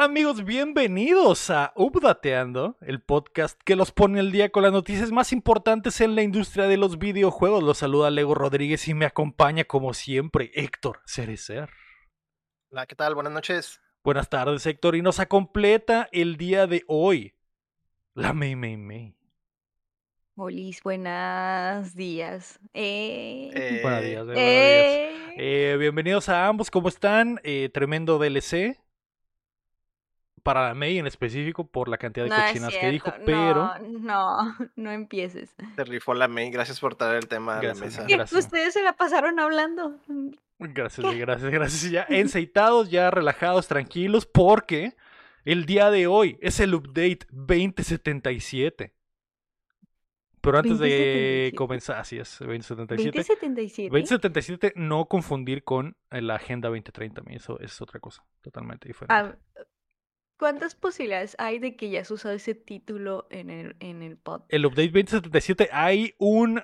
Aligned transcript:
¿Qué 0.00 0.04
tal 0.04 0.12
amigos? 0.12 0.44
Bienvenidos 0.46 1.50
a 1.50 1.74
Updateando, 1.76 2.78
el 2.80 3.02
podcast 3.02 3.60
que 3.66 3.76
los 3.76 3.92
pone 3.92 4.18
el 4.18 4.32
día 4.32 4.48
con 4.48 4.62
las 4.62 4.72
noticias 4.72 5.12
más 5.12 5.30
importantes 5.30 6.00
en 6.00 6.14
la 6.14 6.22
industria 6.22 6.66
de 6.68 6.78
los 6.78 6.98
videojuegos. 6.98 7.62
Los 7.62 7.76
saluda 7.76 8.10
Lego 8.10 8.34
Rodríguez 8.34 8.88
y 8.88 8.94
me 8.94 9.04
acompaña 9.04 9.64
como 9.64 9.92
siempre 9.92 10.52
Héctor 10.54 11.02
Cerecer. 11.04 11.68
Hola, 12.70 12.86
¿qué 12.86 12.94
tal? 12.94 13.14
Buenas 13.14 13.34
noches. 13.34 13.82
Buenas 14.02 14.30
tardes 14.30 14.64
Héctor 14.64 14.96
y 14.96 15.02
nos 15.02 15.20
completa 15.26 16.08
el 16.12 16.38
día 16.38 16.66
de 16.66 16.82
hoy 16.86 17.34
la 18.14 18.32
May 18.32 18.56
May 18.56 18.78
May. 18.78 19.14
Molis, 20.34 20.82
buenos 20.82 21.94
días. 21.94 22.58
Eh, 22.72 23.50
Eh, 23.52 23.80
Buenos 23.82 24.00
días, 24.00 24.12
eh, 24.12 24.24
buenos 24.24 24.34
días. 24.34 24.38
eh, 24.38 25.34
Eh, 25.36 25.76
bienvenidos 25.78 26.30
a 26.30 26.46
ambos, 26.46 26.70
¿cómo 26.70 26.88
están? 26.88 27.38
Eh, 27.44 27.68
tremendo 27.70 28.18
DLC 28.18 28.78
para 30.42 30.68
la 30.68 30.74
May 30.74 30.98
en 30.98 31.06
específico 31.06 31.66
por 31.66 31.88
la 31.88 31.98
cantidad 31.98 32.24
de 32.24 32.30
no 32.30 32.36
cochinas 32.36 32.74
que 32.74 32.90
dijo, 32.90 33.12
pero 33.24 33.78
No, 33.80 33.98
no, 34.00 34.56
no 34.76 34.90
empieces. 34.90 35.54
te 35.76 35.84
rifó 35.84 36.14
la 36.14 36.28
May. 36.28 36.50
Gracias 36.50 36.80
por 36.80 36.94
traer 36.94 37.16
el 37.16 37.28
tema 37.28 37.52
a 37.52 37.56
la 37.56 37.62
Gracias, 37.62 37.84
mesa. 37.84 38.06
Gracias. 38.08 38.44
Ustedes 38.44 38.72
se 38.74 38.82
la 38.82 38.94
pasaron 38.94 39.38
hablando. 39.38 39.96
Gracias, 40.58 41.14
gracias, 41.16 41.50
gracias. 41.50 41.90
Ya 41.90 42.06
enceitados, 42.08 42.90
ya 42.90 43.10
relajados, 43.10 43.66
tranquilos, 43.68 44.26
porque 44.26 44.94
el 45.44 45.64
día 45.66 45.90
de 45.90 46.06
hoy 46.06 46.38
es 46.40 46.60
el 46.60 46.74
update 46.74 47.20
2077. 47.30 48.94
Pero 50.42 50.56
antes 50.56 50.78
de 50.78 50.86
2077. 51.50 51.56
comenzar, 51.56 51.98
así 51.98 52.18
es, 52.18 52.38
2077. 52.38 53.18
2077. 53.18 53.90
2077, 53.90 54.72
no 54.76 55.04
confundir 55.04 55.64
con 55.64 55.96
la 56.10 56.36
Agenda 56.36 56.68
2030, 56.70 57.20
mi, 57.22 57.34
eso 57.36 57.60
es 57.60 57.78
otra 57.82 58.00
cosa, 58.00 58.24
totalmente 58.40 58.88
diferente. 58.88 59.14
Ah, 59.14 59.36
¿Cuántas 60.40 60.74
posibilidades 60.74 61.36
hay 61.38 61.58
de 61.58 61.76
que 61.76 61.90
ya 61.90 62.00
has 62.00 62.10
usado 62.10 62.34
ese 62.34 62.54
título 62.54 63.26
en 63.28 63.50
el, 63.50 63.76
en 63.78 64.02
el 64.02 64.16
pod? 64.16 64.40
El 64.48 64.64
update 64.64 64.88
2077 64.88 65.68
hay 65.70 66.14
un 66.16 66.62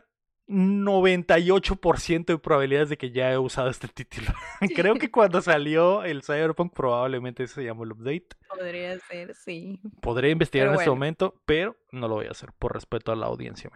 98% 0.49 2.25
de 2.25 2.39
probabilidades 2.39 2.89
de 2.89 2.97
que 2.97 3.11
ya 3.11 3.31
he 3.31 3.37
usado 3.37 3.69
este 3.69 3.87
título. 3.89 4.29
Creo 4.75 4.95
que 4.95 5.11
cuando 5.11 5.43
salió 5.43 6.05
el 6.05 6.23
Cyberpunk 6.23 6.73
probablemente 6.73 7.47
se 7.47 7.65
llamó 7.65 7.85
el 7.85 7.93
update. 7.93 8.29
Podría 8.49 8.99
ser, 8.99 9.35
sí. 9.35 9.79
Podré 10.01 10.31
investigar 10.31 10.69
Pero 10.69 10.77
en 10.77 10.81
este 10.81 10.91
momento, 10.91 11.43
pero 11.45 11.77
no 11.93 12.09
lo 12.09 12.15
voy 12.15 12.29
a 12.29 12.31
hacer 12.31 12.55
por 12.59 12.73
respeto 12.73 13.13
a 13.13 13.17
la 13.17 13.27
audiencia. 13.27 13.71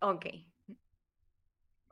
Ok. 0.00 0.26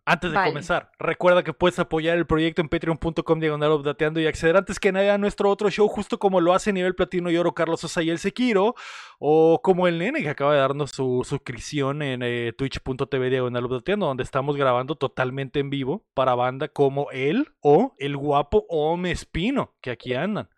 Antes 0.09 0.31
de 0.31 0.37
Vale. 0.37 0.51
comenzar, 0.51 0.93
recuerda 1.01 1.43
que 1.43 1.53
puedes 1.53 1.81
apoyar 1.81 2.17
el 2.17 2.27
proyecto 2.27 2.63
en 2.63 2.69
patreon.com 2.69 3.41
diagonal 3.41 3.73
updateando 3.73 4.21
y 4.21 4.29
acceder 4.29 4.57
antes 4.57 4.79
que 4.79 4.93
nadie 4.93 5.11
a 5.11 5.19
nuestro 5.19 5.51
otro 5.51 5.69
show, 5.69 5.89
justo 5.89 6.21
como 6.21 6.41
lo 6.41 6.55
hace 6.55 6.73
nivel 6.73 6.95
platino 6.95 7.29
y 7.29 7.37
oro 7.37 7.55
Carlos 7.55 7.81
Sosa 7.81 8.05
y 8.05 8.11
el 8.11 8.21
Sekiro, 8.21 8.77
o 9.19 9.61
como 9.65 9.89
el 9.89 9.99
nene 9.99 10.23
que 10.23 10.29
acaba 10.29 10.55
de 10.55 10.61
darnos 10.61 10.93
su 10.93 11.27
suscripción 11.29 12.03
en 12.03 12.23
eh, 12.23 12.53
twitch.tv 12.57 13.31
diagonal 13.31 13.65
updateando, 13.65 14.07
donde 14.07 14.23
estamos 14.23 14.57
grabando 14.57 14.95
totalmente 14.95 15.59
en 15.59 15.71
vivo 15.71 16.05
para 16.15 16.37
banda 16.37 16.69
como 16.69 17.11
él 17.11 17.49
o 17.61 17.97
el 17.99 18.17
guapo 18.17 18.65
Ome 18.69 19.11
Espino, 19.11 19.75
que 19.81 19.91
aquí 19.91 20.15
andan. 20.15 20.49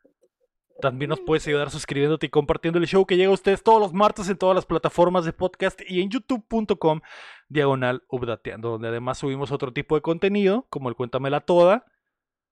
También 0.81 1.09
nos 1.09 1.21
puedes 1.21 1.47
ayudar 1.47 1.71
suscribiéndote 1.71 2.27
y 2.27 2.29
compartiendo 2.31 2.79
el 2.79 2.87
show 2.87 3.05
que 3.05 3.17
llega 3.17 3.31
a 3.31 3.35
ustedes 3.35 3.63
todos 3.63 3.81
los 3.81 3.93
martes 3.93 4.29
en 4.29 4.37
todas 4.39 4.55
las 4.55 4.65
plataformas 4.67 5.25
de 5.25 5.33
podcast 5.33 5.81
y 5.87 6.01
en 6.03 6.11
youtube.com 6.11 7.01
diagonal 7.49 8.05
updateando, 8.09 8.71
donde 8.71 8.89
además 8.89 9.19
subimos 9.19 9.51
otro 9.51 9.73
tipo 9.73 9.95
de 9.97 10.03
contenido, 10.03 10.67
como 10.71 10.89
el 10.89 10.95
Cuéntamela 10.95 11.41
Toda, 11.41 11.85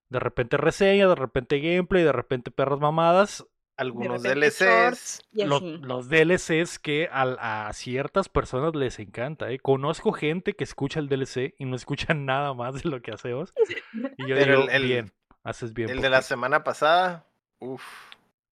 de 0.09 0.19
repente 0.19 0.57
reseña, 0.57 1.07
de 1.09 1.15
repente 1.15 1.61
gameplay, 1.61 2.03
de 2.03 2.13
repente 2.13 2.51
perras 2.51 2.81
mamadas, 2.81 3.47
Algunos 3.77 4.23
DLCs. 4.23 4.59
shorts 4.61 5.23
y 5.33 5.45
lo- 5.45 5.57
así. 5.57 5.79
los 5.83 6.09
DLCs 6.09 6.79
que 6.79 7.09
a, 7.13 7.71
ciertas 7.75 8.29
personas 8.29 8.75
les 8.75 8.99
encanta. 8.99 9.51
¿eh? 9.53 9.59
Conozco 9.61 10.13
gente 10.13 10.55
que 10.55 10.65
escucha 10.65 10.99
el 10.99 11.09
DLC 11.09 11.55
y 11.59 11.65
no 11.67 11.77
escucha 11.77 12.15
nada 12.15 12.55
más 12.55 12.83
de 12.83 12.89
lo 12.89 13.03
que 13.03 13.13
hacemos. 13.13 13.53
Y 14.19 14.27
yo 14.27 14.35
Pero 14.35 14.53
digo, 14.63 14.63
el- 14.71 14.71
el- 14.71 14.83
bien, 14.85 15.13
haces 15.45 15.73
bien. 15.75 15.91
El 15.91 16.01
de 16.01 16.11
la 16.11 16.21
ti". 16.21 16.27
semana 16.27 16.65
pasada. 16.65 17.27
Uf. 17.59 17.83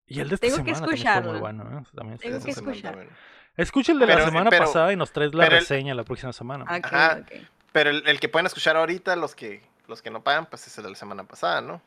Y 0.07 0.21
el 0.21 0.29
de 0.29 0.35
esta 0.35 0.47
Tengo 0.47 0.59
que 0.65 0.75
semana 0.75 0.87
muy 0.87 0.95
escucharlo. 0.95 1.41
bueno. 1.41 1.79
¿eh? 1.81 1.85
También 1.95 2.19
Tengo 2.19 2.45
que 2.45 2.51
escuchar. 2.51 3.09
Escucha 3.57 3.93
el 3.93 3.99
de 4.01 4.07
la 4.07 4.25
semana 4.25 4.51
pero- 4.51 4.65
pasada 4.67 4.93
y 4.93 4.97
nos 4.97 5.13
traes 5.13 5.35
la 5.35 5.45
el- 5.47 5.51
reseña 5.53 5.95
la 5.95 6.05
próxima 6.05 6.33
semana. 6.33 6.65
Ok, 6.65 6.85
Ajá. 6.85 7.19
ok. 7.23 7.33
Pero 7.73 7.91
el, 7.91 8.07
el 8.07 8.21
que 8.21 8.29
pueden 8.29 8.47
escuchar 8.47 8.77
ahorita, 8.77 9.17
los 9.17 9.35
que, 9.35 9.63
los 9.89 10.03
que 10.03 10.11
no 10.11 10.23
pagan, 10.23 10.47
pues 10.47 10.67
es 10.67 10.77
el 10.79 10.85
de 10.85 10.91
la 10.91 10.97
semana 10.97 11.25
pasada, 11.25 11.61
¿no? 11.61 11.81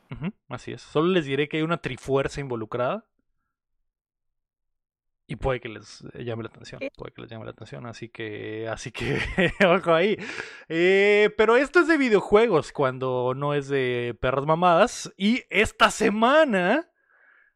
Así 0.50 0.72
es. 0.72 0.82
Solo 0.82 1.08
les 1.10 1.26
diré 1.26 1.48
que 1.48 1.58
hay 1.58 1.64
una 1.64 1.78
trifuerza 1.78 2.40
involucrada. 2.42 3.06
Y 5.30 5.36
puede 5.36 5.60
que 5.60 5.68
les 5.68 6.02
llame 6.14 6.44
la 6.44 6.50
atención. 6.50 6.80
Puede 6.96 7.12
que 7.12 7.22
les 7.22 7.30
llame 7.30 7.44
la 7.44 7.52
atención. 7.52 7.86
Así 7.86 8.08
que. 8.08 8.68
Así 8.70 8.92
que. 8.92 9.20
ojo 9.68 9.94
ahí. 9.94 10.18
Eh, 10.70 11.32
pero 11.38 11.58
esto 11.58 11.82
es 11.82 11.88
de 11.90 11.98
videojuegos. 11.98 12.72
Cuando 12.72 13.34
no 13.36 13.54
es 13.54 13.68
de 13.68 14.18
perras 14.22 14.46
mamadas. 14.46 15.14
Y 15.18 15.44
esta 15.50 15.92
semana. 15.92 16.90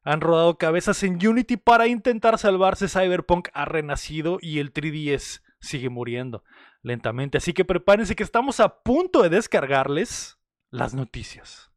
Han 0.04 0.22
rodado 0.22 0.58
cabezas 0.58 1.04
en 1.04 1.26
Unity 1.26 1.58
para 1.58 1.88
intentar 1.88 2.38
salvarse. 2.38 2.88
Cyberpunk 2.88 3.50
ha 3.54 3.66
renacido 3.66 4.38
y 4.42 4.60
el 4.60 4.74
3DS 4.74 5.42
sigue 5.60 5.90
muriendo 5.90 6.44
lentamente. 6.82 7.38
Así 7.38 7.54
que 7.54 7.66
prepárense 7.66 8.16
que 8.16 8.24
estamos 8.24 8.60
a 8.60 8.82
punto 8.82 9.22
de 9.22 9.30
descargarles 9.30 10.40
las 10.72 10.94
noticias. 10.96 11.72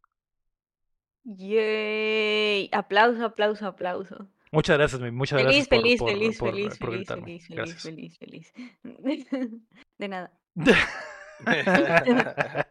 Yay. 1.24 2.68
Aplauso, 2.72 3.24
aplauso, 3.24 3.66
aplauso. 3.66 4.28
Muchas 4.52 4.78
gracias, 4.78 5.00
muchas 5.12 5.42
Feliz, 5.42 5.66
gracias. 5.66 5.68
feliz, 5.68 5.98
por, 5.98 6.10
feliz, 6.10 6.38
por- 6.38 6.50
feliz, 6.52 6.78
por 6.78 6.90
feliz, 6.90 7.08
feliz, 7.08 7.46
feliz, 7.46 7.48
Gracias. 7.50 7.82
feliz, 7.82 8.18
feliz. 8.18 8.52
De 9.98 10.08
nada. 10.08 10.32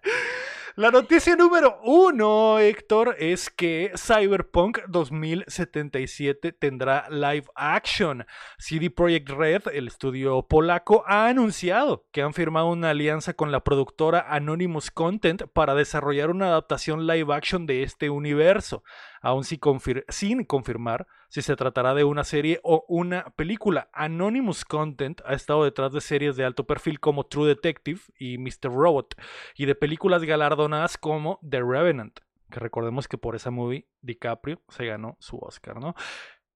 La 0.76 0.90
noticia 0.90 1.36
número 1.36 1.80
uno, 1.84 2.58
Héctor, 2.58 3.16
es 3.20 3.52
que 3.52 3.92
Cyberpunk 3.96 4.80
2077 4.88 6.52
tendrá 6.52 7.08
live 7.12 7.46
action. 7.54 8.26
CD 8.58 8.90
Projekt 8.90 9.30
Red, 9.30 9.62
el 9.72 9.86
estudio 9.88 10.48
polaco, 10.48 11.04
ha 11.06 11.28
anunciado 11.28 12.08
que 12.12 12.24
han 12.24 12.34
firmado 12.34 12.72
una 12.72 12.90
alianza 12.90 13.36
con 13.36 13.52
la 13.52 13.64
productora 13.64 14.26
Anonymous 14.28 14.90
Content 14.90 15.44
para 15.54 15.76
desarrollar 15.76 16.32
una 16.32 16.48
adaptación 16.48 17.06
live 17.06 17.32
action 17.32 17.68
de 17.68 17.84
este 17.84 18.10
universo, 18.10 18.84
aún 19.24 19.44
sin, 19.44 19.60
confir- 19.60 20.06
sin 20.10 20.44
confirmar 20.44 21.08
si 21.30 21.42
se 21.42 21.56
tratará 21.56 21.96
de 21.96 22.04
una 22.04 22.24
serie 22.24 22.60
o 22.62 22.86
una 22.88 23.32
película. 23.36 23.90
Anonymous 23.94 24.66
Content 24.66 25.22
ha 25.26 25.34
estado 25.34 25.64
detrás 25.64 25.92
de 25.94 26.02
series 26.02 26.36
de 26.36 26.46
alto 26.46 26.68
perfil 26.68 27.00
como 27.00 27.26
True 27.26 27.48
Detective 27.48 28.02
y 28.20 28.38
Mr. 28.38 28.66
Robot 28.72 29.16
y 29.56 29.66
de 29.66 29.74
películas 29.74 30.24
galardonadas 30.24 30.98
como 31.00 31.40
The 31.50 31.62
Revenant, 31.62 32.20
que 32.52 32.60
recordemos 32.60 33.08
que 33.08 33.18
por 33.18 33.36
esa 33.36 33.50
movie 33.50 33.88
DiCaprio 34.02 34.62
se 34.70 34.86
ganó 34.86 35.18
su 35.20 35.38
Oscar, 35.38 35.80
¿no? 35.80 35.96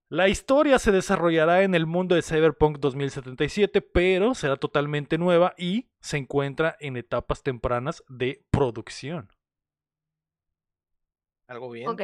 La 0.09 0.29
historia 0.29 0.79
se 0.79 0.91
desarrollará 0.93 1.63
en 1.63 1.75
el 1.75 1.85
mundo 1.85 2.15
de 2.15 2.21
Cyberpunk 2.21 2.77
2077, 2.79 3.81
pero 3.81 4.35
será 4.35 4.55
totalmente 4.55 5.17
nueva 5.17 5.53
y 5.57 5.89
se 5.99 6.15
encuentra 6.17 6.77
en 6.79 6.95
etapas 6.95 7.43
tempranas 7.43 8.03
de 8.07 8.45
producción. 8.49 9.29
Algo 11.47 11.69
bien. 11.71 11.89
Ok. 11.89 12.01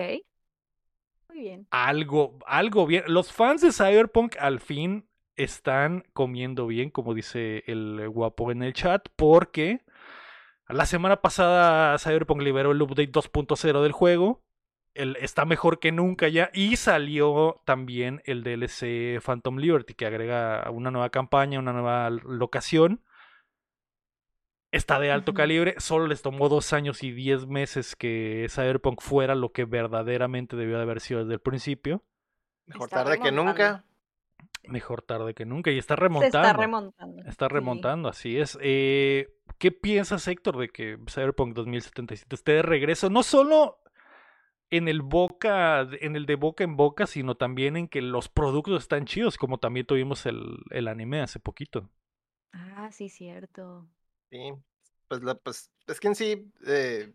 Bien. 1.33 1.68
algo, 1.71 2.38
algo 2.45 2.85
bien. 2.85 3.03
Los 3.07 3.31
fans 3.31 3.62
de 3.62 3.71
Cyberpunk 3.71 4.35
al 4.39 4.59
fin 4.59 5.07
están 5.35 6.06
comiendo 6.13 6.68
bien, 6.68 6.89
como 6.89 7.13
dice 7.13 7.63
el 7.68 8.07
guapo 8.09 8.51
en 8.51 8.63
el 8.63 8.74
chat, 8.74 9.07
porque 9.15 9.81
la 10.69 10.85
semana 10.85 11.21
pasada 11.21 11.97
Cyberpunk 12.00 12.41
liberó 12.41 12.71
el 12.71 12.81
update 12.81 13.12
2.0 13.12 13.81
del 13.83 13.91
juego. 13.91 14.41
El, 14.94 15.18
está 15.18 15.45
mejor 15.45 15.80
que 15.80 15.91
nunca 15.91 16.27
ya. 16.30 16.51
Y 16.53 16.77
salió 16.77 17.62
también 17.65 18.21
el 18.25 18.44
DLC 18.44 19.19
Phantom 19.21 19.57
Liberty, 19.57 19.94
que 19.94 20.06
agrega 20.06 20.69
una 20.71 20.91
nueva 20.91 21.09
campaña, 21.09 21.59
una 21.59 21.74
nueva 21.74 22.09
locación. 22.09 23.01
Está 24.74 25.00
de 25.00 25.12
alto 25.12 25.36
calibre. 25.36 25.75
Solo 25.78 26.08
les 26.08 26.24
tomó 26.24 26.50
dos 26.50 26.74
años 26.74 27.04
y 27.04 27.12
diez 27.12 27.46
meses 27.46 27.96
que 27.96 28.48
Cyberpunk 28.50 29.02
fuera 29.02 29.36
lo 29.36 29.52
que 29.52 29.66
verdaderamente 29.66 30.56
debió 30.56 30.78
de 30.78 30.81
haber 30.81 31.00
sido 31.00 31.20
desde 31.22 31.36
el 31.36 31.40
principio. 31.42 32.04
Mejor 32.66 32.86
Está 32.88 33.04
tarde 33.04 33.20
que 33.20 33.31
nunca. 33.31 33.86
Mejor 34.64 35.04
tarde 35.04 35.36
que 35.36 35.46
nunca. 35.46 35.70
Y 35.70 35.78
está 35.78 35.94
Se 35.94 36.02
remontando. 36.02 36.48
está 36.48 36.54
remontando. 36.54 37.24
Está 37.28 37.46
sí. 37.48 37.54
remontando, 37.54 38.10
así 38.10 38.38
es. 38.40 38.58
Eh, 38.62 39.36
¿Qué 39.60 39.72
piensas, 39.72 40.28
Héctor, 40.28 40.58
de 40.58 40.70
que 40.70 40.98
Cyberpunk 41.08 41.54
2077 41.54 42.36
esté 42.36 42.54
de 42.54 42.62
regreso? 42.64 43.12
No 43.12 43.22
solo 43.22 43.80
en 44.72 44.88
el 44.88 45.04
boca, 45.04 45.88
en 46.02 46.16
el 46.16 46.25
de 46.25 46.34
boca 46.36 46.64
en 46.64 46.75
boca, 46.78 47.06
sino 47.06 47.36
también 47.36 47.78
en 47.78 47.88
que 47.88 48.02
los 48.02 48.28
productos 48.28 48.81
están 48.81 49.06
chidos, 49.06 49.38
como 49.38 49.60
también 49.60 49.86
tuvimos 49.86 50.25
el, 50.25 50.58
el 50.72 50.88
anime 50.88 51.22
hace 51.22 51.40
poquito. 51.40 51.92
Ah, 52.54 52.90
sí, 52.92 53.08
cierto. 53.10 53.88
Sí. 54.33 54.51
Pues, 55.07 55.21
la, 55.24 55.35
pues 55.35 55.69
es 55.88 56.00
que 56.00 56.07
en 56.07 56.15
sí, 56.15 56.51
eh, 56.65 57.13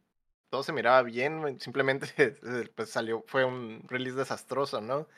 todo 0.50 0.62
se 0.62 0.72
miraba 0.72 1.02
bien, 1.02 1.58
simplemente 1.60 2.06
pues 2.76 2.90
salió, 2.90 3.24
fue 3.26 3.44
un 3.44 3.82
release 3.88 4.16
desastroso, 4.16 4.80
¿no? 4.80 5.08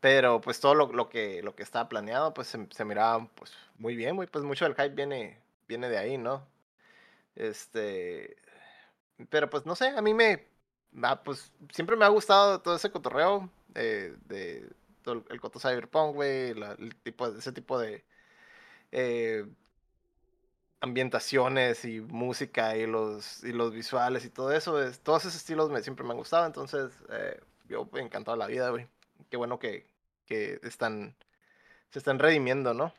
Pero 0.00 0.40
pues 0.40 0.60
todo 0.60 0.74
lo, 0.76 0.92
lo 0.92 1.08
que, 1.10 1.42
lo 1.42 1.56
que 1.56 1.62
estaba 1.64 1.88
planeado, 1.88 2.34
pues 2.34 2.48
se, 2.48 2.86
miraba 2.86 3.28
pues 3.36 3.52
muy 3.78 3.96
bien, 3.96 4.16
güey, 4.16 4.28
pues 4.28 4.44
mucho 4.44 4.66
del 4.66 4.74
hype 4.76 4.90
viene, 4.96 5.40
viene 5.68 5.88
de 5.90 5.98
ahí, 5.98 6.18
¿no? 6.18 6.46
Este, 7.36 8.36
pero 9.30 9.50
pues 9.50 9.66
no 9.66 9.76
sé, 9.76 9.88
a 9.88 10.02
mí 10.02 10.14
me, 10.14 10.46
ah, 11.02 11.22
pues 11.24 11.52
siempre 11.72 11.96
me 11.96 12.04
ha 12.04 12.08
gustado 12.08 12.60
todo 12.62 12.76
ese 12.76 12.90
cotorreo 12.90 13.50
eh, 13.74 14.16
de 14.26 14.70
el 15.30 15.40
coto 15.40 15.58
cyberpunk, 15.60 16.14
güey, 16.14 16.50
el 16.50 16.94
tipo, 17.02 17.26
ese 17.28 17.52
tipo 17.52 17.78
de 17.78 18.04
eh, 18.92 19.46
ambientaciones 20.82 21.84
y 21.84 22.00
música 22.00 22.76
y 22.76 22.86
los, 22.86 23.42
y 23.44 23.52
los 23.52 23.72
visuales 23.72 24.24
y 24.24 24.30
todo 24.30 24.52
eso, 24.52 24.82
es, 24.82 25.00
todos 25.00 25.22
esos 25.22 25.36
estilos 25.36 25.70
me, 25.70 25.80
siempre 25.80 26.04
me 26.04 26.10
han 26.10 26.18
gustado, 26.18 26.44
entonces 26.44 26.92
eh, 27.10 27.40
yo 27.68 27.88
encantado 27.94 28.36
la 28.36 28.48
vida, 28.48 28.68
güey. 28.70 28.88
Qué 29.30 29.36
bueno 29.36 29.60
que, 29.60 29.86
que 30.26 30.58
están, 30.64 31.14
se 31.90 32.00
están 32.00 32.18
redimiendo, 32.18 32.74
¿no? 32.74 32.92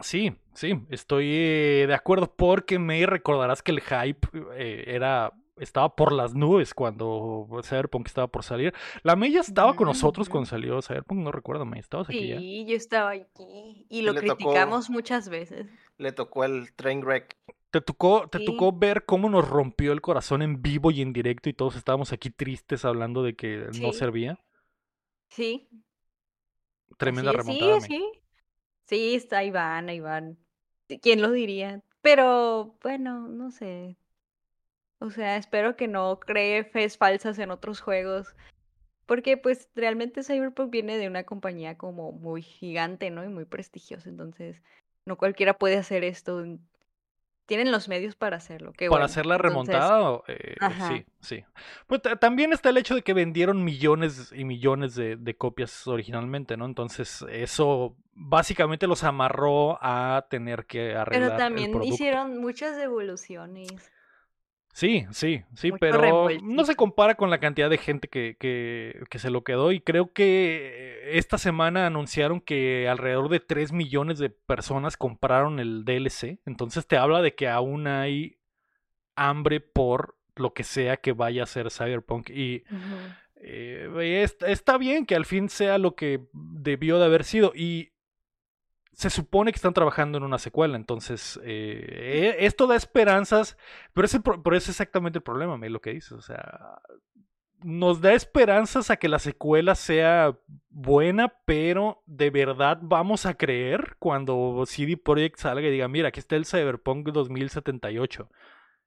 Sí, 0.00 0.36
sí, 0.52 0.84
estoy 0.90 1.26
eh, 1.34 1.84
de 1.88 1.94
acuerdo 1.94 2.30
porque 2.30 2.78
me 2.78 3.06
recordarás 3.06 3.62
que 3.62 3.72
el 3.72 3.80
hype 3.80 4.28
eh, 4.54 4.84
era 4.88 5.32
estaba 5.56 5.94
por 5.94 6.12
las 6.12 6.34
nubes 6.34 6.74
cuando 6.74 7.46
Cyberpunk 7.62 8.06
estaba 8.06 8.26
por 8.26 8.42
salir. 8.42 8.74
La 9.02 9.14
ya 9.28 9.40
estaba 9.40 9.74
con 9.76 9.86
nosotros 9.86 10.26
ujú. 10.28 10.32
cuando 10.32 10.50
salió 10.50 10.82
Cyberpunk, 10.82 11.20
no 11.20 11.32
recuerdo, 11.32 11.64
May, 11.64 11.80
¿estabas 11.80 12.08
aquí 12.08 12.28
ya? 12.28 12.38
Sí, 12.38 12.64
yo 12.66 12.76
estaba 12.76 13.10
aquí 13.10 13.86
y 13.88 14.02
lo 14.02 14.12
tocó- 14.14 14.36
criticamos 14.36 14.90
muchas 14.90 15.28
veces. 15.28 15.66
Le 15.98 16.12
tocó 16.12 16.44
el 16.44 16.72
train 16.74 17.02
wreck. 17.02 17.36
Te 17.70 17.80
tocó, 17.80 18.28
te 18.28 18.38
Sí. 18.38 18.44
tocó 18.44 18.72
ver 18.72 19.04
cómo 19.04 19.28
nos 19.28 19.48
rompió 19.48 19.92
el 19.92 20.00
corazón 20.00 20.42
en 20.42 20.62
vivo 20.62 20.90
y 20.90 21.00
en 21.02 21.12
directo 21.12 21.48
y 21.48 21.54
todos 21.54 21.76
estábamos 21.76 22.12
aquí 22.12 22.30
tristes 22.30 22.84
hablando 22.84 23.22
de 23.22 23.34
que 23.34 23.66
no 23.80 23.92
Sí. 23.92 23.98
servía. 23.98 24.38
Sí, 25.30 25.68
Tremenda 26.96 27.32
es, 27.32 27.36
remontada, 27.36 27.80
Sí, 27.80 27.86
sí. 27.88 28.04
Sí, 28.86 29.14
está 29.14 29.42
Iván, 29.42 29.88
Iván. 29.90 30.38
¿Quién 31.02 31.22
lo 31.22 31.30
diría? 31.32 31.82
Pero 32.02 32.76
bueno, 32.82 33.26
no 33.28 33.50
sé. 33.50 33.96
O 35.00 35.10
sea, 35.10 35.36
espero 35.36 35.76
que 35.76 35.88
no 35.88 36.18
cree 36.20 36.64
fes 36.64 36.96
falsas 36.96 37.38
en 37.38 37.50
otros 37.50 37.80
juegos. 37.80 38.34
Porque 39.06 39.36
pues 39.36 39.68
realmente 39.74 40.22
Cyberpunk 40.22 40.70
viene 40.70 40.96
de 40.96 41.08
una 41.08 41.24
compañía 41.24 41.76
como 41.76 42.12
muy 42.12 42.40
gigante, 42.40 43.10
¿no? 43.10 43.22
Y 43.22 43.28
muy 43.28 43.44
prestigiosa. 43.44 44.08
Entonces, 44.08 44.62
no 45.04 45.18
cualquiera 45.18 45.58
puede 45.58 45.76
hacer 45.76 46.04
esto. 46.04 46.42
Tienen 47.46 47.70
los 47.70 47.88
medios 47.88 48.16
para 48.16 48.38
hacerlo. 48.38 48.72
Qué 48.72 48.86
Para 48.86 49.00
bueno. 49.00 49.04
hacer 49.04 49.26
la 49.26 49.36
remontada, 49.36 50.22
eh, 50.28 50.56
Ajá. 50.60 50.88
sí, 50.88 51.04
sí. 51.20 51.44
Pues 51.86 52.00
ta- 52.00 52.16
también 52.16 52.54
está 52.54 52.70
el 52.70 52.78
hecho 52.78 52.94
de 52.94 53.02
que 53.02 53.12
vendieron 53.12 53.62
millones 53.62 54.32
y 54.34 54.44
millones 54.44 54.94
de, 54.94 55.16
de 55.16 55.36
copias 55.36 55.86
originalmente, 55.86 56.56
¿no? 56.56 56.64
Entonces, 56.64 57.22
eso 57.28 57.94
básicamente 58.14 58.86
los 58.86 59.04
amarró 59.04 59.76
a 59.82 60.26
tener 60.30 60.64
que 60.64 60.94
arreglar 60.96 61.32
Pero 61.32 61.36
también 61.36 61.82
hicieron 61.82 62.38
muchas 62.38 62.78
devoluciones. 62.78 63.92
Sí, 64.76 65.06
sí, 65.12 65.44
sí, 65.54 65.70
pero 65.78 65.98
no 66.42 66.64
se 66.64 66.74
compara 66.74 67.14
con 67.14 67.30
la 67.30 67.38
cantidad 67.38 67.70
de 67.70 67.78
gente 67.78 68.08
que, 68.08 68.36
que, 68.40 69.04
que 69.08 69.18
se 69.20 69.30
lo 69.30 69.44
quedó 69.44 69.70
y 69.70 69.80
creo 69.80 70.12
que 70.12 71.16
esta 71.16 71.38
semana 71.38 71.86
anunciaron 71.86 72.40
que 72.40 72.88
alrededor 72.88 73.28
de 73.28 73.38
3 73.38 73.72
millones 73.72 74.18
de 74.18 74.30
personas 74.30 74.96
compraron 74.96 75.60
el 75.60 75.84
DLC, 75.84 76.40
entonces 76.44 76.88
te 76.88 76.96
habla 76.96 77.22
de 77.22 77.36
que 77.36 77.48
aún 77.48 77.86
hay 77.86 78.38
hambre 79.14 79.60
por 79.60 80.16
lo 80.34 80.52
que 80.54 80.64
sea 80.64 80.96
que 80.96 81.12
vaya 81.12 81.44
a 81.44 81.46
ser 81.46 81.70
Cyberpunk 81.70 82.30
y 82.30 82.64
eh, 83.36 84.22
est- 84.24 84.42
está 84.42 84.76
bien 84.78 85.06
que 85.06 85.14
al 85.14 85.24
fin 85.24 85.48
sea 85.48 85.78
lo 85.78 85.94
que 85.94 86.26
debió 86.32 86.98
de 86.98 87.04
haber 87.04 87.22
sido 87.22 87.52
y 87.54 87.92
se 88.94 89.10
supone 89.10 89.52
que 89.52 89.56
están 89.56 89.74
trabajando 89.74 90.18
en 90.18 90.24
una 90.24 90.38
secuela, 90.38 90.76
entonces 90.76 91.38
eh, 91.44 92.34
e- 92.38 92.46
esto 92.46 92.66
da 92.66 92.76
esperanzas, 92.76 93.56
pero 93.92 94.06
ese, 94.06 94.20
es 94.54 94.68
exactamente 94.68 95.18
el 95.18 95.22
problema, 95.22 95.56
me 95.58 95.68
lo 95.70 95.80
que 95.80 95.92
dices, 95.94 96.12
o 96.12 96.20
sea, 96.22 96.78
nos 97.62 98.00
da 98.00 98.12
esperanzas 98.12 98.90
a 98.90 98.96
que 98.96 99.08
la 99.08 99.18
secuela 99.18 99.74
sea 99.74 100.38
buena, 100.68 101.32
pero 101.46 102.02
de 102.06 102.30
verdad 102.30 102.78
vamos 102.82 103.26
a 103.26 103.34
creer 103.34 103.96
cuando 103.98 104.62
CD 104.66 104.96
Projekt 104.96 105.38
salga 105.38 105.66
y 105.66 105.70
diga, 105.70 105.88
mira, 105.88 106.08
aquí 106.08 106.20
está 106.20 106.36
el 106.36 106.44
Cyberpunk 106.46 107.08
2078 107.08 108.28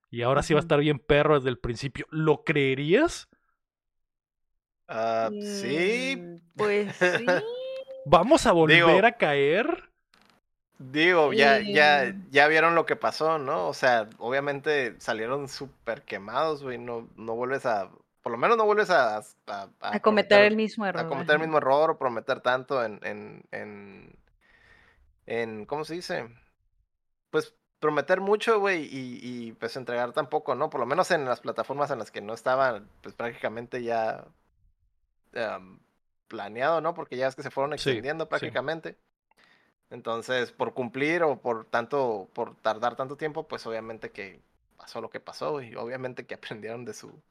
y 0.10 0.22
ahora 0.22 0.42
sí 0.44 0.54
va 0.54 0.60
a 0.60 0.62
estar 0.62 0.80
bien 0.80 1.00
perro 1.00 1.36
desde 1.36 1.50
el 1.50 1.58
principio, 1.60 2.06
¿lo 2.12 2.44
creerías? 2.44 3.28
Ah, 4.88 5.30
sí, 5.42 6.16
Mm, 6.18 6.38
Pues 6.56 6.96
sí. 6.96 7.26
¿Vamos 8.06 8.46
a 8.46 8.54
volver 8.54 8.76
Digo- 8.78 9.06
a 9.06 9.12
caer? 9.14 9.87
Digo, 10.80 11.34
ya, 11.34 11.60
ya, 11.60 12.14
ya 12.30 12.48
vieron 12.48 12.76
lo 12.76 12.86
que 12.86 12.96
pasó, 12.96 13.40
¿no? 13.40 13.68
O 13.68 13.74
sea, 13.74 14.08
obviamente 14.20 14.96
salieron 15.00 15.48
súper 15.50 16.04
quemados, 16.04 16.62
güey. 16.64 16.78
No, 16.78 17.08
no 17.16 17.36
vuelves 17.36 17.66
a, 17.66 17.90
por 18.22 18.32
lo 18.32 18.38
menos 18.38 18.58
no 18.58 18.66
vuelves 18.66 18.92
a, 18.92 19.18
a, 19.18 19.22
a 19.48 19.70
A 19.80 20.00
cometer 20.00 20.44
el 20.44 20.56
mismo 20.56 20.86
a 20.86 20.90
error. 20.90 21.08
cometer 21.08 21.36
el 21.36 21.42
mismo 21.42 21.58
error 21.58 21.90
o 21.90 21.98
prometer 21.98 22.42
tanto 22.42 22.84
en, 22.84 23.00
en, 23.04 23.44
en, 23.52 24.16
en, 25.26 25.66
¿cómo 25.66 25.84
se 25.84 25.96
dice? 25.96 26.30
Pues 27.32 27.56
prometer 27.80 28.22
mucho, 28.22 28.60
güey, 28.60 28.84
y, 28.84 29.20
y 29.22 29.52
pues 29.54 29.76
entregar 29.78 30.12
tan 30.14 30.30
poco, 30.30 30.54
¿no? 30.56 30.70
Por 30.70 30.80
lo 30.80 30.86
menos 30.86 31.10
en 31.10 31.26
las 31.26 31.42
plataformas 31.42 31.90
en 31.90 32.00
las 32.00 32.12
que 32.12 32.22
no 32.22 32.34
estaba, 32.36 32.82
pues 33.02 33.16
prácticamente 33.16 33.82
ya 33.82 34.26
planeado, 36.28 36.82
¿no? 36.82 36.94
Porque 36.94 37.18
ya 37.18 37.28
es 37.28 37.36
que 37.36 37.44
se 37.44 37.52
fueron 37.52 37.74
extendiendo 37.74 38.26
sí. 38.26 38.30
prácticamente. 38.30 38.96
Entonces, 39.90 40.52
por 40.52 40.74
cumplir 40.74 41.24
o 41.24 41.42
por 41.42 41.66
tanto, 41.66 42.30
por 42.34 42.56
tardar 42.58 42.96
tanto 42.96 43.18
tiempo, 43.18 43.48
pues 43.48 43.66
obviamente 43.68 44.12
que 44.12 44.42
pasó 44.78 45.02
lo 45.02 45.10
que 45.10 45.20
pasó 45.20 45.62
y 45.62 45.76
obviamente 45.76 46.26
que 46.26 46.36
aprendieron 46.36 46.86
de 46.86 46.94
su, 46.94 47.22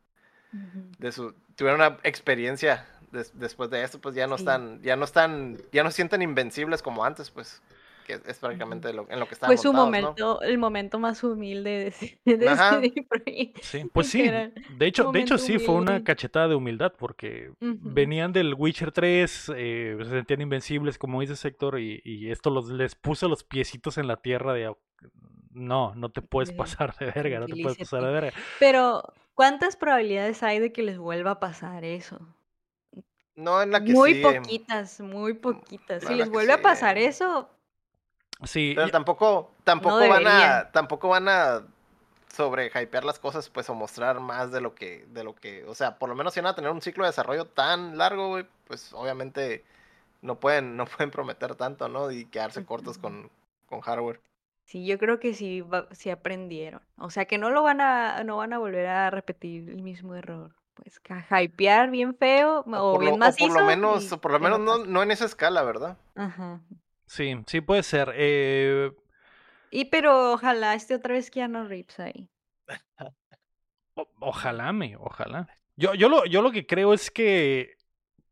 de 0.98 1.12
su, 1.12 1.32
tuvieron 1.56 1.80
una 1.80 1.98
experiencia 2.04 2.86
des- 3.12 3.38
después 3.38 3.70
de 3.70 3.82
esto, 3.82 4.00
pues 4.00 4.14
ya 4.14 4.26
no 4.26 4.36
Sí. 4.36 4.42
están, 4.42 4.80
ya 4.82 4.96
no 4.96 5.04
están, 5.04 5.58
ya 5.72 5.84
no 5.84 5.90
sienten 5.90 6.22
invencibles 6.22 6.82
como 6.82 7.04
antes, 7.04 7.30
pues, 7.30 7.62
que 8.06 8.20
es 8.24 8.38
prácticamente 8.38 8.92
lo, 8.92 9.06
en 9.10 9.18
lo 9.18 9.26
que 9.26 9.34
estaban 9.34 9.56
Fue 9.56 9.62
su 9.62 9.72
momento, 9.72 10.40
el 10.42 10.58
momento 10.58 10.98
más 10.98 11.22
humilde 11.24 11.92
de, 12.24 12.36
de 12.36 12.48
Ajá. 12.48 12.80
CD 12.80 13.06
Projekt. 13.08 13.60
Sí, 13.62 13.84
pues 13.92 14.08
sí. 14.08 14.22
De 14.22 14.86
hecho, 14.86 15.10
de 15.10 15.20
hecho 15.20 15.38
sí, 15.38 15.58
fue 15.58 15.74
una 15.74 16.04
cachetada 16.04 16.48
de 16.48 16.54
humildad 16.54 16.92
porque 16.96 17.52
venían 17.60 18.32
del 18.32 18.54
Witcher 18.54 18.92
3, 18.92 19.52
eh, 19.56 19.96
se 19.98 20.10
sentían 20.10 20.40
invencibles, 20.40 20.98
como 20.98 21.20
dice 21.20 21.34
Sector, 21.36 21.80
y, 21.80 22.00
y 22.04 22.30
esto 22.30 22.50
los, 22.50 22.68
les 22.68 22.94
puso 22.94 23.28
los 23.28 23.42
piecitos 23.42 23.98
en 23.98 24.06
la 24.06 24.16
tierra 24.16 24.52
de 24.54 24.72
no, 25.52 25.94
no 25.94 26.10
te 26.10 26.22
puedes 26.22 26.50
De, 26.50 26.56
pasar 26.56 26.94
de 26.96 27.06
verga, 27.06 27.40
no 27.40 27.46
te 27.46 27.56
puedes 27.56 27.78
pasar 27.78 28.04
de 28.04 28.12
verga. 28.12 28.32
Pero, 28.58 29.02
¿cuántas 29.34 29.76
probabilidades 29.76 30.42
hay 30.42 30.58
de 30.60 30.72
que 30.72 30.82
les 30.82 30.98
vuelva 30.98 31.32
a 31.32 31.40
pasar 31.40 31.84
eso? 31.84 32.20
No 33.36 33.60
en 33.62 33.70
la 33.70 33.84
que 33.84 33.92
Muy 33.92 34.14
sigue, 34.14 34.40
poquitas, 34.40 35.00
muy 35.00 35.34
poquitas. 35.34 36.02
no 36.02 36.08
Si 36.08 36.14
les 36.14 36.28
vuelve 36.30 36.52
a 36.52 36.62
pasar 36.62 36.96
sigue. 36.96 37.06
eso, 37.08 37.50
Sí, 38.44 38.74
Pero 38.74 38.90
tampoco, 38.90 39.52
tampoco 39.64 40.08
van 40.08 40.26
a, 40.26 40.70
tampoco 40.72 41.08
van 41.08 41.28
a 41.28 41.62
sobre 42.32 42.66
hypear 42.68 43.04
las 43.04 43.18
cosas, 43.18 43.48
pues, 43.50 43.68
o 43.70 43.74
mostrar 43.74 44.20
más 44.20 44.52
de 44.52 44.60
lo 44.60 44.74
que, 44.74 45.06
de 45.08 45.24
lo 45.24 45.34
que, 45.34 45.64
o 45.66 45.74
sea, 45.74 45.98
por 45.98 46.08
lo 46.10 46.14
menos 46.16 46.34
si 46.34 46.40
van 46.40 46.48
a 46.52 46.54
tener 46.56 46.70
un 46.70 46.82
ciclo 46.82 47.04
de 47.04 47.10
desarrollo 47.10 47.46
tan 47.46 47.98
largo, 47.98 48.28
güey, 48.30 48.46
pues 48.66 48.92
obviamente 48.94 49.64
no 50.22 50.40
pueden, 50.40 50.76
no 50.76 50.86
pueden 50.86 51.10
prometer 51.12 51.56
tanto, 51.56 51.88
¿no? 51.88 52.10
Y 52.12 52.26
quedarse 52.26 52.64
cortos 52.64 52.98
con, 52.98 53.30
con 53.68 53.80
hardware. 53.82 54.20
sí, 54.64 54.86
yo 54.86 54.98
creo 54.98 55.18
que 55.20 55.34
sí, 55.34 55.60
va- 55.62 55.88
sí 55.92 56.10
aprendieron. 56.10 56.82
O 56.98 57.10
sea, 57.10 57.26
que 57.26 57.38
no 57.38 57.50
lo 57.50 57.62
van 57.62 57.80
a, 57.80 58.22
no 58.24 58.36
van 58.36 58.52
a 58.52 58.58
volver 58.58 58.86
a 58.86 59.10
repetir 59.10 59.68
el 59.70 59.82
mismo 59.82 60.14
error. 60.14 60.54
Pues 60.74 61.00
que 61.00 61.14
a 61.14 61.42
hypear 61.42 61.90
bien 61.90 62.14
feo 62.16 62.64
O 62.74 62.84
o 62.84 62.90
por 62.90 63.02
lo, 63.04 63.12
bien 63.12 63.18
o 63.28 63.36
por 63.36 63.50
lo 63.50 63.60
macizo 63.60 63.70
menos, 63.70 64.00
y 64.00 64.12
o 64.12 64.20
por 64.20 64.30
lo 64.32 64.38
menos 64.44 64.60
no 64.60 64.78
no 64.84 65.02
en 65.02 65.10
esa 65.10 65.24
escala, 65.24 65.62
¿verdad? 65.64 65.96
Ajá. 66.14 66.60
Sí, 67.06 67.34
sí 67.46 67.60
puede 67.60 67.82
ser. 67.82 68.12
eh, 68.14 68.90
Y 69.70 69.84
pero 69.86 70.32
ojalá 70.32 70.74
esté 70.74 70.96
otra 70.96 71.14
vez 71.14 71.30
Keanu 71.30 71.68
Reeves 71.68 72.00
ahí. 72.00 72.28
o- 73.94 74.08
ojalá 74.20 74.72
me, 74.72 74.96
ojalá. 74.96 75.48
Yo, 75.76 75.94
yo, 75.94 76.08
lo, 76.08 76.24
yo 76.26 76.42
lo 76.42 76.52
que 76.52 76.66
creo 76.66 76.94
es 76.94 77.10
que 77.10 77.76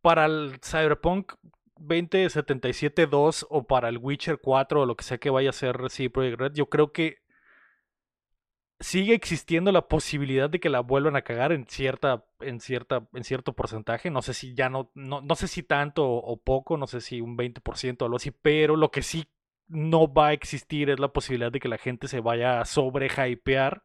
para 0.02 0.26
el 0.26 0.60
Cyberpunk 0.64 1.34
2077-2 1.76 3.46
o 3.50 3.66
para 3.66 3.88
el 3.90 3.98
Witcher 3.98 4.40
4 4.40 4.82
o 4.82 4.86
lo 4.86 4.96
que 4.96 5.04
sea 5.04 5.18
que 5.18 5.30
vaya 5.30 5.50
a 5.50 5.54
ser 5.54 5.78
CD 5.90 6.10
Projekt 6.10 6.40
Red, 6.40 6.52
yo 6.54 6.68
creo 6.70 6.92
que 6.92 7.18
sigue 8.84 9.14
existiendo 9.14 9.72
la 9.72 9.88
posibilidad 9.88 10.50
de 10.50 10.60
que 10.60 10.68
la 10.70 10.80
vuelvan 10.80 11.16
a 11.16 11.22
cagar 11.22 11.52
en 11.52 11.66
cierta, 11.66 12.24
en 12.40 12.60
cierta, 12.60 13.06
en 13.14 13.24
cierto 13.24 13.54
porcentaje. 13.54 14.10
No 14.10 14.22
sé 14.22 14.34
si 14.34 14.54
ya 14.54 14.68
no, 14.68 14.90
no, 14.94 15.20
no 15.22 15.34
sé 15.36 15.48
si 15.48 15.62
tanto 15.62 16.04
o, 16.06 16.18
o 16.18 16.36
poco, 16.36 16.76
no 16.76 16.86
sé 16.86 17.00
si 17.00 17.20
un 17.20 17.36
20% 17.36 18.04
o 18.04 18.06
algo 18.06 18.16
así, 18.16 18.30
pero 18.30 18.76
lo 18.76 18.90
que 18.90 19.02
sí 19.02 19.26
no 19.68 20.12
va 20.12 20.28
a 20.28 20.32
existir 20.34 20.90
es 20.90 21.00
la 21.00 21.08
posibilidad 21.12 21.50
de 21.52 21.60
que 21.60 21.68
la 21.68 21.78
gente 21.78 22.08
se 22.08 22.20
vaya 22.20 22.60
a 22.60 22.64
sobre 22.66 23.08
hypear 23.08 23.82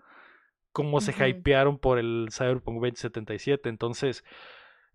cómo 0.72 1.02
se 1.02 1.14
hypearon 1.28 1.78
por 1.80 2.00
el 2.00 2.30
Cyberpunk 2.32 2.76
2077. 2.76 3.70
Entonces, 3.70 4.24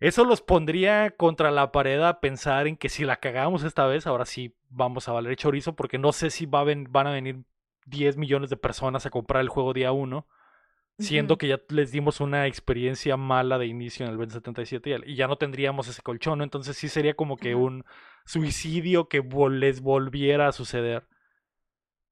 eso 0.00 0.24
los 0.24 0.42
pondría 0.42 1.10
contra 1.12 1.50
la 1.50 1.72
pared 1.72 2.00
a 2.02 2.20
pensar 2.20 2.66
en 2.66 2.76
que 2.76 2.88
si 2.88 3.04
la 3.04 3.16
cagamos 3.16 3.62
esta 3.64 3.86
vez, 3.86 4.06
ahora 4.06 4.26
sí 4.26 4.54
vamos 4.70 5.08
a 5.08 5.12
valer 5.12 5.36
chorizo, 5.36 5.74
porque 5.76 5.98
no 5.98 6.12
sé 6.12 6.30
si 6.30 6.46
va 6.46 6.60
a 6.60 6.64
ven- 6.64 6.88
van 6.90 7.06
a 7.06 7.12
venir 7.12 7.40
10 7.84 8.16
millones 8.16 8.50
de 8.50 8.56
personas 8.56 9.06
a 9.06 9.10
comprar 9.10 9.40
el 9.42 9.48
juego 9.48 9.72
día 9.72 9.92
1, 9.92 10.26
siendo 10.98 11.38
que 11.38 11.48
ya 11.48 11.60
les 11.70 11.90
dimos 11.90 12.20
una 12.20 12.46
experiencia 12.46 13.16
mala 13.16 13.58
de 13.58 13.66
inicio 13.66 14.06
en 14.06 14.12
el 14.12 14.18
2077 14.18 14.96
y 15.06 15.16
ya 15.16 15.26
no 15.26 15.36
tendríamos 15.36 15.88
ese 15.88 16.02
colchón, 16.02 16.38
¿no? 16.38 16.44
Entonces 16.44 16.76
sí 16.76 16.88
sería 16.88 17.14
como 17.14 17.36
que 17.36 17.54
un 17.54 17.84
suicidio 18.24 19.08
que 19.08 19.22
vol- 19.22 19.58
les 19.58 19.80
volviera 19.80 20.46
a 20.48 20.52
suceder. 20.52 21.06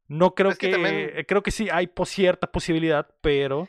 No 0.09 0.35
creo 0.35 0.51
Es 0.51 0.59
que 0.59 0.67
que, 0.69 0.73
también- 0.73 1.11
creo 1.27 1.43
que 1.43 1.51
sí 1.53 1.69
hay 1.71 1.87
po- 1.87 2.05
cierta 2.07 2.51
posibilidad, 2.51 3.09
pero 3.23 3.69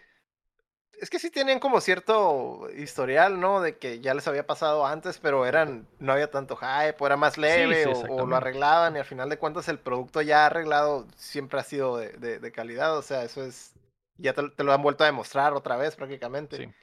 Es 1.00 1.10
que 1.10 1.20
sí 1.20 1.30
tenían 1.32 1.60
como 1.60 1.82
cierto 1.82 2.70
historial, 2.76 3.40
¿no? 3.40 3.62
De 3.62 3.78
que 3.78 4.00
ya 4.00 4.14
les 4.14 4.28
había 4.28 4.46
pasado 4.48 4.86
antes, 4.86 5.18
pero 5.20 5.46
eran, 5.46 5.88
no 6.00 6.14
había 6.14 6.32
tanto 6.32 6.56
hype, 6.56 6.96
o 7.00 7.06
era 7.06 7.18
más 7.18 7.38
leve, 7.38 7.86
sí, 7.86 7.88
o- 7.88 8.26
lo 8.26 8.36
arreglaban, 8.36 8.96
y 8.96 9.00
al 9.00 9.06
final 9.06 9.28
de 9.30 9.38
cuentas 9.38 9.68
el 9.68 9.80
producto 9.80 10.22
ya 10.22 10.46
arreglado 10.46 11.08
siempre 11.18 11.60
ha 11.60 11.64
sido 11.64 11.98
de, 11.98 12.10
de- 12.14 12.40
de 12.40 12.52
calidad, 12.52 12.98
o 12.98 13.02
sea, 13.02 13.24
eso 13.24 13.44
es, 13.44 13.74
ya 14.18 14.34
te, 14.34 14.50
te 14.50 14.64
lo 14.64 14.72
han 14.72 14.82
vuelto 14.82 15.04
a 15.04 15.08
demostrar 15.08 15.54
otra 15.54 15.76
vez 15.78 15.96
prácticamente. 15.96 16.58
sí. 16.58 16.74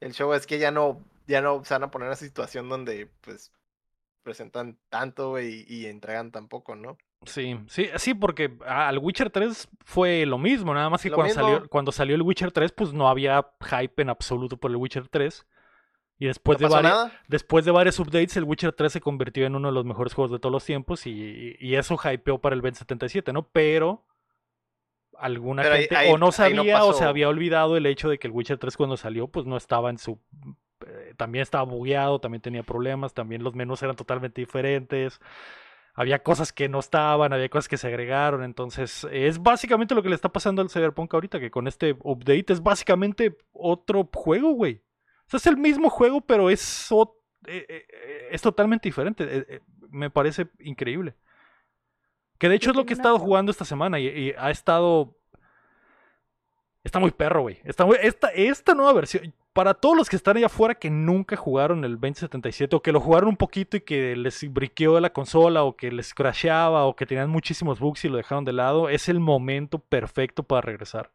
El 0.00 0.12
show 0.12 0.32
es 0.34 0.46
que 0.46 0.58
ya 0.58 0.70
no, 0.70 1.02
ya 1.26 1.40
no 1.40 1.64
se 1.64 1.74
van 1.74 1.84
a 1.84 1.90
poner 1.90 2.08
en 2.08 2.12
esa 2.12 2.24
situación 2.26 2.68
donde, 2.68 3.10
pues, 3.22 3.50
presentan 4.22 4.78
tanto, 4.90 5.40
y, 5.40 5.64
y 5.68 5.86
entregan 5.86 6.32
tan 6.32 6.48
poco, 6.48 6.76
¿no? 6.76 6.98
Sí, 7.26 7.58
sí, 7.68 7.88
sí, 7.96 8.14
porque 8.14 8.56
al 8.66 8.98
Witcher 8.98 9.30
3 9.30 9.68
fue 9.84 10.26
lo 10.26 10.38
mismo, 10.38 10.72
nada 10.74 10.90
más 10.90 11.02
que 11.02 11.10
cuando 11.10 11.34
salió, 11.34 11.68
cuando 11.68 11.92
salió 11.92 12.14
el 12.16 12.22
Witcher 12.22 12.52
3, 12.52 12.72
pues 12.72 12.92
no 12.92 13.08
había 13.08 13.44
hype 13.68 14.02
en 14.02 14.10
absoluto 14.10 14.56
por 14.56 14.70
el 14.70 14.76
Witcher 14.76 15.08
3. 15.08 15.46
Y 16.16 16.26
después 16.26 16.60
¿No 16.60 16.68
de 16.68 16.70
pasó 16.72 16.80
vari- 16.86 16.90
nada? 16.90 17.12
después 17.26 17.64
de 17.64 17.72
varios 17.72 17.98
updates, 17.98 18.36
el 18.36 18.44
Witcher 18.44 18.72
3 18.72 18.92
se 18.92 19.00
convirtió 19.00 19.46
en 19.46 19.56
uno 19.56 19.68
de 19.68 19.74
los 19.74 19.84
mejores 19.84 20.14
juegos 20.14 20.30
de 20.30 20.38
todos 20.38 20.52
los 20.52 20.64
tiempos 20.64 21.06
y, 21.06 21.56
y 21.58 21.74
eso 21.74 21.96
hypeó 22.04 22.38
para 22.40 22.54
el 22.54 22.60
2077, 22.62 23.32
¿no? 23.32 23.48
Pero 23.48 24.04
alguna 25.18 25.62
Pero 25.62 25.76
gente 25.76 25.96
ahí- 25.96 26.10
o 26.12 26.18
no 26.18 26.32
sabía 26.32 26.84
o 26.84 26.92
se 26.92 27.04
había 27.04 27.28
olvidado 27.28 27.76
el 27.76 27.86
hecho 27.86 28.08
de 28.08 28.18
que 28.18 28.26
el 28.28 28.32
Witcher 28.32 28.58
3 28.58 28.76
cuando 28.76 28.96
salió, 28.96 29.28
pues 29.28 29.46
no 29.46 29.56
estaba 29.56 29.90
en 29.90 29.98
su... 29.98 30.18
eh, 30.86 31.14
también 31.16 31.42
estaba 31.42 31.64
bugueado, 31.64 32.20
también 32.20 32.42
tenía 32.42 32.62
problemas, 32.62 33.14
también 33.14 33.42
los 33.42 33.54
menús 33.54 33.82
eran 33.82 33.96
totalmente 33.96 34.40
diferentes 34.40 35.20
había 35.94 36.22
cosas 36.22 36.52
que 36.52 36.68
no 36.68 36.80
estaban, 36.80 37.32
había 37.32 37.48
cosas 37.48 37.68
que 37.68 37.76
se 37.76 37.86
agregaron, 37.86 38.42
entonces 38.42 39.06
es 39.12 39.40
básicamente 39.40 39.94
lo 39.94 40.02
que 40.02 40.08
le 40.08 40.16
está 40.16 40.28
pasando 40.28 40.60
al 40.60 40.70
Cyberpunk 40.70 41.14
ahorita, 41.14 41.38
que 41.38 41.50
con 41.50 41.68
este 41.68 41.96
update 42.02 42.52
es 42.52 42.62
básicamente 42.62 43.36
otro 43.52 44.08
juego, 44.12 44.52
güey. 44.52 44.82
O 45.26 45.30
sea, 45.30 45.38
es 45.38 45.46
el 45.46 45.56
mismo 45.56 45.88
juego, 45.90 46.20
pero 46.20 46.50
es, 46.50 46.90
eh, 46.90 46.96
eh, 47.46 47.64
eh, 47.88 48.28
es 48.32 48.42
totalmente 48.42 48.88
diferente. 48.88 49.62
Me 49.88 50.10
parece 50.10 50.48
increíble. 50.58 51.14
Que 52.38 52.48
de 52.48 52.56
hecho 52.56 52.70
es 52.70 52.76
lo 52.76 52.84
que 52.84 52.92
he 52.92 52.96
estado 52.96 53.18
jugando 53.18 53.50
esta 53.52 53.64
semana 53.64 53.98
y, 54.00 54.08
y 54.08 54.34
ha 54.36 54.50
estado... 54.50 55.16
Está 56.82 56.98
muy 56.98 57.12
perro, 57.12 57.42
güey. 57.42 57.60
Está 57.64 57.86
muy- 57.86 57.96
esta, 58.02 58.28
esta 58.28 58.74
nueva 58.74 58.92
versión, 58.92 59.32
para 59.54 59.74
todos 59.74 59.96
los 59.96 60.10
que 60.10 60.16
están 60.16 60.36
allá 60.36 60.46
afuera 60.46 60.74
que 60.74 60.90
nunca 60.90 61.36
jugaron 61.36 61.84
el 61.84 61.92
2077 61.92 62.74
o 62.74 62.82
que 62.82 62.90
lo 62.92 63.00
jugaron 63.00 63.28
un 63.30 63.36
poquito 63.36 63.76
y 63.76 63.82
que 63.82 64.16
les 64.16 64.52
briqueó 64.52 64.98
la 64.98 65.12
consola 65.12 65.62
o 65.62 65.76
que 65.76 65.92
les 65.92 66.12
crasheaba 66.12 66.84
o 66.86 66.96
que 66.96 67.06
tenían 67.06 67.30
muchísimos 67.30 67.78
bugs 67.78 68.04
y 68.04 68.08
lo 68.08 68.16
dejaron 68.16 68.44
de 68.44 68.52
lado, 68.52 68.88
es 68.88 69.08
el 69.08 69.20
momento 69.20 69.78
perfecto 69.78 70.42
para 70.42 70.60
regresar. 70.60 71.12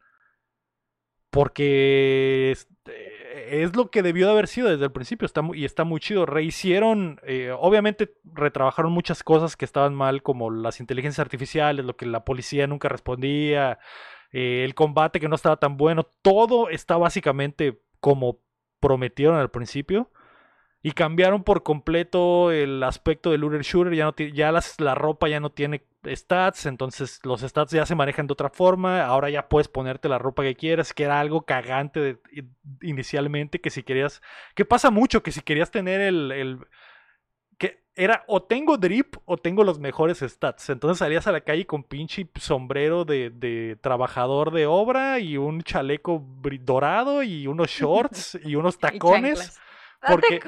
Porque 1.29 2.51
es, 2.51 2.67
eh, 2.85 3.69
lo 3.75 3.91
que 3.91 4.01
debió 4.01 4.25
de 4.27 4.31
haber 4.31 4.47
sido 4.47 4.69
desde 4.69 4.85
el 4.85 4.91
principio 4.91 5.25
está 5.25 5.41
muy- 5.41 5.59
y 5.59 5.65
está 5.65 5.83
muy 5.83 5.99
chido. 5.99 6.25
Rehicieron, 6.25 7.19
eh, 7.23 7.53
obviamente 7.57 8.15
retrabajaron 8.23 8.91
muchas 8.91 9.21
cosas 9.21 9.57
que 9.57 9.65
estaban 9.65 9.93
mal, 9.93 10.23
como 10.23 10.49
las 10.49 10.79
inteligencias 10.79 11.19
artificiales, 11.19 11.85
lo 11.85 11.97
que 11.97 12.05
la 12.05 12.23
policía 12.23 12.67
nunca 12.67 12.87
respondía, 12.89 13.79
eh, 14.31 14.63
el 14.63 14.75
combate 14.75 15.19
que 15.19 15.27
no 15.27 15.35
estaba 15.35 15.57
tan 15.57 15.75
bueno, 15.77 16.03
todo 16.21 16.69
está 16.69 16.97
básicamente 16.97 17.81
como 17.99 18.39
prometieron 18.79 19.37
al 19.37 19.51
principio. 19.51 20.11
Y 20.81 20.93
cambiaron 20.93 21.43
por 21.43 21.63
completo 21.63 22.51
el 22.51 22.81
aspecto 22.83 23.31
del 23.31 23.41
looter 23.41 23.63
shooter. 23.63 23.93
Ya, 23.93 24.05
no 24.05 24.15
ya 24.15 24.51
las- 24.53 24.79
la 24.79 24.95
ropa 24.95 25.27
ya 25.27 25.41
no 25.41 25.49
tiene 25.51 25.83
stats. 26.07 26.65
Entonces 26.67 27.19
los 27.25 27.41
stats 27.41 27.73
ya 27.73 27.85
se 27.85 27.95
manejan 27.95 28.27
de 28.27 28.31
otra 28.33 28.49
forma. 28.49 29.03
Ahora 29.03 29.29
ya 29.29 29.49
puedes 29.49 29.67
ponerte 29.67 30.07
la 30.07 30.19
ropa 30.19 30.43
que 30.43 30.55
quieras. 30.55 30.93
Que 30.93 31.03
era 31.03 31.19
algo 31.19 31.41
cagante 31.41 32.19
inicialmente. 32.81 33.59
Que 33.59 33.69
si 33.69 33.83
querías. 33.83 34.21
Que 34.55 34.63
pasa 34.63 34.89
mucho. 34.89 35.21
Que 35.21 35.31
si 35.33 35.41
querías 35.41 35.69
tener 35.69 35.99
el. 35.99 36.59
Era 37.99 38.23
o 38.27 38.41
tengo 38.41 38.77
drip 38.77 39.15
o 39.25 39.37
tengo 39.37 39.63
los 39.63 39.77
mejores 39.79 40.19
stats. 40.19 40.69
Entonces 40.69 40.99
salías 40.99 41.27
a 41.27 41.31
la 41.31 41.41
calle 41.41 41.65
con 41.65 41.83
pinche 41.83 42.27
sombrero 42.39 43.03
de, 43.05 43.29
de 43.29 43.77
trabajador 43.81 44.51
de 44.51 44.65
obra 44.65 45.19
y 45.19 45.37
un 45.37 45.61
chaleco 45.61 46.23
dorado 46.61 47.21
y 47.23 47.45
unos 47.47 47.69
shorts 47.69 48.39
y 48.43 48.55
unos 48.55 48.79
tacones. 48.79 49.59
porque-. 50.07 50.39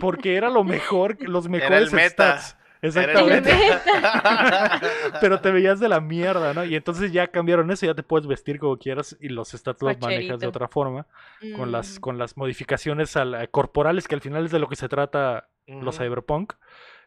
Porque 0.00 0.36
era 0.36 0.50
lo 0.50 0.62
mejor, 0.64 1.16
los 1.28 1.46
Era 1.46 1.54
el 1.56 1.60
mejores 1.62 1.92
meta. 1.92 2.38
stats. 2.38 2.56
Era 2.82 2.90
el 2.90 2.98
Exactamente. 2.98 3.54
meta. 3.54 4.80
Pero 5.20 5.40
te 5.40 5.50
veías 5.50 5.80
de 5.80 5.88
la 5.88 6.00
mierda, 6.00 6.52
¿no? 6.52 6.66
Y 6.66 6.76
entonces 6.76 7.12
ya 7.12 7.28
cambiaron 7.28 7.70
eso, 7.70 7.86
ya 7.86 7.94
te 7.94 8.02
puedes 8.02 8.26
vestir 8.26 8.58
como 8.58 8.76
quieras 8.76 9.16
y 9.20 9.30
los 9.30 9.52
stats 9.52 9.80
los 9.80 9.98
manejas 10.00 10.38
de 10.38 10.46
otra 10.46 10.68
forma, 10.68 11.06
con 11.56 11.72
las, 11.72 11.96
Mm, 11.96 12.00
con 12.00 12.18
las 12.18 12.36
modificaciones 12.36 13.16
al- 13.16 13.48
corporales, 13.50 14.06
que 14.06 14.14
al 14.16 14.20
final 14.20 14.44
es 14.44 14.50
de 14.50 14.58
lo 14.58 14.68
que 14.68 14.76
se 14.76 14.88
trata 14.90 15.48
los. 15.66 15.98
Cyberpunk. 15.98 16.54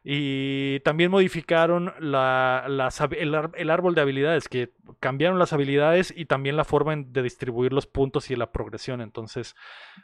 Y 0.10 0.80
también 0.82 1.12
modificaron 1.12 1.94
la, 2.00 2.66
las 2.70 3.02
el, 3.02 3.70
árbol 3.70 3.94
de 3.94 4.02
habilidades, 4.02 4.48
que 4.48 4.72
cambiaron 5.02 5.38
las 5.38 5.52
habilidades 5.52 6.14
y 6.16 6.26
también 6.26 6.56
la 6.56 6.64
forma 6.64 6.96
de 6.96 7.24
distribuir 7.24 7.74
los 7.74 7.88
puntos 7.88 8.32
y 8.32 8.38
la 8.38 8.54
progresión. 8.54 9.02
Entonces, 9.02 9.56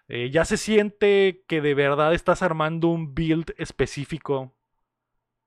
eh, 0.10 0.29
ya 0.29 0.43
se 0.43 0.57
siente 0.57 1.45
que 1.48 1.62
de 1.62 1.74
verdad 1.74 2.13
estás 2.13 2.41
armando 2.41 2.89
un 2.89 3.15
build 3.15 3.53
específico 3.57 4.53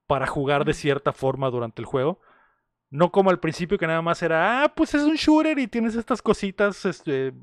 para 0.07 0.27
jugar 0.27 0.65
de 0.65 0.73
cierta 0.73 1.13
forma 1.13 1.51
durante 1.51 1.83
el 1.83 1.87
juego. 1.87 2.21
No 2.89 3.13
como 3.13 3.29
al 3.29 3.41
principio 3.41 3.77
que 3.77 3.87
nada 3.87 4.01
más 4.01 4.23
era, 4.23 4.63
ah, 4.63 4.75
pues 4.75 4.95
es 4.95 5.03
un 5.03 5.17
shooter 5.17 5.59
y 5.59 5.67
tienes 5.67 5.97
estas 5.97 6.23
cositas, 6.23 6.87
este, 6.87 7.35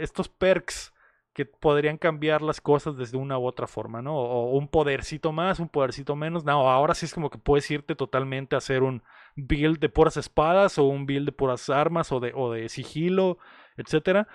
estos 0.00 0.28
perks 0.28 0.92
que 1.36 1.44
podrían 1.46 1.98
cambiar 1.98 2.40
las 2.42 2.62
cosas 2.62 2.96
desde 2.96 3.18
una 3.18 3.38
u 3.38 3.46
otra 3.46 3.66
forma, 3.68 4.00
¿no? 4.02 4.16
O, 4.16 4.56
un 4.56 4.68
podercito 4.68 5.32
más, 5.32 5.60
un 5.60 5.68
podercito 5.68 6.16
menos. 6.16 6.44
No, 6.44 6.70
ahora 6.70 6.94
sí 6.94 7.04
es 7.06 7.12
como 7.14 7.28
que 7.30 7.38
puedes 7.38 7.70
irte 7.70 7.94
totalmente 7.94 8.56
a 8.56 8.58
hacer 8.58 8.82
un 8.82 9.02
build 9.36 9.78
de 9.80 9.90
puras 9.90 10.16
espadas 10.16 10.78
o 10.78 10.84
un 10.86 11.04
build 11.06 11.26
de 11.26 11.32
puras 11.32 11.68
armas 11.70 12.10
o 12.12 12.20
de, 12.20 12.32
o 12.34 12.52
de 12.52 12.70
sigilo, 12.70 13.38
etcétera. 13.76 14.28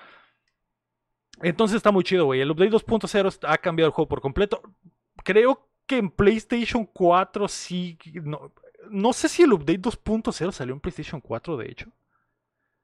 Entonces 1.41 1.77
está 1.77 1.91
muy 1.91 2.03
chido, 2.03 2.25
güey. 2.25 2.41
El 2.41 2.51
update 2.51 2.71
2.0 2.71 3.27
est- 3.27 3.45
ha 3.45 3.57
cambiado 3.57 3.87
el 3.87 3.93
juego 3.93 4.09
por 4.09 4.21
completo. 4.21 4.61
Creo 5.23 5.67
que 5.87 5.97
en 5.97 6.09
PlayStation 6.11 6.85
4 6.85 7.47
sí. 7.47 7.97
No, 8.23 8.51
no 8.89 9.13
sé 9.13 9.29
si 9.29 9.43
el 9.43 9.53
update 9.53 9.79
2.0 9.81 10.51
salió 10.51 10.73
en 10.73 10.79
PlayStation 10.81 11.21
4, 11.21 11.57
de 11.57 11.71
hecho. 11.71 11.87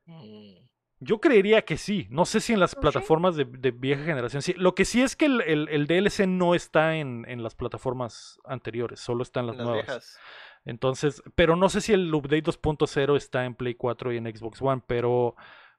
Mm. 0.08 0.67
Yo 1.00 1.20
creería 1.22 1.64
que 1.64 1.78
sí. 1.78 2.08
No 2.10 2.26
sé 2.26 2.40
si 2.40 2.54
en 2.54 2.60
las 2.60 2.74
plataformas 2.76 3.36
de, 3.36 3.46
de 3.46 3.72
vieja 3.72 4.04
generación. 4.04 4.42
Sí. 4.42 4.54
Lo 4.58 4.74
que 4.76 4.84
sí 4.86 5.02
es 5.02 5.16
que 5.16 5.26
el, 5.26 5.42
el- 5.42 5.70
el 5.70 5.86
DLC 5.88 6.26
no 6.28 6.56
está 6.56 6.96
en, 6.96 7.26
en 7.28 7.44
las 7.44 7.54
plataformas 7.56 8.40
anteriores, 8.46 9.00
solo 9.00 9.22
está 9.24 9.42
en 9.42 9.48
las, 9.48 9.58
Las 9.58 9.66
nuevas. 9.66 9.86
viejas. 9.86 10.20
Entonces, 10.66 11.22
pero 11.36 11.56
no 11.56 11.70
sé 11.70 11.82
si 11.82 11.94
el 11.94 12.14
update 12.14 12.44
2.0 12.44 13.16
está 13.16 13.46
en 13.46 13.54
Play 13.56 13.76
4 13.76 14.12
y 14.12 14.18
en 14.18 14.26
Xbox 14.36 14.62
One, 14.62 14.82
pero, 14.88 15.36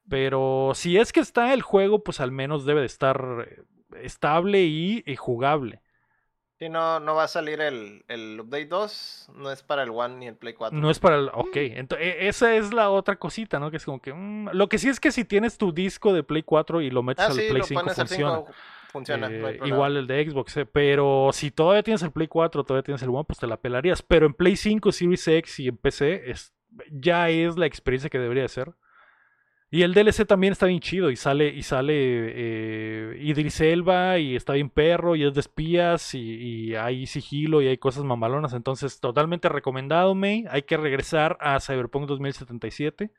pero 0.08 0.72
si 0.74 0.96
es 0.96 1.12
que 1.12 1.20
está 1.20 1.52
el 1.52 1.62
juego, 1.62 2.02
pues 2.02 2.20
al 2.20 2.32
menos 2.32 2.64
debe 2.64 2.80
de 2.80 2.86
estar 2.86 3.46
eh, 3.48 3.62
estable 4.02 4.62
y, 4.62 5.02
y 5.04 5.16
jugable. 5.16 5.82
Sí, 6.58 6.68
no, 6.68 6.98
no 6.98 7.14
va 7.14 7.24
a 7.24 7.28
salir 7.28 7.60
el, 7.60 8.04
el 8.08 8.40
Update 8.40 8.66
2, 8.66 9.30
no 9.36 9.52
es 9.52 9.62
para 9.62 9.84
el 9.84 9.90
One 9.90 10.16
ni 10.16 10.26
el 10.26 10.34
Play 10.34 10.54
4. 10.54 10.76
No 10.76 10.90
es 10.90 10.98
para 10.98 11.14
el... 11.16 11.28
Ok, 11.32 11.54
ento- 11.54 11.96
e- 11.98 12.26
esa 12.26 12.54
es 12.56 12.74
la 12.74 12.90
otra 12.90 13.14
cosita, 13.16 13.60
¿no? 13.60 13.70
Que 13.70 13.76
es 13.76 13.84
como 13.84 14.00
que... 14.02 14.12
mm, 14.12 14.48
lo 14.54 14.68
que 14.68 14.78
sí 14.78 14.88
es 14.88 14.98
que 14.98 15.12
si 15.12 15.24
tienes 15.24 15.56
tu 15.56 15.72
disco 15.72 16.12
de 16.12 16.24
Play 16.24 16.42
4 16.42 16.80
y 16.80 16.90
lo 16.90 17.04
metes 17.04 17.24
Ah, 17.24 17.28
al 17.28 17.34
sí, 17.34 17.42
Play 17.48 17.58
lo 17.58 17.64
5 17.64 17.80
pones 17.80 17.98
al 18.00 18.08
funciona. 18.08 18.36
5, 18.38 18.52
funciona. 18.90 19.28
no 19.28 19.46
hay 19.46 19.54
Eh, 19.54 19.60
igual 19.66 19.96
el 19.98 20.06
de 20.08 20.28
Xbox, 20.28 20.56
eh, 20.56 20.66
pero 20.66 21.30
si 21.32 21.52
todavía 21.52 21.84
tienes 21.84 22.02
el 22.02 22.10
Play 22.10 22.26
4, 22.26 22.64
todavía 22.64 22.82
tienes 22.82 23.02
el 23.02 23.10
One, 23.10 23.22
pues 23.24 23.38
te 23.38 23.46
la 23.46 23.56
pelarías. 23.58 24.02
Pero 24.02 24.26
en 24.26 24.34
Play 24.34 24.56
5, 24.56 24.90
Series 24.90 25.28
X 25.28 25.60
y 25.60 25.68
en 25.68 25.76
PC 25.76 26.28
es, 26.28 26.52
ya 26.90 27.28
es 27.30 27.56
la 27.56 27.66
experiencia 27.66 28.10
que 28.10 28.18
debería 28.18 28.42
de 28.42 28.48
ser. 28.48 28.72
Y 29.70 29.82
el 29.82 29.92
DLC 29.92 30.26
también 30.26 30.52
está 30.52 30.64
bien 30.64 30.80
chido 30.80 31.10
y 31.10 31.16
sale 31.16 31.48
y 31.48 31.62
sale 31.62 31.94
eh, 31.94 33.18
Idris 33.20 33.60
Elba 33.60 34.18
y 34.18 34.34
está 34.34 34.54
bien 34.54 34.70
perro 34.70 35.14
y 35.14 35.24
es 35.24 35.34
de 35.34 35.40
espías 35.40 36.14
y, 36.14 36.20
y 36.20 36.74
hay 36.74 37.06
sigilo 37.06 37.60
y 37.60 37.68
hay 37.68 37.76
cosas 37.76 38.04
mamalonas. 38.04 38.54
Entonces, 38.54 38.98
totalmente 38.98 39.50
recomendado, 39.50 40.14
May. 40.14 40.46
Hay 40.48 40.62
que 40.62 40.78
regresar 40.78 41.36
a 41.40 41.60
Cyberpunk 41.60 42.08
2077. 42.08 43.12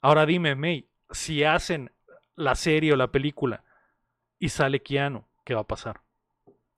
Ahora 0.00 0.26
dime, 0.26 0.56
May, 0.56 0.88
si 1.10 1.44
hacen 1.44 1.92
la 2.34 2.56
serie 2.56 2.92
o 2.92 2.96
la 2.96 3.12
película 3.12 3.64
y 4.40 4.48
sale 4.48 4.82
Keanu, 4.82 5.24
¿qué 5.44 5.54
va 5.54 5.60
a 5.60 5.66
pasar? 5.68 6.00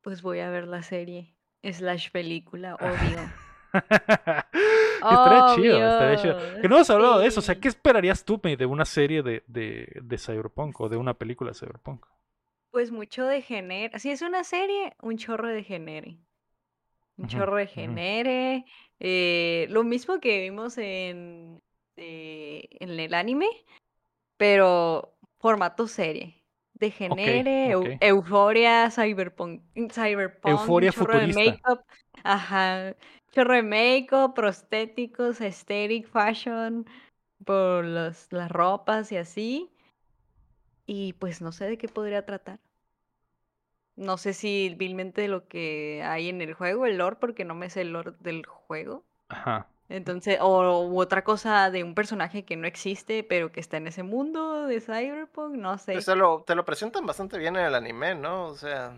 Pues 0.02 0.20
voy 0.20 0.40
a 0.40 0.50
ver 0.50 0.66
la 0.66 0.82
serie 0.82 1.34
slash 1.62 2.10
película, 2.10 2.74
obvio. 2.80 3.43
estaría 5.02 5.54
chido, 5.54 5.88
estaría 5.88 6.16
chido. 6.16 6.60
Que 6.60 6.68
no 6.68 6.76
hemos 6.76 6.90
hablado 6.90 7.18
de 7.18 7.26
eso. 7.26 7.40
O 7.40 7.42
sea. 7.42 7.54
¿qué 7.56 7.68
esperarías 7.68 8.24
tú 8.24 8.40
de 8.42 8.66
una 8.66 8.84
serie 8.84 9.22
de, 9.22 9.42
de, 9.46 10.00
de 10.02 10.18
Cyberpunk 10.18 10.80
o 10.80 10.88
de 10.88 10.96
una 10.96 11.14
película 11.14 11.50
de 11.50 11.58
Cyberpunk? 11.58 12.06
Pues 12.70 12.90
mucho 12.90 13.26
de 13.26 13.42
genere. 13.42 13.98
Si 13.98 14.10
es 14.10 14.22
una 14.22 14.44
serie, 14.44 14.94
un 15.00 15.16
chorro 15.16 15.48
de 15.48 15.62
genere. 15.62 16.18
Un 17.16 17.28
chorro 17.28 17.56
de 17.56 17.66
genere. 17.66 18.64
eh, 18.98 19.66
lo 19.70 19.84
mismo 19.84 20.18
que 20.18 20.40
vimos 20.40 20.76
en, 20.78 21.62
eh, 21.96 22.68
en 22.80 22.90
el 22.90 23.14
anime, 23.14 23.46
pero 24.36 25.14
formato 25.38 25.86
serie. 25.86 26.42
De 26.72 26.90
genere, 26.90 27.70
euforia, 28.00 28.90
cyberpunk, 28.90 29.62
cyberpunk, 29.92 30.50
Euforia 30.50 30.90
chorro 30.90 31.18
de 31.20 31.28
make-up. 31.28 31.84
Ajá. 32.24 32.96
Chorro 33.34 33.54
de 33.54 34.06
prostéticos, 34.32 35.40
aesthetic, 35.40 36.06
fashion, 36.06 36.86
por 37.44 37.84
los- 37.84 38.32
las 38.32 38.48
ropas 38.48 39.10
y 39.10 39.16
así. 39.16 39.72
Y 40.86 41.14
pues 41.14 41.42
no 41.42 41.50
sé 41.50 41.64
de 41.64 41.76
qué 41.76 41.88
podría 41.88 42.24
tratar. 42.24 42.60
No 43.96 44.18
sé 44.18 44.34
si 44.34 44.74
vilmente 44.78 45.26
lo 45.26 45.48
que 45.48 46.04
hay 46.04 46.28
en 46.28 46.42
el 46.42 46.54
juego, 46.54 46.86
el 46.86 46.98
lore, 46.98 47.16
porque 47.16 47.44
no 47.44 47.56
me 47.56 47.70
sé 47.70 47.80
el 47.80 47.92
lore 47.92 48.12
del 48.20 48.46
juego. 48.46 49.04
Ajá. 49.28 49.66
Entonces, 49.88 50.38
o 50.40 50.86
u 50.86 51.00
otra 51.00 51.24
cosa 51.24 51.72
de 51.72 51.82
un 51.82 51.96
personaje 51.96 52.44
que 52.44 52.56
no 52.56 52.68
existe, 52.68 53.24
pero 53.24 53.50
que 53.50 53.58
está 53.58 53.78
en 53.78 53.88
ese 53.88 54.04
mundo 54.04 54.66
de 54.66 54.80
Cyberpunk, 54.80 55.56
no 55.56 55.76
sé. 55.78 55.94
Pues 55.94 56.06
te 56.06 56.14
lo, 56.14 56.44
te 56.46 56.54
lo 56.54 56.64
presentan 56.64 57.04
bastante 57.04 57.36
bien 57.38 57.56
en 57.56 57.66
el 57.66 57.74
anime, 57.74 58.14
¿no? 58.14 58.46
O 58.46 58.54
sea, 58.54 58.96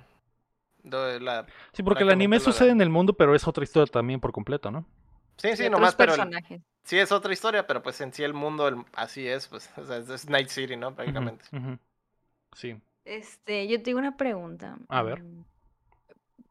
de 0.90 1.20
la... 1.20 1.46
Sí, 1.72 1.82
porque 1.82 2.04
el 2.04 2.10
anime 2.10 2.40
sucede 2.40 2.68
de- 2.68 2.72
en 2.72 2.80
el 2.80 2.90
mundo, 2.90 3.14
pero 3.14 3.34
es 3.34 3.46
otra 3.46 3.64
historia 3.64 3.90
también 3.90 4.20
por 4.20 4.32
completo, 4.32 4.70
¿no? 4.70 4.86
Sí, 5.36 5.56
sí, 5.56 5.68
nomás, 5.68 5.94
pero 5.94 6.14
el- 6.14 6.18
personajes. 6.20 6.62
sí 6.84 6.98
es 6.98 7.12
otra 7.12 7.32
historia, 7.32 7.66
pero 7.66 7.82
pues 7.82 8.00
en 8.00 8.12
sí 8.12 8.22
el 8.24 8.34
mundo 8.34 8.68
el- 8.68 8.84
así 8.94 9.26
es, 9.26 9.48
pues, 9.48 9.70
o 9.76 9.84
sea, 9.84 9.98
es, 9.98 10.08
es 10.08 10.28
Night 10.28 10.48
City, 10.48 10.76
¿no? 10.76 10.94
Prácticamente. 10.94 11.44
Sí. 12.54 12.80
Este, 13.04 13.68
yo 13.68 13.82
tengo 13.82 13.98
una 13.98 14.16
pregunta. 14.16 14.78
A 14.88 15.02
ver. 15.02 15.22
mm, 15.22 15.44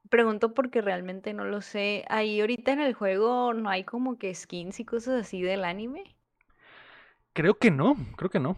Pregunto 0.10 0.54
porque 0.56 0.82
realmente 0.82 1.32
no 1.34 1.46
lo 1.46 1.62
sé. 1.62 2.06
Ahí 2.10 2.42
ahorita 2.42 2.72
en 2.72 2.80
el 2.80 2.96
juego 2.96 3.54
no 3.54 3.70
hay 3.70 3.84
como 3.84 4.18
que 4.18 4.34
skins 4.34 4.80
y 4.80 4.86
cosas 4.86 5.22
así 5.22 5.44
del 5.44 5.64
anime, 5.64 6.04
Creo 7.34 7.58
que 7.58 7.70
no, 7.72 7.96
creo 8.16 8.30
que 8.30 8.40
no. 8.40 8.56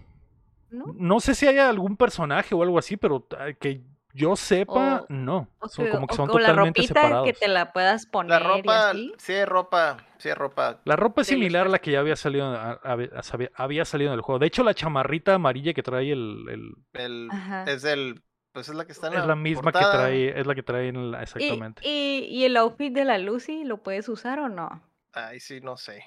¿no? 0.69 0.95
No 0.97 1.19
sé 1.19 1.35
si 1.35 1.47
hay 1.47 1.57
algún 1.59 1.97
personaje 1.97 2.53
o 2.55 2.63
algo 2.63 2.77
así, 2.77 2.97
pero 2.97 3.27
ah, 3.37 3.53
que 3.59 3.83
yo 4.13 4.35
sepa, 4.35 5.01
O- 5.01 5.05
no. 5.09 5.47
O, 5.59 5.67
Son 5.67 5.87
como 5.87 6.07
que 6.07 6.13
o 6.13 6.15
son 6.15 6.27
la 6.41 6.53
totalmente 6.53 6.81
ropita 6.81 6.87
separados. 6.87 7.25
que 7.25 7.33
te 7.33 7.47
la 7.47 7.71
puedas 7.73 8.05
poner 8.05 8.41
La 8.41 8.57
y 8.57 8.61
ropa, 8.61 8.89
así. 8.89 9.13
sí 9.17 9.45
ropa, 9.45 9.97
sí 10.17 10.33
ropa. 10.33 10.81
La 10.85 10.95
ropa 10.95 11.21
es 11.21 11.27
similar 11.27 11.67
a 11.67 11.69
la 11.69 11.79
que 11.79 11.91
ya 11.91 11.99
había 11.99 12.15
salido, 12.15 12.45
a- 12.47 12.71
a- 12.73 12.79
había- 12.83 13.51
había 13.55 13.85
salido 13.85 14.11
en 14.11 14.15
el 14.15 14.21
juego. 14.21 14.39
De 14.39 14.47
hecho, 14.47 14.63
la 14.63 14.73
chamarrita 14.73 15.35
amarilla 15.35 15.73
que 15.73 15.83
trae 15.83 16.11
el, 16.11 16.45
el- 16.93 17.29
es 17.67 17.83
el, 17.83 18.23
pues 18.53 18.69
es 18.69 18.75
la 18.75 18.85
que 18.85 18.91
está 18.93 19.07
en 19.07 19.13
es 19.13 19.25
la 19.25 19.35
misma 19.35 19.71
que 19.71 19.79
trae, 19.79 20.39
es 20.39 20.47
la 20.47 20.55
que 20.55 20.63
trae 20.63 20.87
en 20.87 21.11
la, 21.11 21.19
Y, 21.19 21.23
exactamente. 21.23 21.81
y, 21.85 22.25
y 22.29 22.45
el 22.45 22.57
outfit 22.57 22.91
de 22.93 23.05
la 23.05 23.17
Lucy 23.19 23.63
lo 23.65 23.83
puedes 23.83 24.09
usar 24.09 24.39
o 24.39 24.49
no? 24.49 24.81
Ay, 25.13 25.39
sí, 25.39 25.61
no 25.61 25.77
sé. 25.77 26.03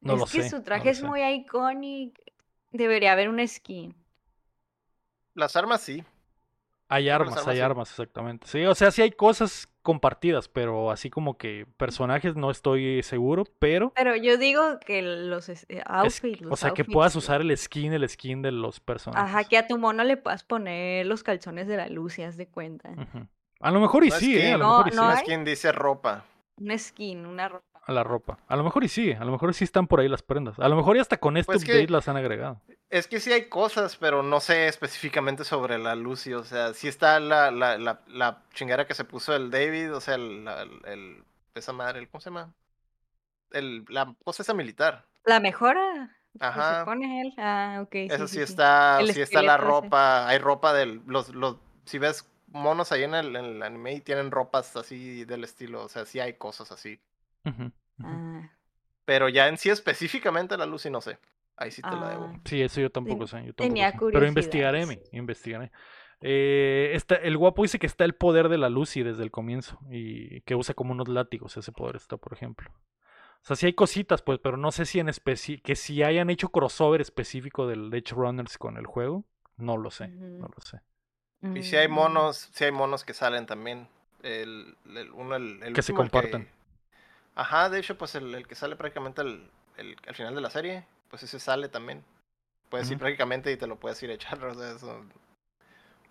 No 0.00 0.14
es 0.14 0.18
lo 0.20 0.26
que 0.26 0.42
sé, 0.42 0.50
su 0.50 0.62
traje 0.62 0.90
es 0.90 0.98
sé. 0.98 1.06
muy 1.06 1.22
icónico. 1.22 2.20
Debería 2.72 3.12
haber 3.12 3.28
un 3.28 3.46
skin. 3.46 3.94
Las 5.34 5.56
armas 5.56 5.80
sí. 5.82 6.02
Hay 6.92 7.08
armas, 7.08 7.32
armas 7.32 7.48
hay 7.48 7.56
sí. 7.56 7.60
armas, 7.62 7.90
exactamente. 7.90 8.46
Sí, 8.46 8.64
o 8.64 8.74
sea, 8.74 8.90
sí 8.90 9.02
hay 9.02 9.10
cosas 9.12 9.68
compartidas, 9.82 10.48
pero 10.48 10.90
así 10.90 11.10
como 11.10 11.36
que 11.38 11.66
personajes 11.76 12.36
no 12.36 12.50
estoy 12.50 13.02
seguro, 13.02 13.44
pero 13.58 13.92
Pero 13.96 14.14
yo 14.16 14.36
digo 14.36 14.78
que 14.80 15.02
los 15.02 15.48
eh, 15.48 15.52
es- 15.52 15.66
outfits, 15.86 16.42
o 16.42 16.50
los 16.50 16.60
sea, 16.60 16.70
que 16.72 16.84
puedas 16.84 17.16
usar 17.16 17.40
el 17.40 17.56
skin, 17.56 17.92
el 17.92 18.08
skin 18.08 18.42
de 18.42 18.52
los 18.52 18.78
personajes. 18.80 19.28
Ajá, 19.28 19.44
que 19.44 19.58
a 19.58 19.66
tu 19.66 19.78
mono 19.78 20.04
le 20.04 20.16
puedas 20.16 20.44
poner 20.44 21.06
los 21.06 21.22
calzones 21.22 21.66
de 21.66 21.76
la 21.78 21.88
Lucy, 21.88 22.22
haz 22.22 22.36
de 22.36 22.46
cuenta. 22.46 22.90
A 23.60 23.70
lo 23.70 23.80
mejor 23.80 24.04
y 24.04 24.10
No 24.10 24.16
sí, 24.16 24.36
¿eh? 24.38 24.52
A 24.52 24.56
lo 24.58 24.64
No, 24.64 24.70
mejor 24.78 24.88
y 24.88 24.90
sí. 24.90 24.96
no 24.96 25.02
Una 25.04 25.12
hay. 25.14 25.24
skin 25.24 25.44
dice 25.44 25.72
ropa. 25.72 26.24
Un 26.58 26.78
skin, 26.78 27.26
una 27.26 27.48
ropa. 27.48 27.71
A 27.84 27.92
la 27.92 28.04
ropa. 28.04 28.38
A 28.46 28.54
lo 28.56 28.62
mejor 28.62 28.84
y 28.84 28.88
sí, 28.88 29.12
a 29.12 29.24
lo 29.24 29.32
mejor 29.32 29.52
sí 29.54 29.64
están 29.64 29.88
por 29.88 29.98
ahí 30.00 30.08
las 30.08 30.22
prendas. 30.22 30.58
A 30.60 30.68
lo 30.68 30.76
mejor 30.76 30.96
y 30.96 31.00
hasta 31.00 31.16
con 31.16 31.36
este 31.36 31.52
Pues 31.52 31.64
que- 31.64 31.72
update 31.72 31.90
las 31.92 32.06
han 32.08 32.16
agregado. 32.16 32.60
Es 32.90 33.08
que 33.08 33.18
sí 33.20 33.32
hay 33.32 33.48
cosas, 33.48 33.96
pero 33.96 34.22
no 34.22 34.38
sé 34.38 34.68
específicamente 34.68 35.44
sobre 35.44 35.78
la 35.78 35.94
Lucy. 35.96 36.32
O 36.34 36.44
sea, 36.44 36.74
sí 36.74 36.86
está 36.88 37.18
la, 37.18 37.50
la, 37.50 37.78
la, 37.78 38.02
la 38.06 38.42
chingera 38.54 38.86
que 38.86 38.94
se 38.94 39.04
puso 39.04 39.34
el 39.34 39.50
David, 39.50 39.94
o 39.94 40.00
sea, 40.00 40.14
el, 40.14 40.44
la- 40.44 40.62
el, 40.62 41.24
esa 41.54 41.72
madre, 41.72 41.98
el- 42.00 42.08
¿cómo 42.08 42.20
se 42.20 42.30
llama? 42.30 42.52
El, 43.50 43.84
la 43.88 44.14
cosa 44.24 44.42
esa 44.42 44.54
militar. 44.54 45.06
La 45.24 45.40
mejora 45.40 46.16
que 46.32 46.38
se 46.38 46.44
Ajá. 46.44 46.84
pone 46.84 47.20
él. 47.22 47.32
Ah, 47.38 47.80
ok. 47.82 47.94
Eso 47.94 48.26
sí, 48.28 48.34
sí, 48.34 48.46
sí. 48.46 48.52
está, 48.52 49.00
El 49.00 49.12
sí 49.12 49.20
está 49.20 49.42
la 49.42 49.56
ese. 49.56 49.64
ropa, 49.64 50.28
hay 50.28 50.38
ropa 50.38 50.72
del, 50.72 51.02
los, 51.06 51.30
los, 51.34 51.56
si 51.84 51.98
ves 51.98 52.28
monos 52.48 52.92
ahí 52.92 53.02
en 53.04 53.14
el, 53.14 53.34
en 53.36 53.44
el 53.44 53.62
anime 53.62 53.94
y 53.94 54.00
tienen 54.00 54.30
ropas 54.30 54.76
así 54.76 55.24
del 55.24 55.44
estilo, 55.44 55.82
o 55.84 55.88
sea, 55.88 56.04
sí 56.06 56.20
hay 56.20 56.34
cosas 56.34 56.70
así. 56.72 57.00
Ah, 58.02 58.50
Pero 59.04 59.28
ya 59.28 59.48
en 59.48 59.58
sí 59.58 59.70
específicamente 59.70 60.56
la 60.56 60.66
Lucy 60.66 60.90
no 60.90 61.00
sé. 61.00 61.18
Ahí 61.56 61.70
sí 61.70 61.82
te 61.82 61.96
la 61.96 62.08
debo. 62.08 62.26
ah. 62.26 62.40
Sí, 62.44 62.62
eso 62.62 62.80
yo 62.80 62.90
tampoco 62.90 63.26
Ten- 63.26 63.28
sé. 63.28 63.46
yo 63.46 63.54
tampoco 63.54 63.56
tenía 63.56 63.90
sé. 63.92 63.98
Pero 64.12 64.26
investigaré, 64.26 64.86
me, 64.86 65.00
investigaré. 65.12 65.70
Eh, 66.20 66.92
está, 66.94 67.16
el 67.16 67.36
guapo 67.36 67.62
dice 67.62 67.78
que 67.78 67.86
está 67.86 68.04
el 68.04 68.14
poder 68.14 68.48
de 68.48 68.58
la 68.58 68.68
Lucy 68.68 69.02
desde 69.02 69.24
el 69.24 69.30
comienzo 69.32 69.78
y 69.90 70.40
que 70.42 70.54
usa 70.54 70.74
como 70.74 70.92
unos 70.92 71.08
látigos 71.08 71.56
ese 71.56 71.72
poder 71.72 71.96
está, 71.96 72.16
por 72.16 72.32
ejemplo. 72.32 72.70
O 73.42 73.44
sea, 73.44 73.56
sí 73.56 73.66
hay 73.66 73.74
cositas, 73.74 74.22
pues, 74.22 74.38
pero 74.40 74.56
no 74.56 74.70
sé 74.72 74.86
si 74.86 75.00
en 75.00 75.08
especi 75.08 75.58
que 75.58 75.74
si 75.76 76.02
hayan 76.04 76.30
hecho 76.30 76.50
crossover 76.50 77.00
específico 77.00 77.66
del 77.66 77.92
Edge 77.92 78.12
Runners 78.14 78.56
con 78.58 78.76
el 78.78 78.86
juego, 78.86 79.24
no 79.56 79.76
lo 79.76 79.90
sé, 79.90 80.08
no 80.08 80.48
lo 80.48 80.60
sé. 80.64 80.80
Y 81.54 81.62
si 81.62 81.76
hay 81.76 81.88
Mm, 81.88 81.94
monos, 81.94 82.50
si 82.52 82.64
hay 82.64 82.72
monos 82.72 83.04
que 83.04 83.14
salen 83.14 83.46
también. 83.46 83.88
El, 84.22 84.76
el, 84.94 85.10
uno, 85.12 85.34
el, 85.36 85.60
el 85.64 85.74
Que 85.74 85.82
se 85.82 85.92
comparten. 85.92 86.48
Ajá, 87.34 87.70
de 87.70 87.78
hecho, 87.78 87.96
pues 87.96 88.14
el, 88.14 88.34
el 88.34 88.46
que 88.46 88.54
sale 88.54 88.76
prácticamente 88.76 89.22
el, 89.22 89.50
el- 89.76 89.96
al 90.06 90.14
final 90.14 90.34
de 90.34 90.40
la 90.40 90.50
serie, 90.50 90.86
pues 91.08 91.22
ese 91.22 91.38
sale 91.40 91.68
también. 91.68 92.04
Puedes 92.68 92.90
ir 92.90 92.96
Ujú. 92.96 93.00
prácticamente 93.00 93.52
y 93.52 93.56
te 93.56 93.66
lo 93.66 93.76
puedes 93.78 94.02
ir 94.02 94.10
a 94.10 94.14
echar. 94.14 94.38
O 94.44 94.54
sea, 94.54 94.72
eso. 94.72 95.04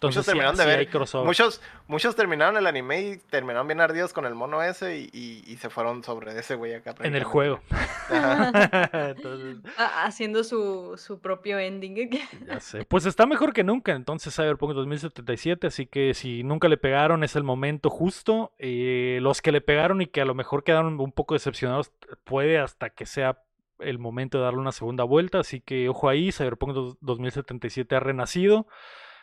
Entonces, 0.02 0.26
sí, 0.26 0.32
terminaron 0.32 0.58
de 0.58 0.66
ver-. 0.66 1.26
Muchos, 1.26 1.62
muchos 1.88 2.16
terminaron 2.16 2.58
el 2.58 2.66
anime 2.66 3.02
y 3.02 3.18
terminaron 3.18 3.68
bien 3.68 3.82
ardidos 3.82 4.14
con 4.14 4.26
el 4.26 4.34
mono 4.34 4.64
ese 4.64 4.98
y, 4.98 5.10
y- 5.14 5.44
y 5.46 5.58
se 5.58 5.70
fueron 5.70 6.04
sobre 6.04 6.38
ese 6.40 6.56
güey 6.56 6.74
acá. 6.74 6.96
en 7.02 7.16
el 7.16 7.24
juego. 7.24 7.62
Entonces, 8.12 9.58
ah, 9.78 10.06
haciendo 10.06 10.44
su, 10.44 10.96
su 10.98 11.20
propio 11.20 11.60
ending. 11.60 11.92
Ya 12.48 12.60
sé. 12.60 12.86
Pues 12.86 13.06
está 13.06 13.26
mejor 13.26 13.54
que 13.54 13.64
nunca 13.64 13.92
entonces 13.94 14.36
Cyberpunk 14.36 14.74
2077, 14.74 15.68
así 15.68 15.86
que 15.86 16.14
si 16.14 16.44
nunca 16.44 16.68
le 16.68 16.78
pegaron 16.78 17.24
es 17.24 17.36
el 17.36 17.44
momento 17.44 17.90
justo. 17.90 18.54
Eh, 18.58 19.20
los 19.22 19.42
que 19.42 19.52
le 19.52 19.62
pegaron 19.62 20.02
y 20.02 20.08
que 20.08 20.22
a 20.22 20.26
lo 20.26 20.34
mejor 20.34 20.64
quedaron 20.64 21.00
un 21.00 21.12
poco 21.12 21.36
decepcionados, 21.36 21.92
puede 22.24 22.58
hasta 22.60 22.90
que 22.90 23.06
sea 23.06 23.44
el 23.80 24.00
momento 24.00 24.38
de 24.38 24.44
darle 24.46 24.60
una 24.60 24.72
segunda 24.72 25.04
vuelta, 25.04 25.40
así 25.40 25.60
que 25.60 25.90
ojo 25.90 26.08
ahí, 26.10 26.32
Cyberpunk 26.32 26.74
dos- 26.74 26.98
2077 27.02 27.96
ha 27.96 28.00
renacido. 28.00 28.68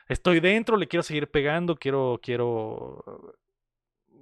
Estoy 0.09 0.41
dentro, 0.41 0.77
le 0.77 0.89
quiero 0.89 1.03
seguir 1.03 1.31
pegando, 1.31 1.77
quiero, 1.77 2.19
quiero... 2.23 3.05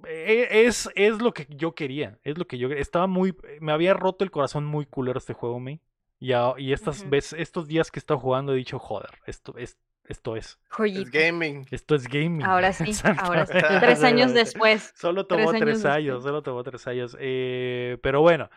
Eh, 0.05 0.65
Es, 0.67 0.89
es 0.95 1.21
lo 1.21 1.33
que 1.33 1.47
yo 1.49 1.73
quería, 1.73 2.19
es 2.23 2.37
lo 2.37 2.45
que 2.45 2.57
yo 2.57 2.69
estaba 2.71 3.07
muy, 3.07 3.35
me 3.59 3.71
había 3.71 3.93
roto 3.93 4.23
el 4.23 4.31
corazón 4.31 4.65
muy 4.65 4.85
culero 4.85 5.17
este 5.17 5.33
juego, 5.33 5.59
me. 5.59 5.81
Y, 6.19 6.33
a- 6.33 6.53
y 6.57 6.73
estas 6.73 7.07
veces, 7.09 7.39
estos 7.39 7.67
días 7.67 7.89
que 7.91 7.99
he 7.99 8.01
estado 8.01 8.19
jugando 8.19 8.53
he 8.53 8.57
dicho, 8.57 8.79
joder, 8.79 9.09
esto 9.25 9.55
es, 9.57 9.77
esto 10.05 10.35
es, 10.35 10.59
Es 10.93 11.11
gaming. 11.11 11.65
esto 11.71 11.95
es 11.95 12.07
gaming. 12.07 12.43
Ahora 12.43 12.73
sí, 12.73 12.91
ahora 13.17 13.45
sí. 13.45 13.53
Tres 13.79 14.03
años 14.03 14.33
después. 14.33 14.93
Solo 14.95 15.25
tomó 15.25 15.49
Tres 15.51 15.61
tres, 15.61 15.85
años 15.85 15.85
años, 15.85 16.15
después. 16.15 16.23
solo 16.23 16.43
tomó 16.43 16.63
tres 16.63 16.87
años. 16.87 17.17
Eh, 17.19 17.97
pero 18.01 18.21
bueno, 18.21 18.49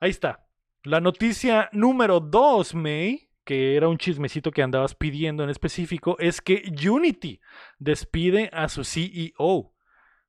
ahí 0.00 0.10
está. 0.10 0.46
La 0.84 1.00
noticia 1.00 1.68
número 1.72 2.20
dos, 2.20 2.74
May, 2.74 3.25
que 3.46 3.76
era 3.76 3.88
un 3.88 3.96
chismecito 3.96 4.50
que 4.50 4.62
andabas 4.62 4.94
pidiendo 4.94 5.44
en 5.44 5.50
específico, 5.50 6.16
es 6.18 6.42
que 6.42 6.64
Unity 6.86 7.40
despide 7.78 8.50
a 8.52 8.68
su 8.68 8.84
CEO. 8.84 9.72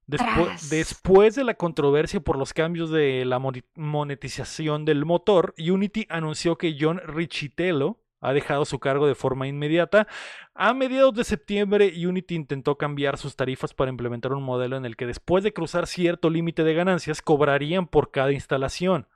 Despu- 0.08 0.70
después 0.70 1.36
de 1.36 1.44
la 1.44 1.56
controversia 1.56 2.22
por 2.22 2.38
los 2.38 2.54
cambios 2.54 2.92
de 2.92 3.26
la 3.26 3.42
monetización 3.76 4.86
del 4.86 5.04
motor, 5.04 5.54
Unity 5.58 6.06
anunció 6.10 6.58
que 6.58 6.78
John 6.80 7.02
Richitello 7.06 8.00
ha 8.22 8.34
dejado 8.34 8.66
su 8.66 8.80
cargo 8.80 9.06
de 9.08 9.16
forma 9.16 9.48
inmediata. 9.48 10.08
A 10.56 10.74
mediados 10.74 11.14
de 11.14 11.24
septiembre, 11.24 11.92
Unity 12.08 12.36
intentó 12.36 12.78
cambiar 12.78 13.18
sus 13.18 13.36
tarifas 13.36 13.74
para 13.74 13.92
implementar 13.92 14.32
un 14.34 14.44
modelo 14.44 14.78
en 14.78 14.86
el 14.86 14.96
que 14.96 15.06
después 15.08 15.44
de 15.44 15.54
cruzar 15.54 15.88
cierto 15.88 16.30
límite 16.30 16.64
de 16.64 16.74
ganancias, 16.74 17.22
cobrarían 17.22 17.88
por 17.88 18.12
cada 18.12 18.32
instalación. 18.32 19.08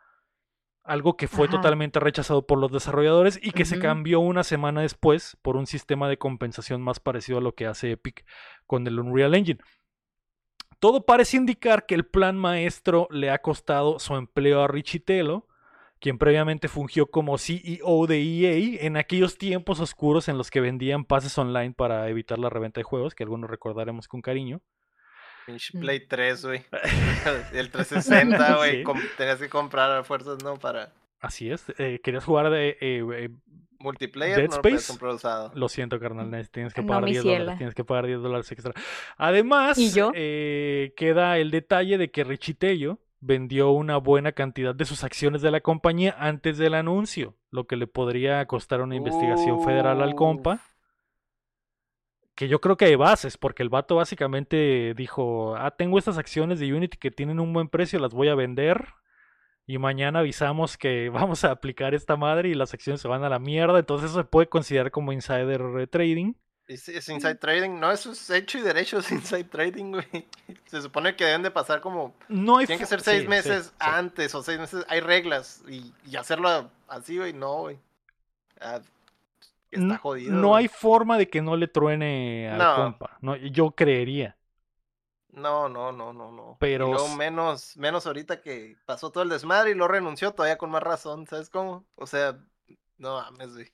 Algo 0.83 1.15
que 1.15 1.27
fue 1.27 1.47
Ajá. 1.47 1.57
totalmente 1.57 1.99
rechazado 1.99 2.45
por 2.45 2.57
los 2.57 2.71
desarrolladores 2.71 3.39
y 3.41 3.51
que 3.51 3.65
se 3.65 3.79
cambió 3.79 4.19
una 4.19 4.43
semana 4.43 4.81
después 4.81 5.37
por 5.41 5.55
un 5.55 5.67
sistema 5.67 6.09
de 6.09 6.17
compensación 6.17 6.81
más 6.81 6.99
parecido 6.99 7.37
a 7.37 7.41
lo 7.41 7.53
que 7.53 7.67
hace 7.67 7.91
Epic 7.91 8.25
con 8.65 8.87
el 8.87 8.99
Unreal 8.99 9.35
Engine. 9.35 9.59
Todo 10.79 11.05
parece 11.05 11.37
indicar 11.37 11.85
que 11.85 11.93
el 11.93 12.05
plan 12.05 12.37
maestro 12.37 13.07
le 13.11 13.29
ha 13.29 13.39
costado 13.39 13.99
su 13.99 14.15
empleo 14.15 14.63
a 14.63 14.67
Richie 14.67 14.99
Telo, 14.99 15.47
quien 15.99 16.17
previamente 16.17 16.67
fungió 16.67 17.11
como 17.11 17.37
CEO 17.37 18.07
de 18.07 18.19
EA 18.19 18.83
en 18.83 18.97
aquellos 18.97 19.37
tiempos 19.37 19.79
oscuros 19.79 20.27
en 20.27 20.39
los 20.39 20.49
que 20.49 20.59
vendían 20.59 21.05
pases 21.05 21.37
online 21.37 21.73
para 21.73 22.09
evitar 22.09 22.39
la 22.39 22.49
reventa 22.49 22.79
de 22.79 22.83
juegos, 22.83 23.13
que 23.13 23.21
algunos 23.21 23.51
recordaremos 23.51 24.07
con 24.07 24.21
cariño. 24.21 24.61
Pinche 25.45 25.77
Mm. 25.77 25.81
Play 25.81 25.99
3, 26.07 26.45
güey. 26.45 26.65
El 27.53 27.69
360, 27.71 28.57
güey. 28.57 28.83
Sí. 28.85 28.91
Tenías 29.17 29.39
que 29.39 29.49
comprar 29.49 29.91
a 29.91 30.03
fuerzas, 30.03 30.43
¿no? 30.43 30.55
Para 30.57 30.91
Así 31.19 31.51
es. 31.51 31.65
eh, 31.77 31.99
¿Querías 32.03 32.23
jugar 32.25 32.49
de 32.49 32.69
eh, 32.81 33.03
eh, 33.13 33.29
multiplayer, 33.79 34.37
Dead 34.37 34.49
no 34.49 34.55
lo 34.57 34.61
puedes 34.61 34.79
Space? 34.81 34.93
comprar 34.93 35.15
usado. 35.15 35.51
Lo 35.55 35.69
siento, 35.69 35.99
carnal, 35.99 36.29
neces- 36.31 36.49
tienes 36.51 36.73
que 36.73 36.81
No, 36.81 36.87
pagar 36.87 37.03
mi 37.03 37.11
10 37.11 37.23
dólares, 37.23 37.57
tienes 37.57 37.75
que 37.75 37.83
pagar 37.83 38.07
10 38.07 38.21
dólares 38.21 38.51
extra. 38.51 38.73
Además, 39.17 39.77
¿Y 39.77 39.91
yo? 39.91 40.11
eh, 40.15 40.93
queda 40.95 41.37
el 41.37 41.51
detalle 41.51 41.97
de 41.97 42.09
que 42.11 42.23
Richie 42.23 42.53
Tello 42.55 42.99
vendió 43.19 43.69
una 43.71 43.97
buena 43.97 44.31
cantidad 44.31 44.73
de 44.73 44.85
sus 44.85 45.03
acciones 45.03 45.41
de 45.43 45.51
la 45.51 45.61
compañía 45.61 46.15
antes 46.17 46.57
del 46.57 46.73
anuncio, 46.73 47.35
lo 47.51 47.67
que 47.67 47.75
le 47.75 47.85
podría 47.85 48.43
costar 48.47 48.81
una 48.81 48.95
investigación 48.95 49.63
federal 49.63 50.01
al 50.01 50.15
compa. 50.15 50.61
Que 52.35 52.47
yo 52.47 52.61
creo 52.61 52.77
que 52.77 52.85
hay 52.85 52.95
bases, 52.95 53.37
porque 53.37 53.61
el 53.63 53.69
vato 53.69 53.95
básicamente 53.95 54.93
dijo, 54.95 55.55
ah, 55.55 55.71
tengo 55.71 55.99
estas 55.99 56.17
acciones 56.17 56.59
de 56.59 56.73
Unity 56.73 56.97
que 56.97 57.11
tienen 57.11 57.39
un 57.39 57.53
buen 57.53 57.67
precio, 57.67 57.99
las 57.99 58.13
voy 58.13 58.29
a 58.29 58.35
vender. 58.35 58.87
Y 59.67 59.77
mañana 59.77 60.19
avisamos 60.19 60.77
que 60.77 61.09
vamos 61.13 61.43
a 61.43 61.51
aplicar 61.51 61.93
esta 61.93 62.15
madre 62.15 62.49
y 62.49 62.53
las 62.53 62.73
acciones 62.73 63.01
se 63.01 63.07
van 63.07 63.23
a 63.23 63.29
la 63.29 63.39
mierda. 63.39 63.79
Entonces 63.79 64.09
eso 64.11 64.19
se 64.19 64.25
puede 64.25 64.49
considerar 64.49 64.91
como 64.91 65.13
insider 65.13 65.87
trading. 65.87 66.33
Es, 66.67 66.87
es 66.87 67.09
inside 67.09 67.35
trading. 67.35 67.79
No, 67.79 67.91
eso 67.91 68.13
es 68.13 68.29
hecho 68.29 68.57
y 68.57 68.61
derecho, 68.61 68.99
es 68.99 69.11
inside 69.11 69.43
trading, 69.45 69.91
güey. 69.91 70.27
Se 70.65 70.81
supone 70.81 71.15
que 71.15 71.25
deben 71.25 71.43
de 71.43 71.51
pasar 71.51 71.81
como. 71.81 72.15
No 72.29 72.57
hay 72.57 72.65
Tienen 72.65 72.79
que 72.79 72.87
ser 72.87 73.01
seis 73.01 73.23
sí, 73.23 73.27
meses 73.27 73.65
sí. 73.65 73.71
antes 73.79 74.33
o 74.35 74.41
seis 74.41 74.57
meses. 74.59 74.85
Hay 74.87 75.01
reglas. 75.01 75.63
Y, 75.67 75.93
y 76.05 76.15
hacerlo 76.15 76.71
así, 76.87 77.17
güey, 77.17 77.33
no, 77.33 77.61
güey. 77.61 77.79
Ah, 78.61 78.79
está 79.71 79.95
N- 79.95 79.97
jodido. 79.97 80.37
No 80.37 80.55
hay 80.55 80.67
forma 80.67 81.17
de 81.17 81.29
que 81.29 81.41
no 81.41 81.55
le 81.57 81.67
truene 81.67 82.49
al 82.49 82.57
No. 82.57 82.75
compa. 82.75 83.17
No, 83.21 83.35
yo 83.37 83.71
creería. 83.71 84.37
No, 85.29 85.69
no, 85.69 85.91
no, 85.91 86.11
no, 86.13 86.31
no. 86.31 86.57
Pero 86.59 86.87
Y 86.87 86.89
luego 86.89 87.07
s- 87.07 87.15
menos, 87.15 87.77
menos 87.77 88.05
ahorita 88.05 88.41
que 88.41 88.77
pasó 88.85 89.11
todo 89.11 89.23
el 89.23 89.29
desmadre 89.29 89.71
y 89.71 89.75
lo 89.75 89.87
renunció 89.87 90.33
todavía 90.33 90.57
con 90.57 90.69
más 90.71 90.83
razón, 90.83 91.25
¿sabes 91.27 91.49
cómo? 91.49 91.87
O 91.95 92.05
sea, 92.05 92.37
no 92.97 93.15
mames, 93.21 93.53
güey. 93.53 93.73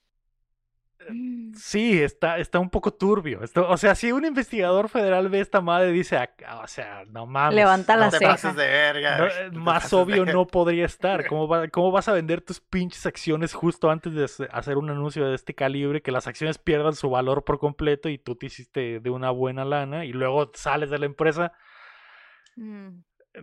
Mm. 1.09 1.53
Sí, 1.55 2.01
está, 2.01 2.37
está 2.37 2.59
un 2.59 2.69
poco 2.69 2.91
turbio. 2.93 3.41
Esto- 3.43 3.67
o 3.69 3.77
sea, 3.77 3.95
si 3.95 4.11
un 4.11 4.25
investigador 4.25 4.89
federal 4.89 5.29
ve 5.29 5.39
esta 5.39 5.61
madre 5.61 5.91
y 5.91 5.93
dice, 5.93 6.17
"Ah, 6.17 6.61
o 6.63 6.67
sea, 6.67 7.03
no 7.09 7.25
mames. 7.25 7.55
Levanta 7.55 7.95
la 7.95 8.05
No 8.05 8.11
te 8.11 8.17
te- 8.17 8.25
ceja. 8.25 8.31
pases 8.33 8.55
de 8.55 8.67
verga. 8.67 9.17
no, 9.17 9.25
eh, 9.27 9.51
más 9.53 9.89
de 9.89 9.95
obvio 9.95 10.25
no 10.25 10.45
podría 10.47 10.85
estar. 10.85 11.19
¿Cómo, 11.33 11.47
va- 11.47 11.67
¿Cómo 11.69 11.91
vas 11.91 12.07
a 12.09 12.13
vender 12.13 12.41
tus 12.41 12.59
pinches 12.59 13.05
acciones 13.05 13.53
justo 13.53 13.89
antes 13.89 14.13
de 14.13 14.25
hace- 14.25 14.49
hacer 14.51 14.77
un 14.77 14.89
anuncio 14.89 15.25
de 15.27 15.35
este 15.35 15.53
calibre? 15.55 16.01
Que 16.01 16.11
las 16.11 16.27
acciones 16.27 16.57
pierdan 16.57 16.93
su 16.93 17.09
valor 17.09 17.43
por 17.45 17.57
completo 17.59 18.09
y 18.09 18.17
tú 18.17 18.35
te 18.35 18.47
hiciste 18.47 18.99
de 18.99 19.09
una 19.09 19.29
buena 19.31 19.63
lana 19.65 20.03
y 20.05 20.11
luego 20.13 20.51
sales 20.55 20.89
de 20.89 20.99
la 20.99 21.05
empresa. 21.05 21.53
Mm. 22.55 22.89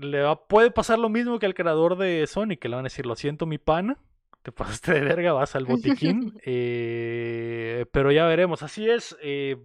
Le 0.00 0.22
va- 0.22 0.46
puede 0.48 0.70
pasar 0.70 0.98
lo 0.98 1.08
mismo 1.08 1.38
que 1.38 1.46
al 1.46 1.54
creador 1.54 1.96
de 1.96 2.26
Sonic, 2.26 2.60
que 2.60 2.68
le 2.68 2.74
van 2.76 2.84
a 2.84 2.90
decir, 2.90 3.06
lo 3.06 3.14
siento 3.14 3.46
mi 3.46 3.58
pana, 3.58 3.96
te 4.44 4.52
pasaste 4.52 4.92
de 4.92 5.00
verga, 5.00 5.32
vas 5.32 5.56
al 5.56 5.64
botiquín, 5.64 6.34
eh, 6.44 7.86
pero 7.92 8.12
ya 8.12 8.26
veremos, 8.26 8.62
así 8.62 8.88
es. 8.88 9.16
eh, 9.22 9.56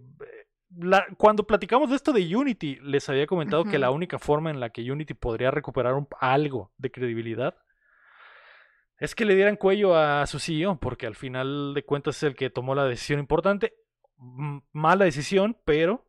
la- 0.76 1.06
cuando 1.18 1.46
platicamos 1.46 1.90
de 1.90 1.96
esto 1.96 2.12
de 2.12 2.34
Unity, 2.34 2.76
les 2.82 3.08
había 3.08 3.26
comentado 3.26 3.64
que 3.64 3.78
la 3.78 3.90
única 3.90 4.18
forma 4.18 4.50
en 4.50 4.58
la 4.58 4.70
que 4.70 4.90
Unity 4.90 5.14
podría 5.14 5.50
recuperar 5.50 5.94
un- 5.94 6.08
algo 6.18 6.72
de 6.78 6.90
credibilidad 6.90 7.56
es 8.98 9.14
que 9.14 9.24
le 9.24 9.34
dieran 9.34 9.56
cuello 9.56 9.96
a 9.96 10.26
su 10.26 10.38
CEO, 10.38 10.78
porque 10.80 11.06
al 11.06 11.14
final 11.14 11.74
de 11.74 11.84
cuentas 11.84 12.16
es 12.16 12.22
el 12.22 12.34
que 12.36 12.50
tomó 12.50 12.74
la 12.74 12.84
decisión 12.84 13.18
importante. 13.20 13.74
M- 14.18 14.62
Mala 14.72 15.04
decisión, 15.06 15.56
pero 15.64 16.06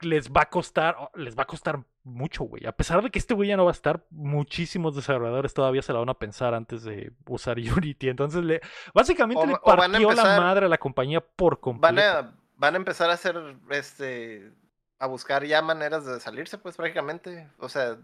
les 0.00 0.30
va 0.30 0.42
a 0.42 0.50
costar, 0.50 0.96
les 1.14 1.36
va 1.36 1.42
a 1.44 1.46
costar 1.46 1.84
mucho, 2.06 2.44
güey. 2.44 2.66
A 2.66 2.72
pesar 2.72 3.02
de 3.02 3.10
que 3.10 3.18
este 3.18 3.34
güey 3.34 3.48
ya 3.48 3.56
no 3.56 3.64
va 3.64 3.70
a 3.70 3.74
estar, 3.74 4.06
muchísimos 4.10 4.94
desarrolladores 4.94 5.52
todavía 5.54 5.82
se 5.82 5.92
la 5.92 5.98
van 5.98 6.08
a 6.08 6.14
pensar 6.18 6.54
antes 6.54 6.82
de 6.84 7.12
usar 7.26 7.58
Unity. 7.58 8.08
Entonces, 8.08 8.44
le, 8.44 8.60
básicamente 8.94 9.44
O 9.44 9.46
le 9.46 9.58
van 9.64 9.92
partió 9.92 10.12
la 10.12 10.26
madre 10.26 10.66
a 10.66 10.68
la 10.68 10.78
compañía 10.78 11.20
por 11.20 11.60
Van 11.74 11.96
completo. 11.96 12.18
a, 12.18 12.32
van 12.56 12.74
a 12.74 12.76
empezar 12.78 13.10
a 13.10 13.14
hacer, 13.14 13.36
este, 13.70 14.52
a 14.98 15.06
buscar 15.06 15.44
ya 15.44 15.62
maneras 15.62 16.06
de 16.06 16.20
salirse, 16.20 16.58
pues 16.58 16.76
prácticamente. 16.76 17.50
O 17.58 17.68
sea, 17.68 17.98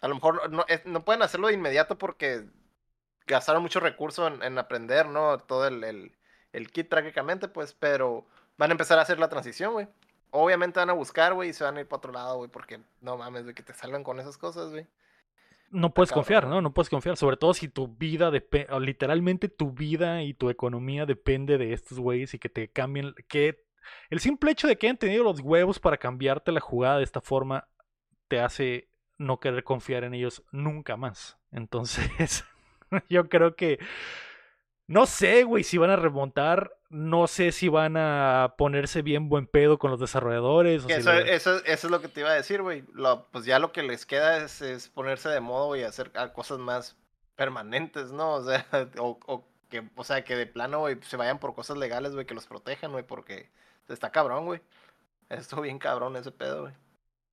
a 0.00 0.08
lo 0.08 0.14
mejor 0.14 0.50
no, 0.50 0.64
no 0.86 1.04
pueden 1.04 1.22
hacerlo 1.22 1.48
de 1.48 1.54
inmediato 1.54 1.98
porque 1.98 2.46
gastaron 3.26 3.62
mucho 3.62 3.80
recurso 3.80 4.26
en, 4.26 4.42
en 4.42 4.58
aprender, 4.58 5.06
¿no? 5.08 5.38
Todo 5.38 5.66
el, 5.66 5.84
el, 5.84 6.16
el 6.52 6.70
kit 6.70 6.88
prácticamente, 6.88 7.48
pues, 7.48 7.74
pero 7.74 8.26
van 8.56 8.70
a 8.70 8.74
empezar 8.74 8.98
a 8.98 9.02
hacer 9.02 9.18
la 9.18 9.28
transición, 9.28 9.72
güey. 9.74 9.88
Obviamente 10.30 10.80
van 10.80 10.90
a 10.90 10.94
buscar, 10.94 11.34
güey, 11.34 11.50
y 11.50 11.52
se 11.52 11.64
van 11.64 11.76
a 11.76 11.80
ir 11.80 11.88
para 11.88 11.98
otro 11.98 12.12
lado, 12.12 12.36
güey, 12.36 12.50
porque 12.50 12.80
no 13.00 13.16
mames, 13.16 13.44
güey, 13.44 13.54
que 13.54 13.62
te 13.62 13.72
salgan 13.72 14.04
con 14.04 14.20
esas 14.20 14.36
cosas, 14.36 14.70
güey. 14.70 14.86
No 15.70 15.92
puedes 15.92 16.12
confiar. 16.12 16.46
¿no? 16.46 16.60
No 16.60 16.72
puedes 16.72 16.88
confiar. 16.88 17.16
Sobre 17.16 17.36
todo 17.36 17.54
si 17.54 17.68
tu 17.68 17.88
vida 17.88 18.30
depende, 18.30 18.68
literalmente 18.80 19.48
tu 19.48 19.72
vida 19.72 20.22
y 20.22 20.34
tu 20.34 20.50
economía 20.50 21.06
depende 21.06 21.58
de 21.58 21.72
estos 21.72 21.98
güeyes 21.98 22.34
y 22.34 22.38
que 22.38 22.48
te 22.48 22.68
cambien. 22.68 23.14
Que 23.28 23.64
el 24.10 24.20
simple 24.20 24.50
hecho 24.52 24.68
de 24.68 24.76
que 24.76 24.86
hayan 24.86 24.96
tenido 24.96 25.24
los 25.24 25.40
huevos 25.40 25.78
para 25.78 25.98
cambiarte 25.98 26.52
la 26.52 26.60
jugada 26.60 26.98
de 26.98 27.04
esta 27.04 27.20
forma 27.20 27.68
te 28.28 28.40
hace 28.40 28.88
no 29.18 29.40
querer 29.40 29.64
confiar 29.64 30.04
en 30.04 30.14
ellos 30.14 30.44
nunca 30.52 30.96
más. 30.96 31.38
Entonces, 31.50 32.44
yo 33.08 33.28
creo 33.28 33.56
que. 33.56 33.78
No 34.88 35.06
sé, 35.06 35.42
güey, 35.44 35.64
si 35.64 35.78
van 35.78 35.90
a 35.90 35.96
remontar. 35.96 36.72
No 36.88 37.26
sé 37.26 37.50
si 37.50 37.68
van 37.68 37.96
a 37.96 38.54
ponerse 38.56 39.02
bien 39.02 39.28
buen 39.28 39.46
pedo 39.48 39.78
con 39.78 39.90
los 39.90 39.98
desarrolladores. 39.98 40.84
o 40.84 40.86
Que 40.86 40.94
si 40.94 41.00
Eso, 41.00 41.12
le- 41.12 41.34
eso, 41.34 41.56
eso 41.64 41.86
es 41.88 41.90
lo 41.90 42.00
que 42.00 42.06
te 42.08 42.20
iba 42.20 42.30
a 42.30 42.34
decir, 42.34 42.62
güey. 42.62 42.84
Pues 43.32 43.44
ya 43.44 43.58
lo 43.58 43.72
que 43.72 43.82
les 43.82 44.06
queda 44.06 44.36
es, 44.44 44.62
es 44.62 44.88
ponerse 44.88 45.28
de 45.28 45.40
modo 45.40 45.74
y 45.74 45.82
hacer 45.82 46.12
cosas 46.32 46.58
más 46.58 46.96
permanentes, 47.34 48.12
¿no? 48.12 48.34
O 48.34 48.44
sea, 48.44 48.64
o, 48.98 49.18
o 49.26 49.44
que, 49.68 49.82
o 49.96 50.04
sea, 50.04 50.22
que 50.24 50.36
de 50.36 50.46
plano, 50.46 50.78
güey, 50.78 50.96
se 51.02 51.16
vayan 51.16 51.40
por 51.40 51.54
cosas 51.54 51.76
legales, 51.76 52.12
güey, 52.14 52.24
que 52.24 52.34
los 52.34 52.46
protejan, 52.46 52.92
güey, 52.92 53.04
porque 53.04 53.50
está 53.88 54.10
cabrón, 54.12 54.44
güey. 54.46 54.60
Estuvo 55.28 55.62
bien 55.62 55.78
cabrón 55.80 56.14
ese 56.16 56.30
pedo, 56.30 56.62
güey. 56.62 56.74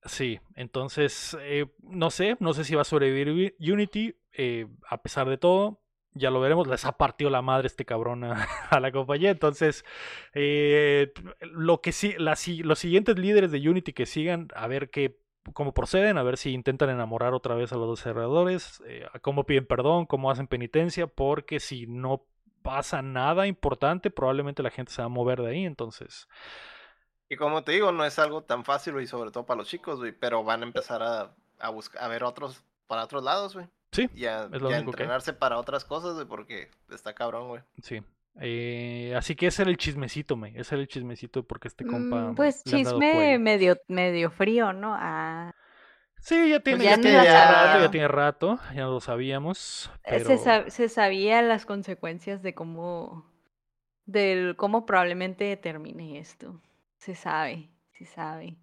Sí, 0.04 0.40
entonces, 0.56 1.36
eh, 1.40 1.66
no 1.82 2.10
sé, 2.10 2.36
no 2.40 2.52
sé 2.52 2.64
si 2.64 2.74
va 2.74 2.82
a 2.82 2.84
sobrevivir 2.84 3.30
Uni- 3.30 3.72
Unity, 3.72 4.16
eh, 4.32 4.66
a 4.90 5.00
pesar 5.00 5.28
de 5.28 5.38
todo, 5.38 5.80
ya 6.14 6.30
lo 6.30 6.40
veremos, 6.40 6.66
les 6.66 6.84
ha 6.84 6.92
partido 6.96 7.30
la 7.30 7.42
madre 7.42 7.66
este 7.66 7.84
cabrón 7.84 8.24
a, 8.24 8.46
la 8.80 8.92
compañía, 8.92 9.30
entonces, 9.30 9.84
eh, 10.32 11.12
lo 11.40 11.80
que 11.80 11.92
sí, 11.92 12.14
la 12.18 12.36
los 12.62 12.78
siguientes 12.78 13.18
líderes 13.18 13.50
de 13.50 13.68
Unity 13.68 13.92
que 13.92 14.06
sigan, 14.06 14.48
a 14.54 14.66
ver 14.68 14.90
qué, 14.90 15.18
cómo 15.52 15.74
proceden, 15.74 16.16
a 16.16 16.22
ver 16.22 16.36
si 16.36 16.52
intentan 16.52 16.90
enamorar 16.90 17.34
otra 17.34 17.54
vez 17.54 17.72
a 17.72 17.76
los 17.76 17.98
desarrolladores, 17.98 18.82
eh, 18.86 19.06
cómo 19.20 19.44
piden 19.44 19.66
perdón, 19.66 20.06
cómo 20.06 20.30
hacen 20.30 20.46
penitencia, 20.46 21.06
porque 21.06 21.60
si 21.60 21.86
no 21.86 22.24
pasa 22.62 23.02
nada 23.02 23.46
importante, 23.46 24.10
probablemente 24.10 24.62
la 24.62 24.70
gente 24.70 24.92
se 24.92 25.02
va 25.02 25.06
a 25.06 25.10
mover 25.10 25.42
de 25.42 25.50
ahí, 25.50 25.64
entonces... 25.66 26.28
Y 27.28 27.36
como 27.36 27.64
te 27.64 27.72
digo, 27.72 27.90
no 27.90 28.04
es 28.04 28.18
algo 28.18 28.42
tan 28.42 28.64
fácil, 28.64 28.92
güey, 28.92 29.06
sobre 29.06 29.30
todo 29.30 29.46
para 29.46 29.58
los 29.58 29.68
chicos, 29.68 29.98
pero 30.20 30.44
van 30.44 30.62
a 30.62 30.66
empezar 30.66 31.02
a, 31.02 31.34
a 31.58 31.70
buscar, 31.70 32.02
a 32.02 32.08
ver 32.08 32.22
otros, 32.22 32.62
para 32.86 33.04
otros 33.04 33.24
lados, 33.24 33.54
güey. 33.54 33.66
Sí, 33.94 34.08
Y 34.14 34.26
a, 34.26 34.44
es 34.52 34.60
lo 34.60 34.70
y 34.70 34.74
a 34.74 34.76
único 34.76 34.92
que 34.92 35.02
hay. 35.02 35.04
entrenarse 35.04 35.32
para 35.32 35.58
otras 35.58 35.84
cosas, 35.84 36.14
güey, 36.14 36.26
porque 36.26 36.70
está 36.90 37.14
cabrón, 37.14 37.48
güey. 37.48 37.62
Sí. 37.82 38.02
Eh, 38.40 39.14
así 39.16 39.36
que 39.36 39.46
ese 39.46 39.62
era 39.62 39.70
el 39.70 39.76
chismecito, 39.76 40.36
me. 40.36 40.48
Ese 40.58 40.74
era 40.74 40.82
el 40.82 40.88
chismecito 40.88 41.40
de 41.40 41.46
por 41.46 41.60
qué 41.60 41.68
este 41.68 41.86
compa. 41.86 42.16
Mm, 42.32 42.34
Pues 42.34 42.62
le 42.66 42.78
han 42.78 42.82
dado 42.82 42.98
chisme 43.00 43.38
medio, 43.38 43.76
medio 43.88 44.30
frío, 44.30 44.72
¿no? 44.72 44.92
Ah, 44.98 45.54
Sí, 46.20 46.48
ya 46.48 46.60
tiene, 46.60 46.84
ya 46.84 46.96
ya 46.96 47.00
tiene 47.02 47.18
rato, 47.22 47.80
ya 47.80 47.90
tiene 47.90 48.08
rato, 48.08 48.58
ya 48.74 48.84
lo 48.86 48.98
sabíamos. 49.00 49.90
eh, 50.04 50.08
Pero... 50.08 50.24
se, 50.24 50.36
sab- 50.38 50.68
se 50.70 50.88
sabía 50.88 51.42
las 51.42 51.66
consecuencias 51.66 52.42
de 52.42 52.54
cómo, 52.54 53.30
del 54.06 54.56
cómo 54.56 54.86
probablemente 54.86 55.54
termine 55.58 56.18
esto. 56.18 56.60
Se 56.96 57.14
sabe, 57.14 57.68
se 57.92 58.06
sabe. 58.06 58.56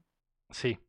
Sí. 0.50 0.80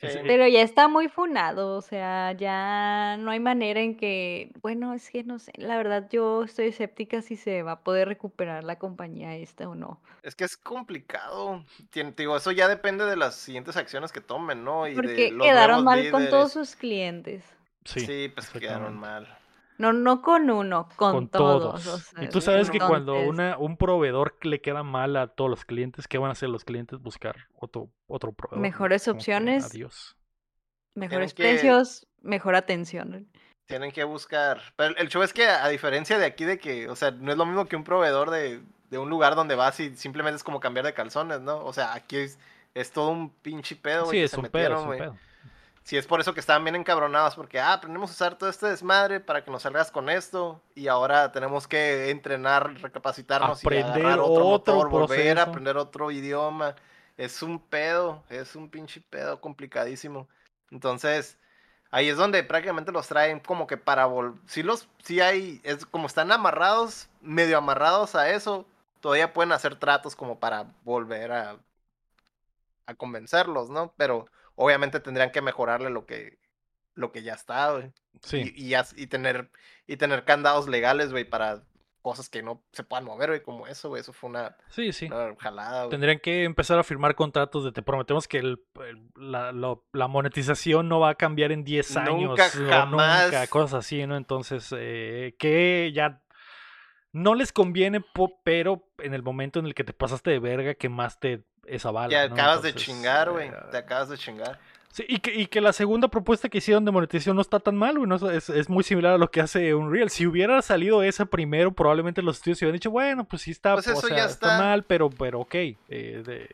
Sí. 0.00 0.08
Pero 0.26 0.48
ya 0.48 0.62
está 0.62 0.88
muy 0.88 1.08
funado, 1.08 1.76
o 1.76 1.82
sea, 1.82 2.32
ya 2.32 3.16
no 3.18 3.30
hay 3.30 3.40
manera 3.40 3.80
en 3.80 3.96
que, 3.96 4.50
bueno, 4.62 4.94
es 4.94 5.10
que 5.10 5.24
no 5.24 5.38
sé, 5.38 5.52
la 5.56 5.76
verdad 5.76 6.08
yo 6.10 6.42
estoy 6.44 6.68
escéptica 6.68 7.20
si 7.20 7.36
se 7.36 7.62
va 7.62 7.72
a 7.72 7.80
poder 7.80 8.08
recuperar 8.08 8.64
la 8.64 8.78
compañía 8.78 9.36
esta 9.36 9.68
o 9.68 9.74
no. 9.74 10.00
Es 10.22 10.34
que 10.34 10.44
es 10.44 10.56
complicado. 10.56 11.64
Tien- 11.92 12.14
te 12.14 12.22
digo, 12.22 12.36
eso 12.36 12.50
ya 12.52 12.66
depende 12.68 13.04
de 13.04 13.16
las 13.16 13.34
siguientes 13.34 13.76
acciones 13.76 14.10
que 14.12 14.20
tomen, 14.20 14.64
¿no? 14.64 14.86
Y 14.86 14.90
de 14.90 14.96
Porque 14.96 15.30
los 15.32 15.46
quedaron 15.46 15.84
mal 15.84 16.10
con 16.10 16.28
todos 16.30 16.52
sus 16.52 16.76
clientes. 16.76 17.44
Sí, 17.84 18.00
Sí, 18.00 18.32
pues 18.34 18.48
quedaron 18.50 18.98
mal. 18.98 19.26
No, 19.80 19.94
no 19.94 20.20
con 20.20 20.50
uno, 20.50 20.90
con, 20.96 21.12
con 21.12 21.28
todos. 21.28 21.82
todos. 21.82 21.86
o 21.86 21.98
sea, 21.98 22.24
y 22.24 22.28
tú 22.28 22.42
sabes 22.42 22.70
que 22.70 22.78
cuando 22.78 23.18
una, 23.18 23.56
un 23.56 23.78
proveedor 23.78 24.36
le 24.42 24.60
queda 24.60 24.82
mal 24.82 25.16
a 25.16 25.28
todos 25.28 25.48
los 25.48 25.64
clientes, 25.64 26.06
¿qué 26.06 26.18
van 26.18 26.28
a 26.28 26.32
hacer 26.32 26.50
los 26.50 26.64
clientes? 26.66 27.00
Buscar 27.00 27.34
otro, 27.54 27.88
otro 28.06 28.32
proveedor. 28.32 28.60
Mejores 28.60 29.08
opciones. 29.08 29.64
adiós. 29.64 30.16
mejores 30.94 31.32
que- 31.32 31.44
precios, 31.44 32.06
mejor 32.20 32.56
atención. 32.56 33.26
Tienen 33.64 33.90
que 33.90 34.04
buscar. 34.04 34.60
Pero 34.76 34.94
el 34.98 35.08
show 35.08 35.22
es 35.22 35.32
que, 35.32 35.46
a 35.46 35.68
diferencia 35.68 36.18
de 36.18 36.26
aquí, 36.26 36.44
de 36.44 36.58
que, 36.58 36.88
o 36.90 36.94
sea, 36.96 37.12
no 37.12 37.32
es 37.32 37.38
lo 37.38 37.46
mismo 37.46 37.64
que 37.64 37.76
un 37.76 37.84
proveedor 37.84 38.28
de, 38.30 38.60
de 38.90 38.98
un 38.98 39.08
lugar 39.08 39.34
donde 39.34 39.54
vas 39.54 39.80
y 39.80 39.96
simplemente 39.96 40.36
es 40.36 40.44
como 40.44 40.60
cambiar 40.60 40.84
de 40.84 40.92
calzones, 40.92 41.40
¿no? 41.40 41.64
O 41.64 41.72
sea, 41.72 41.94
aquí 41.94 42.16
es, 42.16 42.38
es 42.74 42.90
todo 42.92 43.08
un 43.08 43.30
pinche 43.30 43.76
pedo, 43.76 44.04
güey. 44.04 44.10
Sí, 44.10 44.20
que 44.20 44.24
es 44.24 44.30
se 44.32 44.40
un 44.40 44.46
pedo, 44.48 44.76
es 44.76 44.82
un 44.84 44.90
pedo. 44.98 45.16
Sí, 45.82 45.96
es 45.96 46.06
por 46.06 46.20
eso 46.20 46.34
que 46.34 46.40
estaban 46.40 46.62
bien 46.62 46.76
encabronados, 46.76 47.34
porque, 47.34 47.58
ah, 47.58 47.72
aprendemos 47.72 48.10
a 48.10 48.12
usar 48.12 48.38
todo 48.38 48.48
este 48.50 48.66
desmadre 48.66 49.18
para 49.18 49.42
que 49.42 49.50
nos 49.50 49.62
salgas 49.62 49.90
con 49.90 50.08
esto, 50.08 50.60
y 50.74 50.88
ahora 50.88 51.32
tenemos 51.32 51.66
que 51.66 52.10
entrenar, 52.10 52.74
recapacitarnos 52.80 53.64
Aprender 53.64 53.86
y 53.86 54.00
agarrar 54.00 54.20
otro, 54.20 54.46
otro 54.46 54.74
motor, 54.74 54.88
volver 54.88 55.38
a 55.38 55.42
aprender 55.42 55.76
otro 55.76 56.10
idioma. 56.10 56.76
Es 57.16 57.42
un 57.42 57.58
pedo, 57.58 58.22
es 58.30 58.54
un 58.56 58.70
pinche 58.70 59.00
pedo 59.00 59.40
complicadísimo. 59.40 60.28
Entonces, 60.70 61.38
ahí 61.90 62.08
es 62.08 62.16
donde 62.16 62.42
prácticamente 62.44 62.92
los 62.92 63.08
traen 63.08 63.40
como 63.40 63.66
que 63.66 63.76
para 63.76 64.06
volver. 64.06 64.40
Si 64.46 64.62
los, 64.62 64.88
si 65.02 65.20
hay, 65.20 65.60
es 65.64 65.84
como 65.86 66.06
están 66.06 66.30
amarrados, 66.32 67.08
medio 67.20 67.58
amarrados 67.58 68.14
a 68.14 68.30
eso, 68.30 68.66
todavía 69.00 69.32
pueden 69.32 69.52
hacer 69.52 69.76
tratos 69.76 70.14
como 70.14 70.38
para 70.38 70.66
volver 70.84 71.32
a, 71.32 71.56
a 72.86 72.94
convencerlos, 72.94 73.70
¿no? 73.70 73.92
Pero 73.96 74.26
obviamente 74.64 75.00
tendrían 75.00 75.30
que 75.32 75.40
mejorarle 75.42 75.90
lo 75.90 76.06
que, 76.06 76.38
lo 76.94 77.12
que 77.12 77.22
ya 77.22 77.34
está, 77.34 77.72
güey. 77.72 77.92
Sí. 78.22 78.52
Y, 78.56 78.66
y, 78.68 78.74
as- 78.74 78.94
y 78.96 79.06
tener, 79.06 79.50
y 79.86 79.96
tener 79.96 80.24
candados 80.24 80.68
legales, 80.68 81.10
güey, 81.12 81.24
para 81.24 81.62
cosas 82.02 82.28
que 82.30 82.42
no 82.42 82.62
se 82.72 82.82
puedan 82.82 83.04
mover, 83.04 83.28
güey, 83.30 83.42
como 83.42 83.66
eso, 83.66 83.88
güey. 83.90 84.00
Eso 84.00 84.12
fue 84.12 84.30
una, 84.30 84.56
Sí, 84.70 84.92
sí. 84.92 85.06
una 85.06 85.34
jalada, 85.38 85.80
güey. 85.84 85.90
Tendrían 85.90 86.18
que 86.18 86.44
empezar 86.44 86.78
a 86.78 86.82
firmar 86.84 87.14
contratos 87.14 87.64
de 87.64 87.72
te 87.72 87.82
prometemos 87.82 88.26
que 88.28 88.38
el- 88.38 88.62
el- 88.86 89.08
la, 89.16 89.52
lo- 89.52 89.84
la 89.92 90.08
monetización 90.08 90.88
no 90.88 91.00
va 91.00 91.10
a 91.10 91.14
cambiar 91.14 91.52
en 91.52 91.62
10 91.64 91.96
años. 91.96 92.30
Nunca, 92.30 92.48
jamás. 92.50 93.24
Nunca, 93.26 93.46
cosas 93.48 93.74
así, 93.84 94.06
¿no? 94.06 94.16
Entonces, 94.16 94.74
eh, 94.76 95.36
que 95.38 95.92
ya 95.94 96.22
no 97.12 97.34
les 97.34 97.52
conviene, 97.52 98.04
pero 98.44 98.88
en 98.98 99.14
el 99.14 99.22
momento 99.22 99.58
en 99.58 99.66
el 99.66 99.74
que 99.74 99.84
te 99.84 99.92
pasaste 99.92 100.30
de 100.30 100.38
verga, 100.38 100.74
quemaste 100.74 101.44
esa 101.66 101.90
bala. 101.90 102.08
Te 102.08 102.28
¿no? 102.28 102.34
acabas 102.34 102.62
de 102.62 102.74
chingar, 102.74 103.30
güey. 103.30 103.48
eh, 103.48 103.52
Te 103.70 103.76
acabas 103.78 104.08
de 104.08 104.18
chingar. 104.18 104.58
Sí, 104.92 105.04
y 105.08 105.18
que, 105.20 105.32
y 105.32 105.46
que 105.46 105.60
la 105.60 105.72
segunda 105.72 106.08
propuesta 106.08 106.48
que 106.48 106.58
hicieron 106.58 106.84
de 106.84 106.90
monetización 106.90 107.36
no 107.36 107.42
está 107.42 107.60
tan 107.60 107.76
mal, 107.76 107.96
güey. 107.96 108.08
¿no? 108.08 108.16
Es, 108.30 108.50
es 108.50 108.68
muy 108.68 108.82
similar 108.82 109.12
a 109.14 109.18
lo 109.18 109.30
que 109.30 109.40
hace 109.40 109.72
Unreal. 109.72 110.10
Si 110.10 110.26
hubiera 110.26 110.60
salido 110.62 111.02
esa 111.04 111.26
primero, 111.26 111.70
probablemente 111.72 112.22
los 112.22 112.38
estudios 112.38 112.58
se 112.58 112.64
hubieran 112.64 112.74
dicho, 112.76 112.90
bueno, 112.90 113.22
pues 113.24 113.42
sí 113.42 113.52
está, 113.52 113.74
Pues 113.74 113.86
o 113.86 113.92
eso 113.92 114.08
sea, 114.08 114.16
ya 114.16 114.24
está. 114.24 114.54
está. 114.54 114.58
mal, 114.58 114.82
pero, 114.82 115.08
pero 115.10 115.40
ok. 115.42 115.54
eh, 115.54 115.76
de- 116.26 116.50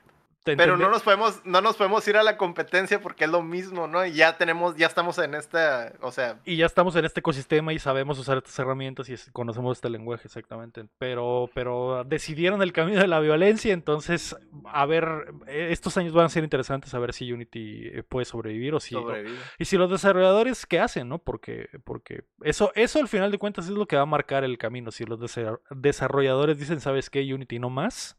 Pero 0.55 0.77
no 0.77 0.91
nos 0.91 1.03
podemos, 1.03 1.41
no 1.45 1.61
nos 1.61 1.77
podemos 1.77 2.07
ir 2.07 2.17
a 2.17 2.23
la 2.23 2.37
competencia 2.37 3.01
porque 3.01 3.25
es 3.25 3.31
lo 3.31 3.43
mismo, 3.43 3.89
¿no? 3.89 4.05
Y 4.07 4.13
ya 4.13 4.37
tenemos, 4.37 4.77
ya 4.77 4.87
estamos 4.87 5.19
en 5.19 5.35
esta, 5.35 5.95
o 6.03 6.13
sea, 6.13 6.39
Y 6.45 6.57
ya 6.57 6.67
estamos 6.67 6.95
en 6.95 7.05
este 7.05 7.21
ecosistema 7.21 7.73
y 7.73 7.79
sabemos 7.79 8.19
usar 8.19 8.37
estas 8.39 8.59
herramientas 8.59 9.09
y 9.09 9.17
conocemos 9.33 9.79
este 9.79 9.91
lenguaje 9.91 10.23
exactamente. 10.27 10.87
Pero, 10.99 11.51
pero 11.55 12.05
decidieron 12.05 12.63
el 12.63 12.73
camino 12.73 13.01
de 13.01 13.07
la 13.09 13.21
violencia, 13.21 13.73
entonces, 13.73 14.37
a 14.67 14.87
ver, 14.87 15.07
eh, 15.47 15.69
estos 15.71 15.97
años 15.97 16.13
van 16.13 16.27
a 16.27 16.29
ser 16.29 16.45
interesantes 16.45 16.93
a 16.95 16.99
ver 16.99 17.13
si 17.13 17.33
Unity 17.33 17.89
eh, 17.89 18.03
puede 18.03 18.25
sobrevivir 18.27 18.75
o 18.75 18.81
si... 18.81 18.95
sobrevive. 18.95 19.37
Y 19.59 19.65
si 19.65 19.77
los 19.77 19.91
desarrolladores, 19.91 20.67
¿qué 20.67 20.79
hacen, 20.81 21.09
no? 21.09 21.19
Porque, 21.19 21.69
porque 21.85 22.25
eso, 22.43 22.73
eso 22.75 23.01
al 23.01 23.09
final 23.09 23.31
de 23.31 23.39
cuentas 23.39 23.65
es 23.67 23.71
lo 23.73 23.87
que 23.87 23.97
va 23.97 24.03
a 24.03 24.07
marcar 24.07 24.45
el 24.45 24.59
camino. 24.59 24.91
Si 24.91 25.05
los 25.05 25.19
desa- 25.21 25.59
desarrolladores 25.71 26.59
dicen, 26.59 26.81
¿sabes 26.81 27.11
qué? 27.11 27.23
Unity 27.33 27.59
no 27.59 27.71
más. 27.71 28.19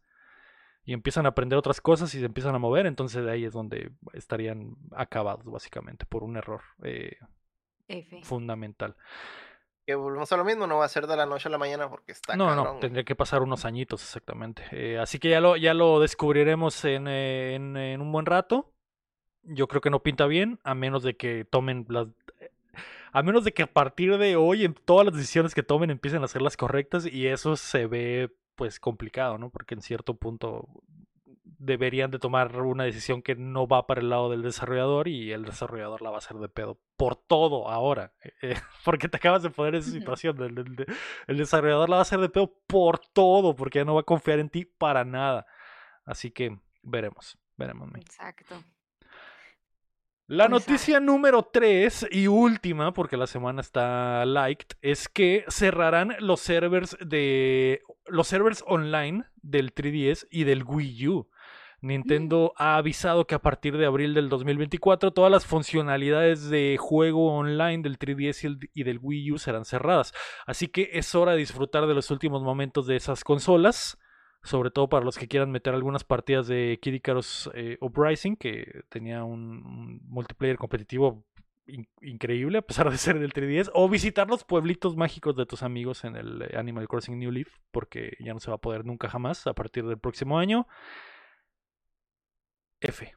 Y 0.88 0.94
empiezan 0.94 1.26
a 1.26 1.30
aprender 1.30 1.60
otras 1.60 1.82
cosas 1.82 2.16
y 2.16 2.20
se 2.20 2.26
empiezan 2.26 2.56
a 2.56 2.60
mover, 2.60 2.86
entonces 2.88 3.24
de 3.24 3.30
ahí 3.30 3.44
es 3.46 3.52
donde 3.54 3.92
estarían 4.14 4.76
acabados, 4.96 5.44
básicamente, 5.46 6.06
por 6.06 6.24
un 6.24 6.38
error 6.38 6.62
eh, 6.82 7.18
F. 7.90 8.22
fundamental. 8.24 8.96
Que 9.86 9.96
volvemos 9.96 10.32
a 10.32 10.38
lo 10.38 10.46
mismo, 10.46 10.66
no 10.66 10.78
va 10.78 10.86
a 10.86 10.90
ser 10.90 11.06
de 11.06 11.16
la 11.18 11.26
noche 11.26 11.50
a 11.50 11.52
la 11.52 11.58
mañana 11.58 11.90
porque 11.90 12.14
está 12.14 12.36
No, 12.38 12.56
no, 12.56 12.80
tendría 12.80 13.04
que 13.04 13.16
pasar 13.16 13.42
unos 13.42 13.66
añitos 13.66 14.02
exactamente. 14.02 14.64
Eh, 14.72 14.98
así 14.98 15.20
que 15.20 15.30
ya 15.30 15.42
lo, 15.42 15.58
ya 15.58 15.74
lo 15.74 16.00
descubriremos 16.00 16.84
en, 16.86 17.08
eh, 17.10 17.56
en- 17.56 17.76
en 17.76 18.00
un 18.02 18.12
buen 18.12 18.26
rato. 18.26 18.72
Yo 19.44 19.68
creo 19.68 19.82
que 19.82 19.90
no 19.90 20.02
pinta 20.04 20.26
bien, 20.26 20.60
a 20.64 20.74
menos 20.74 21.04
de 21.04 21.16
que 21.18 21.44
tomen 21.46 21.86
las... 21.90 22.08
A 23.14 23.24
menos 23.24 23.44
de 23.46 23.54
que 23.54 23.64
a 23.64 23.68
partir 23.74 24.18
de 24.18 24.36
hoy 24.38 24.64
en 24.66 24.74
todas 24.74 25.06
las 25.06 25.16
decisiones 25.16 25.54
que 25.56 25.64
tomen 25.64 25.90
empiecen 25.90 26.24
a 26.24 26.28
ser 26.28 26.42
las 26.42 26.56
correctas 26.58 27.06
y 27.06 27.28
eso 27.28 27.56
se 27.58 27.88
ve 27.88 28.34
pues 28.58 28.82
complicado, 28.82 29.38
¿no? 29.38 29.50
Porque 29.50 29.74
en 29.76 29.82
cierto 29.82 30.16
punto 30.18 30.68
deberían 31.60 32.12
de 32.12 32.20
tomar 32.20 32.56
una 32.62 32.84
decisión 32.84 33.22
que 33.22 33.36
no 33.36 33.68
va 33.68 33.88
para 33.88 34.02
el 34.02 34.10
lado 34.10 34.30
del 34.30 34.42
desarrollador 34.44 35.08
y 35.08 35.32
el 35.32 35.44
desarrollador 35.46 36.02
la 36.02 36.10
va 36.10 36.18
a 36.18 36.20
hacer 36.20 36.38
de 36.38 36.50
pedo 36.50 36.78
por 36.98 37.16
todo 37.16 37.70
ahora. 37.70 38.14
eh, 38.42 38.56
porque 38.86 39.08
te 39.08 39.18
acabas 39.18 39.44
de 39.44 39.50
poner 39.50 39.76
en 39.76 39.82
esa 39.82 39.92
situación. 39.92 40.42
El, 40.44 40.58
el- 40.58 40.86
el 41.28 41.38
desarrollador 41.38 41.90
la 41.90 41.96
va 41.96 42.02
a 42.02 42.04
hacer 42.04 42.20
de 42.20 42.30
pedo 42.30 42.54
por 42.68 43.00
todo 43.00 43.56
porque 43.56 43.80
ya 43.80 43.86
no 43.86 43.96
va 43.96 44.02
a 44.02 44.04
confiar 44.04 44.40
en 44.40 44.50
ti 44.50 44.66
para 44.66 45.06
nada. 45.06 45.46
Así 46.06 46.32
que 46.32 46.60
veremos, 46.84 47.38
veremos. 47.56 47.90
Exacto. 47.96 48.56
La 50.28 50.50
noticia 50.50 51.00
número 51.00 51.44
3 51.44 52.08
y 52.12 52.28
última, 52.28 52.92
porque 52.94 53.16
la 53.16 53.28
semana 53.28 53.62
está 53.62 54.26
liked, 54.26 54.76
es 54.82 55.08
que 55.08 55.46
cerrarán 55.48 56.16
los 56.20 56.42
servers 56.42 56.98
de 57.00 57.82
los 58.08 58.28
servers 58.28 58.62
online 58.68 59.24
del 59.42 59.74
3DS 59.74 60.28
y 60.30 60.44
del 60.44 60.64
Wii 60.66 61.08
U. 61.08 61.30
Nintendo 61.80 62.54
ha 62.58 62.76
avisado 62.76 63.26
que 63.26 63.36
a 63.36 63.40
partir 63.42 63.78
de 63.78 63.86
abril 63.86 64.14
del 64.16 64.28
2024 64.30 65.12
todas 65.12 65.32
las 65.32 65.46
funcionalidades 65.46 66.50
de 66.50 66.76
juego 66.80 67.34
online 67.34 67.84
del 67.84 67.98
3DS 67.98 68.44
y 68.44 68.48
el- 68.48 68.60
y 68.74 68.84
del 68.84 69.00
Wii 69.02 69.32
U 69.32 69.38
serán 69.38 69.64
cerradas. 69.64 70.12
Así 70.46 70.68
que 70.68 70.90
es 70.94 71.14
hora 71.16 71.34
de 71.34 71.38
disfrutar 71.38 71.86
de 71.88 71.94
los 71.94 72.12
últimos 72.12 72.42
momentos 72.42 72.86
de 72.88 72.96
esas 72.98 73.24
consolas 73.24 73.98
sobre 74.48 74.72
todo 74.72 74.90
para 74.90 75.06
los 75.06 75.18
que 75.18 75.28
quieran 75.28 75.52
meter 75.52 75.74
algunas 75.74 76.04
partidas 76.04 76.48
de 76.48 76.80
Kid 76.82 76.94
Icarus 76.96 77.50
eh, 77.54 77.78
Uprising, 77.82 78.36
que 78.36 78.84
tenía 78.90 79.24
un, 79.24 79.40
un 79.66 80.02
multiplayer 80.08 80.58
competitivo 80.58 81.26
in- 81.68 81.88
increíble, 82.02 82.60
a 82.60 82.62
pesar 82.62 82.90
de 82.90 82.98
ser 82.98 83.20
del 83.20 83.34
3DS, 83.34 83.70
o 83.74 83.90
visitar 83.90 84.28
los 84.28 84.44
pueblitos 84.44 84.96
mágicos 84.96 85.36
de 85.36 85.46
tus 85.46 85.64
amigos 85.64 86.04
en 86.06 86.16
el 86.16 86.42
eh, 86.42 86.58
Animal 86.58 86.88
Crossing 86.88 87.20
New 87.20 87.32
Leaf, 87.32 87.50
porque 87.72 88.16
ya 88.20 88.34
no 88.34 88.40
se 88.40 88.50
va 88.50 88.56
a 88.56 88.62
poder 88.62 88.86
nunca 88.86 89.10
jamás 89.10 89.46
a 89.48 89.54
partir 89.54 89.86
del 89.86 90.00
próximo 90.00 90.40
año. 90.40 90.66
F. 92.82 93.14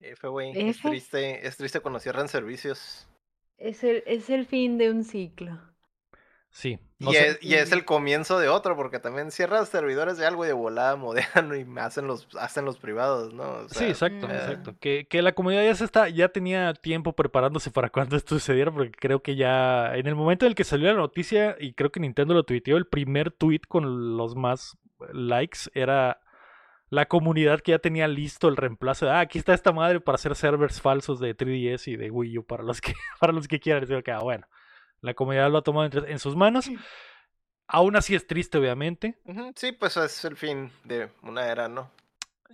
F, 0.00 0.28
güey. 0.28 0.52
Es 0.54 0.80
triste, 0.80 1.46
es 1.46 1.56
triste 1.56 1.80
cuando 1.80 1.98
cierran 1.98 2.28
servicios. 2.28 3.08
Es 3.56 3.84
el, 3.84 4.02
es 4.06 4.30
el 4.30 4.46
fin 4.46 4.78
de 4.78 4.90
un 4.90 5.04
ciclo. 5.04 5.60
Sí. 6.56 6.78
no 7.00 7.12
y, 7.12 7.16
es, 7.16 7.38
y 7.42 7.54
es 7.54 7.72
el 7.72 7.84
comienzo 7.84 8.38
de 8.38 8.48
otro, 8.48 8.76
porque 8.76 9.00
también 9.00 9.32
cierras 9.32 9.68
servidores 9.68 10.18
de 10.18 10.24
algo 10.24 10.44
y 10.44 10.46
de 10.46 10.52
volada 10.54 10.94
moderno 10.94 11.56
y 11.56 11.66
hacen 11.80 12.06
los, 12.06 12.28
hacen 12.38 12.64
los 12.64 12.78
privados, 12.78 13.34
¿no? 13.34 13.42
O 13.42 13.68
Sí, 13.68 13.86
exacto, 13.86 14.28
Mm. 14.28 14.30
exacto. 14.30 14.74
Que, 14.78 15.08
que 15.10 15.20
la 15.20 15.32
comunidad 15.32 15.64
ya 15.64 15.74
se 15.74 15.84
está, 15.84 16.08
ya 16.08 16.28
tenía 16.28 16.72
tiempo 16.74 17.12
preparándose 17.14 17.72
para 17.72 17.88
cuando 17.90 18.16
esto 18.16 18.36
sucediera, 18.36 18.70
porque 18.70 18.92
creo 18.92 19.20
que 19.20 19.34
ya 19.34 19.96
en 19.96 20.06
el 20.06 20.14
momento 20.14 20.46
en 20.46 20.50
el 20.50 20.54
que 20.54 20.62
salió 20.62 20.86
la 20.92 20.94
noticia, 20.98 21.56
y 21.58 21.74
creo 21.74 21.90
que 21.90 21.98
Nintendo 21.98 22.34
lo 22.34 22.44
tuiteó, 22.44 22.76
el 22.76 22.86
primer 22.86 23.32
tweet 23.32 23.62
con 23.66 24.16
los 24.16 24.36
más 24.36 24.78
likes 25.12 25.58
era 25.74 26.20
la 26.88 27.06
comunidad 27.06 27.62
que 27.62 27.72
ya 27.72 27.80
tenía 27.80 28.06
listo 28.06 28.46
el 28.46 28.56
reemplazo. 28.56 29.06
de, 29.06 29.10
Ah, 29.10 29.18
aquí 29.20 29.38
está 29.38 29.54
esta 29.54 29.72
madre 29.72 29.98
para 29.98 30.14
hacer 30.14 30.36
servers 30.36 30.80
falsos 30.80 31.18
de 31.18 31.34
3DS 31.36 31.88
y 31.88 31.96
de 31.96 32.12
Wii 32.12 32.38
U 32.38 32.46
para 32.46 32.62
los 32.62 32.80
que, 32.80 32.94
para 33.20 33.32
los 33.32 33.48
que 33.48 33.58
quieran. 33.58 33.82
Y 33.82 33.86
digo 33.86 34.02
que, 34.04 34.12
ah, 34.12 34.20
bueno, 34.20 34.46
la 35.04 35.14
comunidad 35.14 35.50
lo 35.50 35.58
ha 35.58 35.62
tomado 35.62 35.84
entre- 35.84 36.10
en 36.10 36.18
sus 36.18 36.34
manos. 36.36 36.68
Aún 37.66 37.96
así 37.96 38.14
es 38.14 38.26
triste, 38.26 38.58
obviamente. 38.58 39.16
Sí, 39.56 39.72
pues 39.72 39.96
es 39.96 40.24
el 40.24 40.36
fin 40.36 40.70
de 40.84 41.08
una 41.22 41.46
era, 41.46 41.68
¿no? 41.68 41.90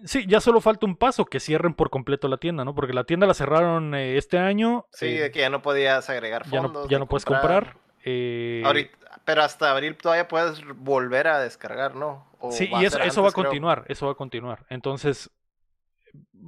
Sí, 0.04 0.24
ya 0.26 0.40
solo 0.40 0.60
falta 0.60 0.86
un 0.86 0.96
paso, 0.96 1.26
que 1.26 1.40
cierren 1.40 1.74
por 1.74 1.90
completo 1.90 2.28
la 2.28 2.38
tienda, 2.38 2.64
¿no? 2.64 2.74
Porque 2.74 2.92
la 2.94 3.04
tienda 3.04 3.26
la 3.26 3.34
cerraron 3.34 3.94
eh, 3.94 4.16
este 4.16 4.38
año. 4.38 4.86
Sí, 4.92 5.06
eh, 5.06 5.20
de 5.22 5.30
que 5.30 5.40
ya 5.40 5.50
no 5.50 5.62
podías 5.62 6.08
agregar 6.08 6.44
ya 6.48 6.62
fondos. 6.62 6.84
no, 6.84 6.88
ya 6.90 6.98
no 6.98 7.06
puedes 7.06 7.24
comprar. 7.24 7.76
eh, 8.04 8.62
Ahorita, 8.64 8.96
pero 9.24 9.42
hasta 9.42 9.70
abril 9.70 9.96
todavía 9.96 10.26
puedes 10.28 10.62
volver 10.76 11.26
a 11.28 11.40
descargar, 11.40 11.96
¿no? 11.96 12.26
O 12.38 12.50
sí, 12.52 12.70
y 12.72 12.84
eso, 12.84 12.98
eso 13.00 13.22
va 13.22 13.28
a 13.28 13.32
creo. 13.32 13.44
continuar, 13.44 13.84
eso 13.88 14.06
va 14.06 14.12
a 14.12 14.14
continuar. 14.14 14.64
Entonces, 14.70 15.30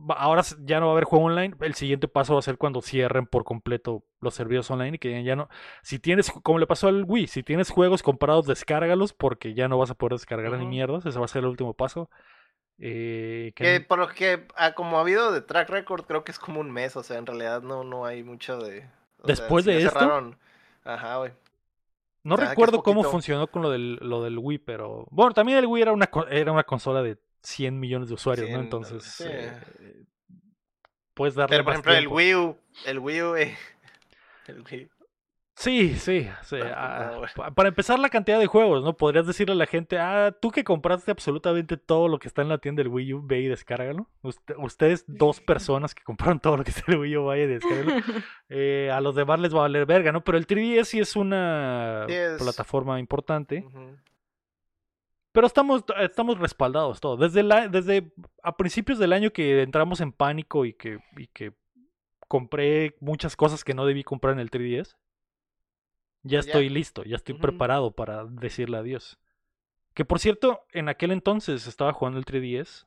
ahora 0.09 0.42
ya 0.61 0.81
no 0.81 0.87
va 0.87 0.92
a 0.92 0.94
haber 0.94 1.05
juego 1.05 1.27
online. 1.27 1.55
El 1.61 1.75
siguiente 1.75 2.09
paso 2.09 2.35
va 2.35 2.38
a 2.40 2.42
ser 2.42 2.59
cuando 2.59 2.81
cierren 2.83 3.27
por 3.27 3.44
completo 3.44 4.05
los 4.20 4.35
servidores 4.35 4.70
online 4.70 4.96
y 4.96 4.98
que 4.98 5.22
ya- 5.25 5.37
no. 5.37 5.48
Si 5.83 5.98
tienes, 5.98 6.31
como 6.42 6.59
le 6.59 6.66
pasó 6.66 6.88
al 6.88 7.05
Wii, 7.07 7.27
si 7.27 7.42
tienes 7.42 7.70
juegos 7.70 8.03
comprados, 8.03 8.46
descárgalos 8.46 9.12
porque 9.12 9.55
ya 9.55 9.68
no 9.68 9.79
vas 9.79 9.90
a 9.90 9.94
poder 9.94 10.12
descargar 10.12 10.53
ni 10.59 10.66
mierdas. 10.66 11.07
Ese 11.07 11.18
va 11.18 11.25
a 11.25 11.29
ser 11.29 11.40
el 11.44 11.51
último 11.51 11.75
paso. 11.75 12.11
Eh, 12.79 13.53
que 13.55 13.81
por 13.81 13.98
lo 13.98 14.09
que, 14.09 14.46
ah, 14.57 14.72
como 14.75 14.98
ha 14.98 15.03
habido 15.03 15.31
de 15.31 15.40
track 15.42 15.68
record, 15.70 16.05
creo 16.05 16.25
que 16.25 16.33
es 16.33 16.38
como 16.38 16.61
un 16.61 16.70
mes, 16.70 16.96
o 16.96 17.03
sea, 17.03 17.18
en 17.18 17.27
realidad 17.27 17.62
no, 17.62 17.85
no 17.85 18.05
hay 18.05 18.25
mucho 18.25 18.59
de... 18.59 18.88
O 19.20 19.27
¿Después 19.27 19.64
de 19.64 19.83
esto? 19.83 19.98
cerraron- 20.01 20.37
Ajá, 20.85 21.18
güey. 21.18 21.33
No 22.25 22.35
O 22.35 22.38
sea, 22.38 22.48
recuerdo 22.48 22.83
cómo 22.83 23.03
funcionó 23.05 23.46
con 23.48 23.62
lo 23.62 23.70
del, 23.70 23.96
lo 23.96 24.22
del 24.22 24.38
Wii, 24.38 24.59
pero. 24.59 25.07
Bueno, 25.11 25.33
también 25.33 25.59
el 25.59 25.66
Wii 25.66 25.83
era 25.83 25.92
una, 25.92 26.09
era 26.31 26.53
una 26.53 26.64
consola 26.64 27.03
de 27.03 27.18
100 27.42 27.78
millones 27.78 28.09
de 28.09 28.14
usuarios, 28.14 28.48
¿no? 28.48 28.55
100, 28.55 28.64
Entonces. 28.64 29.02
sí. 29.05 29.24
eh, 29.28 30.05
puedes 31.14 31.35
darle. 31.35 31.55
Pero 31.55 31.64
por 31.64 31.72
ejemplo, 31.74 31.92
el. 31.94 32.09
Wii 32.09 32.35
U, 32.35 32.57
el 32.87 32.98
Wii 32.98 33.22
U, 33.22 33.37
eh, 33.37 33.57
el 34.46 34.62
Wii 34.70 34.88
Sí, 35.55 35.94
sí. 35.96 36.28
sí, 36.42 36.57
No, 36.57 36.64
ah, 36.74 37.20
para 37.55 37.68
empezar, 37.68 37.98
la 37.98 38.09
cantidad 38.09 38.38
de 38.38 38.46
juegos, 38.46 38.83
¿no? 38.83 38.96
Podrías 38.96 39.26
decirle 39.26 39.52
a 39.52 39.57
la 39.57 39.66
gente, 39.66 39.98
ah, 39.98 40.35
tú 40.40 40.50
que 40.50 40.64
compraste 40.64 41.11
absolutamente 41.11 41.76
todo 41.76 42.09
lo 42.09 42.18
que 42.18 42.26
está 42.26 42.40
en 42.40 42.48
la 42.48 42.57
tienda 42.59 42.83
del 42.83 42.88
Wii 42.88 43.12
U, 43.14 43.22
ve 43.24 43.40
y 43.42 43.48
descárgalo. 43.48 44.09
Usted- 44.22 44.57
ustedes, 44.59 45.05
dos 45.07 45.40
personas 45.40 45.94
que 45.94 46.02
compraron 46.02 46.40
todo 46.40 46.57
lo 46.57 46.64
que 46.64 46.70
está 46.70 46.85
en 46.88 46.94
el 46.94 47.00
Wii 47.00 47.16
U, 47.18 47.24
vaya 47.26 47.44
y 47.44 47.48
descárgalo. 47.48 47.90
Eh, 48.55 48.90
a 48.92 49.00
los 49.00 49.14
demás 49.14 49.40
les 49.40 49.55
va 49.55 49.59
a 49.59 49.62
valer 49.62 49.87
verga, 49.87 50.11
¿no? 50.11 50.24
Pero 50.24 50.37
el 50.37 50.46
3DS 50.46 50.85
sí 50.85 51.00
es 51.00 51.16
una 51.16 52.07
plataforma 52.38 52.98
importante. 52.98 53.64
Ujú. 53.66 53.96
Pero 55.32 55.46
estamos, 55.46 55.82
estamos 56.00 56.38
respaldados 56.38 57.00
todos. 57.00 57.18
Desde, 57.18 57.42
la, 57.42 57.68
desde 57.68 58.12
a 58.42 58.56
principios 58.56 58.98
del 58.98 59.12
año 59.14 59.32
que 59.32 59.62
entramos 59.62 60.00
en 60.00 60.12
pánico 60.12 60.64
y 60.66 60.74
que, 60.74 60.98
y 61.16 61.26
que 61.28 61.54
compré 62.28 62.96
muchas 63.00 63.34
cosas 63.36 63.64
que 63.64 63.74
no 63.74 63.86
debí 63.86 64.04
comprar 64.04 64.34
en 64.34 64.40
el 64.40 64.50
3DS. 64.50 64.96
Ya 66.24 66.30
Ya. 66.34 66.40
estoy 66.40 66.68
listo, 66.68 67.02
ya 67.04 67.16
estoy 67.16 67.34
preparado 67.34 67.92
para 67.92 68.24
decirle 68.26 68.76
adiós. 68.78 69.18
Que 69.94 70.04
por 70.04 70.18
cierto, 70.20 70.64
en 70.72 70.88
aquel 70.88 71.10
entonces 71.12 71.66
estaba 71.66 71.92
jugando 71.92 72.18
el 72.18 72.24
3DS. 72.24 72.86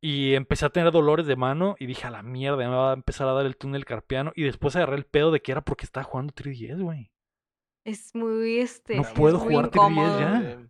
Y 0.00 0.34
empecé 0.34 0.66
a 0.66 0.70
tener 0.70 0.92
dolores 0.92 1.26
de 1.26 1.34
mano 1.34 1.76
y 1.78 1.86
dije, 1.86 2.06
a 2.06 2.10
la 2.10 2.22
mierda, 2.22 2.58
me 2.58 2.66
va 2.66 2.90
a 2.90 2.94
empezar 2.94 3.26
a 3.26 3.32
dar 3.32 3.46
el 3.46 3.56
túnel 3.56 3.84
carpiano. 3.86 4.32
Y 4.36 4.42
después 4.42 4.76
agarré 4.76 4.96
el 4.96 5.06
pedo 5.06 5.30
de 5.30 5.40
que 5.40 5.50
era 5.52 5.62
porque 5.62 5.86
estaba 5.86 6.04
jugando 6.04 6.32
3DS, 6.34 6.80
güey. 6.82 7.10
Es 7.84 8.14
muy 8.14 8.58
este. 8.58 8.96
No 8.96 9.04
puedo 9.14 9.38
jugar 9.38 9.66
3DS 9.70 9.74
incómodo. 9.76 10.20
ya. 10.20 10.63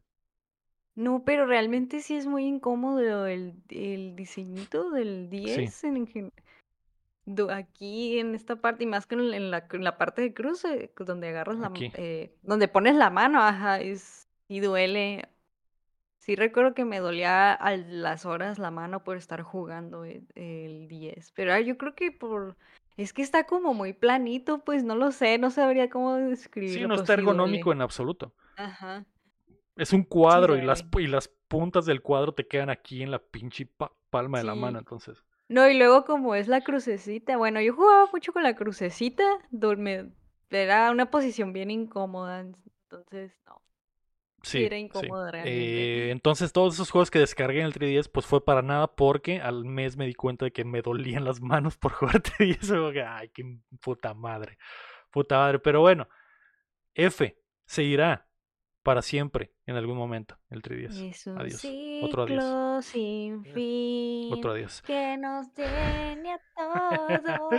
No, 0.96 1.24
pero 1.24 1.46
realmente 1.46 2.00
sí 2.00 2.14
es 2.16 2.26
muy 2.26 2.44
incómodo 2.46 3.26
el, 3.26 3.54
el 3.68 4.14
diseñito 4.14 4.90
del 4.90 5.28
10 5.28 5.82
en 5.84 6.06
do- 7.26 7.50
aquí 7.50 8.18
en 8.18 8.34
esta 8.34 8.56
parte 8.56 8.84
y 8.84 8.86
más 8.86 9.06
que 9.06 9.14
en, 9.14 9.32
en 9.34 9.50
la, 9.50 9.66
en 9.70 9.84
la 9.84 9.98
parte 9.98 10.22
de 10.22 10.34
cruce, 10.34 10.92
donde 10.98 11.28
agarras 11.28 11.58
la, 11.58 11.70
eh, 11.94 12.34
donde 12.42 12.68
pones 12.68 12.94
la 12.96 13.10
mano, 13.10 13.42
ajá, 13.42 13.80
es, 13.80 14.28
y 14.48 14.60
duele. 14.60 15.28
Sí 16.18 16.36
recuerdo 16.36 16.72
que 16.74 16.86
me 16.86 17.00
dolía 17.00 17.52
a 17.52 17.76
las 17.76 18.24
horas 18.24 18.58
la 18.58 18.70
mano 18.70 19.04
por 19.04 19.18
estar 19.18 19.42
jugando 19.42 20.04
el, 20.04 20.26
el 20.34 20.88
10, 20.88 21.32
pero 21.32 21.52
ah, 21.52 21.60
yo 21.60 21.76
creo 21.76 21.94
que 21.94 22.12
por, 22.12 22.56
es 22.96 23.12
que 23.12 23.20
está 23.20 23.44
como 23.44 23.74
muy 23.74 23.92
planito, 23.92 24.60
pues 24.64 24.84
no 24.84 24.94
lo 24.96 25.12
sé, 25.12 25.36
no 25.36 25.50
sabría 25.50 25.90
cómo 25.90 26.14
describirlo. 26.14 26.80
Sí, 26.80 26.88
no 26.88 26.94
está 26.94 27.12
ergonómico 27.14 27.72
en 27.72 27.82
absoluto. 27.82 28.32
Ajá. 28.56 29.04
Es 29.76 29.92
un 29.92 30.04
cuadro 30.04 30.56
y 30.56 30.62
las, 30.62 30.84
y 30.98 31.06
las 31.06 31.28
puntas 31.48 31.84
del 31.86 32.00
cuadro 32.02 32.32
te 32.32 32.46
quedan 32.46 32.70
aquí 32.70 33.02
en 33.02 33.10
la 33.10 33.18
pinche 33.18 33.66
pa- 33.66 33.92
palma 34.10 34.38
de 34.38 34.44
la 34.44 34.54
Sí. 34.54 34.60
mano, 34.60 34.78
entonces. 34.78 35.24
No, 35.48 35.68
y 35.68 35.76
luego 35.76 36.04
como 36.04 36.34
es 36.34 36.48
la 36.48 36.62
crucecita, 36.62 37.36
bueno, 37.36 37.60
yo 37.60 37.74
jugaba 37.74 38.08
mucho 38.12 38.32
con 38.32 38.42
la 38.42 38.56
crucecita, 38.56 39.24
dorme, 39.50 40.10
era 40.50 40.90
una 40.90 41.10
posición 41.10 41.52
bien 41.52 41.70
incómoda, 41.70 42.40
entonces 42.40 43.32
no. 43.46 43.60
Sí, 44.42 44.64
era 44.64 44.76
sí. 44.76 44.82
incómodo 44.82 45.30
realmente. 45.30 46.08
Eh, 46.08 46.10
entonces 46.10 46.52
todos 46.52 46.74
esos 46.74 46.90
juegos 46.90 47.10
que 47.10 47.18
descargué 47.18 47.60
en 47.60 47.66
el 47.66 47.72
3DS 47.72 48.10
pues 48.10 48.26
fue 48.26 48.44
para 48.44 48.62
nada 48.62 48.88
porque 48.94 49.40
al 49.40 49.64
mes 49.64 49.96
me 49.96 50.06
di 50.06 50.14
cuenta 50.14 50.44
de 50.44 50.52
que 50.52 50.64
me 50.64 50.82
dolían 50.82 51.24
las 51.24 51.40
manos 51.40 51.76
por 51.78 51.92
jugar 52.20 52.20
3DS. 52.22 52.68
como 52.78 52.92
que, 52.92 53.02
Ay, 53.02 53.30
qué 53.30 53.42
puta 53.80 54.12
madre. 54.14 54.58
Puta 55.10 55.38
madre. 55.38 55.58
Pero 55.60 55.80
bueno, 55.80 56.08
F 56.94 57.36
seguirá 57.66 58.28
para 58.84 59.02
siempre 59.02 59.50
en 59.66 59.74
algún 59.74 59.96
momento 59.96 60.36
el 60.50 60.62
3DS. 60.62 61.10
Es 61.10 61.26
un 61.26 61.38
Adiós. 61.40 61.64
Otro 62.02 62.22
adiós. 62.22 62.38
ciclo 62.44 62.82
sin 62.82 63.44
fin 63.46 64.32
Otro 64.32 64.52
adiós. 64.52 64.82
que 64.82 65.16
nos 65.16 65.52
tiene 65.54 66.34
a 66.34 66.40
todos 66.54 67.52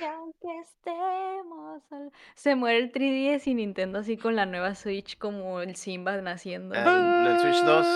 y 0.00 0.04
aunque 0.04 0.48
estemos 0.62 1.82
sol- 1.88 2.10
Se 2.34 2.54
muere 2.56 2.78
el 2.78 2.90
3DS 2.90 3.46
y 3.46 3.54
Nintendo 3.54 3.98
así 4.00 4.16
con 4.16 4.34
la 4.34 4.46
nueva 4.46 4.74
Switch 4.74 5.16
como 5.18 5.60
el 5.60 5.76
Simba 5.76 6.20
naciendo. 6.20 6.74
El- 6.74 7.26
el 7.26 7.38
Switch 7.40 7.62
2. 7.64 7.86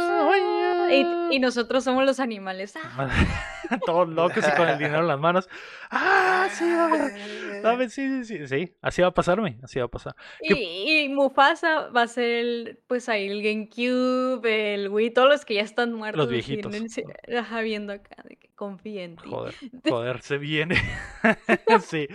Y, 1.31 1.37
y 1.37 1.39
nosotros 1.41 1.83
somos 1.85 2.05
los 2.05 2.21
animales. 2.21 2.75
¡Ah! 2.85 3.09
Todos 3.87 4.09
locos 4.09 4.45
y 4.47 4.57
con 4.57 4.69
el 4.69 4.79
dinero 4.79 5.01
en 5.01 5.07
las 5.09 5.19
manos. 5.19 5.49
¡Ah! 5.91 6.49
Sí, 6.53 6.65
dame, 7.63 7.89
sí, 7.91 8.25
sí, 8.25 8.25
sí, 8.25 8.47
sí. 8.47 8.75
Así 8.83 9.03
va 9.03 9.09
a 9.09 9.15
pasarme, 9.15 9.59
así 9.63 9.79
va 9.79 9.87
a 9.87 9.89
pasar. 9.89 10.15
¿Qué- 10.43 10.55
Y, 10.61 11.05
y 11.05 11.09
Mufasa 11.09 11.89
va 11.89 12.03
a 12.03 12.07
ser 12.09 12.25
el, 12.31 12.79
pues 12.87 13.09
ahí 13.09 13.29
el 13.29 13.43
GameCube, 13.43 14.75
el 14.75 14.89
Wii, 14.89 15.11
todos 15.11 15.29
los 15.29 15.45
que 15.45 15.55
ya 15.55 15.63
están 15.63 15.93
muertos. 15.93 16.27
en 16.27 16.31
viejitos. 16.33 16.75
ajá, 17.37 17.61
viendo 17.63 17.93
acá, 17.93 18.23
de 18.29 18.37
que 18.37 18.50
confía 18.61 19.05
en 19.05 19.17
ti. 19.17 19.29
Joder, 19.31 19.55
joder, 19.89 20.21
se 20.21 20.37
viene. 20.39 20.77
sí. 21.83 22.07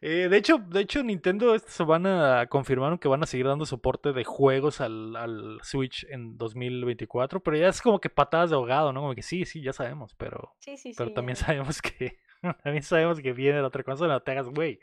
Eh, 0.00 0.28
de 0.30 0.36
hecho, 0.36 0.58
de 0.58 0.80
hecho, 0.80 1.02
Nintendo 1.02 1.54
esta 1.54 1.70
semana 1.72 2.46
confirmaron 2.48 2.96
que 2.96 3.08
van 3.08 3.22
a 3.22 3.26
seguir 3.26 3.46
dando 3.48 3.66
soporte 3.66 4.12
de 4.12 4.22
juegos 4.24 4.80
al, 4.80 5.16
al 5.16 5.58
Switch 5.62 6.06
en 6.08 6.38
2024, 6.38 7.40
pero 7.42 7.56
ya 7.56 7.68
es 7.68 7.82
como 7.82 8.00
que 8.00 8.08
patadas 8.08 8.50
de 8.50 8.56
ahogado, 8.56 8.92
¿no? 8.92 9.00
Como 9.00 9.14
que 9.16 9.22
sí, 9.22 9.44
sí, 9.44 9.60
ya 9.60 9.72
sabemos, 9.72 10.14
pero, 10.14 10.54
Sí, 10.60 10.76
sí, 10.76 10.92
sí. 10.92 10.94
pero 10.96 11.12
también 11.12 11.36
ya. 11.36 11.46
sabemos 11.46 11.82
que 11.82 12.18
también 12.62 12.82
sabemos 12.84 13.20
que 13.20 13.32
viene 13.32 13.60
la 13.60 13.66
otra 13.66 13.82
consola, 13.82 14.14
no 14.14 14.20
te 14.22 14.30
hagas 14.30 14.46
güey. 14.48 14.78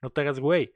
No 0.00 0.10
te 0.10 0.22
hagas 0.22 0.40
güey. 0.40 0.72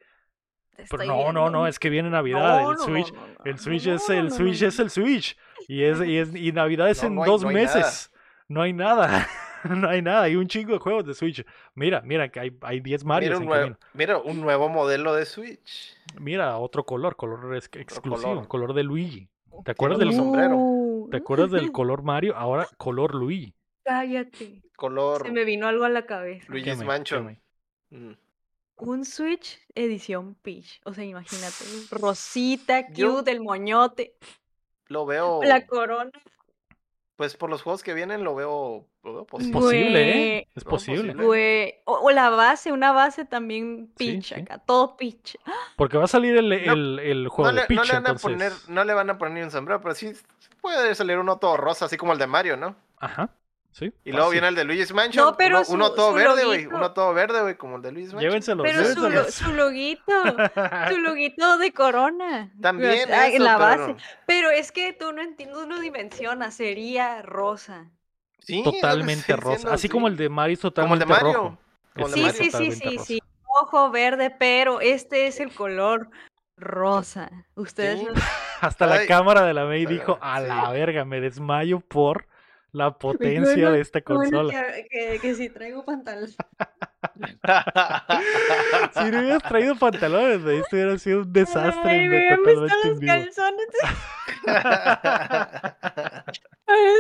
Pero 0.91 1.05
no, 1.05 1.15
no, 1.15 1.23
viendo. 1.43 1.51
no, 1.51 1.67
es 1.67 1.79
que 1.79 1.91
viene 1.91 2.09
Navidad, 2.11 2.63
No, 2.63 2.71
el 2.73 2.77
no, 2.79 2.81
no, 2.81 2.85
Switch, 2.85 3.13
no, 3.13 3.21
no, 3.27 3.45
el 3.45 3.59
Switch 3.59 3.87
no, 3.87 3.95
es 3.95 4.09
el 4.11 4.17
no, 4.17 4.23
no, 4.31 4.37
Switch 4.37 4.63
no. 4.63 4.69
es 4.69 4.79
el 4.79 4.91
Switch 4.91 5.37
y 5.69 5.83
es 5.85 6.01
y 6.01 6.17
es 6.19 6.35
y 6.35 6.51
Navidad 6.53 6.89
es 6.91 7.03
No, 7.03 7.09
en 7.09 7.15
no 7.17 7.23
hay- 7.25 7.31
dos 7.31 7.43
no 7.43 7.49
hay 7.51 7.55
nada. 7.57 7.77
meses. 7.77 8.13
No 8.49 8.63
hay 8.63 8.73
nada. 8.73 9.29
no 9.77 9.89
hay 9.89 10.03
nada, 10.03 10.23
hay 10.23 10.37
un 10.37 10.47
chingo 10.47 10.73
de 10.75 10.79
juegos 10.79 11.05
de 11.07 11.15
Switch. 11.15 11.45
Mira, 11.75 12.01
mira 12.03 12.29
que 12.31 12.41
hay 12.41 12.57
hay 12.63 12.81
10 12.81 13.05
Marios 13.05 13.31
Mira 13.31 13.39
un, 13.39 13.45
nuevo, 13.47 13.63
camino. 13.63 13.79
mira 13.95 14.19
un 14.19 14.41
nuevo 14.41 14.69
modelo 14.69 15.15
de 15.15 15.25
Switch. 15.27 15.97
Mira, 16.19 16.59
otro 16.59 16.85
color, 16.85 17.17
color 17.17 17.55
exclusivo, 17.57 18.17
color. 18.23 18.49
color. 18.49 18.75
de 18.75 18.83
Luigi. 18.83 19.29
¿Te 19.65 19.71
acuerdas 19.73 19.99
del 19.99 20.13
sombrero. 20.15 20.57
Uh, 20.57 21.09
¿Te 21.11 21.19
acuerdas 21.19 21.51
del 21.51 21.71
color 21.73 22.03
Mario? 22.03 22.35
Ahora 22.37 22.67
color 22.77 23.15
Luigi. 23.15 23.55
Cállate. 23.85 24.63
Color 24.77 25.27
Se 25.27 25.33
me 25.33 25.45
vino 25.45 25.67
algo 25.69 25.85
a 25.85 25.89
la 25.89 26.07
cabeza. 26.07 26.47
Luigi's 26.49 26.75
Queme, 26.75 26.85
Mansion. 26.87 27.27
queme. 27.27 27.43
Mm. 27.91 28.17
Un 28.77 29.05
Switch 29.05 29.61
edición 29.75 30.35
Peach. 30.43 30.81
O 30.85 30.93
sea, 30.95 31.05
imagínate. 31.05 31.65
Rosita, 31.91 32.87
cute, 32.87 32.95
Yo- 33.01 33.23
el 33.27 33.41
moñote, 33.41 34.17
Lo 34.89 35.07
veo. 35.07 35.43
la 35.45 35.67
corona. 35.67 36.11
Pues 37.17 37.37
por 37.37 37.51
los 37.51 37.63
juegos 37.63 37.83
que 37.83 37.95
vienen 37.95 38.25
lo 38.25 38.35
veo, 38.35 38.87
Es 39.39 39.49
posible. 39.49 40.39
¿eh? 40.39 40.49
Es 40.55 40.63
posible. 40.65 41.15
Güey. 41.15 41.75
O, 41.85 41.95
o 41.95 42.11
la 42.13 42.31
base, 42.31 42.71
una 42.71 42.93
base 42.93 43.25
también 43.25 43.93
Sí, 43.99 44.23
sí. 44.23 44.35
acá. 44.35 44.59
Todo 44.59 44.97
Peach. 44.97 45.37
Porque 45.77 45.99
va 45.99 46.05
a 46.05 46.09
salir 46.09 46.37
el, 46.37 46.49
No, 46.67 46.73
el, 46.73 46.99
el 47.01 47.29
juego 47.29 47.51
No 47.51 47.61
de 47.61 47.67
le, 47.69 47.75
no 47.75 47.83
le 47.85 47.93
van 47.95 48.07
a 48.07 48.15
poner, 48.15 48.53
no 48.69 48.85
le 48.85 48.95
van 48.95 49.11
a 49.11 49.19
poner 49.19 49.35
ni 49.35 49.43
un 49.43 49.51
sombrero, 49.51 49.81
pero 49.81 49.95
sí 49.95 50.13
puede 50.61 50.95
salir 50.95 51.19
uno 51.19 51.39
todo 51.39 51.57
rosa, 51.57 51.87
así 51.87 51.97
como 51.97 52.13
el 52.13 52.19
de 52.21 52.27
Mario, 52.29 52.57
¿no? 52.57 52.77
Ajá. 52.99 53.31
Sí. 53.73 53.91
Y 54.05 54.13
luego 54.13 54.29
viene 54.29 54.49
el 54.49 54.55
de 54.55 54.65
Luigi's 54.65 54.93
Mansion. 54.93 55.25
No, 55.25 55.35
pero 55.37 55.57
uno, 55.57 55.65
su- 55.65 55.73
uno 55.73 55.93
todo 55.93 56.13
verde, 56.13 56.45
güey. 56.45 56.67
Uno 56.67 56.93
todo 56.93 57.15
verde, 57.15 57.41
güey, 57.41 57.57
como 57.57 57.77
el 57.77 57.83
de 57.83 57.91
Luigi's 57.91 58.13
Mansion. 58.13 58.31
Llévenselos, 58.31 58.67
Pero 58.67 59.25
su, 59.25 59.45
su 59.45 59.53
loguito. 59.55 60.03
Su 60.91 60.99
loguito 60.99 61.57
de 61.57 61.73
corona. 61.73 62.53
También 62.61 63.11
Ah, 63.11 63.29
en 63.29 63.35
eso, 63.37 63.43
la 63.45 63.57
pero- 63.59 63.87
base. 63.89 63.97
Pero 64.27 64.51
es 64.51 64.71
que 64.73 64.93
tú 64.93 65.13
no 65.13 65.23
entiendes, 65.23 65.59
tú 65.59 65.67
no 65.67 65.81
dimensionas. 65.81 66.55
Sería 66.55 67.23
rosa. 67.23 67.91
Sí, 68.45 68.63
totalmente 68.63 69.37
rosa. 69.37 69.51
diciendo, 69.51 69.73
Así 69.75 69.83
sí. 69.83 69.89
como 69.89 70.09
el 70.09 70.17
de 70.17 70.29
Mario 70.29 70.55
es 70.55 70.61
Como 70.61 70.69
el 70.69 70.75
totalmente 70.75 71.05
de 71.05 71.11
Mario. 71.13 71.33
rojo. 71.33 71.59
Como 71.95 72.07
el 72.07 72.13
de 72.13 72.17
Sí, 72.19 72.23
Mario. 72.23 72.43
sí, 72.43 72.51
sí, 72.51 72.73
sí, 72.73 72.97
rosa. 72.97 73.05
sí. 73.05 73.23
Ojo 73.63 73.91
verde, 73.91 74.31
pero 74.39 74.81
este 74.81 75.27
es 75.27 75.39
el 75.41 75.53
color 75.55 76.09
rosa. 76.57 77.31
Ustedes 77.55 78.01
Sí. 78.01 78.07
no- 78.07 78.13
Hasta 78.61 78.87
la 78.87 79.07
cámara 79.07 79.43
de 79.43 79.55
la 79.55 79.65
May 79.67 79.87
dijo, 79.87 80.19
a 80.23 80.41
sí. 80.41 80.47
la 80.47 80.71
verga, 80.71 81.05
me 81.05 81.21
desmayo 81.21 81.81
por 81.81 82.27
la 82.73 82.97
potencia 82.99 83.71
de 83.71 83.81
esta 83.81 84.01
bueno 84.07 84.21
consola. 84.25 84.53
que, 84.73 84.87
que, 84.91 85.19
que 85.21 85.35
si 85.35 85.49
traigo 85.51 85.85
pantalón. 85.85 86.31
Si 88.95 89.11
no 89.11 89.19
hubieras 89.21 89.43
traído 89.43 89.75
pantalones, 89.77 90.43
güey, 90.43 90.59
esto 90.59 90.77
hubiera 90.77 90.97
sido 90.99 91.23
un 91.23 91.33
desastre 91.33 91.91
Ay, 91.91 91.99
en- 92.05 92.11
me 92.11 92.37
visto 92.37 92.77
los 92.85 92.99
vivo. 93.01 93.13
calzones. 93.13 93.67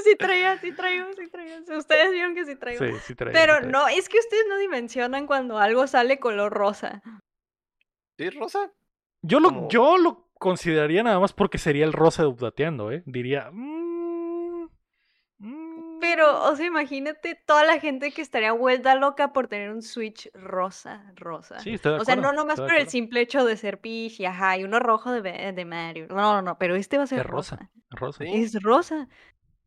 Sí 0.04 0.16
traía, 0.16 0.58
sí 0.58 0.72
traigo, 0.72 1.06
sí 1.16 1.28
traigo. 1.30 1.78
Ustedes 1.78 2.10
vieron 2.10 2.34
que 2.34 2.44
sí 2.44 2.56
traigo. 2.56 2.84
Sí, 2.84 2.92
sí 3.06 3.14
traía, 3.14 3.32
Pero 3.32 3.60
sí 3.60 3.66
no, 3.70 3.88
es 3.88 4.08
que 4.08 4.18
ustedes 4.18 4.44
no 4.48 4.58
dimensionan 4.58 5.26
cuando 5.26 5.58
algo 5.58 5.86
sale 5.86 6.18
color 6.18 6.52
rosa. 6.52 7.00
¿Sí, 8.18 8.28
Rosa? 8.30 8.70
Yo 9.22 9.40
lo, 9.40 9.68
yo 9.68 9.96
lo 9.96 10.28
consideraría 10.34 11.02
nada 11.02 11.18
más 11.20 11.32
porque 11.32 11.56
sería 11.58 11.84
el 11.86 11.92
rosa 11.94 12.22
de 12.22 12.28
Updateando, 12.28 12.90
¿eh? 12.92 13.02
Diría... 13.06 13.48
mm, 13.52 13.81
Pero 16.14 16.26
Pero, 16.26 16.42
o 16.44 16.56
sea, 16.56 16.66
imagínate 16.66 17.34
toda 17.46 17.64
la 17.64 17.78
gente 17.80 18.10
que 18.12 18.20
estaría 18.22 18.52
vuelta 18.52 18.94
loca 18.94 19.32
por 19.32 19.48
tener 19.48 19.70
un 19.70 19.82
Switch 19.82 20.30
rosa, 20.34 21.10
rosa. 21.16 21.58
Sí, 21.60 21.74
estoy 21.74 21.94
de 21.94 21.98
O 22.00 22.04
sea, 22.04 22.16
no 22.16 22.32
nomás 22.32 22.60
por 22.60 22.74
el 22.74 22.88
simple 22.88 23.20
hecho 23.22 23.44
de 23.44 23.56
ser 23.56 23.80
Peach 23.80 24.20
y 24.20 24.26
ajá, 24.26 24.56
y 24.58 24.64
uno 24.64 24.78
rojo 24.78 25.10
de, 25.10 25.52
de 25.52 25.64
Mario. 25.64 26.06
No, 26.10 26.16
no, 26.34 26.42
no, 26.42 26.58
pero 26.58 26.76
este 26.76 26.98
va 26.98 27.04
a 27.04 27.06
ser 27.06 27.20
Es 27.20 27.26
rosa, 27.26 27.56
rosa. 27.56 27.70
es 27.92 27.98
rosa. 28.00 28.24
Sí. 28.24 28.42
Es 28.42 28.62
rosa. 28.62 29.08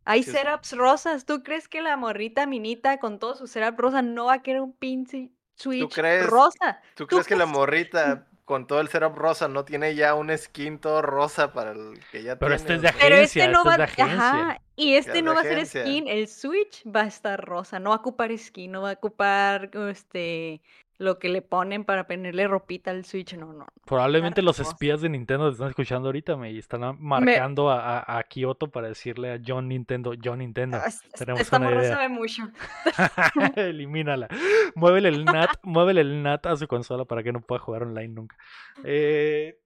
Hay 0.05 0.21
Sí, 0.23 0.29
es- 0.29 0.37
setups 0.37 0.73
rosas. 0.77 1.25
¿Tú 1.25 1.41
crees 1.41 1.67
que 1.67 1.81
la 1.81 1.97
morrita 1.97 2.45
minita 2.45 2.99
con 2.99 3.17
todo 3.17 3.35
su 3.35 3.47
setup 3.47 3.79
rosa 3.79 4.01
no 4.03 4.25
va 4.25 4.33
a 4.35 4.41
querer 4.43 4.61
un 4.61 4.73
pinche 4.77 5.31
Switch 5.55 5.91
crees- 5.95 6.27
rosa? 6.27 6.79
¿Tú 6.95 7.05
¿Tú 7.05 7.07
crees 7.15 7.27
que 7.27 7.35
la 7.35 7.47
morrita 7.47 8.27
con 8.45 8.67
todo 8.67 8.81
el 8.81 8.89
setup 8.89 9.15
rosa 9.15 9.47
no 9.47 9.65
tiene 9.65 9.95
ya 9.95 10.13
un 10.13 10.29
skin 10.37 10.77
todo 10.79 11.01
rosa 11.01 11.51
para 11.53 11.71
el 11.71 11.99
que 12.11 12.21
ya 12.21 12.37
Pero 12.37 12.55
tiene? 12.55 12.55
este 12.55 12.73
es 12.75 12.81
de 12.83 12.87
sea? 12.89 12.97
Pero 13.01 13.15
Agencia, 13.15 13.43
este 13.45 13.51
no 13.53 13.63
va, 13.65 13.71
es 13.71 13.77
de 13.77 13.83
agencia. 13.83 14.15
ajá, 14.15 14.57
y 14.75 14.95
este 14.95 15.17
es 15.19 15.23
no 15.23 15.33
va 15.33 15.41
a 15.41 15.43
ser 15.43 15.65
skin, 15.65 16.07
el 16.07 16.27
Switch 16.27 16.83
va 16.85 17.01
a 17.01 17.07
estar 17.07 17.43
rosa, 17.43 17.79
no 17.79 17.89
va 17.91 17.97
a 17.97 17.99
ocupar 17.99 18.37
skin, 18.37 18.71
no 18.71 18.81
va 18.81 18.91
a 18.91 18.93
ocupar 18.93 19.69
este 19.89 20.61
lo 20.97 21.19
que 21.19 21.27
le 21.27 21.41
ponen 21.41 21.83
para 21.83 22.07
ponerle 22.07 22.47
ropita 22.47 22.89
al 22.91 23.03
Switch, 23.03 23.33
no, 23.35 23.51
no. 23.51 23.67
Probablemente 23.85 24.41
los 24.41 24.57
rosa. 24.59 24.69
espías 24.71 25.01
de 25.01 25.09
Nintendo 25.09 25.47
te 25.49 25.53
están 25.55 25.67
escuchando 25.67 26.07
ahorita 26.07 26.37
me 26.37 26.51
y 26.53 26.57
están 26.57 26.97
marcando 27.01 27.69
a, 27.69 27.99
a, 27.99 28.17
a 28.19 28.23
Kyoto 28.23 28.71
para 28.71 28.87
decirle 28.87 29.33
a 29.33 29.39
John 29.45 29.67
Nintendo, 29.67 30.13
John 30.23 30.39
Nintendo, 30.39 30.77
Ah, 30.81 30.87
es- 30.87 31.03
es- 31.03 31.11
tenemos 31.11 31.41
Esta 31.41 31.57
una 31.57 31.71
idea. 31.71 31.95
sabe 31.95 32.07
mucho. 32.07 32.43
elimínala. 33.55 34.27
Muévele 34.75 35.09
el 35.09 35.25
NAT, 35.25 35.49
muévele 35.63 36.01
el 36.01 36.23
NAT 36.23 36.45
a 36.45 36.55
su 36.55 36.67
consola 36.67 37.05
para 37.05 37.23
que 37.23 37.31
no 37.33 37.41
pueda 37.41 37.59
jugar 37.59 37.83
online 37.83 38.07
nunca. 38.13 38.37
Eh, 38.83 39.57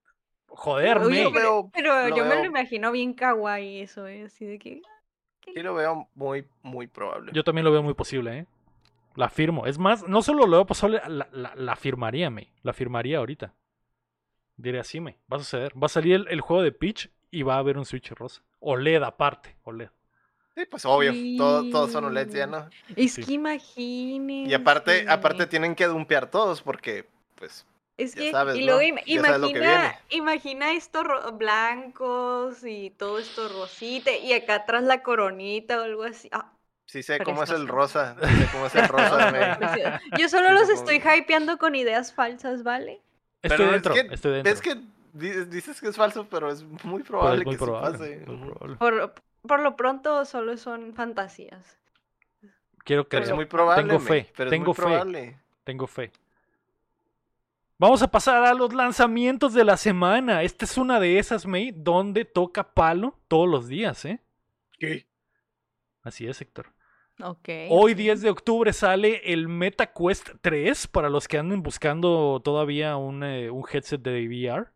joder, 0.47 0.99
May. 1.01 1.23
Yo 1.31 1.69
Pero 1.71 2.15
yo 2.15 2.25
me 2.25 2.35
lo 2.37 2.45
imagino 2.45 2.91
bien 2.91 3.13
kawaii 3.13 3.81
eso, 3.81 4.07
eh, 4.07 4.23
así 4.23 4.45
de 4.45 4.57
que 4.59 4.81
sí 5.53 5.61
lo 5.61 5.73
veo 5.73 6.07
muy, 6.15 6.45
muy 6.63 6.87
probable. 6.87 7.31
Yo 7.33 7.43
también 7.43 7.65
lo 7.65 7.71
veo 7.71 7.83
muy 7.83 7.93
posible, 7.93 8.39
¿eh? 8.39 8.45
La 9.15 9.29
firmo. 9.29 9.65
Es 9.65 9.77
más, 9.77 10.07
no 10.07 10.21
solo 10.21 10.45
lo 10.45 10.57
veo 10.57 10.65
posible, 10.65 11.01
la, 11.07 11.27
la, 11.31 11.53
la 11.55 11.75
firmaría, 11.75 12.29
May. 12.29 12.49
La 12.63 12.73
firmaría 12.73 13.17
ahorita. 13.17 13.53
Diré 14.57 14.79
así, 14.79 14.99
May. 14.99 15.15
Va 15.31 15.37
a 15.37 15.39
suceder. 15.39 15.73
Va 15.81 15.85
a 15.87 15.89
salir 15.89 16.15
el, 16.15 16.27
el 16.29 16.41
juego 16.41 16.61
de 16.61 16.71
Peach 16.71 17.09
y 17.31 17.43
va 17.43 17.55
a 17.55 17.59
haber 17.59 17.77
un 17.77 17.85
Switch 17.85 18.11
rosa. 18.11 18.41
OLED 18.59 19.03
aparte. 19.03 19.55
OLED. 19.63 19.89
Sí, 20.55 20.65
pues 20.69 20.83
obvio, 20.85 21.13
todo- 21.37 21.69
todos 21.69 21.91
son 21.91 22.03
OLEDs 22.05 22.33
ya, 22.33 22.45
¿no? 22.47 22.67
es 22.95 23.13
Sí. 23.13 23.23
que 23.23 23.33
imagínense. 23.33 24.51
Y 24.51 24.53
aparte, 24.53 25.05
aparte 25.07 25.47
tienen 25.47 25.73
que 25.75 25.85
dumpear 25.85 26.29
todos 26.29 26.61
porque, 26.61 27.05
pues, 27.35 27.65
Es 27.99 28.15
que, 28.15 28.31
sabes, 28.31 28.55
y 28.55 28.59
¿no? 28.61 28.65
luego 28.67 28.81
imagina, 28.81 29.95
imagina 30.09 30.73
estos 30.73 31.03
blancos 31.37 32.63
y 32.63 32.91
todo 32.91 33.19
esto 33.19 33.49
rosita 33.49 34.11
y 34.11 34.33
acá 34.33 34.55
atrás 34.55 34.83
la 34.83 35.03
coronita 35.03 35.79
o 35.79 35.83
algo 35.83 36.03
así. 36.03 36.29
Ah, 36.31 36.51
sí 36.85 37.03
sé 37.03 37.19
cómo 37.19 37.43
es 37.43 37.49
el 37.51 37.67
rosa, 37.67 38.15
sí 38.19 38.37
sé 38.37 38.49
cómo 38.51 38.65
es 38.65 38.75
el 38.75 38.87
rosa. 38.87 39.99
Yo 40.15 40.29
solo 40.29 40.47
Sí, 40.47 40.53
los 40.53 40.69
estoy 40.69 41.01
hypeando 41.19 41.57
con 41.57 41.75
ideas 41.75 42.13
falsas, 42.13 42.63
¿vale? 42.63 43.01
Estoy 43.41 43.57
Pero 43.57 43.63
es 43.65 43.71
dentro. 43.73 43.93
que- 43.93 44.13
estoy 44.13 44.31
dentro. 44.33 44.53
Es 44.53 44.61
que 44.61 44.75
di- 45.13 45.45
dices 45.45 45.79
que 45.81 45.87
es 45.89 45.95
falso, 45.95 46.27
pero 46.29 46.49
es 46.51 46.63
muy 46.83 47.03
probable 47.03 47.41
es 47.41 47.45
muy 47.45 47.55
que 47.55 47.65
probable, 47.65 47.97
sí 47.97 48.03
pase. 48.03 48.25
muy 48.25 48.35
Ujú. 48.37 48.53
probable. 48.53 48.77
Por, 48.77 49.13
por 49.47 49.59
lo 49.61 49.75
pronto 49.75 50.25
solo 50.25 50.57
son 50.57 50.93
fantasías. 50.93 51.77
Quiero 52.83 53.07
Pero 53.09 53.23
es 53.23 53.29
creer. 53.29 53.35
muy 53.35 53.45
probable. 53.45 53.83
Tengo 53.83 53.99
fe, 53.99 54.31
pero 54.35 54.49
tengo 54.49 54.71
es 54.71 54.77
fe. 54.77 54.83
probable. 54.83 55.39
Tengo 55.63 55.87
fe. 55.87 56.11
Vamos 57.79 58.01
a 58.03 58.11
pasar 58.11 58.43
a 58.43 58.53
los 58.53 58.73
lanzamientos 58.73 59.53
de 59.53 59.63
la 59.63 59.77
semana. 59.77 60.43
Esta 60.43 60.65
es 60.65 60.77
una 60.77 60.99
de 60.99 61.17
esas, 61.17 61.45
May, 61.45 61.71
donde 61.71 62.25
toca 62.25 62.73
palo 62.73 63.17
todos 63.29 63.47
los 63.47 63.69
días, 63.69 64.03
¿eh? 64.03 64.19
Así 66.03 66.27
es, 66.27 66.41
Héctor. 66.41 66.73
Ok. 67.21 67.47
Hoy 67.69 67.93
ok. 67.93 67.97
10 67.97 68.21
de 68.21 68.29
octubre 68.29 68.73
sale 68.73 69.31
el 69.31 69.47
MetaQuest 69.47 70.29
3 70.41 70.87
para 70.87 71.09
los 71.09 71.29
que 71.29 71.37
anden 71.37 71.63
buscando 71.63 72.41
todavía 72.43 72.97
un, 72.97 73.23
eh, 73.23 73.49
un 73.49 73.63
headset 73.71 74.01
de 74.01 74.27
VR 74.27 74.67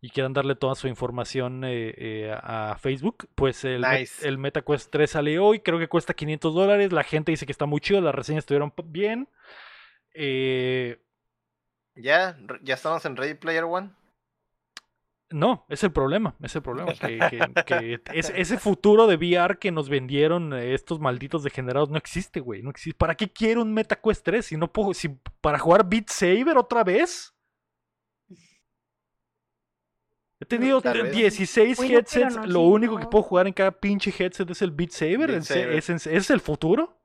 y 0.00 0.08
quieran 0.08 0.32
darle 0.32 0.54
toda 0.54 0.74
su 0.74 0.88
información 0.88 1.64
eh, 1.64 1.92
eh, 1.98 2.34
a 2.34 2.78
Facebook. 2.80 3.28
Pues 3.34 3.62
el, 3.64 3.82
Nice. 3.82 4.26
el 4.26 4.38
MetaQuest 4.38 4.90
3 4.90 5.10
sale 5.10 5.38
hoy, 5.38 5.60
creo 5.60 5.78
que 5.78 5.88
cuesta 5.88 6.14
500 6.14 6.54
dólares. 6.54 6.92
La 6.92 7.04
gente 7.04 7.30
dice 7.30 7.44
que 7.44 7.52
está 7.52 7.66
muy 7.66 7.80
chido, 7.82 8.00
las 8.00 8.14
reseñas 8.14 8.40
estuvieron 8.42 8.72
bien. 8.86 9.28
Eh, 10.14 10.98
Ya, 12.00 12.38
ya 12.62 12.74
estamos 12.74 13.04
en 13.04 13.16
Ready 13.16 13.34
Player 13.34 13.64
One. 13.64 13.90
No, 15.30 15.66
es 15.68 15.84
el 15.84 15.92
problema, 15.92 16.34
es 16.42 16.54
el 16.56 16.62
problema. 16.62 16.92
Que, 17.00 17.18
que- 17.28 17.62
que 17.66 18.00
es- 18.18 18.32
ese 18.34 18.56
futuro 18.58 19.06
de 19.06 19.16
VR 19.16 19.58
que 19.58 19.70
nos 19.70 19.88
vendieron 19.90 20.52
eh, 20.54 20.72
estos 20.74 21.00
malditos 21.00 21.42
degenerados 21.42 21.90
no 21.90 21.98
existe, 21.98 22.40
güey. 22.40 22.62
No 22.62 22.70
existe. 22.70 22.96
¿Para 22.96 23.14
qué 23.14 23.30
quiero 23.30 23.60
un 23.62 23.74
MetaQuest 23.74 24.24
3 24.24 24.46
si 24.46 24.56
no 24.56 24.72
puedo, 24.72 24.94
si 24.94 25.08
para 25.40 25.58
jugar 25.58 25.86
Beat 25.88 26.08
Saber 26.08 26.56
otra 26.56 26.82
vez? 26.84 27.34
He 30.40 30.46
tenido 30.46 30.80
Tal 30.80 30.92
te- 30.94 31.02
vez. 31.02 31.12
16 31.16 31.76
Bueno, 31.76 31.88
pero 31.88 31.98
headsets. 32.00 32.36
no, 32.36 32.46
lo 32.46 32.60
único 32.60 32.96
que 32.98 33.06
puedo 33.06 33.24
jugar 33.24 33.48
en 33.48 33.52
cada 33.52 33.72
pinche 33.72 34.14
headset 34.16 34.48
es 34.48 34.62
el 34.62 34.70
Beat 34.70 34.92
Saber. 34.92 35.18
Beat 35.26 35.30
¿En 35.30 35.42
se- 35.44 35.54
Saber. 35.62 35.72
¿Es, 35.76 35.90
¿ese 35.90 36.16
es 36.16 36.30
el 36.30 36.40
futuro? 36.40 36.97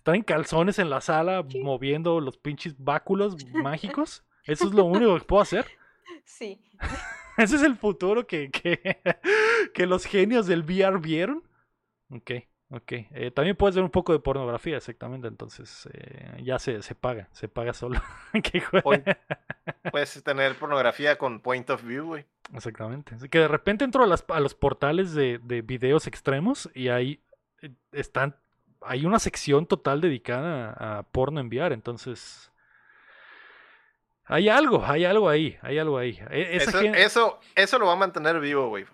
Estar 0.00 0.14
en 0.14 0.22
calzones 0.22 0.78
en 0.78 0.88
la 0.88 1.02
sala 1.02 1.44
Sí. 1.46 1.60
moviendo 1.60 2.20
los 2.20 2.38
pinches 2.38 2.74
báculos 2.78 3.36
mágicos. 3.52 4.24
Eso 4.44 4.66
es 4.66 4.72
lo 4.72 4.86
único 4.86 5.18
que 5.18 5.24
puedo 5.26 5.42
hacer. 5.42 5.66
Sí. 6.24 6.58
Ese 7.36 7.56
es 7.56 7.62
el 7.62 7.76
futuro 7.76 8.26
que, 8.26 8.50
que, 8.50 8.98
que 9.74 9.86
los 9.86 10.06
genios 10.06 10.46
del 10.46 10.62
VR 10.62 10.98
vieron. 10.98 11.42
Ok, 12.10 12.30
ok. 12.70 12.92
Eh, 12.92 13.30
también 13.30 13.56
puedes 13.56 13.74
ver 13.76 13.84
un 13.84 13.90
poco 13.90 14.12
de 14.14 14.20
pornografía, 14.20 14.78
exactamente. 14.78 15.28
Entonces 15.28 15.86
eh, 15.92 16.40
ya 16.42 16.58
se, 16.58 16.80
se 16.80 16.94
paga, 16.94 17.28
se 17.32 17.48
paga 17.48 17.74
solo. 17.74 18.00
Puedes 19.92 20.22
tener 20.24 20.54
pornografía 20.56 21.16
con 21.18 21.40
point 21.40 21.68
of 21.70 21.82
view, 21.84 22.06
güey. 22.06 22.24
Exactamente. 22.54 23.14
Así 23.16 23.28
que 23.28 23.38
de 23.38 23.48
repente 23.48 23.84
entro 23.84 24.02
a, 24.02 24.06
las- 24.06 24.24
a 24.28 24.40
los 24.40 24.54
portales 24.54 25.12
de, 25.14 25.38
de 25.42 25.62
videos 25.62 26.06
extremos 26.06 26.70
y 26.74 26.88
ahí 26.88 27.20
eh, 27.62 27.70
están. 27.92 28.34
Hay 28.82 29.04
una 29.06 29.18
sección 29.18 29.66
total 29.66 30.00
dedicada 30.00 30.72
a, 30.78 30.98
a 30.98 31.02
porno 31.04 31.40
en 31.40 31.48
VR. 31.48 31.74
Entonces. 31.74 32.50
Hay 34.24 34.48
algo, 34.48 34.84
hay 34.86 35.04
algo 35.04 35.28
ahí, 35.28 35.58
hay 35.60 35.78
algo 35.78 35.98
ahí. 35.98 36.20
E- 36.30 36.56
esa 36.56 36.70
Eso, 36.80 36.94
eso, 36.94 37.40
eso 37.56 37.78
lo 37.80 37.86
va 37.86 37.94
a 37.94 37.96
mantener 37.96 38.38
vivo, 38.38 38.68
güey. 38.68 38.86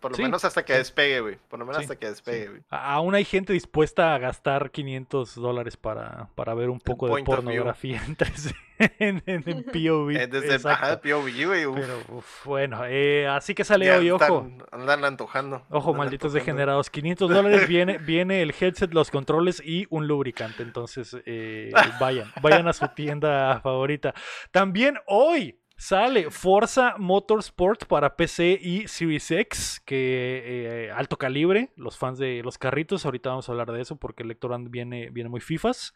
Por 0.00 0.10
lo 0.12 0.16
Sí, 0.16 0.22
menos 0.24 0.44
hasta 0.44 0.64
que 0.64 0.74
despegue, 0.74 1.20
güey. 1.20 1.38
Por 1.48 1.58
lo 1.58 1.64
menos 1.64 1.78
Sí, 1.78 1.84
hasta 1.84 1.96
que 1.96 2.06
despegue, 2.08 2.48
güey. 2.48 2.62
Aún 2.70 3.14
hay 3.14 3.24
gente 3.24 3.52
dispuesta 3.52 4.14
a 4.14 4.18
gastar 4.18 4.70
500 4.70 5.34
dólares 5.36 5.76
para, 5.76 6.28
para 6.34 6.54
ver 6.54 6.68
un 6.70 6.78
poco 6.80 7.08
de 7.14 7.22
pornografía 7.24 8.02
en 8.06 8.16
3D, 8.16 8.54
en, 8.98 9.22
en- 9.26 9.42
en 9.48 9.64
POV. 9.72 10.10
Eh, 10.10 10.26
desde 10.26 10.68
ajá, 10.70 11.00
POV, 11.00 11.46
güey. 11.46 11.64
Pero 11.74 11.98
uf, 12.10 12.44
bueno, 12.44 12.82
eh, 12.86 13.26
así 13.26 13.54
que 13.54 13.64
sale 13.64 13.86
ya 13.86 13.98
hoy, 13.98 14.10
ojo. 14.10 14.48
andan 14.70 15.04
antojando. 15.04 15.62
Ojo, 15.70 15.90
andan 15.90 15.96
malditos 16.04 16.26
antojando. 16.28 16.38
degenerados. 16.38 16.90
500 16.90 17.30
dólares 17.30 17.66
viene, 17.68 17.98
viene 17.98 18.42
el 18.42 18.54
headset, 18.58 18.92
los 18.92 19.10
controles 19.10 19.62
y 19.64 19.86
un 19.90 20.06
lubricante. 20.06 20.62
Entonces, 20.62 21.16
eh, 21.26 21.72
vayan, 21.98 22.30
vayan 22.42 22.68
a 22.68 22.72
su 22.72 22.86
tienda 22.88 23.60
favorita. 23.62 24.14
También 24.50 24.98
hoy 25.06 25.58
sale 25.76 26.30
Forza 26.30 26.96
Motorsport 26.98 27.84
para 27.84 28.16
PC 28.16 28.58
y 28.60 28.88
Series 28.88 29.30
X, 29.30 29.82
que 29.84 30.42
eh, 30.86 30.90
alto 30.90 31.16
calibre, 31.16 31.72
los 31.76 31.96
fans 31.98 32.18
de 32.18 32.42
los 32.42 32.58
carritos. 32.58 33.04
Ahorita 33.04 33.30
vamos 33.30 33.48
a 33.48 33.52
hablar 33.52 33.70
de 33.72 33.82
eso 33.82 33.96
porque 33.96 34.22
el 34.22 34.30
Héctor 34.30 34.58
viene, 34.70 35.10
viene 35.10 35.30
muy 35.30 35.40
fifas. 35.40 35.94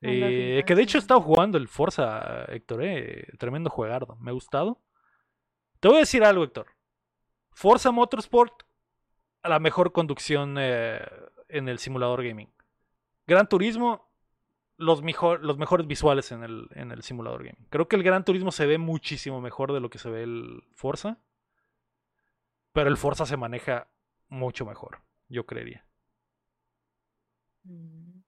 Eh, 0.00 0.64
que 0.66 0.74
de 0.74 0.82
hecho 0.82 0.98
he 0.98 1.00
estado 1.00 1.20
jugando 1.20 1.58
el 1.58 1.68
Forza, 1.68 2.44
Héctor, 2.48 2.84
eh, 2.84 3.28
tremendo 3.38 3.70
juegardo. 3.70 4.16
Me 4.20 4.30
ha 4.30 4.34
gustado. 4.34 4.80
Te 5.78 5.88
voy 5.88 5.98
a 5.98 6.00
decir 6.00 6.24
algo, 6.24 6.42
Héctor. 6.42 6.66
Forza 7.52 7.92
Motorsport, 7.92 8.64
a 9.42 9.48
la 9.48 9.60
mejor 9.60 9.92
conducción 9.92 10.58
en 10.58 11.68
el 11.68 11.78
simulador 11.78 12.24
gaming. 12.24 12.52
Gran 13.26 13.48
Turismo, 13.48 14.11
los, 14.82 15.02
mejor, 15.02 15.44
los 15.44 15.58
mejores 15.58 15.86
visuales 15.86 16.32
en 16.32 16.42
el, 16.42 16.68
en 16.74 16.90
el 16.90 17.02
simulador 17.02 17.44
gaming. 17.44 17.66
Creo 17.70 17.88
que 17.88 17.96
el 17.96 18.02
Gran 18.02 18.24
Turismo 18.24 18.52
se 18.52 18.66
ve 18.66 18.78
muchísimo 18.78 19.40
mejor 19.40 19.72
de 19.72 19.80
lo 19.80 19.90
que 19.90 19.98
se 19.98 20.10
ve 20.10 20.22
el 20.22 20.64
Forza. 20.74 21.18
Pero 22.72 22.88
el 22.88 22.96
Forza 22.96 23.26
se 23.26 23.36
maneja 23.36 23.88
mucho 24.28 24.64
mejor, 24.64 25.02
yo 25.28 25.46
creería. 25.46 25.84
Mm. 27.64 28.22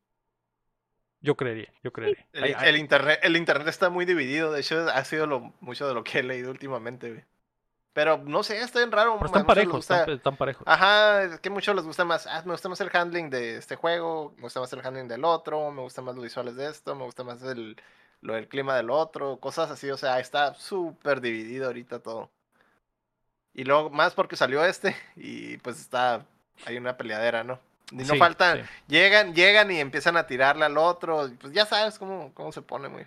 Yo 1.21 1.37
creería, 1.37 1.73
yo 1.83 1.91
creería. 1.91 2.29
El, 2.33 2.77
internet, 2.77 3.19
el 3.23 3.39
internet 3.39 3.69
está 3.69 3.89
muy 3.89 4.05
dividido. 4.05 4.53
De 4.53 4.61
hecho, 4.61 4.87
ha 4.91 5.05
sido 5.05 5.27
lo, 5.27 5.55
mucho 5.61 5.89
de 5.89 5.95
lo 5.95 6.05
que 6.05 6.19
he 6.19 6.23
leído 6.23 6.51
últimamente, 6.51 7.11
güey. 7.11 7.25
Pero 7.95 8.19
no 8.19 8.43
sé, 8.43 8.61
está 8.61 8.81
bien 8.81 8.91
raro. 8.93 9.15
pero 9.15 9.27
están 9.27 9.47
parejos, 9.47 9.73
gusta- 9.77 10.01
están, 10.01 10.15
están 10.17 10.37
parejos. 10.37 10.65
Ajá, 10.67 11.23
es 11.23 11.41
que 11.41 11.49
a 11.49 11.53
muchos 11.53 11.75
les 11.77 11.85
gusta 11.87 12.05
más. 12.05 12.27
Ah, 12.27 12.43
me 12.45 12.53
gusta 12.53 12.69
más 12.69 12.81
el 12.81 12.91
handling 12.93 13.31
de 13.31 13.57
este 13.57 13.77
juego, 13.77 14.35
me 14.37 14.43
gusta 14.43 14.61
más 14.61 14.73
el 14.73 14.85
handling 14.85 15.09
del 15.09 15.25
otro, 15.25 15.71
me 15.71 15.81
gusta 15.81 16.03
más 16.03 16.15
los 16.17 16.25
visuales 16.25 16.57
de 16.57 16.67
esto, 16.69 16.95
me 16.97 17.05
gusta 17.05 17.23
más 17.25 17.41
el, 17.45 17.81
lo 18.21 18.35
del 18.35 18.49
clima 18.49 18.77
del 18.77 18.91
otro, 18.91 19.39
cosas 19.39 19.71
así. 19.71 19.89
O 19.91 19.97
sea, 19.97 20.19
está 20.21 20.55
súper 20.55 21.21
dividido 21.21 21.67
ahorita 21.67 22.01
todo. 22.01 22.31
Y 23.53 23.63
luego, 23.65 23.91
más 23.91 24.15
porque 24.15 24.37
salió 24.37 24.65
este, 24.65 24.97
y 25.17 25.57
pues 25.59 25.81
está. 25.81 26.27
Hay 26.67 26.77
una 26.77 26.97
peleadera, 26.97 27.45
¿no? 27.45 27.59
Y 27.93 27.97
no 27.97 28.15
Sí, 28.15 28.19
faltan, 28.19 28.59
sí. 28.65 28.71
llegan, 28.89 29.35
llegan 29.35 29.71
y 29.71 29.79
empiezan 29.79 30.17
a 30.17 30.27
tirarle 30.27 30.65
al 30.65 30.79
otro. 30.79 31.31
Pues 31.41 31.53
ya 31.53 31.67
sabes 31.67 31.99
cómo, 31.99 32.33
cómo 32.35 32.51
se 32.51 32.63
pone 32.63 32.89
muy. 32.89 33.07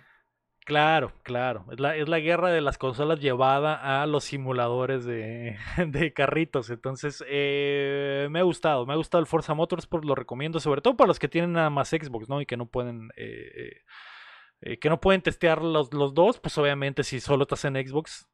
Claro, 0.68 1.12
claro. 1.22 1.64
Es 1.72 1.80
la, 1.80 1.96
es 1.96 2.08
la 2.10 2.18
guerra 2.20 2.50
de 2.50 2.60
las 2.60 2.76
consolas 2.76 3.20
llevada 3.20 4.02
a 4.02 4.06
los 4.06 4.24
simuladores 4.24 5.06
de, 5.06 5.56
de 5.86 6.12
carritos. 6.12 6.68
Entonces, 6.68 7.24
eh, 7.26 8.28
me 8.30 8.40
ha 8.40 8.42
gustado. 8.42 8.84
Me 8.84 8.92
ha 8.92 8.96
gustado 8.96 9.20
el 9.20 9.26
Forza 9.26 9.54
Motorsport, 9.54 10.04
lo 10.04 10.14
recomiendo, 10.14 10.60
sobre 10.60 10.82
todo 10.82 10.94
para 10.94 11.08
los 11.08 11.18
que 11.18 11.28
tienen 11.28 11.52
nada 11.54 11.70
más 11.70 11.88
Xbox, 11.88 12.28
¿no? 12.28 12.42
Y 12.42 12.46
que 12.46 12.58
no 12.58 12.66
pueden. 12.66 13.08
eh, 13.16 13.76
eh, 14.60 14.78
que 14.78 14.90
no 14.90 15.00
pueden 15.00 15.22
testear 15.22 15.62
los, 15.62 15.94
los 15.94 16.14
dos, 16.14 16.38
pues 16.40 16.58
obviamente 16.58 17.04
si 17.04 17.20
solo 17.20 17.42
estás 17.44 17.64
en 17.64 17.74
Xbox, 17.76 18.28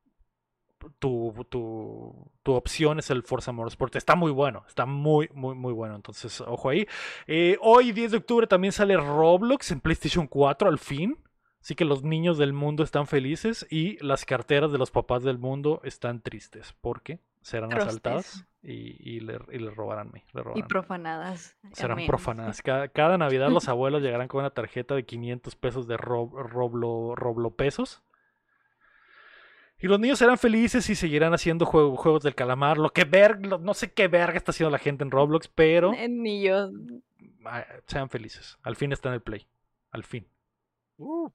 tu, 0.99 1.33
tu, 1.51 2.33
tu 2.43 2.53
opción 2.53 2.99
es 2.99 3.11
el 3.11 3.23
Forza 3.23 3.53
Motorsport. 3.53 3.97
Está 3.97 4.17
muy 4.17 4.33
bueno, 4.33 4.65
está 4.67 4.87
muy, 4.87 5.29
muy, 5.35 5.55
muy 5.55 5.73
bueno. 5.73 5.97
Entonces, 5.97 6.41
ojo 6.41 6.69
ahí. 6.71 6.87
Eh, 7.27 7.57
hoy, 7.61 7.93
10 7.93 8.13
de 8.13 8.19
octubre, 8.19 8.47
también 8.47 8.73
sale 8.73 8.97
Roblox 8.97 9.71
en 9.71 9.81
PlayStation 9.81 10.27
4, 10.27 10.69
al 10.69 10.79
fin. 10.79 11.17
Así 11.65 11.75
que 11.75 11.87
los 11.87 12.03
niños 12.05 12.37
del 12.37 12.53
mundo 12.53 12.83
están 12.85 13.07
felices 13.07 13.67
y 13.71 13.97
las 14.05 14.27
carteras 14.27 14.71
de 14.71 14.77
los 14.77 14.91
papás 14.91 15.23
del 15.23 15.39
mundo 15.39 15.81
están 15.83 16.21
tristes 16.21 16.75
porque 16.83 17.21
serán 17.41 17.71
Trostes. 17.71 17.89
asaltadas 17.89 18.47
y, 18.63 18.97
y 19.17 19.21
le, 19.21 19.39
y 19.51 19.59
le 19.61 19.71
robarán. 19.71 20.13
Le 20.13 20.23
Y 20.57 20.63
profanadas. 20.65 21.57
Serán 21.73 21.93
amén. 21.93 22.07
profanadas. 22.07 22.61
Cada, 22.61 22.89
cada 22.89 23.17
Navidad 23.17 23.49
los 23.49 23.67
abuelos 23.69 24.03
llegarán 24.03 24.29
con 24.29 24.41
una 24.41 24.51
tarjeta 24.51 24.95
de 24.95 25.07
500 25.07 25.57
pesos 25.57 25.87
de 25.89 25.97
rob- 25.97 26.35
roblo, 26.37 27.15
roblo 27.17 27.51
pesos. 27.53 28.03
Y 29.79 29.87
los 29.89 29.99
niños 29.99 30.19
serán 30.19 30.37
felices 30.37 30.89
y 30.91 30.95
seguirán 30.95 31.33
haciendo 31.33 31.65
juego- 31.65 31.97
juegos 31.97 32.23
del 32.23 32.35
calamar. 32.35 32.77
Lo 32.77 32.91
que 32.91 33.05
ver, 33.05 33.45
lo- 33.45 33.57
no 33.59 33.73
sé 33.73 33.91
qué 33.95 34.07
verga 34.09 34.37
está 34.37 34.51
haciendo 34.51 34.71
la 34.71 34.79
gente 34.79 35.03
en 35.03 35.11
Roblox, 35.11 35.49
pero 35.49 35.95
Eh, 35.95 36.09
Ni 36.11 36.43
yo. 36.43 36.69
ah, 37.47 37.65
sean 37.87 38.11
felices. 38.11 38.59
Al 38.63 38.77
fin 38.77 38.93
está 38.93 39.09
en 39.09 39.15
el 39.15 39.23
Play. 39.23 39.47
Al 39.93 40.05
fin. 40.05 40.27
Uh, 40.99 41.31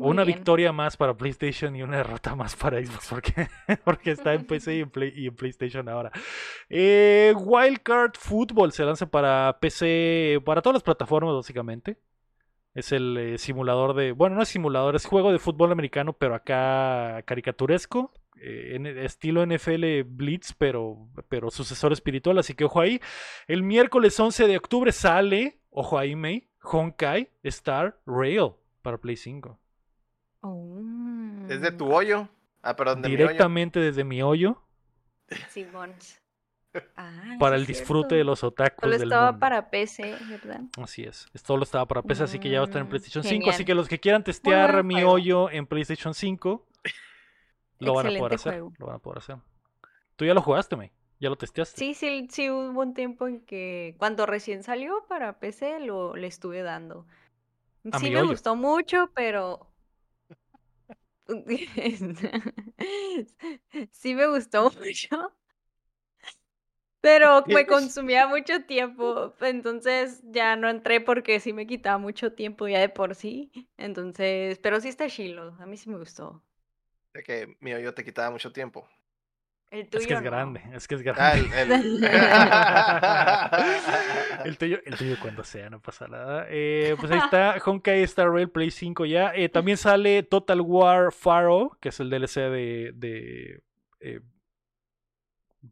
Muy 0.00 0.10
una 0.10 0.24
bien. 0.24 0.38
victoria 0.38 0.72
más 0.72 0.96
para 0.96 1.16
PlayStation 1.16 1.76
y 1.76 1.82
una 1.82 1.98
derrota 1.98 2.34
más 2.34 2.56
para 2.56 2.82
Xbox 2.84 3.08
porque, 3.08 3.48
porque 3.84 4.10
está 4.12 4.34
en 4.34 4.44
PC 4.46 4.76
y 4.76 4.80
en, 4.80 4.90
Play- 4.90 5.12
y 5.14 5.26
en 5.28 5.36
PlayStation 5.36 5.88
ahora. 5.88 6.10
Eh, 6.68 7.34
Wildcard 7.36 8.12
Football 8.18 8.72
se 8.72 8.84
lanza 8.84 9.06
para 9.10 9.58
PC, 9.60 10.40
para 10.44 10.62
todas 10.62 10.74
las 10.74 10.82
plataformas 10.82 11.34
básicamente. 11.34 11.98
Es 12.72 12.92
el 12.92 13.16
eh, 13.18 13.38
simulador 13.38 13.94
de, 13.94 14.12
bueno, 14.12 14.36
no 14.36 14.42
es 14.42 14.48
simulador, 14.48 14.94
es 14.94 15.04
juego 15.04 15.32
de 15.32 15.40
fútbol 15.40 15.72
americano, 15.72 16.12
pero 16.12 16.36
acá 16.36 17.20
caricaturesco, 17.26 18.12
eh, 18.40 18.72
en 18.76 18.86
estilo 18.86 19.44
NFL 19.44 20.02
Blitz, 20.06 20.54
pero, 20.56 21.08
pero 21.28 21.50
sucesor 21.50 21.92
espiritual, 21.92 22.38
así 22.38 22.54
que 22.54 22.64
ojo 22.64 22.80
ahí. 22.80 23.00
El 23.48 23.64
miércoles 23.64 24.18
11 24.20 24.46
de 24.46 24.56
octubre 24.56 24.92
sale, 24.92 25.58
ojo 25.70 25.98
ahí, 25.98 26.14
May, 26.14 26.48
Honkai 26.62 27.28
Star 27.42 27.98
Rail 28.06 28.52
para 28.82 28.98
Play 28.98 29.16
5. 29.16 29.58
Oh. 31.50 31.54
es 31.54 31.60
de 31.60 31.72
tu 31.72 31.92
hoyo. 31.92 32.28
Ah, 32.62 32.76
perdón, 32.76 33.02
de 33.02 33.08
mi 33.08 33.14
hoyo. 33.14 33.24
directamente 33.26 33.80
desde 33.80 34.04
mi 34.04 34.22
hoyo 34.22 34.62
Simón. 35.48 35.94
Ah, 36.96 37.36
para 37.40 37.56
el 37.56 37.66
disfrute 37.66 38.10
cierto. 38.10 38.14
de 38.14 38.24
los 38.24 38.44
otakus 38.44 38.80
Solo 38.82 38.92
del 38.92 39.02
estaba 39.04 39.26
mundo. 39.32 39.40
para 39.40 39.70
PC, 39.70 40.16
¿verdad? 40.28 40.60
Así 40.80 41.02
es. 41.02 41.26
Esto 41.34 41.56
lo 41.56 41.64
estaba 41.64 41.86
para 41.86 42.02
PC, 42.02 42.22
así 42.24 42.38
que 42.38 42.48
ya 42.48 42.58
va 42.60 42.64
a 42.66 42.68
estar 42.68 42.80
en 42.80 42.86
Mm, 42.86 42.90
PlayStation 42.90 43.24
5. 43.24 43.50
Así 43.50 43.64
que 43.64 43.74
los 43.74 43.88
que 43.88 43.98
quieran 43.98 44.22
testear 44.22 44.84
mi 44.84 44.94
juego. 44.94 45.10
hoyo 45.12 45.50
en 45.50 45.66
PlayStation 45.66 46.14
5 46.14 46.66
lo 47.80 47.94
van 47.94 48.06
a 48.06 48.18
poder 48.18 48.34
hacer. 48.34 48.52
juego. 48.52 48.72
Lo 48.78 48.86
van 48.86 48.96
a 48.96 48.98
poder 49.00 49.18
hacer. 49.18 49.36
Tú 50.16 50.24
ya 50.26 50.34
lo 50.34 50.42
jugaste, 50.42 50.76
May. 50.76 50.92
Ya 51.18 51.28
lo 51.28 51.36
testeaste. 51.36 51.76
Sí, 51.78 51.94
sí, 51.94 52.28
sí, 52.30 52.48
hubo 52.50 52.80
un 52.80 52.94
tiempo 52.94 53.26
en 53.26 53.40
que 53.44 53.94
cuando 53.98 54.24
recién 54.26 54.62
salió 54.62 55.04
para 55.08 55.38
PC 55.40 55.80
lo 55.80 56.14
le 56.14 56.26
estuve 56.28 56.62
dando. 56.62 57.06
A 57.90 57.98
Sí 57.98 58.10
me 58.10 58.18
hoyo. 58.20 58.28
gustó 58.28 58.54
mucho, 58.56 59.10
pero 59.14 59.66
sí 63.92 64.14
me 64.14 64.26
gustó 64.28 64.70
mucho. 64.72 65.34
Pero 67.02 67.44
me 67.46 67.66
consumía 67.66 68.26
mucho 68.26 68.64
tiempo, 68.64 69.34
entonces 69.40 70.20
ya 70.24 70.56
no 70.56 70.68
entré 70.68 71.00
porque 71.00 71.40
sí 71.40 71.52
me 71.52 71.66
quitaba 71.66 71.98
mucho 71.98 72.32
tiempo 72.34 72.68
ya 72.68 72.78
de 72.80 72.88
por 72.90 73.14
sí. 73.14 73.50
Entonces, 73.78 74.58
pero 74.58 74.80
sí 74.80 74.88
está 74.88 75.08
chilo, 75.08 75.56
a 75.60 75.66
mí 75.66 75.76
sí 75.78 75.88
me 75.90 75.98
gustó. 75.98 76.42
De 77.14 77.22
que 77.22 77.56
mi 77.60 77.72
hoyo 77.72 77.94
te 77.94 78.04
quitaba 78.04 78.32
mucho 78.32 78.52
tiempo. 78.52 78.88
El 79.70 79.88
tuyo 79.88 80.00
es 80.00 80.06
que 80.08 80.14
es 80.14 80.20
no. 80.20 80.24
grande, 80.30 80.62
es 80.74 80.88
que 80.88 80.94
es 80.96 81.00
Ah, 81.16 81.34
grande. 81.36 81.62
el, 81.62 81.72
el- 81.72 82.04
El 84.44 84.58
tuyo, 84.58 84.78
el 84.84 84.96
tuyo 84.96 85.16
cuando 85.20 85.44
sea, 85.44 85.70
no 85.70 85.80
pasa 85.80 86.08
nada. 86.08 86.46
Eh, 86.48 86.96
pues 86.98 87.12
ahí 87.12 87.18
está 87.18 87.56
Honkai 87.64 88.02
Star 88.02 88.30
Rail 88.32 88.48
Play 88.50 88.70
5 88.70 89.04
ya. 89.06 89.32
Eh, 89.34 89.48
también 89.48 89.76
sale 89.76 90.22
Total 90.24 90.60
War 90.60 91.12
Pharaoh, 91.12 91.76
que 91.80 91.90
es 91.90 92.00
el 92.00 92.10
DLC 92.10 92.34
de, 92.50 92.90
de 92.94 93.62
eh, 94.00 94.20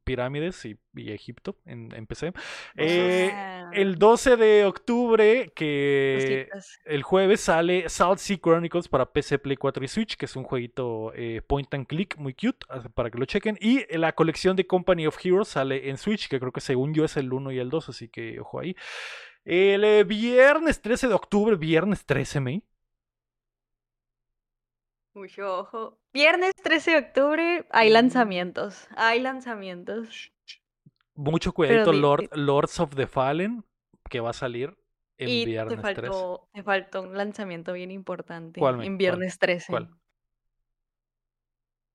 Pirámides 0.05 0.65
y, 0.65 0.79
y 0.95 1.13
Egipto 1.13 1.57
en, 1.65 1.93
en 1.95 2.07
PC. 2.07 2.33
Eh, 2.77 3.31
Ah, 3.33 3.71
el 3.73 3.97
12 3.99 4.37
de 4.37 4.65
octubre, 4.65 5.53
que 5.55 6.49
el 6.85 7.03
jueves 7.03 7.41
sale 7.43 7.89
Salt 7.89 8.19
Sea 8.19 8.39
Chronicles 8.39 8.89
para 8.89 9.13
PC, 9.13 9.39
Play 9.39 9.57
4 9.57 9.85
y 9.85 9.89
Switch, 9.89 10.17
que 10.17 10.27
es 10.27 10.37
un 10.37 10.45
jueguito 10.45 11.13
eh, 11.15 11.43
point 11.47 11.73
and 11.75 11.87
click 11.87 12.17
muy 12.17 12.35
cute, 12.35 12.67
para 12.95 13.11
que 13.11 13.19
lo 13.19 13.25
chequen. 13.25 13.59
Y 13.61 13.85
la 13.97 14.15
colección 14.15 14.57
de 14.57 14.67
Company 14.67 15.07
of 15.07 15.19
Heroes 15.25 15.49
sale 15.49 15.89
en 15.89 15.99
Switch, 15.99 16.29
que 16.29 16.41
creo 16.41 16.53
que 16.53 16.61
según 16.61 16.95
yo 16.95 17.05
es 17.05 17.17
el 17.17 17.33
1 17.33 17.53
y 17.53 17.59
el 17.59 17.71
2, 17.71 17.89
así 17.89 18.09
que 18.09 18.41
ojo 18.41 18.61
ahí. 18.61 18.77
El 19.45 19.85
eh, 19.85 20.05
viernes 20.05 20.81
13 20.83 21.09
de 21.09 21.15
octubre, 21.15 21.57
viernes 21.57 22.05
13, 22.05 22.41
May. 22.41 22.63
Mucho 25.19 25.59
ojo. 25.61 25.99
Viernes 26.13 26.53
13 26.63 26.91
de 26.93 26.97
octubre 26.99 27.67
hay 27.71 27.91
lanzamientos. 27.91 28.87
Hay 28.97 29.21
lanzamientos. 29.21 30.33
Mucho 31.15 31.53
cuidadito, 31.53 31.91
di- 31.93 31.99
Lord, 32.01 32.29
Lords 32.37 32.79
of 32.81 32.95
the 32.95 33.07
Fallen, 33.09 33.65
que 34.09 34.21
va 34.21 34.31
a 34.31 34.33
salir 34.35 34.77
el 35.17 35.29
y 35.29 35.45
viernes 35.45 35.77
te 35.83 35.95
13. 35.95 36.01
faltó, 36.03 36.49
te 36.53 36.63
faltó 36.63 37.03
un 37.03 37.17
lanzamiento 37.17 37.73
bien 37.73 37.91
importante 37.91 38.61
¿Cuál, 38.61 38.77
en 38.77 38.81
¿Cuál? 38.83 38.97
viernes 38.97 39.39
13. 39.41 39.67
¿Cuál? 39.73 39.91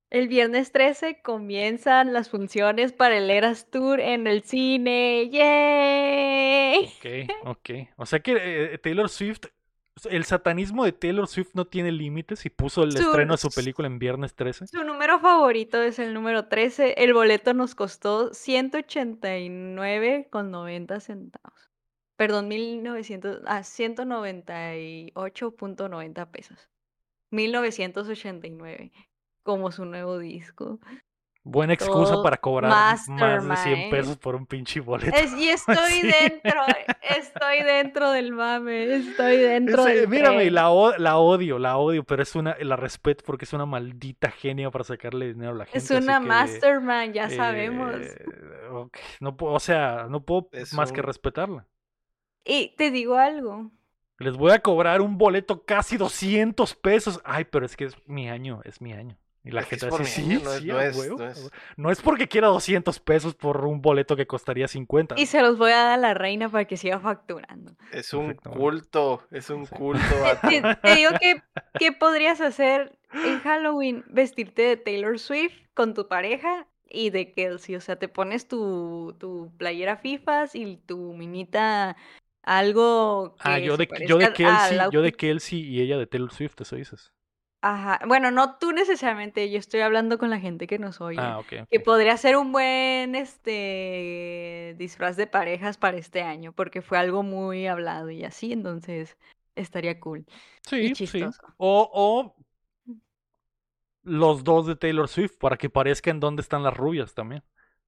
El 0.10 0.28
viernes 0.28 0.72
13 0.72 1.22
comienzan 1.24 2.14
las 2.14 2.30
funciones 2.30 2.92
para 2.94 3.18
el 3.18 3.30
Eras 3.32 3.72
Tour 3.72 4.00
en 4.00 4.28
el 4.28 4.44
cine. 4.44 5.28
¡Yay! 5.32 6.86
Ok, 6.86 7.48
ok. 7.48 7.70
O 7.96 8.06
sea 8.06 8.20
que 8.20 8.74
eh, 8.74 8.78
Taylor 8.78 9.10
Swift, 9.10 9.46
el 10.10 10.26
satanismo 10.26 10.86
de 10.86 10.92
Taylor 10.92 11.28
Swift 11.28 11.52
no 11.54 11.66
tiene 11.66 11.92
límites 11.92 12.46
y 12.46 12.50
puso 12.50 12.84
el 12.84 12.92
Su- 12.94 13.00
estreno 13.10 13.34
de 13.34 13.38
su 13.38 13.50
película 13.50 13.88
en 13.88 14.00
viernes 14.00 14.34
13. 14.36 14.68
Su 14.68 14.84
número 14.84 15.20
favorito 15.20 15.82
es 15.82 16.00
el 16.00 16.14
número 16.14 16.48
13. 16.48 16.96
El 17.04 17.14
boleto 17.14 17.54
nos 17.54 17.76
costó 17.76 18.32
189,90 18.32 21.00
centavos. 21.00 21.70
Perdón, 22.16 22.48
1900, 22.48 23.42
ah, 23.46 23.64
198.90 23.64 26.32
pesos. 26.32 26.70
1989, 27.32 28.92
como 29.44 29.72
su 29.72 29.86
nuevo 29.86 30.18
disco. 30.20 30.80
Buena 31.46 31.74
excusa 31.74 32.14
Todo 32.14 32.24
para 32.24 32.38
cobrar 32.38 32.72
más 32.72 33.06
de 33.06 33.16
100 33.18 33.48
mastermind. 33.48 33.92
pesos 33.92 34.18
por 34.18 34.34
un 34.36 34.46
pinche 34.46 34.80
boleto. 34.80 35.16
Es- 35.18 35.34
y 35.34 35.50
estoy 35.50 35.76
Sí. 36.02 36.02
dentro, 36.08 36.62
estoy 37.02 37.64
dentro 37.64 38.12
del 38.12 38.32
mame, 38.32 38.96
estoy 38.96 39.38
dentro 39.38 39.86
Es, 39.86 39.96
del 39.96 40.08
mírame, 40.08 40.50
la, 40.52 40.72
la 40.98 41.18
odio, 41.18 41.60
la 41.60 41.76
odio, 41.78 42.06
pero 42.06 42.24
es 42.24 42.34
una, 42.36 42.56
la 42.62 42.78
respeto 42.78 43.24
porque 43.26 43.44
es 43.44 43.52
una 43.52 43.66
maldita 43.66 44.32
genia 44.32 44.72
para 44.72 44.86
sacarle 44.86 45.28
dinero 45.34 45.52
a 45.52 45.56
la 45.56 45.66
gente. 45.66 45.80
Es 45.80 45.92
una 45.92 46.20
que, 46.22 46.26
mastermind, 46.28 47.14
ya 47.14 47.30
sabemos. 47.30 47.94
eh, 47.94 48.26
ok, 48.72 48.98
no 49.20 49.36
puedo, 49.36 49.54
o 49.54 49.60
sea, 49.60 50.08
no 50.10 50.24
puedo 50.24 50.48
Es 50.54 50.74
más 50.74 50.94
que 50.94 51.02
respetarla. 51.02 51.68
Y 52.46 52.74
te 52.78 52.90
digo 52.90 53.16
algo, 53.18 53.70
Les 54.20 54.38
voy 54.38 54.52
a 54.52 54.60
cobrar 54.60 55.02
un 55.02 55.18
boleto 55.18 55.66
casi 55.66 55.98
200 55.98 56.74
pesos. 56.76 57.20
Ay, 57.26 57.44
pero 57.46 57.66
es 57.66 57.76
que 57.76 57.84
es 57.86 57.98
mi 58.08 58.30
año, 58.30 58.62
es 58.64 58.80
mi 58.80 58.94
año. 58.94 59.18
Y 59.46 59.52
la 59.52 59.64
gente 59.64 59.88
dice, 59.88 60.06
sí, 60.06 60.40
no 60.42 60.54
es- 60.54 60.60
sí, 60.62 60.68
no 60.68 60.80
es- 60.80 60.96
huevo, 60.98 61.18
no 61.18 61.28
es- 61.28 61.38
huevo". 61.38 61.50
No 61.76 61.92
es 61.92 62.02
porque 62.02 62.28
quiera 62.30 62.48
200 62.48 63.00
pesos 63.02 63.36
por 63.36 63.66
un 63.66 63.82
boleto 63.82 64.16
que 64.16 64.26
costaría 64.26 64.68
50. 64.70 65.16
y 65.20 65.26
se 65.26 65.42
los 65.42 65.58
voy 65.58 65.72
a 65.72 65.78
dar 65.84 65.92
a 65.92 65.98
la 65.98 66.14
reina 66.14 66.48
para 66.50 66.66
que 66.66 66.78
siga 66.78 67.00
facturando. 67.00 67.76
Es 67.92 68.14
un 68.14 68.28
Perfecto, 68.28 68.52
culto, 68.52 69.28
es 69.32 69.50
un 69.50 69.66
Sí. 69.66 69.76
culto. 69.76 70.00
Te, 70.62 70.62
te 70.82 70.96
digo 70.96 71.12
que, 71.20 71.42
¿qué 71.78 71.92
podrías 71.92 72.40
hacer 72.40 72.98
en 73.14 73.40
Halloween? 73.42 74.06
Vestirte 74.08 74.62
de 74.62 74.78
Taylor 74.78 75.20
Swift 75.20 75.54
con 75.74 75.94
tu 75.94 76.08
pareja 76.08 76.66
y 76.90 77.10
de 77.10 77.34
Kelsey. 77.34 77.76
O 77.76 77.82
sea, 77.82 77.98
te 77.98 78.08
pones 78.08 78.48
tu, 78.48 79.16
tu 79.20 79.52
playera 79.58 79.98
FIFAs 79.98 80.56
y 80.56 80.78
tu 80.78 81.14
minita 81.14 81.98
algo 82.44 83.36
que 83.36 83.42
Ah, 83.50 83.60
yo 83.60 83.78
de, 83.78 83.88
yo 84.08 84.18
de 84.18 84.32
Kelsey, 84.34 84.80
yo 84.92 85.02
de. 85.02 85.12
Kelsey 85.14 85.60
y 85.62 85.82
ella 85.82 85.98
de 85.98 86.08
Taylor 86.08 86.32
Swift, 86.32 86.60
eso 86.62 86.76
dices. 86.76 87.12
Ajá. 87.66 87.98
Bueno, 88.06 88.30
no 88.30 88.58
tú 88.58 88.74
necesariamente, 88.74 89.50
yo 89.50 89.58
estoy 89.58 89.80
hablando 89.80 90.18
con 90.18 90.30
la 90.30 90.38
gente 90.38 90.68
que 90.68 90.78
nos 90.78 91.00
oye. 91.00 91.18
Ah, 91.22 91.40
ok. 91.40 91.70
Que 91.72 91.80
podría 91.80 92.18
ser 92.18 92.36
un 92.36 92.52
buen 92.52 93.16
este 93.16 94.76
disfraz 94.78 95.16
de 95.16 95.28
parejas 95.28 95.78
para 95.78 95.96
este 95.96 96.24
año, 96.24 96.52
porque 96.52 96.82
fue 96.82 96.98
algo 96.98 97.24
muy 97.24 97.66
hablado 97.68 98.10
y 98.12 98.26
así, 98.26 98.52
entonces 98.52 99.16
estaría 99.56 99.98
cool. 100.02 100.26
Y 100.28 100.70
Sí, 100.70 100.88
sí. 100.90 100.94
chistoso. 101.06 101.42
O, 101.56 101.90
o 101.94 102.36
los 104.04 104.44
dos 104.44 104.68
de 104.68 104.76
Taylor 104.76 105.08
Swift, 105.08 105.38
para 105.40 105.56
que 105.56 105.70
parezca 105.70 106.12
en 106.12 106.20
dónde 106.20 106.42
están 106.42 106.64
las 106.64 106.76
rubias 106.76 107.14
también. 107.14 107.44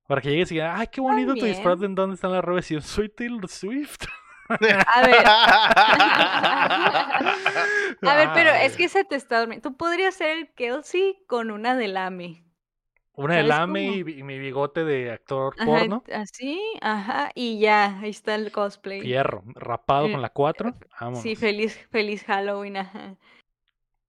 Para 0.07 0.21
que 0.21 0.29
llegues 0.29 0.51
y 0.51 0.55
digas, 0.55 0.79
ay, 0.79 0.87
qué 0.89 1.01
bonito 1.01 1.33
tu 1.33 1.43
disfraz 1.43 1.79
de 1.79 1.87
También. 1.87 1.91
en 1.91 1.95
dónde 1.95 2.15
están 2.15 2.31
las 2.31 2.45
rubias. 2.45 2.71
Y 2.71 2.75
yo 2.75 2.81
soy 2.81 3.09
Taylor 3.09 3.49
Swift. 3.49 4.05
A 4.49 5.07
ver. 5.07 5.25
A 8.03 8.15
ver, 8.15 8.29
pero 8.33 8.51
es 8.51 8.75
que 8.77 8.89
se 8.89 9.03
te 9.03 9.15
está 9.15 9.39
durmiendo. 9.39 9.69
Tú 9.69 9.77
podrías 9.77 10.15
ser 10.15 10.37
el 10.37 10.49
Kelsey 10.53 11.17
con 11.27 11.51
una 11.51 11.75
de 11.75 11.87
Lame. 11.87 12.43
Una 13.15 13.35
de 13.35 13.41
¿Sabes 13.41 13.43
lame 13.43 13.87
y, 13.87 13.99
y 14.19 14.23
mi 14.23 14.39
bigote 14.39 14.83
de 14.83 15.11
actor 15.11 15.53
Ajá, 15.57 15.65
porno. 15.65 16.03
así, 16.13 16.61
ajá, 16.81 17.31
y 17.35 17.59
ya, 17.59 17.99
ahí 17.99 18.09
está 18.09 18.35
el 18.35 18.51
cosplay. 18.51 19.01
Fierro, 19.01 19.43
rapado 19.47 20.07
Eh, 20.07 20.11
con 20.13 20.21
la 20.21 20.29
4. 20.29 20.73
Sí, 21.13 21.35
feliz, 21.35 21.77
feliz 21.91 22.23
Halloween, 22.25 22.77
ajá. 22.77 23.15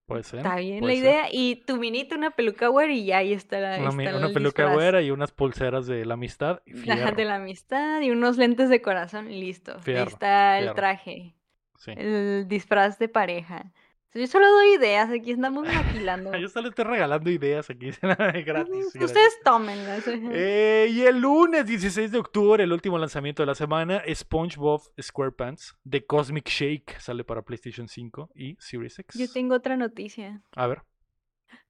Puede 0.06 0.22
ser. 0.22 0.38
Está 0.38 0.56
bien 0.56 0.82
la 0.86 0.90
ser. 0.92 0.98
idea. 0.98 1.24
Y 1.32 1.56
tu 1.66 1.76
minito, 1.78 2.14
una 2.14 2.30
peluca 2.30 2.68
güera 2.68 2.92
y 2.92 3.06
ya 3.06 3.18
ahí 3.18 3.32
está, 3.32 3.58
la, 3.58 3.78
Una, 3.90 4.04
está 4.04 4.32
peluca 4.32 4.62
disfraz. 4.62 4.74
güera 4.74 5.02
y 5.02 5.10
unas 5.10 5.32
pulseras 5.32 5.86
de 5.86 6.04
la 6.04 6.14
amistad. 6.14 6.62
y 6.64 6.72
de 7.16 7.24
la 7.24 7.34
amistad 7.36 8.00
y 8.02 8.10
unos 8.10 8.36
lentes 8.36 8.68
de 8.70 8.80
corazón, 8.80 9.28
listo. 9.28 9.72
Ahí 9.74 9.80
Fierro, 9.82 10.08
está 10.10 10.58
el 10.60 10.74
traje, 10.74 11.34
Sí. 11.78 11.92
el 11.96 12.46
disfraz 12.48 12.98
de 12.98 13.08
pareja. 13.08 13.72
Yo 14.14 14.26
solo 14.26 14.50
doy 14.50 14.74
ideas, 14.74 15.10
aquí 15.10 15.32
andamos 15.32 15.66
maquilando. 15.66 16.32
Yo 16.38 16.48
solo 16.48 16.68
estoy 16.70 16.84
regalando 16.84 17.30
ideas 17.30 17.68
aquí 17.68 17.90
gratis. 18.46 18.94
Ustedes 18.94 19.38
tómenlas. 19.44 20.08
ajá. 20.08 20.28
Eh, 20.32 20.88
y 20.90 21.02
el 21.02 21.18
lunes 21.18 21.66
16 21.66 22.10
de 22.12 22.18
octubre, 22.18 22.64
el 22.64 22.72
último 22.72 22.98
lanzamiento 22.98 23.42
de 23.42 23.46
la 23.46 23.54
semana, 23.54 24.02
SpongeBob 24.12 24.80
SquarePants 25.00 25.76
de 25.84 26.06
Cosmic 26.06 26.48
Shake 26.48 26.98
sale 26.98 27.24
para 27.24 27.42
PlayStation 27.42 27.88
5 27.88 28.30
y 28.34 28.56
Series 28.58 28.98
X. 28.98 29.20
Yo 29.20 29.30
tengo 29.30 29.54
otra 29.54 29.76
noticia. 29.76 30.40
A 30.54 30.66
ver. 30.66 30.82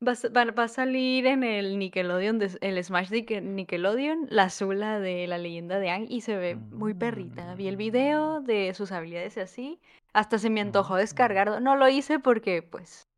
Va, 0.04 0.12
va- 0.36 0.50
va 0.52 0.64
a 0.64 0.68
salir 0.68 1.26
en 1.26 1.42
el 1.42 1.78
Nickelodeon, 1.78 2.38
de- 2.38 2.58
el 2.60 2.82
Smash 2.84 3.08
de 3.08 3.24
Nicke- 3.24 3.42
Nickelodeon, 3.42 4.26
la 4.28 4.50
Zula 4.50 5.00
de 5.00 5.26
la 5.26 5.38
leyenda 5.38 5.78
de 5.78 5.88
Aang 5.90 6.06
y 6.10 6.20
se 6.20 6.36
ve 6.36 6.54
muy 6.54 6.92
perrita. 6.92 7.54
Vi 7.54 7.66
el 7.66 7.76
video 7.78 8.42
de 8.42 8.74
sus 8.74 8.92
habilidades 8.92 9.38
y 9.38 9.40
así. 9.40 9.80
Hasta 10.12 10.38
se 10.38 10.50
me 10.50 10.60
antojó 10.60 10.96
descargarlo. 10.96 11.60
No 11.60 11.76
lo 11.76 11.88
hice 11.88 12.18
porque, 12.18 12.62
pues, 12.62 13.08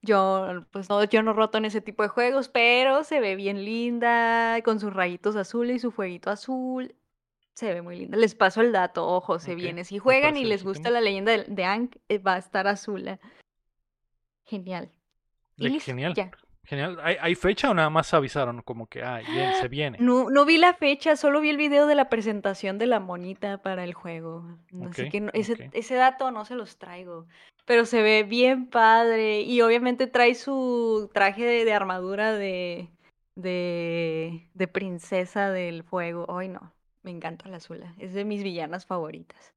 yo, 0.00 0.64
pues, 0.70 0.88
no, 0.88 1.04
yo 1.04 1.22
no 1.22 1.34
roto 1.34 1.58
en 1.58 1.66
ese 1.66 1.82
tipo 1.82 2.02
de 2.02 2.08
juegos, 2.08 2.48
pero 2.48 3.04
se 3.04 3.20
ve 3.20 3.36
bien 3.36 3.64
linda, 3.66 4.58
con 4.64 4.80
sus 4.80 4.94
rayitos 4.94 5.36
azules 5.36 5.76
y 5.76 5.78
su 5.80 5.90
fueguito 5.90 6.30
azul. 6.30 6.94
Se 7.52 7.74
ve 7.74 7.82
muy 7.82 7.98
linda. 7.98 8.16
Les 8.16 8.34
paso 8.34 8.62
el 8.62 8.72
dato, 8.72 9.06
ojo, 9.06 9.38
se 9.38 9.52
Ok, 9.52 9.56
viene. 9.58 9.84
Si 9.84 9.98
juegan 9.98 10.36
y 10.38 10.44
les 10.44 10.64
gusta 10.64 10.88
la 10.88 11.02
leyenda 11.02 11.32
de, 11.32 11.44
de 11.44 11.88
eh, 12.08 12.18
va 12.18 12.34
a 12.34 12.38
estar 12.38 12.66
azul. 12.66 13.18
Genial. 14.44 14.90
Y 15.56 15.80
genial. 15.80 16.14
ya. 16.14 16.30
Genial. 16.64 16.98
¿Hay, 17.00 17.16
hay 17.20 17.34
fecha 17.36 17.70
o 17.70 17.74
nada 17.74 17.90
más 17.90 18.12
avisaron 18.12 18.60
como 18.62 18.88
que, 18.88 19.00
ah, 19.02 19.20
bien, 19.30 19.52
se 19.60 19.68
viene? 19.68 19.98
No, 20.00 20.30
no 20.30 20.44
vi 20.44 20.58
la 20.58 20.74
fecha, 20.74 21.14
solo 21.14 21.40
vi 21.40 21.50
el 21.50 21.56
video 21.56 21.86
de 21.86 21.94
la 21.94 22.08
presentación 22.08 22.76
de 22.78 22.86
la 22.86 22.98
monita 22.98 23.58
para 23.62 23.84
el 23.84 23.94
juego. 23.94 24.44
Así 24.90 25.08
que 25.08 25.20
no- 25.20 25.30
ese, 25.32 25.70
ese 25.72 25.94
dato 25.94 26.32
no 26.32 26.44
se 26.44 26.56
los 26.56 26.76
traigo. 26.76 27.26
Pero 27.66 27.84
se 27.84 28.02
ve 28.02 28.24
bien 28.24 28.66
padre. 28.68 29.42
Y 29.42 29.60
obviamente 29.60 30.08
trae 30.08 30.34
su 30.34 31.08
traje 31.14 31.44
de, 31.44 31.64
de 31.64 31.72
armadura 31.72 32.32
de, 32.32 32.90
de, 33.36 34.48
de 34.54 34.68
princesa 34.68 35.50
del 35.50 35.84
fuego. 35.84 36.26
Ay, 36.36 36.48
no. 36.48 36.72
Me 37.02 37.12
encanta 37.12 37.48
la 37.48 37.58
Azula. 37.58 37.94
Es 37.98 38.12
de 38.14 38.24
mis 38.24 38.42
villanas 38.42 38.86
favoritas. 38.86 39.54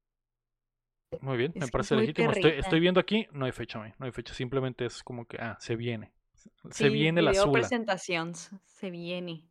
Muy 1.20 1.36
bien, 1.36 1.52
me 1.56 1.64
Es 1.64 1.70
parece 1.70 1.96
legítimo. 1.96 2.30
Estoy, 2.30 2.80
viendo 2.80 3.00
aquí, 3.00 3.26
no 3.32 3.44
hay 3.44 3.52
fecha, 3.52 3.80
no 3.98 4.06
hay 4.06 4.12
fecha. 4.12 4.32
Simplemente 4.32 4.86
es 4.86 5.02
como 5.02 5.26
que, 5.26 5.38
ah, 5.38 5.56
se 5.58 5.74
viene. 5.74 6.12
Se 6.34 6.50
Sí, 6.70 6.88
viene 6.88 7.20
la 7.20 7.34
Zula. 7.34 7.52
presentación. 7.52 8.34
Se 8.34 8.90
viene. 8.90 9.44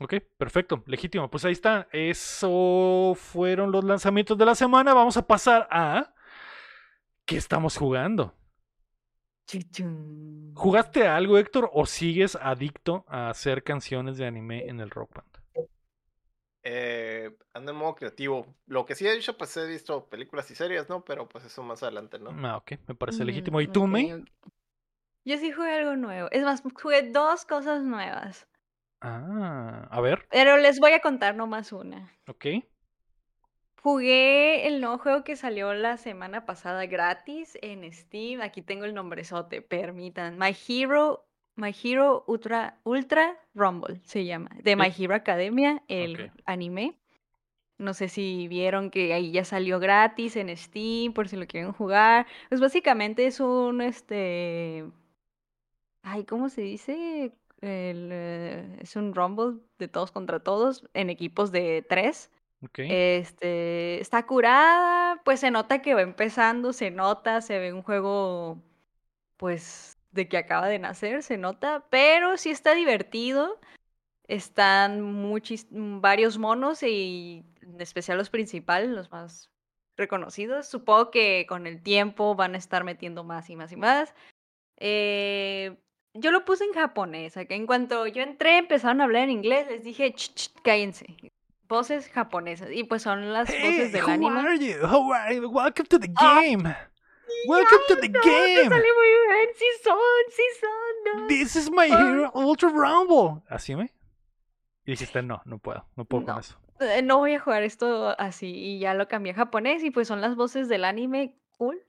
Ok, 0.00 0.14
perfecto, 0.36 0.82
legítimo. 0.86 1.30
Pues 1.30 1.44
ahí 1.44 1.52
está. 1.52 1.88
Eso 1.92 3.14
fueron 3.16 3.70
los 3.70 3.84
lanzamientos 3.84 4.36
de 4.36 4.44
la 4.44 4.54
semana. 4.56 4.92
Vamos 4.94 5.16
a 5.16 5.26
pasar 5.26 5.68
a. 5.70 6.12
¿Qué 7.24 7.36
estamos 7.36 7.76
jugando? 7.76 8.34
¿Jugaste 10.54 11.06
algo, 11.06 11.38
Héctor, 11.38 11.70
o 11.72 11.86
sigues 11.86 12.36
adicto 12.36 13.04
a 13.08 13.30
hacer 13.30 13.62
canciones 13.62 14.16
de 14.16 14.26
anime 14.26 14.66
en 14.66 14.80
el 14.80 14.90
Rock 14.90 15.14
Band? 15.14 15.33
Eh, 16.64 17.30
ando 17.52 17.72
en 17.72 17.76
modo 17.78 17.94
creativo. 17.94 18.46
Lo 18.66 18.86
que 18.86 18.94
sí 18.94 19.06
he 19.06 19.12
hecho, 19.14 19.36
pues 19.36 19.54
he 19.56 19.66
visto 19.66 20.08
películas 20.08 20.50
y 20.50 20.54
series, 20.54 20.88
¿no? 20.88 21.04
Pero 21.04 21.28
pues 21.28 21.44
eso 21.44 21.62
más 21.62 21.82
adelante, 21.82 22.18
¿no? 22.18 22.30
Ah, 22.44 22.56
ok, 22.56 22.72
me 22.88 22.94
parece 22.94 23.22
Mm, 23.22 23.26
legítimo. 23.26 23.60
¿Y 23.60 23.68
tú, 23.68 23.82
ok. 23.84 23.90
Yo 25.26 25.36
sí 25.38 25.52
jugué 25.52 25.72
algo 25.74 25.96
nuevo. 25.96 26.28
Es 26.32 26.42
más, 26.44 26.62
jugué 26.62 27.10
dos 27.10 27.44
cosas 27.44 27.82
nuevas. 27.82 28.46
Ah, 29.00 29.86
a 29.90 30.00
ver, 30.00 30.26
Pero 30.30 30.56
les 30.56 30.80
voy 30.80 30.92
a 30.92 31.00
contar 31.00 31.34
nomás 31.36 31.72
una. 31.72 32.10
ok. 32.26 32.46
Jugué 33.82 34.66
el 34.66 34.80
nuevo 34.80 34.98
juego 34.98 35.24
que 35.24 35.36
salió 35.36 35.74
la 35.74 35.96
semana 35.98 36.46
pasada 36.46 36.86
gratis 36.86 37.58
en 37.62 37.90
Steam. 37.92 38.40
Aquí 38.40 38.62
tengo 38.62 38.84
el 38.86 38.94
nombrezote, 38.94 39.60
permitan. 39.62 40.38
My 40.38 40.56
Hero, 40.66 41.26
My 41.56 41.74
Hero 41.82 42.24
Ultra, 42.26 42.78
Ultra 42.84 43.38
Rumble 43.54 44.00
se 44.04 44.24
llama. 44.24 44.50
De 44.62 44.76
My. 44.76 44.92
Hero 44.96 45.14
Academia, 45.14 45.82
el 45.88 46.32
anime. 46.46 46.98
No 47.78 47.92
sé 47.94 48.08
si 48.08 48.46
vieron 48.48 48.90
que 48.90 49.12
ahí 49.12 49.32
ya 49.32 49.44
salió 49.44 49.80
gratis 49.80 50.36
en 50.36 50.56
Steam, 50.56 51.12
por 51.12 51.28
si 51.28 51.36
lo 51.36 51.46
quieren 51.46 51.72
jugar. 51.72 52.26
Pues 52.48 52.60
básicamente 52.60 53.26
es 53.26 53.40
un, 53.40 53.80
este... 53.80 54.84
Ay, 56.02 56.24
¿cómo 56.24 56.48
se 56.48 56.62
dice? 56.62 57.32
El, 57.60 58.10
eh, 58.12 58.76
es 58.80 58.94
un 58.96 59.14
Rumble 59.14 59.60
de 59.78 59.88
todos 59.88 60.12
contra 60.12 60.40
todos 60.40 60.88
en 60.94 61.10
equipos 61.10 61.50
de 61.50 61.84
tres. 61.88 62.30
Este, 62.76 64.00
está 64.00 64.26
curada, 64.26 65.20
pues 65.24 65.40
se 65.40 65.50
nota 65.50 65.82
que 65.82 65.94
va 65.94 66.02
empezando, 66.02 66.72
se 66.72 66.90
nota, 66.90 67.40
se 67.40 67.58
ve 67.58 67.72
un 67.72 67.82
juego, 67.82 68.62
pues, 69.36 69.93
de 70.14 70.28
que 70.28 70.38
acaba 70.38 70.68
de 70.68 70.78
nacer, 70.78 71.22
se 71.22 71.36
nota, 71.36 71.84
pero 71.90 72.36
sí 72.36 72.50
está 72.50 72.74
divertido. 72.74 73.58
Están 74.26 75.02
muchis, 75.02 75.66
mm, 75.70 76.00
varios 76.00 76.38
monos 76.38 76.82
y 76.82 77.44
en 77.62 77.80
especial 77.80 78.16
los 78.16 78.30
principales, 78.30 78.88
los 78.88 79.10
más 79.10 79.50
reconocidos. 79.96 80.66
Supongo 80.68 81.10
que 81.10 81.44
con 81.48 81.66
el 81.66 81.82
tiempo 81.82 82.34
van 82.34 82.54
a 82.54 82.58
estar 82.58 82.84
metiendo 82.84 83.22
más 83.24 83.50
y 83.50 83.56
más 83.56 83.70
y 83.72 83.76
más. 83.76 84.14
Eh, 84.78 85.76
yo 86.14 86.30
lo 86.30 86.44
puse 86.44 86.64
en 86.64 86.72
japonés, 86.72 87.34
que 87.34 87.54
en 87.54 87.66
cuanto 87.66 88.06
yo 88.06 88.22
entré 88.22 88.58
empezaron 88.58 89.00
a 89.00 89.04
hablar 89.04 89.24
en 89.24 89.30
inglés, 89.30 89.66
les 89.68 89.84
dije, 89.84 90.12
"Ch, 90.14 90.32
ch, 90.34 90.52
cállense. 90.62 91.06
Voces 91.68 92.08
japonesas. 92.08 92.70
Y 92.72 92.84
pues 92.84 93.02
son 93.02 93.32
las 93.32 93.48
Hey, 93.50 93.62
voces 93.62 93.92
del 93.92 94.02
how 94.04 94.10
anime. 94.10 94.40
are 94.40 94.58
you? 94.58 94.86
How 94.86 95.12
are 95.12 95.34
you? 95.34 95.48
Welcome 95.48 95.86
to 95.86 95.98
the 95.98 96.10
Ah, 96.16 96.40
game. 96.42 96.74
Welcome 97.46 97.80
to 97.88 97.96
the 97.96 98.08
No, 98.08 98.20
te 98.20 98.28
game. 98.30 98.68
sale 98.68 98.88
muy 98.94 99.36
bien. 99.36 99.48
Sí 99.56 99.64
son, 99.82 99.98
sí 100.30 100.42
son. 100.60 101.20
no. 101.22 101.26
This 101.28 101.56
is 101.56 101.70
my 101.70 101.86
hero 101.86 102.30
Ultra 102.34 102.68
Rumble. 102.70 103.42
¿Así 103.48 103.74
me? 103.76 103.92
Y 104.86 104.92
dijiste, 104.92 105.22
no, 105.22 105.40
no 105.44 105.58
puedo, 105.58 105.86
no 105.96 106.04
puedo 106.04 106.24
con 106.26 106.38
eso. 106.38 106.58
Eh, 106.80 107.02
No 107.02 107.18
voy 107.18 107.34
a 107.34 107.40
jugar 107.40 107.62
esto 107.62 108.14
así. 108.18 108.48
Y 108.54 108.78
ya 108.80 108.94
lo 108.94 109.08
cambié 109.08 109.32
a 109.32 109.36
japonés. 109.36 109.82
Y 109.84 109.90
pues 109.90 110.08
son 110.08 110.20
las 110.20 110.36
voces 110.36 110.68
del 110.68 110.84
anime. 110.84 111.34
Cool. 111.58 111.80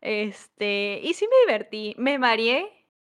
Este. 0.00 1.00
Y 1.02 1.14
sí 1.14 1.26
me 1.28 1.46
divertí. 1.52 1.94
Me 1.98 2.18
mareé. 2.18 2.68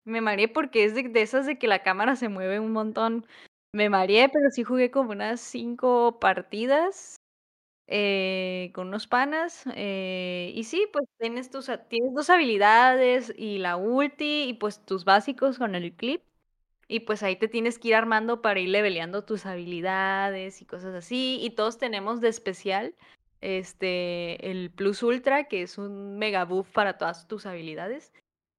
Me 0.04 0.20
mareé 0.20 0.48
porque 0.48 0.84
es 0.84 0.94
de, 0.94 1.04
de 1.04 1.22
esas 1.22 1.46
de 1.46 1.58
que 1.58 1.66
la 1.66 1.82
cámara 1.82 2.14
se 2.16 2.28
mueve 2.28 2.60
un 2.60 2.72
montón. 2.72 3.26
Me 3.72 3.88
mareé, 3.88 4.28
pero 4.28 4.50
sí 4.50 4.62
jugué 4.62 4.90
como 4.90 5.10
unas 5.12 5.40
cinco 5.40 6.18
partidas. 6.20 7.16
Eh, 7.86 8.70
con 8.74 8.88
unos 8.88 9.06
panas. 9.06 9.64
eh, 9.74 10.52
y 10.54 10.64
sí, 10.64 10.86
pues 10.92 11.04
tienes 11.18 11.50
tus 11.50 11.70
tienes 11.88 12.14
dos 12.14 12.30
habilidades 12.30 13.32
y 13.36 13.58
la 13.58 13.76
ulti 13.76 14.44
y 14.48 14.54
pues 14.54 14.84
tus 14.84 15.04
básicos 15.04 15.58
con 15.58 15.74
el 15.74 15.92
clip. 15.94 16.22
Y 16.86 17.00
pues 17.00 17.22
ahí 17.22 17.36
te 17.36 17.48
tienes 17.48 17.78
que 17.78 17.88
ir 17.88 17.94
armando 17.94 18.42
para 18.42 18.60
ir 18.60 18.68
leveleando 18.68 19.24
tus 19.24 19.46
habilidades 19.46 20.60
y 20.60 20.66
cosas 20.66 20.94
así. 20.94 21.38
Y 21.42 21.50
todos 21.50 21.78
tenemos 21.78 22.20
de 22.20 22.28
especial 22.28 22.94
este 23.40 24.50
el 24.50 24.70
Plus 24.70 25.02
Ultra, 25.02 25.44
que 25.44 25.62
es 25.62 25.78
un 25.78 26.18
mega 26.18 26.44
buff 26.44 26.70
para 26.70 26.98
todas 26.98 27.26
tus 27.28 27.46
habilidades. 27.46 28.12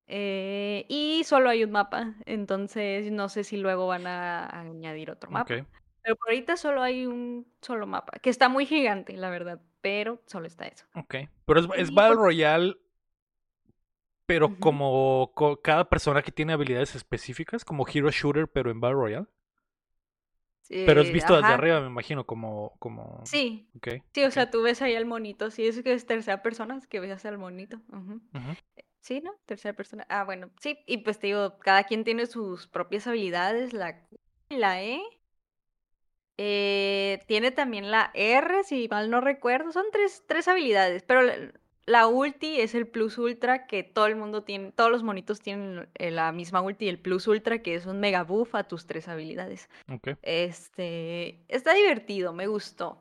Eh, 0.07 0.85
y 0.87 1.23
solo 1.23 1.49
hay 1.49 1.63
un 1.63 1.71
mapa, 1.71 2.13
entonces 2.25 3.11
no 3.11 3.27
sé 3.27 3.43
si 3.43 3.57
luego 3.57 3.87
van 3.87 4.05
a, 4.05 4.47
añadir 4.59 5.09
otro 5.09 5.31
mapa. 5.31 5.65
Pero 6.05 6.15
por 6.17 6.29
ahorita 6.29 6.55
solo 6.55 6.83
hay 6.83 7.07
un 7.07 7.47
solo 7.61 7.87
mapa, 7.87 8.19
que 8.19 8.29
está 8.29 8.47
muy 8.47 8.67
gigante, 8.67 9.17
la 9.17 9.31
verdad, 9.31 9.59
pero 9.81 10.21
solo 10.27 10.45
está 10.45 10.67
eso. 10.67 10.85
Ok. 10.93 11.15
Pero 11.45 11.59
es, 11.59 11.67
es 11.77 11.93
Battle 11.93 12.15
pues- 12.15 12.25
Royale 12.25 12.75
Pero 14.27 14.57
como 14.59 15.31
co- 15.33 15.61
cada 15.61 15.89
personaje 15.89 16.31
tiene 16.31 16.53
habilidades 16.53 16.95
específicas, 16.95 17.65
como 17.65 17.87
Hero 17.87 18.09
Shooter, 18.11 18.47
pero 18.47 18.71
en 18.71 18.79
Battle 18.81 18.95
Royale. 18.99 19.25
Pero 20.67 21.01
es 21.01 21.09
Eh, 21.09 21.13
visto 21.13 21.35
desde 21.35 21.53
arriba, 21.53 21.79
me 21.79 21.87
imagino, 21.87 22.25
como... 22.25 22.75
como... 22.79 23.21
Sí, 23.25 23.69
Ok, 23.77 23.87
sí, 24.13 24.23
o 24.23 24.31
sea, 24.31 24.49
tú 24.49 24.63
ves 24.63 24.81
ahí 24.81 24.95
al 24.95 25.05
monito. 25.05 25.51
Sí, 25.51 25.67
es 25.67 25.83
que 25.83 25.93
es 25.93 26.07
tercera 26.07 26.41
persona, 26.41 26.75
es 26.77 26.87
que 26.87 26.99
ves 26.99 27.23
al 27.25 27.37
monito. 27.37 27.77
Ujú. 27.93 28.19
Sí, 28.99 29.21
¿no? 29.21 29.31
Tercera 29.45 29.75
persona. 29.75 30.07
Ah, 30.09 30.23
bueno, 30.23 30.49
sí. 30.59 30.79
Y 30.87 30.97
pues 30.99 31.19
te 31.19 31.27
digo, 31.27 31.59
cada 31.59 31.83
quien 31.83 32.03
tiene 32.03 32.25
sus 32.25 32.67
propias 32.67 33.05
habilidades. 33.05 33.73
La 33.73 34.01
Q 34.07 34.17
y 34.49 34.57
la 34.57 34.81
E. 34.83 34.99
Eh, 36.37 37.21
tiene 37.27 37.51
también 37.51 37.91
la 37.91 38.11
R, 38.13 38.63
si 38.63 38.87
mal 38.89 39.09
no 39.09 39.21
recuerdo. 39.21 39.71
Son 39.71 39.85
tres, 39.91 40.23
tres 40.27 40.47
habilidades. 40.47 41.03
Pero 41.03 41.21
la, 41.21 41.35
la 41.85 42.07
ulti 42.07 42.59
es 42.59 42.73
el 42.73 42.87
plus 42.87 43.17
ultra 43.17 43.67
que 43.67 43.83
todo 43.83 44.07
el 44.07 44.15
mundo 44.15 44.43
tiene. 44.43 44.71
Todos 44.71 44.91
los 44.91 45.03
monitos 45.03 45.39
tienen 45.39 45.87
eh, 45.95 46.11
la 46.11 46.31
misma 46.31 46.61
ulti. 46.61 46.87
El 46.89 46.99
plus 46.99 47.27
ultra 47.27 47.61
que 47.61 47.75
es 47.75 47.85
un 47.85 47.99
mega 47.99 48.23
buff 48.23 48.55
a 48.55 48.63
tus 48.63 48.87
tres 48.87 49.07
habilidades. 49.07 49.69
Este, 50.23 51.39
está 51.47 51.73
divertido, 51.73 52.33
me 52.33 52.47
gustó. 52.47 52.99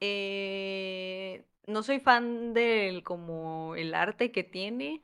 Eh, 0.00 1.44
no 1.66 1.82
soy 1.82 2.00
fan 2.00 2.52
del 2.52 3.02
como 3.02 3.74
el 3.76 3.94
arte 3.94 4.32
que 4.32 4.44
tiene, 4.44 5.02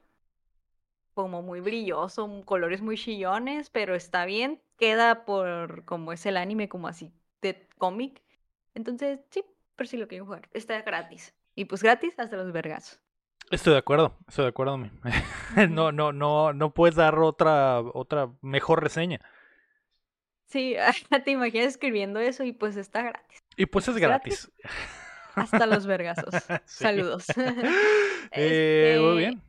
como 1.15 1.43
muy 1.43 1.61
brilloso, 1.61 2.43
colores 2.45 2.83
muy 2.83 2.97
chillones, 2.99 3.71
pero 3.71 3.95
está 3.95 4.27
bien. 4.27 4.61
Queda 4.79 5.25
por 5.25 5.85
como 5.87 6.13
es 6.13 6.27
el 6.27 6.37
anime, 6.37 6.69
como 6.69 6.89
así 6.89 7.13
de 7.47 7.69
cómic. 7.79 8.23
Entonces, 8.75 9.21
sí, 9.31 9.45
pero 9.75 9.89
sí 9.89 9.97
lo 9.97 10.09
quiero 10.09 10.25
jugar. 10.25 10.49
Está 10.53 10.81
gratis. 10.83 11.35
Y 11.55 11.65
pues 11.65 11.83
gratis 11.83 12.13
hasta 12.19 12.37
los 12.37 12.53
vergazos. 12.53 13.01
Estoy 13.51 13.75
de 13.75 13.79
acuerdo, 13.79 14.17
estoy 14.29 14.45
de 14.45 14.49
acuerdo. 14.49 14.79
no, 15.71 15.93
no, 15.93 16.13
no, 16.13 16.53
no 16.53 16.75
puedes 16.75 16.97
dar 16.97 17.19
otra, 17.19 17.81
otra 17.81 18.31
mejor 18.43 18.83
reseña. 18.83 19.21
Sí, 20.47 20.77
te 21.25 21.31
imaginas 21.31 21.69
escribiendo 21.69 22.21
eso 22.21 22.45
y 22.45 22.53
pues 22.53 22.77
está 22.77 23.03
gratis. 23.03 23.45
Y 23.57 23.67
pues 23.67 23.89
es 23.89 23.97
gratis. 23.97 24.51
gratis. 24.59 24.77
Hasta 25.35 25.67
los 25.67 25.87
vergazos. 25.87 26.35
Sí. 26.65 26.85
Saludos. 26.85 27.27
Eh, 28.33 28.99
muy 29.01 29.09
Este, 29.13 29.15
bien. 29.17 29.43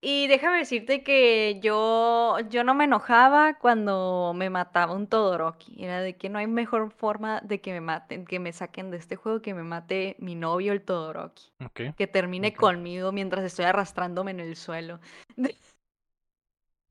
Y 0.00 0.28
déjame 0.28 0.58
decirte 0.58 1.02
que 1.02 1.58
yo, 1.60 2.36
yo 2.50 2.62
no 2.62 2.72
me 2.74 2.84
enojaba 2.84 3.58
cuando 3.58 4.32
me 4.34 4.48
mataba 4.48 4.94
un 4.94 5.08
Todoroki. 5.08 5.82
Era 5.82 6.00
de 6.00 6.16
que 6.16 6.28
no 6.28 6.38
hay 6.38 6.46
mejor 6.46 6.92
forma 6.92 7.40
de 7.40 7.60
que 7.60 7.72
me 7.72 7.80
maten, 7.80 8.24
que 8.24 8.38
me 8.38 8.52
saquen 8.52 8.92
de 8.92 8.96
este 8.96 9.16
juego, 9.16 9.42
que 9.42 9.54
me 9.54 9.64
mate 9.64 10.14
mi 10.20 10.36
novio 10.36 10.72
el 10.72 10.82
Todoroki. 10.82 11.52
Ok. 11.64 11.80
Que 11.96 12.06
termine 12.06 12.54
conmigo 12.54 13.10
mientras 13.10 13.44
estoy 13.44 13.64
arrastrándome 13.64 14.30
en 14.30 14.40
el 14.40 14.54
suelo. 14.54 15.00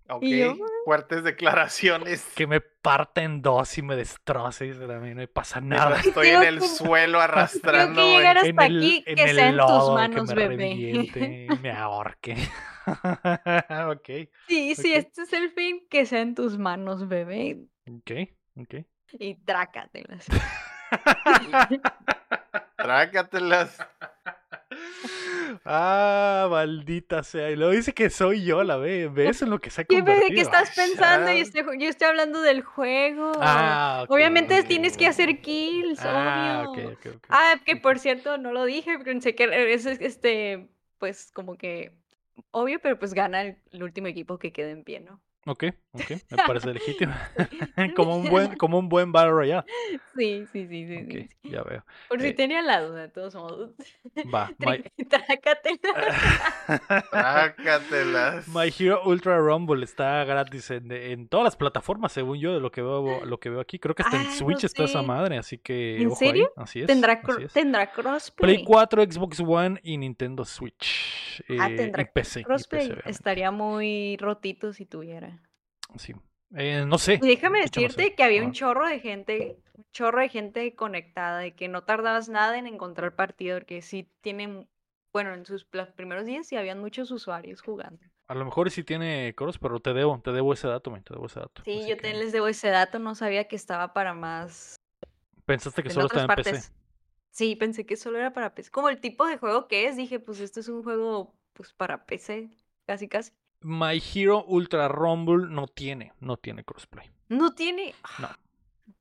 Ok, 0.10 0.24
yo, 0.24 0.56
fuertes 0.86 1.24
declaraciones. 1.24 2.26
Que 2.36 2.48
me 2.48 2.62
parte 2.62 3.22
en 3.22 3.42
dos 3.42 3.78
y 3.78 3.82
me 3.82 3.96
destroce 3.98 4.68
y 4.68 4.72
a 4.72 4.76
mí 5.00 5.10
no 5.10 5.16
me 5.16 5.28
pasa 5.28 5.60
nada. 5.60 6.00
Estoy 6.00 6.30
en 6.30 6.44
el 6.44 6.62
suelo 6.62 7.20
arrastrando. 7.20 8.02
que 8.02 8.18
llegar 8.18 8.38
En 8.38 8.52
hasta 8.58 8.66
el- 8.68 8.78
aquí, 8.78 9.04
en 9.06 9.16
que 9.16 9.24
el 9.24 9.36
sea 9.36 9.50
en 9.50 9.58
tus 9.58 9.90
manos, 9.94 10.30
que 10.30 10.36
me 10.36 10.48
bebé. 10.48 10.64
reviente 10.70 11.48
me 11.62 11.72
ahorque. 11.78 12.36
ok, 12.88 14.30
Sí, 14.48 14.76
sí, 14.76 14.92
Ok. 14.94 14.98
este 14.98 15.22
es 15.24 15.34
el 15.34 15.50
fin, 15.52 15.86
que 15.90 16.06
sea 16.06 16.22
en 16.22 16.36
tus 16.36 16.58
manos, 16.58 17.08
bebé. 17.10 17.66
ok, 17.90 18.12
ok. 18.62 18.76
Y 19.20 19.36
trácatelas. 19.44 20.26
Trácatelas. 22.78 23.78
Ah, 25.66 26.48
maldita 26.50 27.24
sea. 27.24 27.50
Y 27.52 27.56
luego 27.56 27.74
dice 27.74 27.94
que 27.94 28.10
soy 28.10 28.44
yo, 28.44 28.64
la 28.64 28.78
ve. 28.78 29.08
¿Ves 29.08 29.42
en 29.42 29.50
lo 29.50 29.60
que 29.60 29.70
se 29.70 29.82
ha 29.82 29.84
¿Qué, 29.86 30.02
bebé, 30.02 30.14
convertido? 30.14 30.36
¿qué 30.36 30.42
estás 30.42 30.76
pensando? 30.76 31.32
Yo 31.32 31.40
estoy, 31.42 31.64
yo 31.80 31.90
estoy 31.90 32.08
hablando 32.08 32.42
del 32.42 32.62
juego. 32.62 33.32
Ah, 33.42 34.06
Obviamente 34.10 34.64
tienes 34.64 34.98
que 34.98 35.08
hacer 35.08 35.42
kills, 35.42 36.00
Ah, 36.04 36.66
obvio. 36.70 36.90
ok, 36.90 36.98
ok, 36.98 37.16
ok. 37.16 37.26
Ah, 37.30 37.56
que 37.66 37.76
por 37.76 38.00
cierto, 38.00 38.38
no 38.38 38.52
lo 38.52 38.66
dije, 38.66 39.00
pensé 39.00 39.36
que 39.36 39.74
es 39.74 39.86
este, 39.86 40.70
pues 40.98 41.32
como 41.34 41.58
que 41.58 41.92
obvio, 42.52 42.80
pero 42.80 43.00
pues 43.00 43.14
gana 43.14 43.42
el, 43.42 43.58
el 43.72 43.84
último 43.84 44.08
equipo 44.08 44.38
que 44.38 44.52
quede 44.52 44.72
en 44.72 44.84
pie, 44.84 45.00
¿no? 45.00 45.22
Ok, 45.46 45.66
ok, 45.98 46.22
me 46.32 46.38
parece 46.48 46.74
legítimo. 46.74 47.14
como 47.96 48.18
un 48.18 48.30
buen, 48.30 48.56
como 48.58 48.80
un 48.80 48.90
buen 48.90 49.12
Battle 49.12 49.32
Royale. 49.32 49.66
Sí, 50.16 50.46
sí, 50.52 50.68
sí, 50.68 50.88
sí, 50.88 51.06
sí, 51.12 51.30
ya 51.50 51.64
veo. 51.64 51.86
Por 52.10 52.22
si 52.22 52.28
Eh, 52.28 52.34
tenía 52.34 52.62
la 52.62 52.82
duda, 52.82 53.02
de 53.04 53.10
todos 53.10 53.36
modos. 53.36 53.72
Va. 54.34 54.50
My, 54.60 54.66
Tri- 54.78 55.08
Trácatela. 55.08 55.80
Trácatelas. 57.12 58.48
My 58.48 58.74
Hero 58.78 59.02
Ultra 59.06 59.38
Rumble 59.40 59.84
está 59.84 60.24
gratis 60.24 60.72
en, 60.72 60.92
en 60.92 61.28
todas 61.28 61.44
las 61.46 61.56
plataformas, 61.56 62.12
según 62.12 62.40
yo, 62.40 62.54
de 62.54 62.60
lo 62.60 62.72
que 62.72 62.82
veo, 62.82 63.26
lo 63.26 63.40
que 63.40 63.50
veo 63.50 63.60
aquí. 63.60 63.80
Creo 63.80 63.96
que 63.96 64.04
hasta 64.04 64.18
en 64.18 64.24
Ah, 64.24 64.30
no 64.30 64.36
Switch 64.36 64.64
está 64.64 64.84
esa 64.84 65.02
madre, 65.02 65.38
así 65.38 65.58
que. 65.58 66.02
¿En 66.02 66.08
ojo 66.08 66.18
ahí. 66.22 66.28
serio? 66.30 66.52
Así 66.56 66.82
es. 66.82 66.88
¿Tendrá, 66.88 67.14
así 67.14 67.26
cro- 67.26 67.46
es. 67.46 67.54
¿Tendrá 67.54 67.92
crossplay? 67.92 68.56
Play 68.56 68.66
4, 68.66 69.04
Xbox 69.04 69.40
One 69.40 69.80
y 69.84 69.98
Nintendo 69.98 70.46
Switch. 70.46 71.44
Ah, 71.60 71.70
eh, 71.70 71.76
tendrá 71.76 72.02
y 72.02 72.06
PC. 72.06 72.42
y 72.42 72.44
crossplay. 72.44 72.90
PC. 72.90 73.10
Estaría 73.10 73.52
muy 73.52 74.18
rotito 74.20 74.74
si 74.74 74.86
tuviera. 74.86 75.40
Sí. 75.98 76.14
Eh, 76.56 76.86
no 76.88 76.98
sé. 76.98 77.20
Y 77.22 77.28
déjame 77.28 77.60
no 77.62 77.68
sé. 77.68 77.82
decirte 77.82 78.16
que 78.16 78.24
había 78.24 78.44
un 78.44 78.52
chorro 78.54 78.88
de 78.88 79.00
gente, 79.00 79.58
un 79.74 79.86
chorro 79.92 80.22
de 80.22 80.30
gente 80.30 80.76
conectada, 80.76 81.40
de 81.40 81.56
que 81.56 81.68
no 81.68 81.84
tardabas 81.84 82.30
nada 82.30 82.58
en 82.58 82.68
encontrar 82.68 83.16
partido, 83.16 83.58
porque 83.58 83.82
sí 83.82 84.10
tienen, 84.22 84.68
bueno, 85.12 85.34
en 85.34 85.46
sus 85.46 85.66
primeros 85.96 86.26
días 86.26 86.48
sí 86.48 86.56
habían 86.56 86.80
muchos 86.80 87.12
usuarios 87.12 87.62
jugando. 87.62 88.00
A 88.30 88.36
lo 88.36 88.44
mejor 88.46 88.70
sí 88.72 88.84
tiene 88.84 89.34
cross, 89.36 89.58
pero 89.58 89.80
te 89.80 89.94
debo, 89.94 90.20
te 90.22 90.32
debo 90.32 90.54
ese 90.54 90.68
dato, 90.68 90.92
man, 90.92 91.04
te 91.04 91.14
debo 91.14 91.28
ese 91.28 91.40
dato. 91.40 91.62
Sí, 91.64 91.80
Así 91.80 91.90
yo 91.90 91.96
que- 91.96 92.02
te 92.04 92.14
les 92.14 92.32
debo 92.32 92.48
ese 92.48 92.70
dato, 92.70 93.00
no 93.00 93.16
sabía 93.16 93.48
que 93.48 93.56
estaba 93.56 93.94
para 93.94 94.14
más 94.14 94.76
Pensaste 95.46 95.82
que 95.82 95.90
en 95.90 95.94
solo 95.96 96.08
estaba 96.08 96.24
en 96.24 96.28
PC. 96.36 96.52
partes. 96.52 96.74
Sí, 97.32 97.56
pensé 97.56 97.86
que 97.86 97.96
solo 97.96 98.18
era 98.18 98.34
para 98.34 98.54
PC. 98.54 98.70
Como 98.72 98.90
el 98.90 99.00
tipo 99.00 99.26
de 99.26 99.38
juego 99.38 99.68
que 99.68 99.88
es, 99.88 99.96
dije, 99.96 100.20
pues 100.20 100.40
esto 100.40 100.60
es 100.60 100.68
un 100.68 100.84
juego 100.84 101.34
pues 101.54 101.72
para 101.74 102.06
PC, 102.06 102.50
casi 102.86 103.08
casi. 103.08 103.32
My 103.62 104.02
Hero 104.14 104.44
Ultra 104.46 104.88
Rumble 104.88 105.48
no 105.50 105.68
tiene, 105.68 106.14
no 106.20 106.38
tiene 106.38 106.64
crossplay. 106.64 107.10
No 107.30 107.54
tiene. 107.54 107.94
No. 108.20 108.30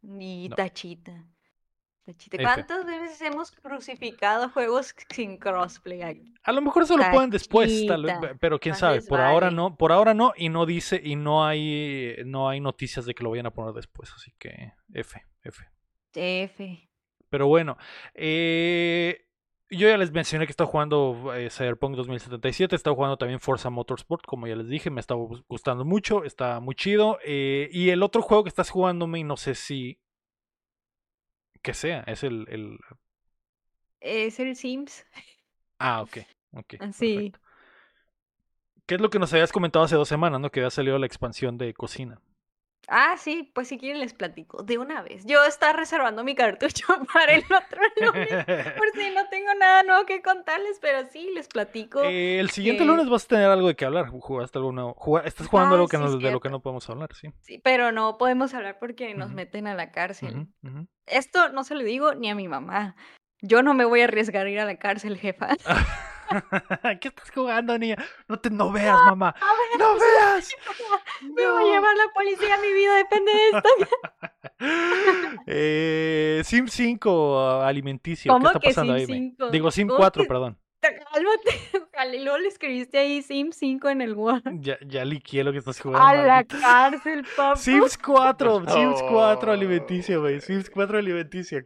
Ni 0.03 0.49
No. 0.49 0.57
tachita. 0.57 1.25
Tachita. 2.05 2.37
F. 2.37 2.45
¿Cuántas 2.45 2.87
veces 2.87 3.21
hemos 3.23 3.51
crucificado 3.51 4.49
juegos 4.51 4.95
sin 5.11 5.39
crossplay 5.39 6.03
ahí? 6.03 6.35
A 6.45 6.53
lo 6.53 6.63
mejor 6.63 6.85
eso 6.85 6.97
lo 6.97 7.11
pueden 7.11 7.31
después, 7.31 7.85
tal 7.87 8.05
vez, 8.05 8.15
Tachita. 8.15 8.33
pe- 8.35 8.39
pero 8.41 8.59
quién 8.61 8.75
sabe. 8.77 9.03
Por 9.03 9.21
ahora 9.21 9.51
no, 9.51 9.77
por 9.77 9.91
ahora 9.93 10.15
no 10.15 10.33
y 10.37 10.49
no 10.49 10.67
dice 10.67 11.01
y 11.03 11.17
no 11.17 11.45
hay 11.45 12.17
no 12.25 12.49
hay 12.49 12.61
noticias 12.61 13.07
de 13.07 13.15
que 13.15 13.25
lo 13.25 13.31
vayan 13.31 13.47
a 13.47 13.51
poner 13.51 13.75
después, 13.75 14.11
así 14.13 14.33
que 14.39 14.73
F, 14.95 15.21
F. 15.43 15.65
F. 16.15 16.89
Pero 17.29 17.49
bueno, 17.49 17.77
eh, 18.15 19.26
yo 19.71 19.89
ya 19.89 19.97
les 19.97 20.13
mencioné 20.13 20.47
que 20.47 20.53
estaba 20.53 20.71
jugando 20.71 21.33
eh, 21.35 21.51
Cyberpunk 21.51 21.97
2077, 21.97 22.77
estaba 22.77 22.95
jugando 22.95 23.17
también 23.17 23.41
Forza 23.41 23.69
Motorsport, 23.71 24.25
como 24.25 24.47
ya 24.47 24.57
les 24.57 24.69
dije, 24.69 24.91
me 24.91 25.01
estaba 25.01 25.21
gus- 25.21 25.45
gustando 25.49 25.85
mucho, 25.85 26.25
está 26.25 26.61
muy 26.61 26.75
chido. 26.75 27.19
eh, 27.25 27.69
y 27.73 27.91
el 27.91 28.03
otro 28.03 28.23
juego 28.23 28.45
que 28.45 28.49
estás 28.49 28.71
jugándome, 28.71 29.19
y 29.21 29.25
no 29.25 29.37
sé 29.37 29.55
si 29.55 29.99
que 31.63 31.75
sea, 31.75 32.01
es 32.07 32.23
el, 32.23 32.47
el... 32.49 32.79
Es 34.01 34.39
el 34.39 34.55
Sims. 34.55 35.05
Ah, 35.79 36.03
ok, 36.03 36.19
ok. 36.53 36.75
Ah, 36.81 36.93
Sí. 36.93 37.15
perfecto. 37.17 37.41
¿Qué 38.87 38.95
es 38.95 39.01
lo 39.01 39.11
que 39.11 39.19
nos 39.19 39.33
habías 39.33 39.51
comentado 39.51 39.85
hace 39.85 39.97
dos 39.97 40.09
semanas, 40.09 40.41
no? 40.41 40.51
Que 40.51 40.61
había 40.61 40.71
salido 40.71 40.97
la 40.99 41.07
expansión 41.07 41.59
de 41.59 41.75
cocina. 41.75 42.21
Ah, 42.89 43.17
sí, 43.19 43.51
pues 43.55 43.67
si 43.69 43.79
quieren 43.79 43.99
les 44.01 44.15
platico 44.15 44.63
de 44.63 44.79
una 44.79 45.03
vez. 45.03 45.25
Yo 45.27 45.45
estaba 45.45 45.73
reservando 45.73 46.23
mi 46.23 46.35
cartucho 46.37 46.87
para 47.13 47.35
el 47.35 47.45
otro 47.45 47.81
lunes, 48.01 48.45
por 48.77 48.91
si 48.95 49.11
no 49.11 49.29
tengo 49.29 49.53
nada 49.55 49.83
nuevo 49.83 50.07
que 50.07 50.23
contarles, 50.23 50.79
pero 50.81 51.07
sí, 51.11 51.31
les 51.35 51.49
platico. 51.49 52.01
Eh, 52.05 52.39
el 52.39 52.51
siguiente 52.51 52.85
lunes 52.85 53.09
vas 53.09 53.25
a 53.25 53.29
tener 53.29 53.51
algo 53.51 53.67
de 53.69 53.75
qué 53.75 53.87
hablar. 53.87 54.09
¿Jugaste 54.09 54.59
alguna, 54.59 54.85
juga- 54.95 55.23
estás 55.25 55.49
jugando 55.49 55.75
Ah, 55.75 55.79
algo 55.79 55.89
que 55.89 55.97
sí, 55.97 56.03
no- 56.05 56.17
de 56.19 56.31
lo 56.31 56.41
que 56.41 56.49
no 56.51 56.61
podemos 56.61 56.89
hablar, 56.89 57.13
sí. 57.15 57.29
Sí, 57.43 57.59
pero 57.59 57.91
no 57.91 58.19
podemos 58.19 58.55
hablar 58.55 58.79
porque 58.79 59.15
nos 59.15 59.33
meten 59.33 59.67
a 59.67 59.75
la 59.75 59.91
cárcel. 59.91 60.47
Esto 61.07 61.49
no 61.51 61.65
se 61.65 61.75
lo 61.75 61.83
digo 61.83 62.15
ni 62.15 62.31
a 62.31 62.35
mi 62.35 62.47
mamá. 62.49 62.95
Yo 63.43 63.63
no 63.63 63.75
me 63.75 63.85
voy 63.85 64.01
a 64.01 64.05
arriesgar 64.05 64.47
a 64.47 64.51
ir 64.51 64.61
a 64.61 64.65
la 64.65 64.77
cárcel, 64.79 65.19
jefa. 65.19 65.49
¿Qué 67.01 67.09
estás 67.09 67.31
jugando, 67.31 67.79
niña? 67.79 67.97
No 68.29 68.39
te 68.39 68.51
no 68.51 68.71
veas, 68.73 68.97
mamá. 69.07 69.35
¡No 69.79 69.95
veas! 69.95 70.55
Me 71.23 71.45
va 71.47 71.59
a 71.59 71.63
No. 71.63 71.73
llevar 71.73 71.97
la 71.97 72.13
policía, 72.15 72.57
mi 72.59 72.73
vida 72.73 72.95
depende 72.97 73.33
de 73.33 73.49
esto. 73.49 73.69
Eh, 75.47 76.41
Sim 76.45 76.67
5 76.67 77.61
alimenticio. 77.63 78.33
¿Cómo 78.33 78.45
¿Qué 78.45 78.49
está 78.49 78.61
que 78.61 78.69
pasando 78.69 78.93
Sim 78.99 79.01
ahí? 79.01 79.07
me? 79.07 79.29
5? 79.37 79.51
Digo 79.51 79.71
Sim 79.71 79.87
¿Cómo 79.89 79.99
4, 79.99 80.23
que- 80.23 80.29
perdón. 80.29 80.59
Cálmate. 80.81 81.87
Ojalá, 81.93 82.15
y 82.15 82.23
luego 82.23 82.39
le 82.39 82.49
escribiste 82.49 82.99
ahí 82.99 83.23
Sim 83.23 83.51
5 83.53 83.89
en 83.91 84.01
el 84.03 84.15
Word. 84.15 84.43
Ya, 84.61 84.79
ya 84.87 85.05
liqué 85.05 85.43
lo 85.45 85.53
que 85.53 85.59
estás 85.59 85.81
jugando. 85.81 86.07
A 86.07 86.15
la 86.15 86.27
maldita. 86.35 86.59
cárcel, 86.61 87.27
papá. 87.37 87.57
Sims 87.57 87.99
4, 87.99 88.65
Sims 88.69 89.03
4 89.11 89.47
No. 89.47 89.53
alimenticio, 89.53 90.21
güey. 90.21 90.41
Sims 90.41 90.71
4 90.71 90.99
alimenticio. 90.99 91.63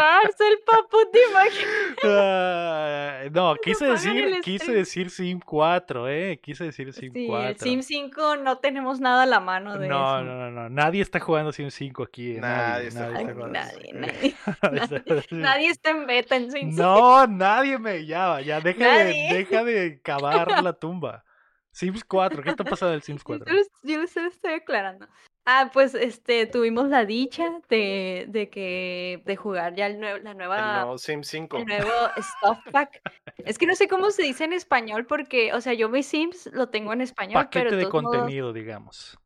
Cárcel, 0.00 0.58
papu, 0.64 0.96
te 1.12 1.18
imaginas. 1.30 1.96
Ah, 2.04 3.24
no, 3.32 3.54
quise 3.56 3.80
pagan 3.86 3.96
decir, 3.96 4.40
quise 4.42 4.72
decir 4.72 5.10
Sim 5.10 5.40
4, 5.40 6.08
eh. 6.08 6.40
Quise 6.42 6.64
decir 6.64 6.92
Sim 6.92 7.12
Sí, 7.12 7.26
4. 7.26 7.48
el 7.50 7.56
Sim 7.58 7.82
5 7.82 8.36
no 8.36 8.58
tenemos 8.58 9.00
nada 9.00 9.24
a 9.24 9.26
la 9.26 9.40
mano 9.40 9.78
de 9.78 9.88
no, 9.88 10.16
eso. 10.16 10.24
no, 10.24 10.34
no, 10.36 10.50
no. 10.50 10.68
Nadie 10.70 11.02
está 11.02 11.20
jugando 11.20 11.52
Sim 11.52 11.70
5 11.70 12.02
aquí. 12.04 12.36
eh, 12.36 12.40
Nadie 12.40 12.72
Nadie, 12.72 12.88
está 12.88 13.00
nadie 13.10 13.34
jugando 13.34 13.46
nadie, 13.48 13.92
nadie, 13.94 14.34
Nadie. 14.62 15.24
nadie 15.32 15.68
está 15.68 15.90
en 15.90 16.06
beta 16.06 16.36
en 16.36 16.50
Sim 16.50 16.70
5. 16.72 16.82
No, 16.82 17.26
nadie 17.26 17.78
me 17.78 18.06
llama. 18.06 18.40
Ya, 18.40 18.60
deja 18.60 19.04
de, 19.04 19.12
deja 19.32 19.64
de 19.64 20.00
cavar 20.02 20.62
la 20.62 20.72
tumba. 20.80 21.24
Sims 21.72 22.02
4, 22.04 22.42
¿qué 22.42 22.50
está 22.50 22.64
pasando 22.64 22.92
del 22.92 23.02
Sims 23.02 23.20
Yo 23.20 23.24
4? 23.38 23.54
lo- 23.54 23.60
Yo 23.82 24.06
se 24.06 24.22
lo 24.22 24.28
estoy 24.28 24.54
aclarando. 24.54 25.06
Ah, 25.46 25.70
pues 25.72 25.94
este, 25.94 26.46
tuvimos 26.46 26.88
la 26.88 27.04
dicha 27.06 27.60
de, 27.68 28.26
de 28.28 28.50
que 28.50 29.22
de 29.24 29.36
jugar 29.36 29.74
ya 29.74 29.86
el 29.86 29.98
nue- 29.98 30.20
la 30.22 30.30
El 30.32 30.36
nueva, 30.36 30.74
nuevo 30.82 30.98
Sim 30.98 31.22
5. 31.22 31.56
el 31.58 31.64
nuevo 31.66 31.90
Stuff 32.18 32.58
Pack. 32.70 33.00
Es 33.38 33.58
que 33.58 33.66
no 33.66 33.74
sé 33.74 33.88
cómo 33.88 34.10
se 34.10 34.22
dice 34.22 34.44
en 34.44 34.52
español 34.52 35.06
porque, 35.06 35.52
o 35.54 35.60
sea, 35.60 35.72
yo 35.72 35.88
mi 35.88 36.02
Sims 36.02 36.46
lo 36.52 36.68
tengo 36.68 36.92
en 36.92 37.00
español, 37.00 37.42
Paquete 37.44 37.64
pero 37.64 37.76
de 37.76 37.84
modos- 37.86 37.90
contenido, 37.90 38.52
digamos. 38.52 39.18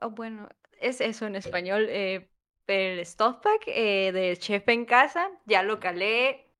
Ah, 0.00 0.06
Bueno, 0.08 0.48
es 0.80 1.00
eso 1.00 1.26
en 1.26 1.36
español. 1.36 1.86
eh, 1.88 2.28
el 2.66 3.04
Stuff 3.06 3.36
Pack 3.42 3.62
eh, 3.66 4.10
de 4.12 4.36
Chef 4.36 4.66
en 4.68 4.84
Casa, 4.84 5.30
ya 5.46 5.62
lo 5.62 5.78
calé. 5.80 6.50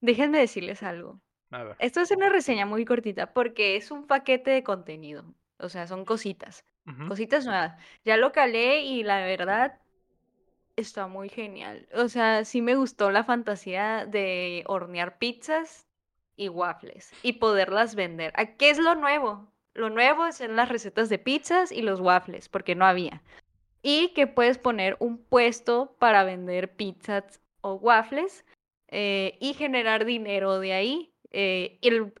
Déjenme 0.00 0.38
decirles 0.38 0.82
algo. 0.82 1.20
A 1.50 1.62
ver. 1.64 1.76
Esto 1.78 2.00
es 2.00 2.10
una 2.10 2.28
reseña 2.28 2.66
muy 2.66 2.84
cortita 2.84 3.32
porque 3.32 3.76
es 3.76 3.90
un 3.90 4.06
paquete 4.06 4.50
de 4.50 4.62
contenido. 4.62 5.24
O 5.64 5.68
sea, 5.68 5.86
son 5.86 6.04
cositas, 6.04 6.64
cositas 7.08 7.46
nuevas. 7.46 7.76
Ya 8.04 8.16
lo 8.16 8.32
calé 8.32 8.82
y 8.82 9.02
la 9.02 9.24
verdad 9.24 9.80
está 10.76 11.06
muy 11.06 11.28
genial. 11.28 11.88
O 11.94 12.08
sea, 12.08 12.44
sí 12.44 12.62
me 12.62 12.76
gustó 12.76 13.10
la 13.10 13.24
fantasía 13.24 14.06
de 14.06 14.64
hornear 14.66 15.18
pizzas 15.18 15.86
y 16.36 16.48
waffles 16.48 17.12
y 17.22 17.34
poderlas 17.34 17.94
vender. 17.94 18.32
¿A 18.36 18.56
¿Qué 18.56 18.70
es 18.70 18.78
lo 18.78 18.94
nuevo? 18.94 19.50
Lo 19.72 19.90
nuevo 19.90 20.30
son 20.32 20.56
las 20.56 20.68
recetas 20.68 21.08
de 21.08 21.18
pizzas 21.18 21.72
y 21.72 21.82
los 21.82 22.00
waffles, 22.00 22.48
porque 22.48 22.74
no 22.74 22.86
había. 22.86 23.22
Y 23.82 24.08
que 24.14 24.26
puedes 24.26 24.58
poner 24.58 24.96
un 25.00 25.18
puesto 25.18 25.96
para 25.98 26.24
vender 26.24 26.76
pizzas 26.76 27.40
o 27.60 27.74
waffles 27.74 28.44
eh, 28.88 29.36
y 29.40 29.54
generar 29.54 30.04
dinero 30.04 30.60
de 30.60 30.72
ahí. 30.72 31.14
Eh, 31.30 31.78
el, 31.82 32.14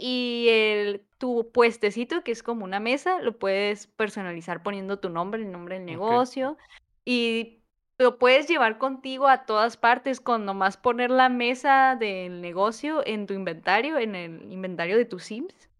y 0.00 0.46
el, 0.48 1.04
tu 1.18 1.50
puestecito, 1.52 2.24
que 2.24 2.32
es 2.32 2.42
como 2.42 2.64
una 2.64 2.80
mesa, 2.80 3.20
lo 3.20 3.38
puedes 3.38 3.86
personalizar 3.86 4.62
poniendo 4.62 4.98
tu 4.98 5.10
nombre, 5.10 5.42
el 5.42 5.52
nombre 5.52 5.76
del 5.76 5.84
negocio. 5.84 6.56
Y 7.04 7.62
lo 7.98 8.18
puedes 8.18 8.48
llevar 8.48 8.78
contigo 8.78 9.28
a 9.28 9.44
todas 9.44 9.76
partes 9.76 10.20
con 10.20 10.44
nomás 10.44 10.76
poner 10.76 11.10
la 11.10 11.28
mesa 11.28 11.96
del 11.98 12.40
negocio 12.40 13.06
en 13.06 13.26
tu 13.26 13.34
inventario, 13.34 13.98
en 13.98 14.14
el 14.14 14.52
inventario 14.52 14.96
de 14.96 15.04
tus 15.04 15.24
Sims 15.24 15.70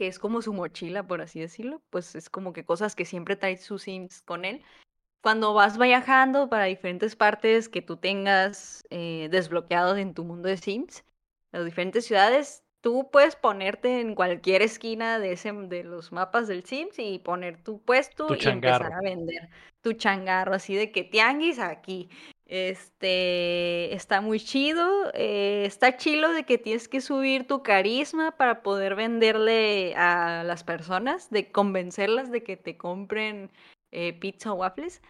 que 0.00 0.06
es 0.06 0.18
como 0.18 0.40
su 0.40 0.54
mochila, 0.54 1.06
por 1.06 1.20
así 1.20 1.40
decirlo, 1.40 1.82
pues 1.90 2.14
es 2.14 2.30
como 2.30 2.54
que 2.54 2.64
cosas 2.64 2.96
que 2.96 3.04
siempre 3.04 3.36
trae 3.36 3.58
sus 3.58 3.82
Sims 3.82 4.22
con 4.22 4.46
él. 4.46 4.62
Cuando 5.20 5.52
vas 5.52 5.76
viajando 5.76 6.48
para 6.48 6.64
diferentes 6.64 7.16
partes 7.16 7.68
que 7.68 7.82
tú 7.82 7.98
tengas 7.98 8.82
eh, 8.88 9.28
desbloqueados 9.30 9.98
en 9.98 10.14
tu 10.14 10.24
mundo 10.24 10.48
de 10.48 10.56
Sims, 10.56 11.04
las 11.52 11.66
diferentes 11.66 12.06
ciudades, 12.06 12.64
tú 12.80 13.08
puedes 13.10 13.36
ponerte 13.36 14.00
en 14.00 14.14
cualquier 14.14 14.62
esquina 14.62 15.18
de, 15.18 15.32
ese, 15.32 15.52
de 15.52 15.84
los 15.84 16.12
mapas 16.12 16.48
del 16.48 16.64
Sims 16.64 16.98
y 16.98 17.18
poner 17.18 17.62
tu 17.62 17.80
puesto 17.80 18.26
Tu 18.26 18.34
y 18.34 18.48
empezar 18.48 18.92
a 18.92 19.00
vender 19.00 19.48
tu 19.82 19.92
changarro, 19.92 20.54
así 20.54 20.74
de 20.74 20.90
que 20.92 21.04
tianguis 21.04 21.58
aquí. 21.58 22.08
Este 22.46 23.94
está 23.94 24.20
muy 24.20 24.40
chido. 24.40 25.10
eh, 25.14 25.64
está 25.66 25.96
chilo 25.96 26.32
de 26.32 26.44
que 26.44 26.58
tienes 26.58 26.88
que 26.88 27.00
subir 27.00 27.46
tu 27.46 27.62
carisma 27.62 28.32
para 28.32 28.62
poder 28.62 28.96
venderle 28.96 29.94
a 29.94 30.42
las 30.44 30.64
personas, 30.64 31.30
de 31.30 31.52
convencerlas 31.52 32.30
de 32.30 32.42
que 32.42 32.56
te 32.56 32.76
compren 32.76 33.50
eh, 33.92 34.12
pizza 34.14 34.52
o 34.52 34.56
waffles. 34.56 35.00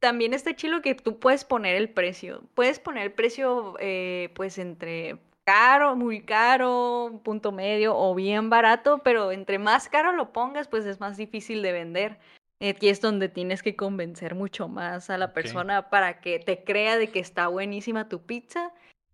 También 0.00 0.34
está 0.34 0.54
chilo 0.54 0.82
que 0.82 0.94
tú 0.94 1.18
puedes 1.18 1.44
poner 1.44 1.76
el 1.76 1.88
precio. 1.88 2.42
Puedes 2.54 2.78
poner 2.78 3.04
el 3.04 3.12
precio, 3.12 3.76
eh, 3.80 4.30
pues, 4.34 4.58
entre 4.58 5.16
caro, 5.46 5.94
muy 5.94 6.22
caro, 6.22 7.20
punto 7.24 7.52
medio 7.52 7.96
o 7.96 8.14
bien 8.14 8.50
barato, 8.50 8.98
pero 8.98 9.30
entre 9.30 9.58
más 9.58 9.88
caro 9.88 10.12
lo 10.12 10.32
pongas, 10.32 10.66
pues 10.68 10.84
es 10.84 10.98
más 11.00 11.16
difícil 11.16 11.62
de 11.62 11.72
vender. 11.72 12.18
Aquí 12.60 12.88
es 12.88 13.00
donde 13.00 13.28
tienes 13.28 13.62
que 13.62 13.76
convencer 13.76 14.34
mucho 14.34 14.66
más 14.66 15.08
a 15.08 15.18
la 15.18 15.32
persona 15.32 15.88
para 15.88 16.20
que 16.20 16.38
te 16.40 16.64
crea 16.64 16.98
de 16.98 17.08
que 17.10 17.20
está 17.20 17.48
buenísima 17.48 18.08
tu 18.08 18.22
pizza. 18.26 18.72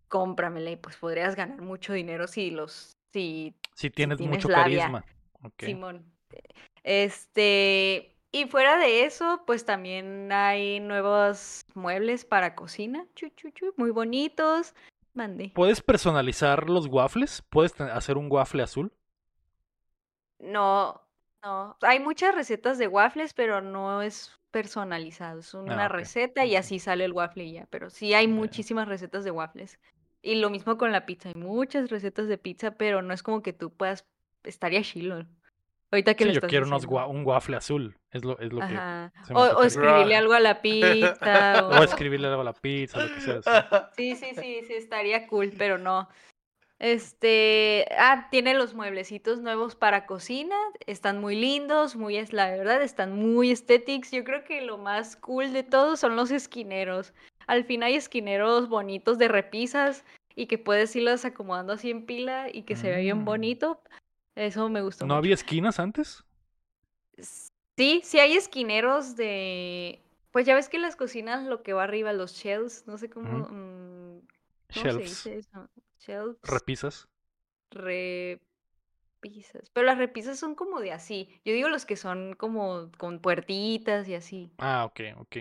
Cómpramela 0.09 0.71
y 0.71 0.77
pues 0.77 0.97
podrías 0.97 1.37
ganar 1.37 1.61
mucho 1.61 1.93
dinero 1.93 2.27
si 2.27 2.51
los, 2.51 2.93
si 3.13 3.55
Si 3.75 3.91
tienes, 3.91 4.19
tienes 4.19 4.39
mucho 4.39 4.49
labia. 4.49 4.91
carisma. 4.91 5.05
Simón. 5.59 6.05
Este, 6.85 8.17
y 8.31 8.47
fuera 8.47 8.79
de 8.79 9.05
eso, 9.05 9.43
pues 9.47 9.65
también 9.65 10.31
hay 10.33 10.81
nuevos 10.81 11.67
muebles 11.75 12.25
para 12.25 12.55
cocina, 12.55 13.05
muy 13.77 13.91
bonitos. 13.91 14.75
Mandé. 15.15 15.49
¿Puedes 15.55 15.81
personalizar 15.81 16.69
los 16.69 16.87
waffles? 16.89 17.43
¿Puedes 17.49 17.81
hacer 17.81 18.19
un 18.19 18.31
waffle 18.31 18.63
azul? 18.63 18.93
No, 20.39 21.01
no. 21.43 21.77
Hay 21.83 22.01
muchas 22.01 22.35
recetas 22.35 22.79
de 22.79 22.89
waffles, 22.89 23.35
pero 23.35 23.61
no 23.61 24.03
es 24.03 24.33
personalizado. 24.51 25.41
Es 25.41 25.55
una 25.55 25.87
Ah, 25.87 25.89
receta 25.89 26.45
y 26.45 26.57
así 26.57 26.79
sale 26.79 27.05
el 27.05 27.13
waffle 27.13 27.45
y 27.45 27.53
ya. 27.55 27.67
Pero 27.71 27.91
sí 27.91 28.15
hay 28.15 28.29
muchísimas 28.29 28.89
recetas 28.89 29.25
de 29.25 29.31
waffles. 29.31 29.79
Y 30.23 30.37
lo 30.37 30.51
mismo 30.51 30.77
con 30.79 30.93
la 30.93 31.07
pizza. 31.07 31.29
Hay 31.31 31.35
muchas 31.37 31.91
recetas 31.91 32.29
de 32.29 32.39
pizza, 32.39 32.73
pero 32.73 33.03
no 33.03 33.15
es 33.15 33.23
como 33.23 33.43
que 33.43 33.53
tú 33.53 33.73
puedas. 33.75 34.07
Estaría 34.45 34.83
chilo. 34.83 35.27
Ahorita 35.93 36.15
que 36.15 36.25
Sí, 36.25 36.29
lo 36.29 36.33
yo 36.33 36.39
estás 36.39 36.49
quiero 36.49 36.67
unos 36.67 36.87
un 36.87 37.25
waffle 37.27 37.57
azul. 37.57 37.99
Es 38.11 38.25
lo, 38.25 38.39
es 38.41 38.51
lo 38.53 38.61
que. 38.61 38.75
Ajá. 38.75 39.13
se 39.25 39.35
me 39.35 39.41
O, 39.41 39.63
escribirle 39.63 40.17
algo 40.17 40.33
a 40.33 40.41
la 40.41 40.63
pizza. 40.63 41.69
O 41.81 41.85
escribirle 41.85 42.29
algo 42.29 42.41
a 42.41 42.45
la 42.45 42.55
pizza, 42.55 42.99
lo 42.99 43.15
que 43.15 43.21
sea. 43.21 43.43
sí. 43.43 43.51
Sí, 43.97 44.17
sí, 44.17 44.35
sí, 44.35 44.61
sí, 44.67 44.73
estaría 44.75 45.27
cool, 45.27 45.53
pero 45.59 45.77
no. 45.77 46.09
Este, 46.79 47.87
ah, 47.97 48.27
tiene 48.31 48.55
los 48.55 48.75
mueblecitos 48.75 49.41
nuevos 49.41 49.77
para 49.77 50.05
cocina, 50.05 50.57
están 50.87 51.21
muy 51.21 51.37
lindos, 51.37 51.95
muy, 51.95 52.17
es 52.17 52.33
la 52.33 52.51
verdad, 52.51 52.83
están 52.83 53.13
muy 53.17 53.53
estéticos. 53.53 54.11
Yo 54.11 54.25
creo 54.25 54.43
que 54.45 54.63
lo 54.63 54.79
más 54.79 55.15
cool 55.17 55.53
de 55.53 55.63
todo 55.63 55.97
son 55.97 56.17
los 56.17 56.31
esquineros. 56.33 57.13
Al 57.47 57.65
fin 57.65 57.83
hay 57.85 57.95
esquineros 57.95 58.69
bonitos 58.69 59.19
de 59.19 59.29
repisas 59.29 60.05
y 60.35 60.47
que 60.47 60.59
puedes 60.59 60.97
irlos 60.97 61.25
acomodando 61.25 61.75
así 61.75 61.91
en 61.91 62.05
pila 62.05 62.47
y 62.53 62.63
que 62.63 62.75
se 62.75 62.91
ve 62.91 63.03
bien 63.03 63.21
Mm. 63.21 63.25
bonito. 63.27 63.81
Eso 64.35 64.69
me 64.69 64.83
gustó 64.83 65.05
¿No 65.05 65.15
mucho. 65.15 65.19
había 65.19 65.35
esquinas 65.35 65.79
antes? 65.79 66.25
Sí, 67.77 68.01
sí 68.05 68.19
hay 68.19 68.35
esquineros 68.35 69.17
de... 69.17 70.01
Pues 70.31 70.47
ya 70.47 70.55
ves 70.55 70.69
que 70.69 70.77
en 70.77 70.83
las 70.83 70.97
cocinas 70.97 71.45
lo 71.45 71.63
que 71.63 71.75
va 71.75 71.85
arriba, 71.85 72.13
los 72.13 72.33
shells, 72.33 72.87
no 72.87 72.99
sé 72.99 73.11
cómo... 73.11 73.49
Mm, 73.51 74.21
¿Cómo 74.75 74.93
se 74.93 74.99
dice 74.99 75.39
eso? 75.39 75.69
Shelves. 75.99 76.39
Repisas. 76.43 77.09
Repisas. 77.71 79.71
Pero 79.73 79.87
las 79.87 79.99
repisas 79.99 80.39
son 80.39 80.55
como 80.55 80.81
de 80.81 80.93
así. 80.93 81.29
Yo 81.45 81.53
digo 81.53 81.69
los 81.69 81.85
que 81.85 81.97
son 81.97 82.35
como 82.35 82.91
con 82.99 83.21
puertitas 83.21 84.09
y 84.09 84.15
así. 84.15 84.51
Ah, 84.59 84.85
ok, 84.87 85.01
ok. 85.19 85.37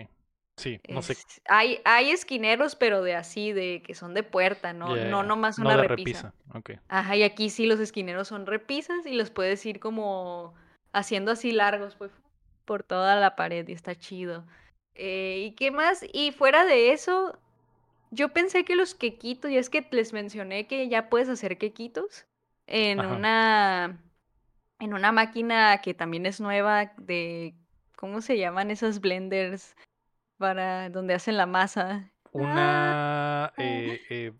Sí, 0.56 0.80
no 0.88 1.02
sé. 1.02 1.16
Hay, 1.48 1.80
hay 1.84 2.10
esquineros, 2.10 2.76
pero 2.76 3.02
de 3.02 3.14
así, 3.14 3.52
de 3.52 3.82
que 3.84 3.94
son 3.94 4.14
de 4.14 4.22
puerta, 4.22 4.72
no, 4.72 4.96
ya, 4.96 5.06
no 5.06 5.22
nomás 5.22 5.58
no 5.58 5.66
una 5.66 5.76
de 5.76 5.88
repisa. 5.88 6.32
repisa. 6.32 6.58
Ok. 6.58 6.70
Ajá, 6.88 7.16
y 7.16 7.22
aquí 7.22 7.48
sí 7.50 7.66
los 7.66 7.80
esquineros 7.80 8.28
son 8.28 8.46
repisas 8.46 9.06
y 9.06 9.14
los 9.14 9.30
puedes 9.30 9.64
ir 9.64 9.80
como 9.80 10.54
haciendo 10.92 11.32
así 11.32 11.52
largos, 11.52 11.96
pues, 11.96 12.12
por 12.64 12.82
toda 12.82 13.16
la 13.16 13.34
pared 13.34 13.66
y 13.66 13.72
está 13.72 13.94
chido. 13.94 14.44
Eh, 14.94 15.46
¿y 15.46 15.52
qué 15.52 15.70
más? 15.70 16.04
Y 16.12 16.32
fuera 16.32 16.66
de 16.66 16.92
eso, 16.92 17.38
yo 18.10 18.28
pensé 18.28 18.64
que 18.64 18.76
los 18.76 18.94
quequitos, 18.94 19.50
y 19.50 19.56
es 19.56 19.70
que 19.70 19.86
les 19.90 20.12
mencioné 20.12 20.66
que 20.66 20.88
ya 20.88 21.08
puedes 21.08 21.30
hacer 21.30 21.56
quequitos 21.56 22.26
en 22.66 23.00
Ajá. 23.00 23.14
una, 23.14 24.02
en 24.78 24.92
una 24.92 25.12
máquina 25.12 25.80
que 25.80 25.94
también 25.94 26.26
es 26.26 26.40
nueva 26.40 26.92
de, 26.98 27.54
¿cómo 27.96 28.20
se 28.20 28.36
llaman 28.36 28.70
esas 28.70 29.00
blenders 29.00 29.74
para 30.42 30.90
donde 30.90 31.14
hacen 31.14 31.36
la 31.36 31.46
masa? 31.46 32.10
Una. 32.32 33.52
eh, 33.58 34.00
eh, 34.10 34.32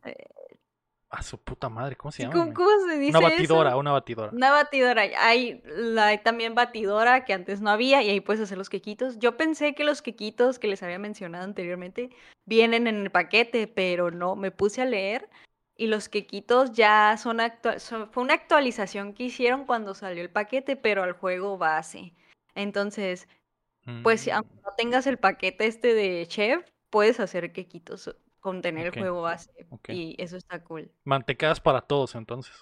a 1.11 1.22
su 1.22 1.38
puta 1.38 1.68
madre, 1.68 1.94
¿cómo 1.94 2.11
se 2.11 2.22
llama? 2.24 2.32
¿Cómo, 2.32 2.44
men? 2.46 2.55
cómo 2.55 2.70
se 2.88 2.98
dice 2.98 3.11
Una 3.11 3.18
eso? 3.18 3.36
batidora, 3.36 3.76
una 3.76 3.92
batidora. 3.92 4.32
Una 4.32 4.50
batidora. 4.50 5.03
Hay, 5.18 5.62
la- 5.64 6.07
hay 6.09 6.18
también 6.18 6.57
batidora 6.57 7.24
que 7.24 7.34
antes 7.34 7.61
no 7.61 7.70
había 7.70 8.03
y 8.03 8.11
ahí 8.11 8.20
puedes 8.20 8.42
hacer 8.42 8.59
los 8.59 8.68
quequitos. 8.68 9.18
Yo 9.20 9.36
pensé 9.36 9.74
que 9.76 9.84
los 9.84 10.03
quequitos 10.03 10.59
que 10.59 10.66
les 10.66 10.82
había 10.82 10.98
mencionado 10.98 11.44
anteriormente 11.44 12.11
vienen 12.46 12.88
en 12.88 12.96
el 12.96 13.11
paquete, 13.12 13.68
pero 13.68 14.11
no, 14.11 14.34
me 14.34 14.50
puse 14.50 14.82
a 14.82 14.86
leer 14.86 15.28
y 15.76 15.86
los 15.86 16.09
quequitos 16.09 16.72
ya 16.72 17.16
son- 17.16 17.38
fue 18.11 18.22
una 18.24 18.34
actualización 18.34 19.12
que 19.14 19.24
hicieron 19.24 19.66
cuando 19.66 19.94
salió 19.94 20.22
el 20.22 20.30
paquete, 20.30 20.74
pero 20.74 21.05
al 21.05 21.12
juego 21.12 21.59
base. 21.59 22.12
Entonces, 22.57 23.28
pues 24.03 24.20
si 24.22 24.30
Mm, 24.30 24.35
aunque 24.35 24.55
no 24.64 24.70
tengas 24.76 25.07
el 25.07 25.18
paquete 25.18 25.66
este 25.66 25.95
de 25.95 26.26
chef, 26.26 26.64
puedes 26.91 27.20
hacer 27.20 27.53
quequitos 27.53 28.14
con 28.41 28.61
tener 28.62 28.87
el 28.87 28.93
juego 28.93 29.22
base. 29.22 29.51
Y 29.89 30.14
eso 30.18 30.37
está 30.37 30.62
cool. 30.64 30.91
Mantecadas 31.05 31.61
para 31.61 31.80
todos, 31.80 32.14
entonces. 32.14 32.55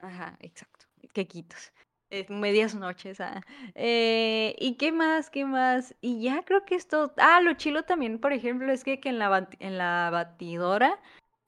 Ajá, 0.00 0.36
exacto. 0.40 0.86
Quequitos. 1.12 1.72
Eh, 2.10 2.24
medias 2.30 2.74
noches. 2.74 3.20
ah. 3.20 3.42
Eh, 3.74 4.56
¿y 4.58 4.76
qué 4.76 4.92
más? 4.92 5.28
¿Qué 5.28 5.44
más? 5.44 5.94
Y 6.00 6.22
ya 6.22 6.42
creo 6.44 6.64
que 6.64 6.74
esto. 6.74 7.12
Ah, 7.18 7.40
lo 7.42 7.52
chilo 7.54 7.82
también, 7.84 8.18
por 8.18 8.32
ejemplo, 8.32 8.72
es 8.72 8.82
que, 8.84 8.98
que 9.00 9.10
en 9.10 9.18
la, 9.18 9.28
bat- 9.28 9.56
en 9.58 9.76
la 9.76 10.08
batidora 10.10 10.98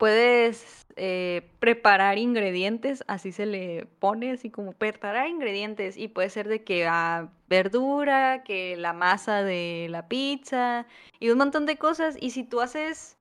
puedes 0.01 0.87
eh, 0.97 1.47
preparar 1.59 2.17
ingredientes, 2.17 3.05
así 3.07 3.33
se 3.33 3.45
le 3.45 3.85
pone, 3.99 4.33
así 4.33 4.49
como 4.49 4.73
preparar 4.73 5.29
ingredientes. 5.29 5.99
Y 5.99 6.09
puede 6.09 6.31
ser 6.31 6.49
de 6.49 6.65
que 6.65 6.87
ah, 6.87 7.29
verdura, 7.49 8.43
que 8.43 8.77
la 8.79 8.95
masa 8.95 9.43
de 9.43 9.89
la 9.91 10.09
pizza 10.09 10.87
y 11.21 11.29
un 11.29 11.37
montón 11.37 11.67
de 11.67 11.77
cosas. 11.77 12.17
Y 12.19 12.31
si 12.31 12.45
tú 12.45 12.63
haces. 12.63 13.19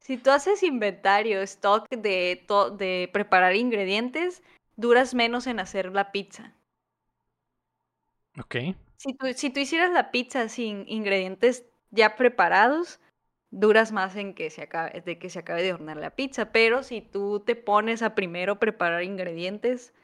Si 0.00 0.16
tú 0.16 0.30
haces 0.30 0.62
inventario, 0.62 1.42
stock 1.42 1.88
de, 1.90 2.44
de 2.78 3.10
preparar 3.12 3.56
ingredientes, 3.56 4.42
duras 4.76 5.14
menos 5.14 5.46
en 5.48 5.58
hacer 5.58 5.92
la 5.92 6.12
pizza. 6.12 6.54
Ok. 8.38 8.56
Si 8.96 9.14
tú, 9.14 9.26
si 9.34 9.50
tú 9.50 9.60
hicieras 9.60 9.90
la 9.92 10.10
pizza 10.12 10.48
sin 10.48 10.84
ingredientes 10.88 11.64
ya 11.90 12.14
preparados, 12.14 13.00
duras 13.56 13.92
más 13.92 14.16
en 14.16 14.34
que 14.34 14.50
se 14.50 14.62
acabe, 14.62 15.00
de 15.02 15.18
que 15.18 15.30
se 15.30 15.40
acabe 15.40 15.62
de 15.62 15.72
hornear 15.72 15.96
la 15.98 16.10
pizza. 16.10 16.52
Pero 16.52 16.82
si 16.82 17.00
tú 17.02 17.40
te 17.40 17.56
pones 17.56 18.02
a 18.02 18.14
primero 18.14 18.58
preparar 18.58 19.02
ingredientes 19.04 19.94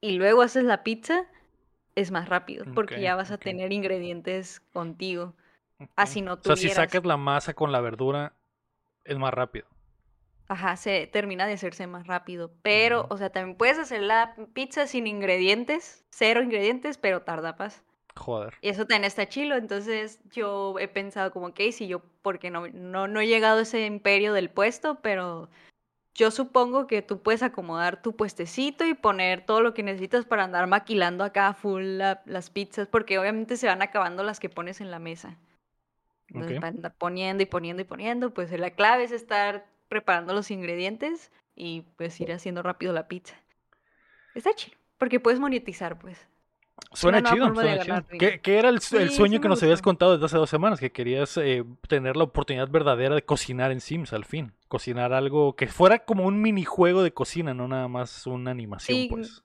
y 0.00 0.12
luego 0.12 0.42
haces 0.42 0.64
la 0.64 0.82
pizza, 0.84 1.26
es 1.96 2.10
más 2.10 2.28
rápido, 2.28 2.66
porque 2.74 3.00
Ok, 3.00 3.02
ya 3.02 3.16
vas 3.16 3.30
a 3.30 3.38
tener 3.38 3.72
ingredientes 3.72 4.60
contigo. 4.72 5.34
ok. 5.80 5.88
Así 5.96 6.22
no 6.22 6.34
O 6.34 6.42
sea, 6.42 6.56
si 6.56 6.68
sacas 6.70 7.04
la 7.04 7.16
masa 7.16 7.54
con 7.54 7.72
la 7.72 7.80
verdura, 7.80 8.34
es 9.04 9.18
más 9.18 9.34
rápido. 9.34 9.66
Ajá, 10.48 10.76
se 10.76 11.06
termina 11.06 11.46
de 11.46 11.52
hacerse 11.54 11.86
más 11.86 12.06
rápido. 12.06 12.52
Pero, 12.62 13.06
o 13.10 13.16
sea, 13.18 13.30
también 13.30 13.56
puedes 13.56 13.78
hacer 13.78 14.02
la 14.02 14.34
pizza 14.54 14.86
sin 14.86 15.06
ingredientes, 15.06 16.04
cero 16.10 16.42
ingredientes, 16.42 16.98
pero 16.98 17.22
tarda 17.22 17.54
más. 17.58 17.82
Joder. 18.18 18.54
Y 18.60 18.68
eso 18.68 18.82
también 18.86 19.04
está 19.04 19.28
chilo. 19.28 19.56
Entonces 19.56 20.20
yo 20.30 20.78
he 20.78 20.88
pensado 20.88 21.30
como 21.30 21.54
que 21.54 21.70
si 21.72 21.86
yo, 21.86 22.02
porque 22.22 22.50
no, 22.50 22.68
no, 22.68 23.08
no 23.08 23.20
he 23.20 23.26
llegado 23.26 23.60
a 23.60 23.62
ese 23.62 23.86
imperio 23.86 24.32
del 24.32 24.50
puesto, 24.50 24.96
pero 25.00 25.48
yo 26.14 26.30
supongo 26.32 26.88
que 26.88 27.00
tú 27.00 27.20
puedes 27.22 27.44
acomodar 27.44 28.02
tu 28.02 28.16
puestecito 28.16 28.84
y 28.84 28.94
poner 28.94 29.46
todo 29.46 29.60
lo 29.60 29.72
que 29.72 29.84
necesitas 29.84 30.24
para 30.24 30.42
andar 30.44 30.66
maquilando 30.66 31.22
acá 31.22 31.54
full 31.54 31.82
la- 31.98 32.22
las 32.26 32.50
pizzas, 32.50 32.88
porque 32.88 33.18
obviamente 33.18 33.56
se 33.56 33.68
van 33.68 33.82
acabando 33.82 34.24
las 34.24 34.40
que 34.40 34.48
pones 34.48 34.80
en 34.80 34.90
la 34.90 34.98
mesa. 34.98 35.36
Entonces, 36.28 36.56
Ok. 36.56 36.60
para 36.60 36.68
andar 36.76 36.94
poniendo 36.98 37.42
y 37.42 37.46
poniendo 37.46 37.82
y 37.82 37.84
poniendo, 37.84 38.34
pues 38.34 38.50
la 38.50 38.70
clave 38.72 39.04
es 39.04 39.12
estar 39.12 39.64
preparando 39.88 40.34
los 40.34 40.50
ingredientes 40.50 41.30
y 41.54 41.82
pues 41.96 42.20
ir 42.20 42.32
haciendo 42.32 42.62
rápido 42.62 42.92
la 42.92 43.06
pizza. 43.08 43.36
Está 44.34 44.52
chido, 44.54 44.76
porque 44.98 45.20
puedes 45.20 45.40
monetizar, 45.40 45.98
pues. 45.98 46.18
Suena 46.92 47.22
chido, 47.22 47.48
de 47.48 47.54
suena 47.54 47.78
chido. 47.82 47.94
ganar 47.94 48.04
¿Qué, 48.06 48.16
dinero. 48.18 48.40
qué 48.42 48.58
era 48.58 48.68
el, 48.70 48.80
sueño 48.80 49.10
sí 49.10 49.40
que 49.40 49.48
nos 49.48 49.62
habías 49.62 49.82
contado 49.82 50.12
desde 50.12 50.26
hace 50.26 50.36
dos 50.38 50.50
semanas? 50.50 50.80
Que 50.80 50.90
querías 50.92 51.36
eh, 51.36 51.64
tener 51.88 52.16
la 52.16 52.24
oportunidad 52.24 52.68
verdadera 52.68 53.14
de 53.14 53.22
cocinar 53.24 53.70
en 53.72 53.80
Sims 53.80 54.12
al 54.12 54.24
fin. 54.24 54.52
Cocinar 54.68 55.12
algo 55.12 55.54
que 55.56 55.66
fuera 55.66 56.00
como 56.00 56.24
un 56.26 56.40
minijuego 56.40 57.02
de 57.02 57.12
cocina, 57.12 57.54
no 57.54 57.68
nada 57.68 57.88
más 57.88 58.26
una 58.26 58.50
animación, 58.50 58.96
Sí, 58.98 59.06
pues. 59.10 59.42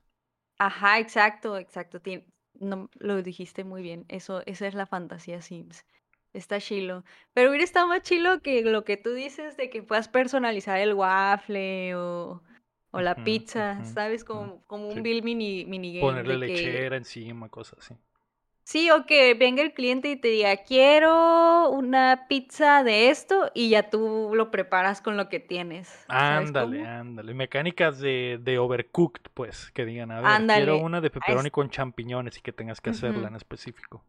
Ajá, 0.57 0.99
exacto, 0.99 1.57
exacto. 1.57 1.99
tien- 2.01 2.25
no, 2.59 2.89
lo 2.99 3.21
dijiste 3.21 3.63
muy 3.63 3.81
bien. 3.81 4.05
Eso, 4.07 4.41
esa 4.45 4.67
es 4.67 4.73
la 4.75 4.85
fantasía 4.85 5.41
Sims. 5.41 5.85
Está 6.33 6.59
chilo. 6.59 7.03
Pero 7.33 7.49
hubiera 7.49 7.63
estado 7.63 7.87
más 7.87 8.01
chilo 8.03 8.41
que 8.41 8.63
lo 8.63 8.83
que 8.85 8.97
tú 8.97 9.11
dices 9.13 9.57
de 9.57 9.69
que 9.69 9.83
puedas 9.83 10.07
personalizar 10.07 10.79
el 10.79 10.93
waffle 10.93 11.95
o, 11.95 12.41
o 12.93 13.01
la 13.01 13.23
pizza, 13.23 13.83
¿sabes? 13.85 14.23
Como, 14.23 14.63
como 14.67 14.87
un 14.89 14.95
Sí. 14.95 15.01
build 15.03 15.23
mini, 15.23 15.65
minigame 15.65 16.01
Ponerle 16.01 16.35
de 16.35 16.41
que... 16.45 16.49
lechera 16.53 16.97
encima, 16.97 17.49
cosas 17.49 17.79
así. 17.79 17.95
Sí, 18.65 18.89
o 18.91 19.05
que 19.05 19.33
venga 19.33 19.61
el 19.61 19.73
cliente 19.73 20.09
y 20.09 20.15
te 20.15 20.29
diga, 20.29 20.55
quiero 20.63 21.69
una 21.69 22.25
pizza 22.29 22.83
de 22.83 23.09
esto 23.09 23.51
y 23.53 23.69
ya 23.69 23.89
tú 23.89 24.31
lo 24.33 24.51
preparas 24.51 25.01
con 25.01 25.17
lo 25.17 25.27
que 25.29 25.39
tienes. 25.39 25.87
¿Sabes 25.87 26.51
Ándale, 26.51 26.85
ándale. 26.85 27.33
Mecánicas 27.33 27.99
de, 27.99 28.39
de 28.41 28.57
overcooked, 28.59 29.23
pues. 29.33 29.71
Que 29.71 29.85
digan, 29.85 30.11
a 30.11 30.21
ver, 30.21 30.45
quiero 30.45 30.77
una 30.77 31.01
de 31.01 31.09
pepperoni 31.09 31.49
con 31.51 31.69
champiñones 31.69 32.37
y 32.37 32.41
que 32.41 32.53
tengas 32.53 32.79
que 32.81 32.91
hacerla 32.91 33.27
en 33.29 33.35
específico. 33.35 34.03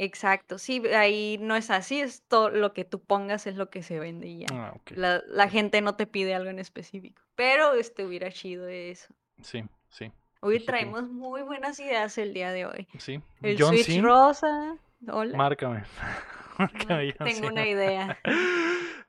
Exacto, 0.00 0.58
sí, 0.58 0.80
ahí 0.94 1.38
no 1.40 1.56
es 1.56 1.70
así, 1.70 2.00
es 2.00 2.22
todo 2.28 2.50
lo 2.50 2.72
que 2.72 2.84
tú 2.84 3.00
pongas 3.00 3.48
es 3.48 3.56
lo 3.56 3.68
que 3.68 3.82
se 3.82 3.98
vende 3.98 4.28
y 4.28 4.38
ya. 4.40 4.46
Ah. 4.52 4.74
La, 4.90 5.22
la 5.26 5.48
gente 5.48 5.80
no 5.80 5.96
te 5.96 6.06
pide 6.06 6.36
algo 6.36 6.50
en 6.50 6.60
específico, 6.60 7.20
pero 7.34 7.74
este 7.74 8.04
hubiera 8.04 8.30
chido 8.30 8.68
eso. 8.68 9.12
Sí, 9.42 9.64
sí. 9.88 10.12
Hoy 10.40 10.60
traemos 10.60 11.08
muy 11.08 11.42
buenas 11.42 11.80
ideas 11.80 12.16
el 12.16 12.32
día 12.32 12.52
de 12.52 12.66
hoy. 12.66 12.86
Sí. 12.98 13.20
El 13.42 13.60
John 13.60 13.76
Switch 13.76 14.00
rosa, 14.00 14.76
hola, 15.10 15.36
márcame. 15.36 15.82
Márcame, 16.58 17.14
John 17.16 17.28
tengo 17.28 17.48
una 17.48 17.66
idea. 17.66 18.18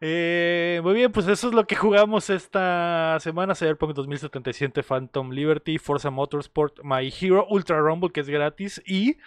Eh, 0.02 0.80
muy 0.82 0.94
bien, 0.94 1.12
pues 1.12 1.28
eso 1.28 1.50
es 1.50 1.54
lo 1.54 1.68
que 1.68 1.76
jugamos 1.76 2.30
esta 2.30 3.18
semana: 3.20 3.54
Cyberpunk 3.54 3.94
2077, 3.94 4.82
Phantom 4.82 5.30
Liberty, 5.30 5.78
Forza 5.78 6.10
Motorsport, 6.10 6.80
My 6.84 7.12
Hero, 7.20 7.46
Ultra 7.50 7.80
Rumble, 7.80 8.10
que 8.10 8.22
es 8.22 8.30
gratis, 8.30 8.82
y 8.86 9.18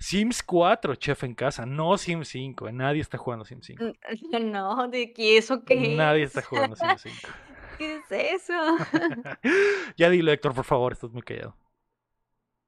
Sims 0.00 0.42
4, 0.42 0.94
Chef 0.94 1.24
en 1.24 1.34
casa. 1.34 1.66
No 1.66 1.98
Sims 1.98 2.28
5, 2.28 2.68
eh, 2.68 2.72
nadie 2.72 3.00
está 3.00 3.18
jugando 3.18 3.44
Sims 3.44 3.66
5. 3.66 3.84
No, 4.40 4.88
de 4.88 5.12
que 5.12 5.36
eso 5.38 5.64
qué 5.64 5.96
Nadie 5.96 6.22
es. 6.24 6.30
está 6.36 6.42
jugando 6.42 6.76
Sims 6.76 7.02
5. 7.02 7.16
¿Qué 7.78 7.96
es 7.96 8.10
eso? 8.10 8.52
ya 9.96 10.10
dilo, 10.10 10.32
Héctor, 10.32 10.54
por 10.54 10.64
favor, 10.64 10.92
estás 10.92 11.10
muy 11.12 11.22
callado. 11.22 11.54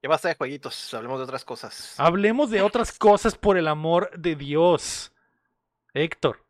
Ya 0.02 0.08
basta 0.08 0.28
de 0.28 0.34
jueguitos, 0.34 0.94
hablemos 0.94 1.18
de 1.18 1.24
otras 1.24 1.44
cosas. 1.44 1.94
Hablemos 1.98 2.50
de 2.50 2.62
otras 2.62 2.96
cosas 2.96 3.36
por 3.36 3.58
el 3.58 3.68
amor 3.68 4.10
de 4.18 4.34
Dios. 4.34 5.12
Héctor, 5.92 6.44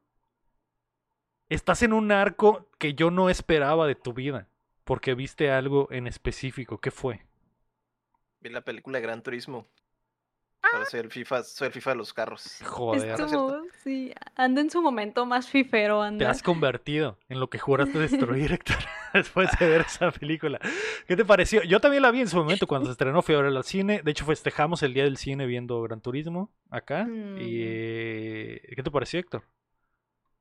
estás 1.48 1.82
en 1.82 1.92
un 1.92 2.12
arco 2.12 2.68
que 2.78 2.94
yo 2.94 3.10
no 3.10 3.28
esperaba 3.28 3.86
de 3.86 3.96
tu 3.96 4.12
vida, 4.12 4.46
porque 4.84 5.14
viste 5.14 5.50
algo 5.50 5.88
en 5.90 6.06
específico. 6.06 6.78
¿Qué 6.78 6.90
fue? 6.90 7.26
Vi 8.40 8.50
la 8.50 8.60
película 8.60 8.98
de 8.98 9.02
Gran 9.02 9.22
Turismo. 9.22 9.66
Ahora 10.62 10.84
soy 10.84 11.00
el 11.00 11.10
FIFA, 11.10 11.42
soy 11.42 11.66
el 11.68 11.72
FIFA 11.72 11.90
de 11.90 11.96
los 11.96 12.12
carros. 12.12 12.58
Joder, 12.64 13.18
Estuvo, 13.18 13.62
sí, 13.82 14.12
anda 14.36 14.60
en 14.60 14.70
su 14.70 14.82
momento 14.82 15.24
más 15.26 15.48
fifero, 15.48 16.00
te 16.02 16.06
anda. 16.08 16.30
has 16.30 16.42
convertido 16.42 17.18
en 17.28 17.40
lo 17.40 17.48
que 17.50 17.58
juraste 17.58 17.98
destruir, 17.98 18.52
Héctor, 18.52 18.76
después 19.14 19.48
de 19.58 19.66
ver 19.68 19.80
esa 19.80 20.10
película. 20.10 20.60
¿Qué 21.08 21.16
te 21.16 21.24
pareció? 21.24 21.62
Yo 21.62 21.80
también 21.80 22.02
la 22.02 22.10
vi 22.10 22.20
en 22.20 22.28
su 22.28 22.36
momento 22.36 22.66
cuando 22.66 22.86
se 22.86 22.92
estrenó, 22.92 23.22
fui 23.22 23.34
a 23.34 23.40
verla 23.40 23.58
al 23.60 23.64
cine. 23.64 24.02
De 24.04 24.10
hecho, 24.10 24.24
festejamos 24.26 24.82
el 24.82 24.92
día 24.94 25.04
del 25.04 25.16
cine 25.16 25.46
viendo 25.46 25.80
Gran 25.82 26.00
Turismo 26.02 26.50
acá. 26.70 27.04
Mm. 27.04 27.38
Y, 27.38 27.60
eh, 27.62 28.72
¿Qué 28.76 28.82
te 28.82 28.90
pareció, 28.90 29.18
Héctor? 29.18 29.42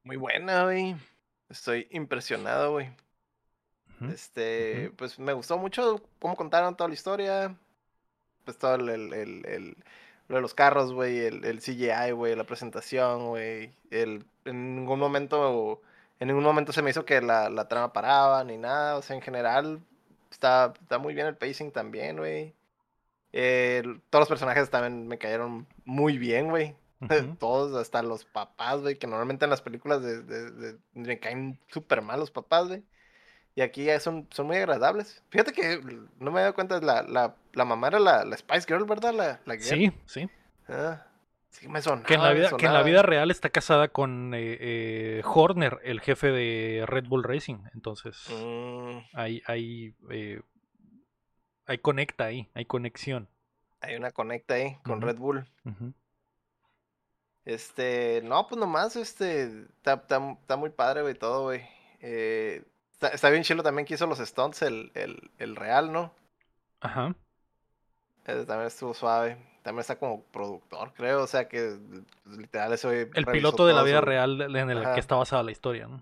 Muy 0.04 0.18
buena, 0.18 0.66
güey. 0.66 0.96
Estoy 1.50 1.88
impresionado, 1.92 2.74
güey. 2.74 2.90
Este, 4.12 4.92
pues 4.96 5.20
me 5.20 5.34
gustó 5.34 5.58
mucho 5.58 6.02
cómo 6.20 6.36
contaron 6.36 6.76
toda 6.76 6.88
la 6.88 6.94
historia. 6.94 7.56
Pues 8.46 8.58
todo 8.58 8.76
el, 8.76 8.90
el, 8.90 9.14
el- 9.14 9.46
el- 9.46 9.78
lo 10.30 10.36
de 10.38 10.42
los 10.42 10.54
carros, 10.54 10.94
güey, 10.94 11.20
el, 11.20 11.44
el 11.46 11.60
CGI, 11.62 12.12
güey, 12.14 12.36
la 12.36 12.46
presentación, 12.46 13.28
güey. 13.30 13.74
El, 13.92 14.26
en 14.46 14.76
ningún 14.78 15.00
momento, 15.00 15.82
en 16.20 16.28
ningún 16.30 16.44
momento 16.46 16.72
se 16.74 16.82
me 16.82 16.92
hizo 16.92 17.06
que 17.06 17.22
la, 17.22 17.50
la 17.50 17.68
trama 17.68 17.94
paraba 17.94 18.44
ni 18.46 18.58
nada. 18.58 18.98
O 18.98 19.02
sea, 19.02 19.16
en 19.18 19.22
general, 19.24 19.82
está, 20.32 20.74
está 20.82 21.00
muy 21.00 21.14
bien 21.16 21.28
el 21.28 21.38
pacing 21.38 21.72
también, 21.72 22.18
güey. 22.18 22.56
Todos 24.10 24.22
los 24.24 24.30
personajes 24.30 24.70
también 24.70 25.08
me 25.08 25.18
cayeron 25.18 25.68
muy 25.86 26.18
bien, 26.18 26.50
güey. 26.50 26.76
Todos, 27.40 27.74
hasta 27.80 28.04
los 28.04 28.26
papás, 28.26 28.82
güey, 28.82 28.98
que 28.98 29.08
normalmente 29.08 29.46
en 29.46 29.52
las 29.52 29.62
películas 29.62 30.02
de, 30.02 30.22
de- 30.24 30.52
de- 30.52 30.78
me 30.94 31.20
caen 31.20 31.60
súper 31.68 32.02
mal 32.02 32.20
los 32.20 32.32
papás, 32.32 32.68
güey. 32.68 32.84
Y 33.60 33.62
aquí 33.62 33.84
ya 33.84 34.00
son, 34.00 34.26
son 34.32 34.48
muy 34.48 34.56
agradables. 34.56 35.22
Fíjate 35.32 35.52
que 35.52 35.82
no 36.18 36.32
me 36.32 36.40
he 36.40 36.44
dado 36.44 36.54
cuenta, 36.56 36.80
la, 36.80 37.02
la, 37.02 37.36
la 37.52 37.66
mamá 37.66 37.90
era 37.90 38.00
la, 38.00 38.24
la 38.24 38.38
Spice 38.38 38.66
Girl, 38.66 38.86
¿verdad? 38.86 39.14
La. 39.46 39.60
Sí, 39.60 39.92
sí. 40.06 40.30
Ah, 40.70 41.06
sí, 41.50 41.68
me 41.68 41.82
sonaba. 41.82 42.08
Que 42.08 42.14
en 42.14 42.24
la 42.24 42.30
me 42.30 42.36
vida, 42.36 42.52
que 42.58 42.66
en 42.68 42.74
la 42.74 42.84
vida 42.84 43.02
real 43.02 43.32
está 43.32 43.50
casada 43.50 43.90
con 43.90 44.34
eh, 44.34 44.58
eh, 44.62 45.22
Horner, 45.26 45.78
el 45.84 46.00
jefe 46.00 46.28
de 46.32 46.86
Red 46.88 47.08
Bull 47.10 47.26
Racing. 47.26 47.58
Entonces, 47.74 48.28
Mm, 48.30 49.00
hay, 49.12 49.42
hay, 49.46 49.94
eh, 50.10 50.42
hay 51.66 51.78
conecta 51.80 52.24
ahí, 52.28 52.48
hay 52.54 52.64
conexión. 52.64 53.28
hay 53.82 53.98
una 53.98 54.12
conecta 54.12 54.54
ahí 54.54 54.78
con. 54.86 55.02
Red 55.02 55.18
Bull. 55.18 55.46
Este, 57.46 58.22
no, 58.24 58.48
pues 58.48 58.58
nomás, 58.58 58.96
este, 58.96 59.44
está, 59.78 59.96
está- 59.96 60.38
está 60.42 60.56
muy 60.56 60.70
padre, 60.70 61.02
güey, 61.02 61.16
todo, 61.16 61.44
güey. 61.44 61.62
Eh, 62.00 62.64
está, 63.00 63.08
está 63.10 63.30
bien 63.30 63.44
chilo 63.44 63.64
también 63.64 63.86
que 63.86 63.94
hizo 63.94 64.06
los 64.08 64.20
stunts, 64.20 64.62
el, 64.62 64.92
el, 64.94 65.32
el 65.38 65.56
real, 65.56 65.92
¿no? 65.94 66.14
Ajá. 66.82 67.16
Ese 68.26 68.46
también 68.46 68.68
estuvo 68.68 68.94
suave. 68.94 69.38
también 69.64 69.80
está 69.82 69.98
como 69.98 70.24
productor, 70.26 70.94
creo. 70.94 71.24
O 71.24 71.28
sea 71.28 71.48
que 71.48 71.78
literal 72.26 72.74
güey 72.74 73.10
El 73.14 73.26
piloto 73.26 73.66
de 73.66 73.74
la 73.74 73.84
vida 73.84 74.00
su- 74.00 74.06
real 74.06 74.42
en 74.56 74.70
el 74.70 74.80
Ajá. 74.84 74.94
que 74.94 75.00
está 75.00 75.16
basada 75.16 75.44
la 75.44 75.52
historia, 75.52 75.88
¿no? 75.88 76.02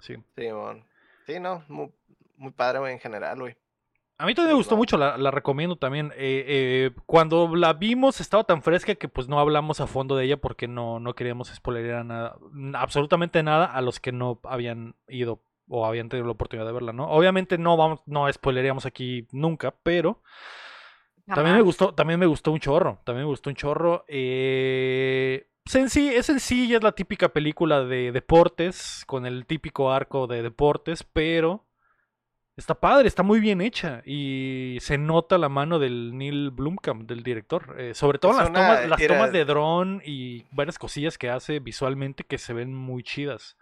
Sí. 0.00 0.16
Sí, 0.36 0.52
mon. 0.52 0.84
Sí, 1.26 1.40
no, 1.40 1.64
muy, 1.68 1.90
muy 2.36 2.52
padre, 2.52 2.78
güey, 2.78 2.92
en 2.92 3.00
general, 3.00 3.38
güey. 3.40 3.56
A 4.18 4.26
mí 4.26 4.34
también 4.34 4.54
me 4.54 4.58
gustó 4.58 4.76
mucho, 4.76 4.98
la, 4.98 5.16
la 5.16 5.30
recomiendo 5.30 5.76
también. 5.76 6.12
Eh, 6.16 6.44
eh, 6.48 6.90
cuando 7.06 7.54
la 7.54 7.72
vimos 7.72 8.20
estaba 8.20 8.42
tan 8.42 8.62
fresca 8.62 8.96
que 8.96 9.08
pues 9.08 9.28
no 9.28 9.38
hablamos 9.38 9.80
a 9.80 9.86
fondo 9.86 10.16
de 10.16 10.24
ella 10.24 10.36
porque 10.38 10.66
no, 10.66 10.98
no 10.98 11.14
queríamos 11.14 11.48
spoilear 11.54 12.04
nada, 12.04 12.36
absolutamente 12.74 13.44
nada 13.44 13.66
a 13.66 13.80
los 13.80 14.00
que 14.00 14.10
no 14.10 14.40
habían 14.42 14.96
ido 15.06 15.40
o 15.68 15.86
habían 15.86 16.08
tenido 16.08 16.26
la 16.26 16.32
oportunidad 16.32 16.66
de 16.66 16.72
verla, 16.72 16.92
¿no? 16.92 17.08
Obviamente 17.08 17.58
no 17.58 17.76
vamos, 17.76 18.00
no 18.06 18.30
spoileríamos 18.32 18.86
aquí 18.86 19.28
nunca, 19.30 19.72
pero 19.82 20.20
también 21.26 21.56
me 21.56 21.62
gustó, 21.62 21.94
también 21.94 22.18
me 22.18 22.26
gustó 22.26 22.52
un 22.52 22.58
chorro, 22.58 23.00
también 23.04 23.24
me 23.24 23.30
gustó 23.30 23.50
un 23.50 23.56
chorro. 23.56 24.04
Eh, 24.08 25.46
es 25.64 26.26
sencilla, 26.26 26.76
es 26.78 26.82
la 26.82 26.92
típica 26.92 27.28
película 27.28 27.84
de 27.84 28.10
deportes, 28.10 29.04
con 29.06 29.26
el 29.26 29.44
típico 29.46 29.92
arco 29.92 30.26
de 30.26 30.42
deportes, 30.42 31.04
pero 31.04 31.67
está 32.58 32.74
padre, 32.74 33.08
está 33.08 33.22
muy 33.22 33.40
bien 33.40 33.60
hecha 33.60 34.02
y 34.04 34.76
se 34.80 34.98
nota 34.98 35.38
la 35.38 35.48
mano 35.48 35.78
del 35.78 36.16
Neil 36.18 36.50
Blomkamp, 36.50 37.08
del 37.08 37.22
director, 37.22 37.74
eh, 37.78 37.94
sobre 37.94 38.18
todo 38.18 38.32
Es 38.32 38.38
las, 38.38 38.50
una- 38.50 38.60
tomas, 38.60 38.88
las 38.88 39.00
era- 39.00 39.14
tomas 39.14 39.32
de 39.32 39.44
dron 39.44 40.02
y 40.04 40.44
varias 40.52 40.78
cosillas 40.78 41.16
que 41.16 41.30
hace 41.30 41.60
visualmente 41.60 42.24
que 42.24 42.36
se 42.38 42.52
ven 42.52 42.74
muy 42.74 43.02
chidas. 43.02 43.56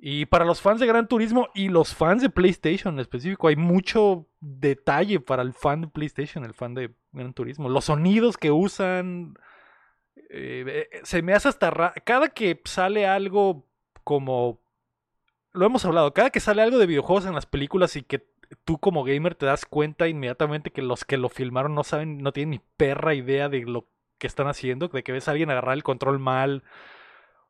Y 0.00 0.26
para 0.26 0.44
los 0.44 0.60
fans 0.60 0.78
de 0.80 0.86
Gran 0.86 1.08
Turismo 1.08 1.48
y 1.54 1.68
los 1.68 1.92
fans 1.94 2.22
de 2.22 2.30
PlayStation 2.30 2.94
en 2.94 3.00
específico, 3.00 3.48
hay 3.48 3.56
mucho 3.56 4.28
detalle 4.40 5.18
para 5.20 5.42
el 5.42 5.52
fan 5.52 5.80
de 5.80 5.88
PlayStation, 5.88 6.44
el 6.44 6.54
fan 6.54 6.74
de 6.74 6.94
Gran 7.12 7.34
Turismo. 7.34 7.68
Los 7.68 7.86
sonidos 7.86 8.36
que 8.36 8.52
usan. 8.52 9.34
eh, 10.30 10.86
eh, 10.92 11.00
se 11.02 11.20
me 11.22 11.34
hace 11.34 11.48
hasta 11.48 11.92
Cada 12.04 12.28
que 12.28 12.60
sale 12.64 13.06
algo 13.08 13.66
como. 14.04 14.60
Lo 15.58 15.66
hemos 15.66 15.84
hablado, 15.84 16.14
cada 16.14 16.30
que 16.30 16.38
sale 16.38 16.62
algo 16.62 16.78
de 16.78 16.86
videojuegos 16.86 17.26
en 17.26 17.34
las 17.34 17.46
películas 17.46 17.96
y 17.96 18.02
que 18.02 18.24
tú 18.64 18.78
como 18.78 19.02
gamer 19.02 19.34
te 19.34 19.44
das 19.44 19.66
cuenta 19.66 20.06
inmediatamente 20.06 20.70
que 20.70 20.82
los 20.82 21.04
que 21.04 21.16
lo 21.16 21.28
filmaron 21.28 21.74
no 21.74 21.82
saben, 21.82 22.18
no 22.18 22.32
tienen 22.32 22.50
ni 22.50 22.60
perra 22.76 23.12
idea 23.14 23.48
de 23.48 23.62
lo 23.62 23.88
que 24.18 24.28
están 24.28 24.46
haciendo, 24.46 24.86
de 24.86 25.02
que 25.02 25.10
ves 25.10 25.26
a 25.26 25.32
alguien 25.32 25.50
agarrar 25.50 25.74
el 25.74 25.82
control 25.82 26.20
mal 26.20 26.62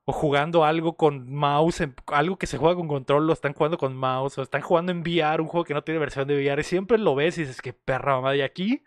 o 0.07 0.13
jugando 0.13 0.65
algo 0.65 0.97
con 0.97 1.31
mouse, 1.31 1.87
algo 2.07 2.39
que 2.39 2.47
se 2.47 2.57
juega 2.57 2.77
con 2.77 2.89
control, 2.89 3.27
lo 3.27 3.35
están 3.35 3.53
jugando 3.53 3.77
con 3.77 3.95
mouse, 3.95 4.39
o 4.39 4.43
están 4.43 4.63
jugando 4.63 4.91
en 4.91 5.03
VR, 5.03 5.43
un 5.43 5.49
juego 5.49 5.65
que 5.65 5.75
no 5.75 5.85
tiene 5.85 6.01
versión 6.01 6.27
de 6.27 6.35
VR, 6.35 6.63
y 6.63 6.65
siempre 6.65 6.97
lo 6.97 7.15
ves 7.15 7.37
y 7.37 7.43
dices 7.43 7.61
que 7.61 7.75
perra 7.75 8.17
mamá, 8.17 8.35
y 8.35 8.41
aquí 8.41 8.83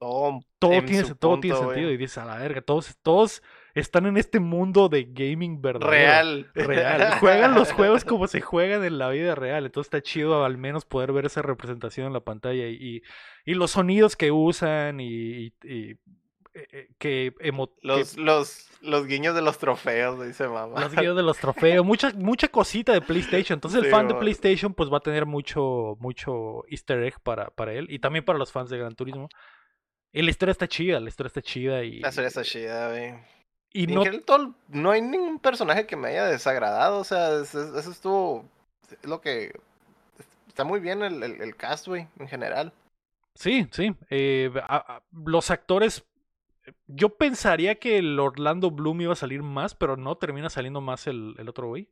Todo, 0.00 0.40
todo 0.58 0.72
en 0.72 0.84
tiene, 0.84 1.04
sentido, 1.04 1.92
y 1.92 1.96
dices 1.96 2.18
a 2.18 2.24
la 2.24 2.38
verga, 2.38 2.60
todos, 2.60 2.96
todos 3.02 3.40
están 3.76 4.06
en 4.06 4.16
este 4.16 4.40
mundo 4.40 4.88
de 4.88 5.04
gaming 5.04 5.60
verdadero. 5.62 5.90
Real. 5.90 6.50
Real. 6.54 7.12
Juegan 7.20 7.54
los 7.54 7.72
juegos 7.72 8.04
como 8.04 8.26
se 8.26 8.40
juegan 8.40 8.82
en 8.84 8.98
la 8.98 9.08
vida 9.10 9.34
real. 9.34 9.66
Entonces 9.66 9.86
está 9.88 10.02
chido 10.02 10.44
al 10.44 10.56
menos 10.58 10.84
poder 10.84 11.12
ver 11.12 11.26
esa 11.26 11.42
representación 11.42 12.06
en 12.08 12.12
la 12.12 12.20
pantalla 12.20 12.66
y, 12.66 12.74
y, 12.74 13.02
y 13.44 13.54
los 13.54 13.72
sonidos 13.72 14.16
que 14.16 14.32
usan 14.32 14.98
y, 15.00 15.52
eh, 15.64 15.96
eh, 16.54 16.88
que, 16.98 17.34
emo- 17.40 17.68
que- 17.80 17.86
Los, 17.86 18.16
los, 18.16 18.68
los 18.80 19.06
guiños 19.06 19.34
de 19.34 19.42
los 19.42 19.58
trofeos, 19.58 20.26
dice 20.26 20.48
mamá. 20.48 20.80
los 20.80 20.94
guiños 20.94 21.14
de 21.14 21.22
los 21.22 21.36
trofeos, 21.38 21.84
mucha, 21.84 22.12
mucha 22.14 22.48
cosita 22.48 22.92
de 22.94 23.02
PlayStation. 23.02 23.58
Entonces 23.58 23.78
el 23.80 23.84
Sí, 23.86 23.90
fan 23.90 24.08
de. 24.08 24.14
PlayStation 24.14 24.72
pues 24.72 24.90
va 24.90 24.96
a 24.96 25.00
tener 25.00 25.26
mucho, 25.26 25.96
mucho 26.00 26.64
easter 26.68 27.02
egg 27.04 27.20
para, 27.22 27.50
para 27.50 27.74
él 27.74 27.86
y 27.90 27.98
también 27.98 28.24
para 28.24 28.38
los 28.38 28.50
fans 28.52 28.70
de 28.70 28.78
Gran 28.78 28.94
Turismo. 28.94 29.28
Y 30.12 30.22
la 30.22 30.30
historia 30.30 30.52
está 30.52 30.66
chida, 30.66 30.98
la 30.98 31.08
historia 31.10 31.28
está 31.28 31.42
chida 31.42 31.84
y, 31.84 32.00
La 32.00 32.10
serie 32.10 32.28
está 32.28 32.42
chida, 32.42 32.88
güey. 32.88 33.12
Y 33.82 33.86
no, 33.88 34.02
todo- 34.24 34.54
no 34.68 34.90
hay 34.90 35.02
ningún 35.02 35.38
personaje 35.38 35.86
que 35.86 35.96
me 35.96 36.08
haya 36.08 36.26
desagradado. 36.26 36.98
O 37.00 37.04
sea, 37.04 37.40
es- 37.40 37.54
es- 37.54 37.74
eso 37.74 37.90
estuvo. 37.90 38.44
Es 38.90 39.08
lo 39.08 39.20
que. 39.20 39.58
Está 40.48 40.64
muy 40.64 40.80
bien 40.80 41.02
el, 41.02 41.22
el, 41.22 41.40
el 41.42 41.56
cast, 41.56 41.86
güey, 41.86 42.08
en 42.18 42.28
general. 42.28 42.72
Sí, 43.34 43.66
sí. 43.72 43.94
eh, 44.08 44.50
a- 44.68 44.76
a- 44.96 45.02
los 45.12 45.50
actores. 45.50 46.04
Yo 46.88 47.10
pensaría 47.10 47.76
que 47.76 47.98
el 47.98 48.18
Orlando 48.18 48.70
Bloom 48.70 49.02
iba 49.02 49.12
a 49.12 49.16
salir 49.16 49.42
más, 49.42 49.74
pero 49.74 49.96
no 49.96 50.16
termina 50.16 50.48
saliendo 50.50 50.80
más 50.80 51.06
el, 51.06 51.34
el 51.38 51.48
otro 51.48 51.68
güey. 51.68 51.88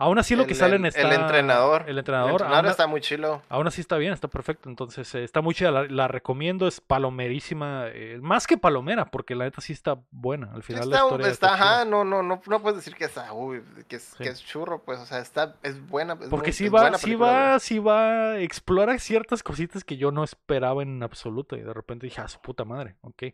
Aún 0.00 0.18
así 0.18 0.34
lo 0.34 0.46
que 0.46 0.52
El- 0.54 0.58
salen 0.58 0.80
el- 0.84 0.88
está. 0.88 1.02
El 1.02 1.12
entrenador. 1.20 1.84
El 1.86 1.98
entrenador. 1.98 2.30
El 2.30 2.34
entrenador 2.36 2.56
aún, 2.64 2.70
está 2.70 2.86
muy 2.86 3.00
chilo. 3.00 3.42
aún 3.48 3.66
así 3.66 3.80
está 3.80 3.96
bien, 3.98 4.12
está 4.12 4.28
perfecto. 4.28 4.68
Entonces 4.68 5.14
eh, 5.14 5.22
está 5.22 5.40
muy 5.42 5.54
chida. 5.54 5.70
La, 5.70 5.84
la 5.84 6.08
recomiendo, 6.08 6.66
es 6.66 6.80
palomerísima. 6.80 7.84
eh, 7.88 8.18
más 8.22 8.46
que 8.46 8.56
palomera, 8.58 9.04
porque 9.06 9.34
la 9.34 9.44
neta 9.44 9.60
sí 9.60 9.72
está 9.72 9.98
buena. 10.10 10.50
Al 10.54 10.62
final 10.62 10.88
la 10.90 10.96
historia 10.96 11.28
está, 11.28 11.54
está 11.54 11.54
ajá, 11.54 11.84
no, 11.84 12.04
no, 12.04 12.22
no, 12.22 12.40
no 12.44 12.62
puedes 12.62 12.76
decir 12.78 12.94
que 12.94 13.04
está, 13.04 13.32
uy, 13.32 13.62
que 13.88 13.96
es, 13.96 14.02
Sí. 14.16 14.24
que 14.24 14.30
es 14.30 14.44
churro, 14.44 14.82
pues, 14.82 14.98
o 14.98 15.06
sea, 15.06 15.18
está, 15.20 15.56
es 15.62 15.86
buena. 15.88 16.14
es 16.14 16.28
Porque 16.28 16.48
muy- 16.48 16.52
sí 16.54 16.64
es 16.66 16.74
va, 16.74 16.80
buena 16.80 16.98
sí 16.98 17.14
va, 17.14 17.58
sí 17.58 17.78
va, 17.78 18.38
explora 18.40 18.98
ciertas 18.98 19.42
cositas 19.42 19.84
que 19.84 19.96
yo 19.96 20.10
no 20.10 20.24
esperaba 20.24 20.82
en 20.82 21.02
absoluto. 21.02 21.56
Y 21.56 21.60
de 21.60 21.72
repente 21.74 22.06
dije, 22.06 22.20
ah, 22.20 22.28
su 22.28 22.40
puta 22.40 22.64
madre, 22.64 22.96
ok. 23.02 23.24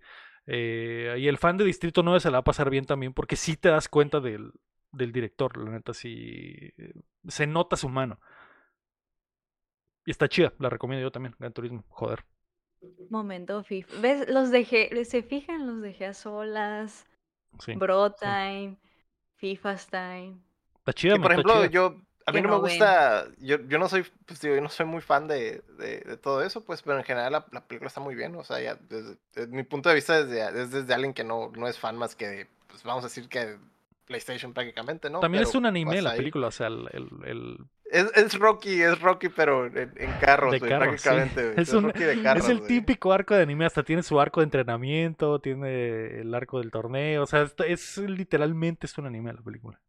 Eh, 0.49 1.17
y 1.19 1.29
el 1.29 1.39
fan 1.39 1.57
de 1.57 1.65
Distrito 1.65 2.03
9 2.03 2.21
se 2.21 2.31
la 2.31 2.39
va 2.39 2.41
a 2.41 2.45
pasar 2.45 2.71
bien 2.71 2.85
también 2.87 3.13
porque 3.13 3.37
sí 3.37 3.57
te 3.57 3.69
das 3.69 3.89
cuenta 3.89 4.21
del, 4.21 4.53
del 4.97 5.13
director, 5.13 5.57
la 5.57 5.71
neta, 5.71 5.95
sí 5.95 6.73
eh, 6.77 6.93
se 7.29 7.47
nota 7.47 7.77
su 7.77 7.89
mano. 7.89 8.19
Y 10.05 10.11
está 10.11 10.29
chida, 10.29 10.53
la 10.59 10.71
recomiendo 10.71 11.03
yo 11.03 11.11
también, 11.11 11.35
Gran 11.39 11.53
Turismo, 11.53 11.85
joder. 11.89 12.25
Momento 13.11 13.63
FIFA. 13.65 14.01
¿Ves? 14.01 14.29
Los 14.29 14.51
dejé, 14.51 15.05
se 15.05 15.23
fijan, 15.23 15.67
los 15.67 15.83
dejé 15.83 16.07
a 16.07 16.15
solas. 16.15 17.07
Sí. 17.59 17.75
Bro 17.75 18.13
Time, 18.13 18.77
FIFA's 19.37 19.89
Time. 19.89 20.37
Está 20.79 20.93
chida, 20.93 21.15
man, 21.15 21.23
por 21.23 21.33
está 21.33 21.41
ejemplo, 21.41 21.63
chida. 21.63 21.71
yo, 21.71 22.01
a 22.27 22.33
mí 22.33 22.41
no 22.41 22.49
me 22.49 22.59
gusta, 22.59 23.27
yo, 23.39 23.59
yo 23.67 23.79
no 23.79 23.89
soy, 23.89 24.05
pues 24.27 24.41
digo, 24.41 24.55
yo 24.55 24.61
no 24.61 24.69
soy 24.69 24.87
muy 24.87 25.01
fan 25.01 25.27
de, 25.27 25.63
de, 25.79 26.01
de 26.01 26.17
todo 26.17 26.43
eso, 26.43 26.65
pues, 26.65 26.83
pero 26.83 26.99
en 26.99 27.05
general 27.05 27.33
la, 27.33 27.47
la 27.51 27.67
película 27.67 27.89
está 27.89 28.01
muy 28.01 28.15
bien, 28.15 28.35
o 28.37 28.45
sea, 28.45 28.61
ya, 28.61 28.77
desde, 28.77 29.17
desde 29.33 29.49
mi 29.49 29.65
punto 29.65 29.89
de 29.89 29.95
vista, 29.97 30.25
desde, 30.25 30.63
es 30.63 30.71
desde 30.71 30.95
alguien 30.95 31.15
que 31.15 31.25
no, 31.25 31.51
no 31.57 31.67
es 31.67 31.79
fan 31.79 31.97
más 31.97 32.15
que 32.15 32.49
pues, 32.77 32.85
vamos 32.85 33.05
a 33.05 33.07
decir 33.07 33.29
que 33.29 33.59
PlayStation 34.07 34.55
prácticamente, 34.55 35.11
¿no? 35.11 35.21
También 35.21 35.43
es 35.43 35.55
un 35.55 35.67
anime 35.67 36.01
la 36.01 36.11
ahí- 36.13 36.19
película, 36.19 36.47
o 36.47 36.51
sea, 36.51 36.69
el, 36.69 36.89
el- 36.93 37.09
el- 37.27 37.59
Es, 37.91 38.11
es 38.17 38.39
Rocky, 38.39 38.81
es 38.83 39.01
Rocky, 39.01 39.29
pero 39.29 39.67
en, 39.67 39.93
en 39.97 40.13
carros, 40.21 40.53
De 40.53 40.61
prácticamente, 40.61 41.51
Es 41.61 41.69
Es, 41.69 41.75
un- 41.75 41.85
Rocky 41.85 42.05
de 42.05 42.23
carros, 42.23 42.45
es 42.45 42.51
el 42.51 42.67
típico 42.67 43.13
arco 43.13 43.35
de 43.35 43.43
anime, 43.43 43.67
hasta 43.67 43.83
tiene 43.83 44.03
su 44.03 44.19
arco 44.21 44.41
de 44.41 44.45
entrenamiento, 44.45 45.39
tiene 45.41 46.21
el 46.21 46.35
arco 46.35 46.59
del 46.61 46.71
torneo, 46.71 47.25
o 47.25 47.27
sea, 47.27 47.43
es, 47.43 47.55
es 47.67 47.99
literalmente 47.99 48.87
es 48.87 48.97
un 48.99 49.07
anime 49.07 49.33
la 49.33 49.43
película. 49.43 49.81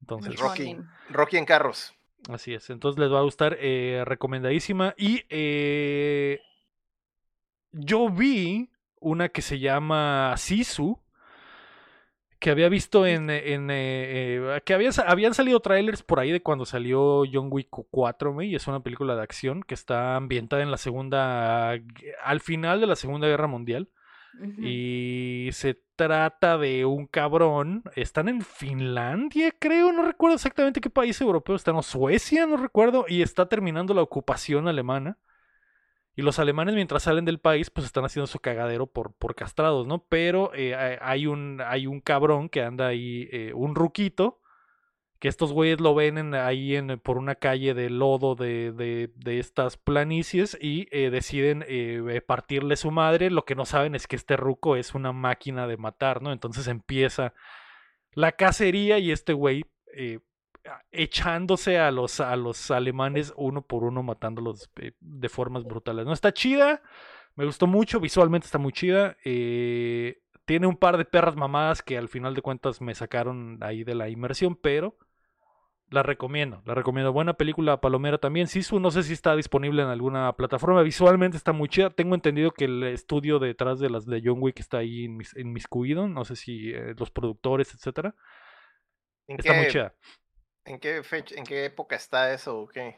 Entonces, 0.00 0.38
Rocky. 0.38 0.76
Rocky 1.10 1.36
en 1.38 1.44
carros. 1.44 1.94
así 2.28 2.54
es. 2.54 2.68
Entonces 2.70 2.98
les 2.98 3.10
va 3.12 3.18
a 3.20 3.22
gustar, 3.22 3.56
eh, 3.60 4.02
recomendadísima. 4.04 4.94
Y 4.96 5.24
eh, 5.28 6.40
yo 7.72 8.08
vi 8.10 8.70
una 9.00 9.28
que 9.28 9.42
se 9.42 9.58
llama 9.58 10.34
Sisu, 10.36 10.98
que 12.42 12.50
había 12.50 12.68
visto 12.68 13.06
en, 13.06 13.30
en 13.30 13.70
eh, 13.70 14.56
eh, 14.56 14.60
que 14.64 14.74
había, 14.74 14.90
habían 15.06 15.32
salido 15.32 15.60
trailers 15.60 16.02
por 16.02 16.18
ahí 16.18 16.32
de 16.32 16.42
cuando 16.42 16.66
salió 16.66 17.22
John 17.32 17.46
Wick 17.52 17.68
4, 17.70 18.32
güey, 18.32 18.50
y 18.50 18.56
es 18.56 18.66
una 18.66 18.80
película 18.80 19.14
de 19.14 19.22
acción 19.22 19.62
que 19.62 19.74
está 19.74 20.16
ambientada 20.16 20.60
en 20.60 20.72
la 20.72 20.76
segunda, 20.76 21.70
al 21.70 22.40
final 22.40 22.80
de 22.80 22.88
la 22.88 22.96
Segunda 22.96 23.28
Guerra 23.28 23.46
Mundial. 23.46 23.88
Y 24.58 25.50
se 25.52 25.78
trata 25.94 26.56
de 26.56 26.86
un 26.86 27.06
cabrón. 27.06 27.84
Están 27.94 28.30
en 28.30 28.40
Finlandia, 28.40 29.52
creo. 29.58 29.92
No 29.92 30.02
recuerdo 30.02 30.36
exactamente 30.36 30.80
qué 30.80 30.88
país 30.88 31.20
europeo 31.20 31.54
están. 31.54 31.76
O 31.76 31.82
Suecia, 31.82 32.46
no 32.46 32.56
recuerdo. 32.56 33.04
Y 33.06 33.20
está 33.20 33.46
terminando 33.46 33.92
la 33.92 34.00
ocupación 34.00 34.68
alemana. 34.68 35.18
Y 36.14 36.22
los 36.22 36.38
alemanes, 36.38 36.74
mientras 36.74 37.04
salen 37.04 37.24
del 37.24 37.38
país, 37.40 37.70
pues 37.70 37.86
están 37.86 38.04
haciendo 38.04 38.26
su 38.26 38.38
cagadero 38.38 38.86
por, 38.86 39.14
por 39.14 39.34
castrados, 39.34 39.86
¿no? 39.86 40.04
Pero 40.08 40.52
eh, 40.54 40.74
hay- 41.00 41.26
un, 41.26 41.62
hay 41.64 41.86
un 41.86 42.00
cabrón 42.00 42.48
que 42.50 42.62
anda 42.62 42.86
ahí, 42.86 43.28
eh, 43.32 43.52
un 43.54 43.74
ruquito, 43.74 44.38
que 45.18 45.28
estos 45.28 45.52
güeyes 45.52 45.80
lo 45.80 45.94
ven 45.94 46.18
en- 46.18 46.34
ahí 46.34 46.76
en, 46.76 46.98
por 46.98 47.16
una 47.16 47.36
calle 47.36 47.72
de 47.72 47.88
lodo 47.88 48.34
de, 48.34 48.72
de- 48.72 49.10
de 49.14 49.38
estas 49.38 49.78
planicies 49.78 50.58
y 50.60 50.86
eh, 50.90 51.08
deciden 51.10 51.64
partirle 52.26 52.76
su 52.76 52.90
madre. 52.90 53.30
Lo 53.30 53.44
que 53.46 53.54
no 53.54 53.64
saben 53.64 53.94
es 53.94 54.06
que 54.06 54.16
este 54.16 54.36
ruco 54.36 54.76
es 54.76 54.94
una 54.94 55.12
máquina 55.12 55.66
de 55.66 55.78
matar, 55.78 56.20
¿no? 56.20 56.32
Entonces 56.32 56.66
empieza 56.68 57.32
la 58.12 58.32
cacería 58.32 58.98
y 58.98 59.12
este 59.12 59.32
güey 59.32 59.64
echándose 60.90 61.78
a 61.78 61.90
los, 61.90 62.20
a 62.20 62.36
los 62.36 62.70
alemanes 62.70 63.32
uno 63.36 63.62
por 63.66 63.84
uno, 63.84 64.02
matándolos 64.02 64.70
eh, 64.76 64.92
de 65.00 65.28
formas 65.28 65.64
brutales. 65.64 66.06
No 66.06 66.12
está 66.12 66.32
chida, 66.32 66.82
me 67.34 67.44
gustó 67.46 67.66
mucho, 67.66 68.00
visualmente 68.00 68.46
está 68.46 68.58
muy 68.58 68.72
chida. 68.72 69.16
eh, 69.24 70.18
tiene 70.44 70.66
un 70.66 70.76
par 70.76 70.96
de 70.98 71.04
perras 71.04 71.36
mamadas 71.36 71.82
que 71.82 71.96
al 71.98 72.08
final 72.08 72.34
de 72.34 72.42
cuentas 72.42 72.80
me 72.80 72.94
sacaron 72.94 73.58
ahí 73.62 73.84
de 73.84 73.94
la 73.94 74.08
inmersión, 74.08 74.56
pero 74.56 74.96
La 75.90 76.02
recomiendo, 76.02 76.62
la 76.64 76.74
recomiendo. 76.74 77.12
Buena 77.12 77.34
película 77.34 77.80
palomera 77.82 78.16
también. 78.16 78.46
Sisu, 78.46 78.80
no 78.80 78.90
sé 78.90 79.02
si 79.02 79.12
está 79.12 79.36
disponible 79.36 79.82
en 79.82 79.88
alguna 79.88 80.32
plataforma. 80.34 80.82
Visualmente 80.82 81.36
está 81.36 81.52
muy 81.52 81.68
chida. 81.68 81.90
Tengo 81.90 82.14
entendido 82.14 82.50
que 82.52 82.64
el 82.64 82.82
estudio 82.84 83.38
detrás 83.38 83.78
de 83.78 83.90
las 83.90 84.06
de 84.06 84.22
John 84.24 84.38
Wick 84.40 84.58
está 84.60 84.78
ahí 84.78 85.04
en, 85.04 85.18
mis, 85.18 85.36
en 85.36 85.52
Miscuido. 85.52 86.08
No 86.08 86.24
sé 86.24 86.34
si 86.36 86.70
eh, 86.72 86.94
los 86.98 87.10
productores, 87.10 87.74
etcétera. 87.74 88.14
¿En 89.26 89.38
Está 89.38 89.52
muy 89.54 89.66
chida. 89.66 89.94
En 90.64 90.78
qué 90.78 91.02
fecha, 91.02 91.34
en 91.36 91.44
qué 91.44 91.64
época 91.66 91.96
está 91.96 92.32
eso 92.32 92.60
o 92.60 92.68
qué? 92.68 92.96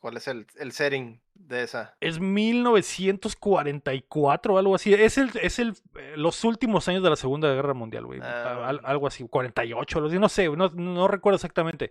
¿Cuál 0.00 0.16
es 0.16 0.26
el, 0.26 0.46
el 0.58 0.72
setting 0.72 1.20
de 1.34 1.62
esa? 1.62 1.96
Es 2.00 2.18
1944 2.18 4.54
o 4.54 4.58
algo 4.58 4.74
así. 4.74 4.92
Es 4.94 5.16
el, 5.16 5.30
es 5.40 5.60
el, 5.60 5.74
eh, 5.96 6.14
los 6.16 6.42
últimos 6.44 6.88
años 6.88 7.04
de 7.04 7.10
la 7.10 7.14
Segunda 7.16 7.52
Guerra 7.54 7.72
Mundial, 7.74 8.04
güey. 8.06 8.18
Ah, 8.20 8.66
Al- 8.68 8.80
algo 8.82 9.06
así, 9.06 9.26
48, 9.28 9.98
algo 9.98 10.08
así. 10.08 10.18
No 10.18 10.28
sé, 10.28 10.48
no, 10.48 10.68
no 10.70 11.06
recuerdo 11.08 11.36
exactamente. 11.36 11.90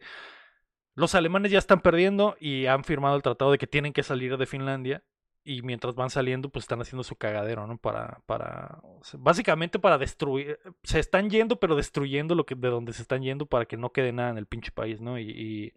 Los 0.96 1.16
alemanes 1.16 1.52
ya 1.52 1.60
están 1.60 1.80
perdiendo 1.80 2.36
y 2.40 2.66
han 2.66 2.84
firmado 2.84 3.16
el 3.16 3.22
tratado 3.22 3.52
de 3.52 3.58
que 3.58 3.68
tienen 3.68 3.94
que 3.94 4.04
salir 4.04 4.38
de 4.38 4.46
Finlandia. 4.46 5.04
Y 5.44 5.61
mientras 5.61 5.95
van 5.95 6.10
saliendo, 6.10 6.49
pues 6.49 6.64
están 6.64 6.82
haciendo 6.82 7.03
su 7.03 7.16
cagadero, 7.16 7.66
¿no? 7.66 7.78
Para, 7.78 8.22
para, 8.26 8.80
o 8.84 9.03
sea, 9.03 9.20
básicamente 9.22 9.80
para 9.80 9.98
destruir, 9.98 10.60
se 10.84 10.99
están 10.99 11.30
yendo, 11.30 11.60
pero 11.60 11.76
destruyendo 11.76 12.36
lo 12.36 12.45
que, 12.45 12.56
de 12.56 12.70
donde 12.70 12.94
se 12.94 13.02
están 13.02 13.22
yendo 13.22 13.45
para 13.45 13.66
que 13.66 13.78
no 13.78 13.91
quede 13.91 14.11
nada 14.11 14.32
en 14.32 14.38
el 14.38 14.45
pinche 14.45 14.72
país, 14.72 15.02
¿no? 15.02 15.18
Y, 15.18 15.30
y, 15.30 15.74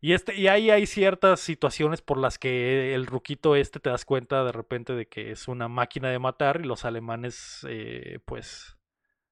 y 0.00 0.12
este, 0.14 0.34
y 0.36 0.48
ahí 0.48 0.70
hay 0.70 0.86
ciertas 0.86 1.40
situaciones 1.40 2.02
por 2.02 2.18
las 2.18 2.38
que 2.38 2.94
el 2.94 3.06
ruquito 3.06 3.56
este 3.56 3.80
te 3.80 3.90
das 3.90 4.04
cuenta 4.04 4.44
de 4.44 4.52
repente 4.52 4.94
de 4.94 5.06
que 5.06 5.32
es 5.32 5.48
una 5.48 5.68
máquina 5.68 6.08
de 6.10 6.18
matar 6.18 6.60
y 6.62 6.66
los 6.66 6.84
alemanes, 6.84 7.66
eh, 7.68 8.20
pues, 8.24 8.78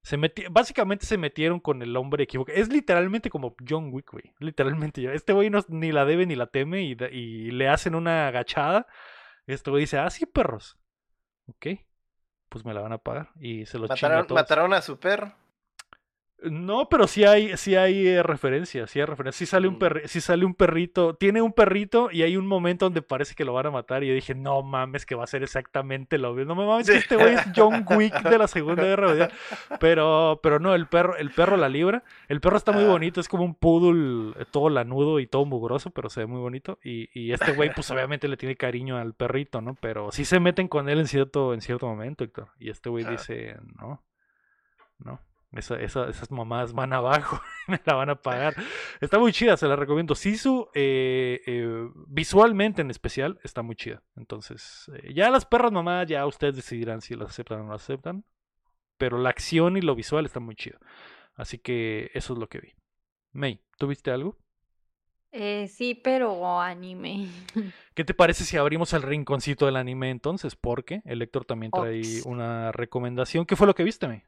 se 0.03 0.19
básicamente 0.51 1.07
se 1.07 1.19
metieron 1.19 1.59
con 1.59 1.83
el 1.83 1.97
hombre 1.97 2.25
equivocado. 2.25 2.57
Es 2.57 2.69
literalmente 2.69 3.31
como 3.31 3.57
John 3.69 3.89
Wick, 3.93 4.13
güey. 4.13 4.33
Literalmente. 4.39 5.13
Este 5.13 5.33
güey 5.33 5.51
no, 5.51 5.65
ni 5.69 5.91
la 5.91 6.05
debe 6.05 6.27
ni 6.27 6.37
la 6.37 6.47
teme 6.47 6.83
y, 6.85 6.97
y 7.11 7.51
le 7.51 7.69
hacen 7.69 7.97
una 7.97 8.29
agachada. 8.29 8.87
Este 9.47 9.71
güey 9.71 9.83
dice, 9.83 9.99
ah, 9.99 10.11
sí, 10.11 10.27
perros. 10.27 10.77
Ok. 11.47 11.67
Pues 12.49 12.65
me 12.65 12.75
la 12.75 12.81
van 12.81 12.93
a 12.93 12.99
pagar. 12.99 13.31
Y 13.41 13.67
se 13.67 13.79
los 13.79 13.91
a 13.91 13.95
¿Mataron, 13.95 14.27
todos. 14.27 14.41
mataron 14.41 14.75
a 14.75 14.83
su 14.83 14.99
perro? 14.99 15.35
No, 16.43 16.89
pero 16.91 17.07
sí 17.07 17.25
hay, 17.25 17.57
sí 17.57 17.77
hay 17.77 18.07
eh, 18.09 18.23
referencias, 18.23 18.91
sí 18.91 19.01
hay 19.01 19.07
referencias. 19.07 19.37
Sí 19.39 19.47
sale 19.47 19.69
un 19.69 19.77
Mm. 19.77 19.79
perri- 19.79 20.07
sí 20.07 20.21
sale 20.21 20.45
un 20.45 20.55
perrito, 20.55 21.15
tiene 21.15 21.41
un 21.41 21.53
perrito 21.53 22.11
y 22.13 22.23
hay 22.25 22.37
un 22.37 22.47
momento 22.47 22.85
donde 22.85 23.01
parece 23.01 23.35
que 23.35 23.45
lo 23.47 23.55
van 23.55 23.67
a 23.67 23.71
matar 23.71 24.05
y 24.05 24.09
yo 24.09 24.15
dije, 24.15 24.35
no 24.35 24.63
mames, 24.63 25.07
que 25.07 25.15
va 25.15 25.25
a 25.25 25.27
ser 25.27 25.43
exactamente 25.43 26.19
lo 26.19 26.35
mismo. 26.35 26.55
No 26.55 26.61
me 26.61 26.67
mames, 26.67 26.89
que 26.91 26.97
este 26.99 27.17
güey 27.17 27.35
es 27.35 27.41
John 27.57 27.87
Wick 27.89 28.23
de 28.23 28.37
la 28.39 28.49
Segunda 28.49 28.83
Guerra 28.85 29.09
Mundial. 29.09 29.33
Pero, 29.81 30.39
pero 30.43 30.59
no, 30.61 30.75
el 30.75 30.87
perro, 30.87 31.17
el 31.17 31.31
perro 31.31 31.57
la 31.57 31.71
libra. 31.71 32.05
El 32.29 32.41
perro 32.43 32.59
está 32.59 32.71
muy 32.73 32.85
Ah. 32.85 32.89
bonito, 32.89 33.19
es 33.19 33.29
como 33.29 33.43
un 33.43 33.55
poodle 33.55 34.35
eh, 34.39 34.45
todo 34.51 34.69
lanudo 34.69 35.21
y 35.21 35.27
todo 35.27 35.47
mugroso, 35.47 35.91
pero 35.91 36.11
se 36.11 36.21
ve 36.21 36.27
muy 36.27 36.41
bonito. 36.41 36.79
Y, 36.85 37.09
y 37.19 37.33
este 37.33 37.53
güey, 37.53 37.73
pues 37.75 37.91
obviamente 37.91 38.29
le 38.29 38.37
tiene 38.37 38.57
cariño 38.57 38.99
al 38.99 39.15
perrito, 39.15 39.63
¿no? 39.63 39.75
Pero 39.81 40.13
sí 40.13 40.27
se 40.27 40.39
meten 40.39 40.69
con 40.69 40.91
él 40.91 40.99
en 41.01 41.07
cierto, 41.07 41.55
en 41.55 41.63
cierto 41.63 41.87
momento, 41.87 42.25
Héctor. 42.25 42.49
Y 42.61 42.69
este 42.69 42.91
güey 42.91 43.05
dice, 43.07 43.57
no, 43.81 44.03
no. 44.99 45.19
Esa, 45.59 45.77
esa- 45.81 46.09
esas 46.09 46.31
mamadas 46.31 46.73
van 46.73 46.93
abajo, 46.93 47.41
me 47.69 47.81
la 47.85 47.95
van 47.95 48.11
a 48.11 48.15
pagar. 48.17 48.55
Está 49.01 49.19
muy 49.19 49.33
chida, 49.33 49.57
se 49.57 49.67
la 49.67 49.77
recomiendo. 49.77 50.15
Sisu, 50.15 50.69
eh, 50.75 51.41
eh, 51.47 51.89
visualmente 52.07 52.83
en 52.83 52.91
especial, 52.91 53.39
está 53.45 53.63
muy 53.63 53.77
chida. 53.77 54.03
Entonces, 54.17 54.91
eh, 55.03 55.13
ya 55.15 55.31
las 55.31 55.45
perras 55.47 55.73
mamadas, 55.73 56.09
ya 56.09 56.27
ustedes 56.27 56.57
decidirán 56.57 57.01
si 57.01 57.15
las 57.15 57.31
aceptan 57.31 57.61
o 57.61 57.65
no 57.65 57.73
las 57.73 57.83
aceptan. 57.83 58.25
Pero 58.99 59.19
la 59.19 59.29
acción 59.31 59.77
y 59.77 59.83
lo 59.83 59.95
visual 59.95 60.25
está 60.25 60.41
muy 60.41 60.55
chido. 60.57 60.79
Así 61.35 61.59
que 61.59 62.11
eso 62.15 62.33
es 62.33 62.39
lo 62.39 62.49
que 62.49 62.61
vi. 62.61 62.73
May, 63.33 63.61
¿tú 63.77 63.87
viste 63.89 64.11
algo? 64.11 64.39
Eh, 65.33 65.69
sí, 65.69 65.95
pero 65.95 66.61
anime. 66.63 67.29
¿Qué 67.95 68.05
te 68.05 68.15
parece 68.15 68.45
si 68.45 68.57
abrimos 68.57 68.95
el 68.95 69.03
rinconcito 69.03 69.67
del 69.67 69.77
anime 69.77 70.09
entonces? 70.09 70.57
Porque 70.57 71.03
el 71.05 71.21
Héctor 71.21 71.45
también 71.45 71.73
trae 71.73 72.01
una 72.25 72.73
recomendación. 72.73 73.45
¿Qué 73.45 73.55
fue 73.55 73.67
lo 73.67 73.75
que 73.75 73.85
viste, 73.85 74.09
May? 74.09 74.23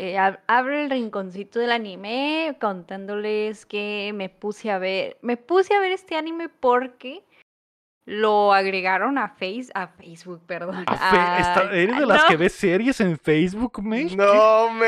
Eh, 0.00 0.16
ab- 0.16 0.38
abre 0.46 0.84
el 0.84 0.90
rinconcito 0.90 1.58
del 1.58 1.72
anime 1.72 2.56
contándoles 2.60 3.66
que 3.66 4.12
me 4.14 4.28
puse 4.28 4.70
a 4.70 4.78
ver, 4.78 5.16
me 5.22 5.36
puse 5.36 5.74
a 5.74 5.80
ver 5.80 5.90
este 5.90 6.14
anime 6.16 6.48
porque 6.48 7.24
lo 8.04 8.54
agregaron 8.54 9.18
a 9.18 9.30
Face, 9.30 9.66
a 9.74 9.88
Facebook, 9.88 10.40
perdón. 10.46 10.84
A 10.86 10.94
fe- 11.10 11.40
está- 11.42 11.68
a- 11.68 11.74
¿Eres 11.76 11.98
de 11.98 12.06
las 12.06 12.22
no, 12.22 12.28
que 12.28 12.36
ves 12.36 12.52
series 12.52 13.00
en 13.00 13.18
Facebook, 13.18 13.82
May? 13.82 14.14
No, 14.14 14.70
me. 14.72 14.86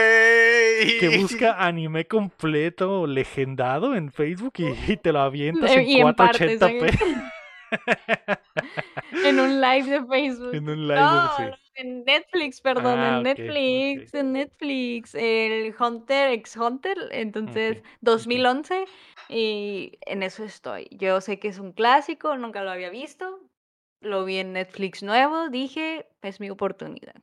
que 1.01 1.19
busca 1.21 1.57
anime 1.63 2.07
completo 2.07 3.07
legendado 3.09 3.97
en 3.97 4.13
Facebook 4.13 4.53
y, 4.59 4.93
y 4.93 4.97
te 4.97 5.13
lo 5.13 5.21
avientas 5.23 5.73
en 5.73 5.81
en 5.81 6.15
partes, 6.15 6.61
480p 6.61 7.31
en 9.25 9.41
un 9.41 9.61
live 9.61 9.91
de 9.91 10.07
Facebook. 10.07 10.55
en 10.55 10.69
un 10.69 10.89
live. 10.89 11.01
No, 11.01 11.37
sí. 11.37 11.43
En 11.81 12.05
Netflix, 12.05 12.61
perdón, 12.61 12.99
Ah, 13.01 13.09
en 13.19 13.23
ok, 13.23 13.25
Netflix, 13.25 14.15
en 14.15 14.33
Netflix, 14.33 15.15
el 15.15 15.75
Hunter 15.79 16.33
x 16.33 16.57
Hunter, 16.57 16.97
entonces 17.13 17.79
Ok, 17.79 17.85
ok. 17.85 17.95
2011 18.01 18.85
y 19.29 19.99
en 20.03 20.23
eso 20.23 20.45
estoy. 20.45 20.89
Yo 20.91 21.21
sé 21.21 21.39
que 21.39 21.49
es 21.49 21.59
un 21.59 21.73
clásico, 21.73 22.37
nunca 22.37 22.63
lo 22.63 22.71
había 22.71 22.91
visto, 22.91 23.41
lo 24.01 24.25
vi 24.25 24.39
en 24.39 24.53
Netflix 24.53 25.03
nuevo, 25.03 25.49
dije, 25.49 26.07
es 26.23 26.41
mi 26.41 26.51
oportunidad. 26.51 27.15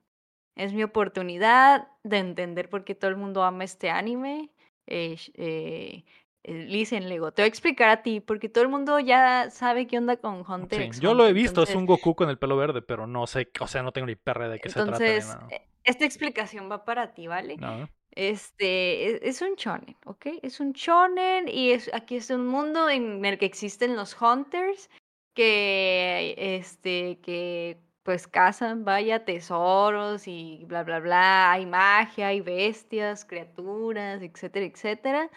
Es 0.56 0.74
mi 0.74 0.84
oportunidad 0.84 1.88
de 2.04 2.18
entender 2.18 2.70
por 2.70 2.84
qué 2.84 2.96
todo 2.96 3.10
el 3.12 3.18
mundo 3.18 3.44
ama 3.44 3.64
este 3.64 3.90
anime. 3.90 4.52
Eh, 4.88 5.18
eh, 5.36 6.04
eh, 6.48 6.65
Listen, 6.68 7.07
Lego, 7.10 7.32
te 7.32 7.41
voy 7.41 7.48
a 7.48 7.49
explicar 7.49 7.90
a 7.90 8.02
ti, 8.02 8.19
porque 8.19 8.49
todo 8.49 8.64
el 8.64 8.69
mundo 8.69 8.99
ya 8.99 9.49
sabe 9.49 9.86
qué 9.86 9.98
onda 9.98 10.18
con 10.18 10.44
Hunter 10.49 10.80
Sí, 10.80 10.86
x 10.88 10.99
yo 10.99 11.14
lo 11.14 11.28
he 11.28 11.34
visto, 11.34 11.64
es 11.64 11.76
un 11.76 11.86
Goku 11.86 12.15
con 12.15 12.30
el 12.30 12.38
pelo 12.38 12.57
verde, 12.57 12.82
pero 12.82 13.06
no 13.06 13.28
sé, 13.28 13.49
o 13.60 13.68
sea, 13.68 13.84
no 13.84 13.91
tengo 13.91 14.07
ni 14.07 14.15
perra 14.15 14.49
de 14.49 14.60
qué 14.60 14.69
se 14.69 14.76
trata. 14.76 15.06
entonces, 15.06 15.38
eh, 15.52 15.68
esta 15.84 16.06
explicación 16.06 16.72
va 16.72 16.86
para 16.86 17.14
ti, 17.14 17.28
¿vale? 17.28 17.57
No, 17.57 17.90
Este, 18.11 19.15
es, 19.15 19.22
es 19.22 19.41
un 19.41 19.56
shonen, 19.56 19.95
¿ok? 20.06 20.28
Es 20.41 20.60
un 20.60 20.72
shonen 20.72 21.48
y 21.48 21.72
es, 21.72 21.91
aquí 21.94 22.15
es 22.15 22.30
un 22.30 22.48
mundo 22.48 22.90
en 22.90 23.24
el 23.24 23.38
que 23.38 23.45
existen 23.45 23.95
los 23.95 24.19
hunters 24.19 24.90
que, 25.34 26.34
este, 26.38 27.19
que 27.19 27.78
pues 28.07 28.26
cazan, 28.26 28.86
vaya, 28.86 29.26
tesoros 29.26 30.30
y 30.30 30.64
bla, 30.65 30.84
bla, 30.84 31.02
bla. 31.02 31.52
Hay 31.52 31.65
magia, 31.65 32.30
hay 32.30 32.40
bestias, 32.40 33.26
criaturas, 33.26 34.22
etcétera, 34.22 34.65
etcétera. 34.65 35.30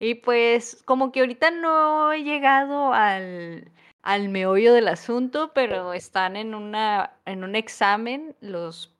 Y 0.00 0.16
pues 0.16 0.82
como 0.84 1.10
que 1.10 1.20
ahorita 1.20 1.50
no 1.50 2.12
he 2.12 2.22
llegado 2.22 2.92
al, 2.92 3.72
al 4.02 4.28
meollo 4.28 4.72
del 4.72 4.88
asunto, 4.88 5.52
pero 5.54 5.92
están 5.92 6.36
en 6.36 6.54
una, 6.54 7.18
en 7.24 7.42
un 7.44 7.56
examen 7.56 8.36
los 8.40 8.96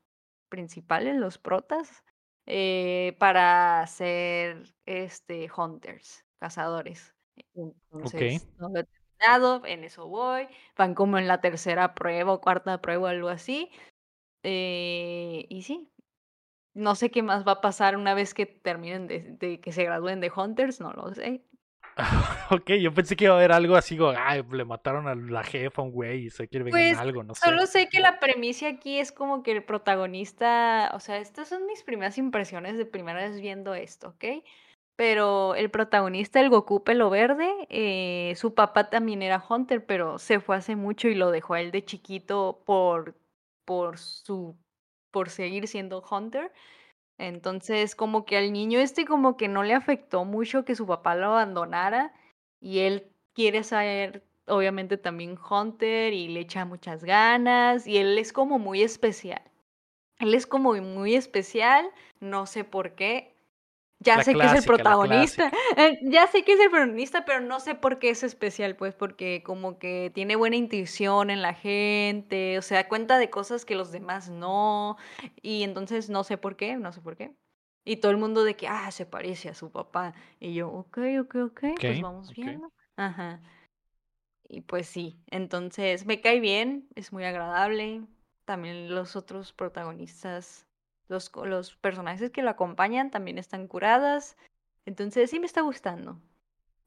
principales, 0.49 1.17
los 1.17 1.39
protas, 1.39 2.03
eh, 2.47 3.15
para 3.19 3.87
ser 3.87 4.65
este 4.87 5.49
hunters, 5.57 6.25
cazadores. 6.41 7.15
Entonces, 7.55 8.49
no 8.59 8.69
lo 8.71 8.81
he 8.81 8.85
terminado, 8.85 9.65
en 9.67 9.85
eso 9.85 10.09
voy. 10.09 10.49
Van 10.77 10.95
como 10.95 11.19
en 11.19 11.29
la 11.29 11.41
tercera 11.41 11.95
prueba 11.95 12.33
o 12.33 12.41
cuarta 12.41 12.81
prueba 12.81 13.11
algo 13.11 13.29
así. 13.29 13.71
Eh, 14.43 15.47
y 15.49 15.63
sí, 15.63 15.91
no 16.79 16.95
sé 16.95 17.11
qué 17.11 17.23
más 17.23 17.47
va 17.47 17.53
a 17.53 17.61
pasar 17.61 17.97
una 17.97 18.15
vez 18.15 18.35
que 18.35 18.47
terminen 18.47 19.07
de, 19.07 19.37
de 19.39 19.61
que 19.61 19.73
se 19.73 19.85
gradúen 19.85 20.21
de 20.21 20.31
hunters, 20.35 20.81
no 20.81 20.93
lo 20.93 21.13
sé. 21.13 21.43
ok, 22.51 22.71
yo 22.81 22.95
pensé 22.95 23.17
que 23.17 23.25
iba 23.25 23.35
a 23.35 23.37
haber 23.39 23.51
algo 23.51 23.75
así, 23.75 23.97
como, 23.97 24.15
ay, 24.17 24.45
le 24.53 24.65
mataron 24.65 25.09
a 25.09 25.15
la 25.17 25.43
jefa 25.43 25.83
a 25.83 25.85
un 25.85 25.91
güey 25.91 26.27
y 26.27 26.31
se 26.31 26.47
quiere 26.47 26.65
vengar 26.65 26.81
Pues, 26.81 26.99
algo, 26.99 27.25
no 27.25 27.35
sé. 27.35 27.45
Solo 27.45 27.67
sé 27.67 27.89
que 27.89 27.99
la 27.99 28.21
premisa 28.21 28.69
aquí 28.69 28.99
es 28.99 29.11
como 29.11 29.43
que 29.43 29.53
el 29.53 29.65
protagonista, 29.65 30.93
o 30.95 31.01
sea, 31.01 31.19
estas 31.19 31.49
son 31.49 31.67
mis 31.67 31.83
primeras 31.83 32.17
impresiones 32.17 32.79
de 32.79 32.87
primera 32.87 33.19
vez 33.19 33.41
viendo 33.41 33.75
esto, 33.75 34.09
¿ok? 34.11 34.45
Pero 34.95 35.55
el 35.57 35.71
protagonista, 35.71 36.41
el 36.41 36.51
Goku 36.51 36.85
pelo 36.85 37.11
verde, 37.11 37.51
eh, 37.69 38.35
su 38.37 38.55
papá 38.55 38.91
también 38.91 39.23
era 39.23 39.45
Hunter, 39.49 39.85
pero 39.85 40.19
se 40.19 40.41
fue 40.41 40.57
hace 40.57 40.77
mucho 40.77 41.09
y 41.09 41.15
lo 41.15 41.31
dejó 41.31 41.55
a 41.55 41.61
él 41.61 41.73
de 41.73 41.85
chiquito 41.85 42.63
por, 42.65 43.17
por 43.65 43.99
su, 43.99 44.57
por 45.11 45.31
seguir 45.31 45.69
siendo 45.69 46.05
Hunter. 46.11 46.53
Entonces, 47.19 47.95
como 47.97 48.25
que 48.25 48.37
al 48.39 48.53
niño 48.53 48.81
este 48.81 49.05
como 49.05 49.37
que 49.37 49.49
no 49.49 49.63
le 49.65 49.75
afectó 49.75 50.25
mucho 50.25 50.65
que 50.65 50.77
su 50.77 50.87
papá 50.87 51.15
lo 51.17 51.27
abandonara 51.27 52.13
y 52.61 52.81
él 52.81 53.11
quiere 53.35 53.65
ser 53.65 54.25
obviamente 54.47 54.97
también 54.97 55.39
Hunter 55.39 56.13
y 56.13 56.29
le 56.29 56.41
echa 56.41 56.65
muchas 56.65 57.05
ganas 57.05 57.87
y 57.87 57.99
él 57.99 58.19
es 58.19 58.33
como 58.33 58.59
muy 58.59 58.83
especial. 58.83 59.43
Él 60.19 60.35
es 60.35 60.47
como 60.47 60.75
muy 60.75 61.15
especial, 61.15 61.89
no 62.21 62.47
sé 62.47 62.65
por 62.65 62.95
qué. 62.95 63.37
Ya 64.01 64.17
La 64.17 64.23
sé 64.23 64.37
que 64.37 64.47
es 64.47 64.55
el 64.55 64.63
protagonista, 64.63 65.51
eh, 65.77 65.99
ya 66.05 66.29
sé 66.29 66.45
que 66.45 66.53
es 66.53 66.61
el 66.61 66.71
protagonista, 66.71 67.25
pero 67.25 67.41
no 67.41 67.59
sé 67.59 67.75
por 67.75 67.99
qué 67.99 68.11
es 68.11 68.23
especial, 68.23 68.77
pues 68.77 68.95
porque 68.95 69.43
como 69.43 69.79
que 69.81 70.13
tiene 70.15 70.37
buena 70.37 70.55
intuición 70.55 71.31
en 71.31 71.43
la 71.43 71.53
gente, 71.55 72.59
o 72.59 72.63
sea, 72.63 72.89
cuenta 72.89 73.19
de 73.19 73.29
cosas 73.29 73.65
que 73.65 73.75
los 73.75 73.91
demás 73.91 74.29
no, 74.31 74.97
y 75.43 75.65
entonces 75.65 76.11
no 76.11 76.23
sé 76.23 76.39
por 76.39 76.57
qué, 76.57 76.77
no 76.77 76.93
sé 76.93 77.01
por 77.01 77.17
qué. 77.17 77.35
Y 77.85 77.97
todo 77.97 78.13
el 78.13 78.19
mundo 78.19 78.45
de 78.45 78.55
que, 78.57 78.69
ah, 78.69 78.91
se 78.93 79.07
parece 79.07 79.49
a 79.49 79.55
su 79.55 79.73
papá. 79.73 80.15
Y 80.39 80.55
yo, 80.55 80.69
ok, 80.71 80.99
ok, 81.23 81.35
ok, 81.47 81.61
pues 81.85 81.99
Ok, 81.99 82.01
vamos 82.01 82.31
ok. 82.31 82.37
viendo. 82.37 82.73
Ajá. 82.97 83.41
Y 84.49 84.63
pues 84.63 84.89
sí, 84.89 85.21
entonces 85.31 86.07
me 86.07 86.21
cae 86.21 86.41
bien, 86.41 86.89
es 86.95 87.13
muy 87.13 87.25
agradable. 87.25 88.03
También 88.45 88.95
los 88.95 89.15
otros 89.17 89.53
protagonistas, 89.53 90.67
los, 91.09 91.31
los 91.45 91.77
personajes 91.77 92.31
que 92.31 92.43
lo 92.43 92.51
acompañan 92.51 93.11
también 93.11 93.39
están 93.39 93.67
curadas. 93.67 94.37
Entonces 94.87 95.31
sí 95.31 95.41
me 95.41 95.47
está 95.47 95.61
gustando. 95.63 96.21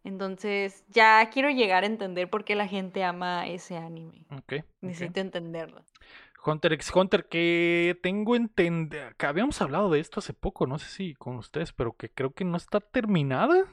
Entonces 0.04 0.84
ya 0.90 1.30
quiero 1.32 1.50
llegar 1.50 1.84
a 1.84 1.88
entender 1.88 2.30
por 2.30 2.44
qué 2.44 2.56
la 2.56 2.68
gente 2.68 3.04
ama 3.04 3.48
ese 3.48 3.78
anime. 3.78 4.26
Ok, 4.32 4.54
ok. 4.60 4.66
Necesito 4.82 5.20
entenderlo. 5.20 5.84
Hunter 6.44 6.74
x 6.74 6.92
Hunter, 6.96 7.28
que 7.28 8.00
tengo 8.02 8.36
entendido, 8.36 9.04
que 9.16 9.26
habíamos 9.28 9.62
hablado 9.62 9.92
de 9.92 10.00
esto 10.00 10.20
hace 10.22 10.34
poco, 10.34 10.66
no 10.66 10.80
sé 10.80 10.88
si 10.88 11.14
con 11.14 11.36
ustedes, 11.36 11.72
pero 11.72 11.94
que 11.94 12.10
creo 12.10 12.32
que 12.34 12.44
no 12.46 12.58
está 12.58 12.80
terminada. 12.80 13.66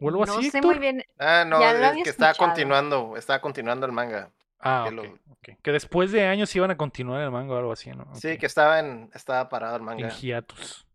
¿O 0.00 0.08
algo 0.10 0.26
No 0.26 0.34
así, 0.34 0.50
sé 0.50 0.60
muy 0.60 0.78
bien. 0.78 1.02
Ah, 1.18 1.44
no, 1.46 1.60
Ya 1.60 1.70
es 1.92 2.02
que 2.04 2.10
estaba 2.10 2.32
escuchado. 2.32 2.50
continuando, 2.50 3.16
estaba 3.16 3.40
continuando 3.40 3.86
el 3.86 3.92
manga. 3.92 4.30
Ah, 4.60 4.86
que 4.88 4.94
ok, 4.94 5.04
lo- 5.04 5.32
ok. 5.32 5.48
Que 5.62 5.72
después 5.72 6.12
de 6.12 6.26
años 6.26 6.54
iban 6.54 6.70
a 6.70 6.76
continuar 6.76 7.20
el 7.22 7.30
manga 7.30 7.54
o 7.54 7.58
algo 7.58 7.72
así, 7.72 7.90
¿no? 7.90 8.14
Sí, 8.14 8.36
que 8.38 8.46
estaba 8.46 8.78
en, 8.80 9.10
estaba 9.14 9.48
parado 9.48 9.76
el 9.76 9.80
En 9.82 9.86
manga. 9.86 10.08
hiatus. 10.10 10.86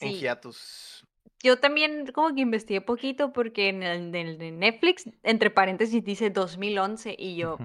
En 0.00 0.12
Sí. 0.12 0.20
hiatus. 0.20 1.06
Yo 1.42 1.58
también 1.58 2.10
como 2.12 2.34
que 2.34 2.40
investigué 2.40 2.80
poquito 2.80 3.32
porque 3.32 3.68
en 3.68 3.82
el 3.82 4.10
de 4.12 4.50
Netflix, 4.50 5.08
entre 5.22 5.50
paréntesis, 5.50 6.02
dice 6.02 6.30
2011 6.30 7.14
y 7.18 7.36
yo, 7.36 7.58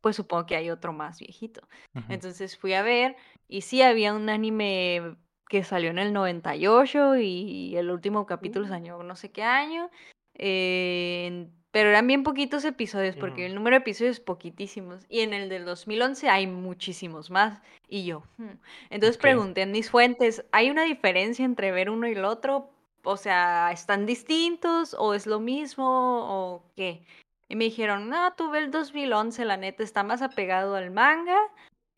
pues 0.00 0.14
supongo 0.16 0.46
que 0.46 0.54
hay 0.56 0.70
otro 0.70 0.92
más 0.92 1.18
viejito. 1.18 1.66
Entonces 2.08 2.56
fui 2.56 2.72
a 2.74 2.82
ver 2.82 3.16
y 3.48 3.62
sí 3.62 3.82
había 3.82 4.14
un 4.14 4.28
anime 4.28 5.16
que 5.48 5.64
salió 5.64 5.90
en 5.90 5.98
el 5.98 6.12
98 6.12 7.16
y 7.16 7.76
el 7.76 7.90
último 7.90 8.26
capítulo 8.26 8.66
Uh. 8.66 8.68
salió 8.68 9.02
no 9.02 9.16
sé 9.16 9.32
qué 9.32 9.42
año. 9.42 9.90
eh, 10.38 11.48
pero 11.76 11.90
eran 11.90 12.06
bien 12.06 12.22
poquitos 12.22 12.64
episodios 12.64 13.16
porque 13.16 13.44
el 13.44 13.54
número 13.54 13.74
de 13.74 13.80
episodios 13.82 14.16
es 14.16 14.20
poquitísimos. 14.20 15.04
Y 15.10 15.20
en 15.20 15.34
el 15.34 15.50
del 15.50 15.66
2011 15.66 16.30
hay 16.30 16.46
muchísimos 16.46 17.30
más. 17.30 17.60
Y 17.86 18.06
yo, 18.06 18.22
"Hmm". 18.38 18.56
entonces 18.88 19.18
pregunté 19.18 19.60
en 19.60 19.72
mis 19.72 19.90
fuentes, 19.90 20.42
¿hay 20.52 20.70
una 20.70 20.84
diferencia 20.84 21.44
entre 21.44 21.72
ver 21.72 21.90
uno 21.90 22.08
y 22.08 22.12
el 22.12 22.24
otro? 22.24 22.70
O 23.04 23.18
sea, 23.18 23.72
¿están 23.72 24.06
distintos 24.06 24.96
o 24.98 25.12
es 25.12 25.26
lo 25.26 25.38
mismo 25.38 25.84
o 25.86 26.62
qué? 26.76 27.04
Y 27.46 27.56
me 27.56 27.64
dijeron, 27.64 28.08
no, 28.08 28.32
tú 28.32 28.48
ve 28.48 28.60
el 28.60 28.70
2011, 28.70 29.44
la 29.44 29.58
neta 29.58 29.82
está 29.82 30.02
más 30.02 30.22
apegado 30.22 30.76
al 30.76 30.90
manga 30.90 31.36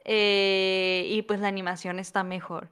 eh, 0.05 1.05
y 1.09 1.23
pues 1.23 1.39
la 1.39 1.47
animación 1.47 2.01
está 2.01 2.25
mejor. 2.25 2.69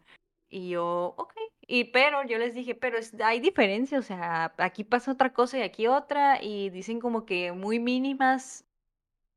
Y 0.51 0.71
yo, 0.71 1.15
ok. 1.17 1.35
Y 1.69 1.85
pero 1.85 2.25
yo 2.25 2.39
les 2.39 2.55
dije, 2.55 2.75
pero 2.75 2.97
es- 2.99 3.15
hay 3.21 3.41
diferencia, 3.41 3.99
o 3.99 4.03
sea, 4.03 4.55
aquí 4.59 4.85
pasa 4.85 5.11
otra 5.13 5.33
cosa 5.33 5.59
y 5.59 5.63
aquí 5.63 5.87
otra 5.89 6.41
y 6.43 6.71
dicen 6.71 7.01
como 7.01 7.27
que 7.27 7.51
muy 7.53 7.81
mínimas, 7.81 8.65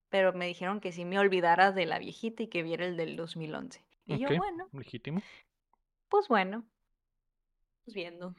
pero 0.09 0.33
me 0.33 0.45
dijeron 0.47 0.79
que 0.79 0.91
sí 0.91 1.05
me 1.05 1.17
olvidara 1.19 1.71
de 1.71 1.85
la 1.85 1.97
viejita 1.99 2.43
y 2.43 2.47
que 2.47 2.61
viera 2.63 2.85
el 2.85 2.97
del 2.97 3.15
2011. 3.15 3.83
Y 4.05 4.17
yo, 4.19 4.27
bueno, 4.37 4.67
legítimo. 4.73 5.21
pues 6.07 6.27
bueno, 6.27 6.63
pues 7.85 7.95
viendo. 7.95 8.35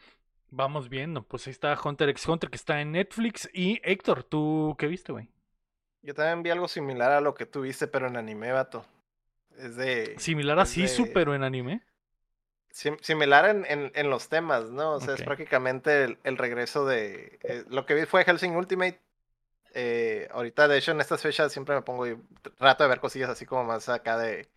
Vamos 0.53 0.89
viendo, 0.89 1.23
pues 1.23 1.47
ahí 1.47 1.53
está 1.53 1.77
Hunter 1.83 2.09
x 2.09 2.27
Hunter 2.27 2.51
que 2.51 2.57
está 2.57 2.81
en 2.81 2.93
Netflix. 2.93 3.49
Y 3.53 3.81
Héctor, 3.85 4.25
¿tú 4.25 4.75
qué 4.79 4.89
viste, 4.89 5.13
güey? 5.13 5.29
Yo 6.03 6.15
también 6.15 6.43
vi 6.43 6.51
algo 6.51 6.67
similar 6.67 7.13
a 7.13 7.21
lo 7.21 7.35
que 7.35 7.47
tú 7.47 7.61
viste, 7.61 7.87
pero 7.87 8.09
en 8.09 8.17
anime, 8.17 8.51
vato. 8.51 8.85
Es 9.57 9.77
de. 9.77 10.19
Similar 10.19 10.59
a 10.59 10.67
Sisu, 10.67 11.05
de- 11.05 11.11
pero 11.13 11.35
en 11.35 11.45
anime. 11.45 11.83
Sim- 12.73 12.99
similar 13.03 13.47
en, 13.47 13.65
en, 13.67 13.93
en 13.95 14.11
los 14.11 14.29
temas, 14.29 14.71
¿no? 14.71 14.93
O 14.95 15.01
sea, 15.01 15.15
es 15.15 15.23
prácticamente 15.23 16.05
el, 16.05 16.19
el 16.25 16.39
regreso 16.39 16.87
de. 16.87 17.39
eh, 17.45 17.65
lo 17.69 17.87
que 17.87 17.95
vi 17.95 18.07
fue 18.07 18.25
Helsing 18.25 18.57
Ultimate. 18.57 19.01
eh, 19.75 20.29
ahorita, 20.33 20.69
de 20.69 20.79
hecho, 20.79 20.93
en 20.93 21.01
estas 21.01 21.23
fechas 21.23 21.53
siempre 21.53 21.75
me 21.75 21.83
pongo 21.83 22.07
y 22.07 22.17
trato 22.59 22.85
de 22.85 22.89
ver 22.91 23.01
cosillas 23.01 23.31
así 23.31 23.47
como 23.47 23.65
más 23.65 23.89
acá 23.89 24.19
de. 24.19 24.49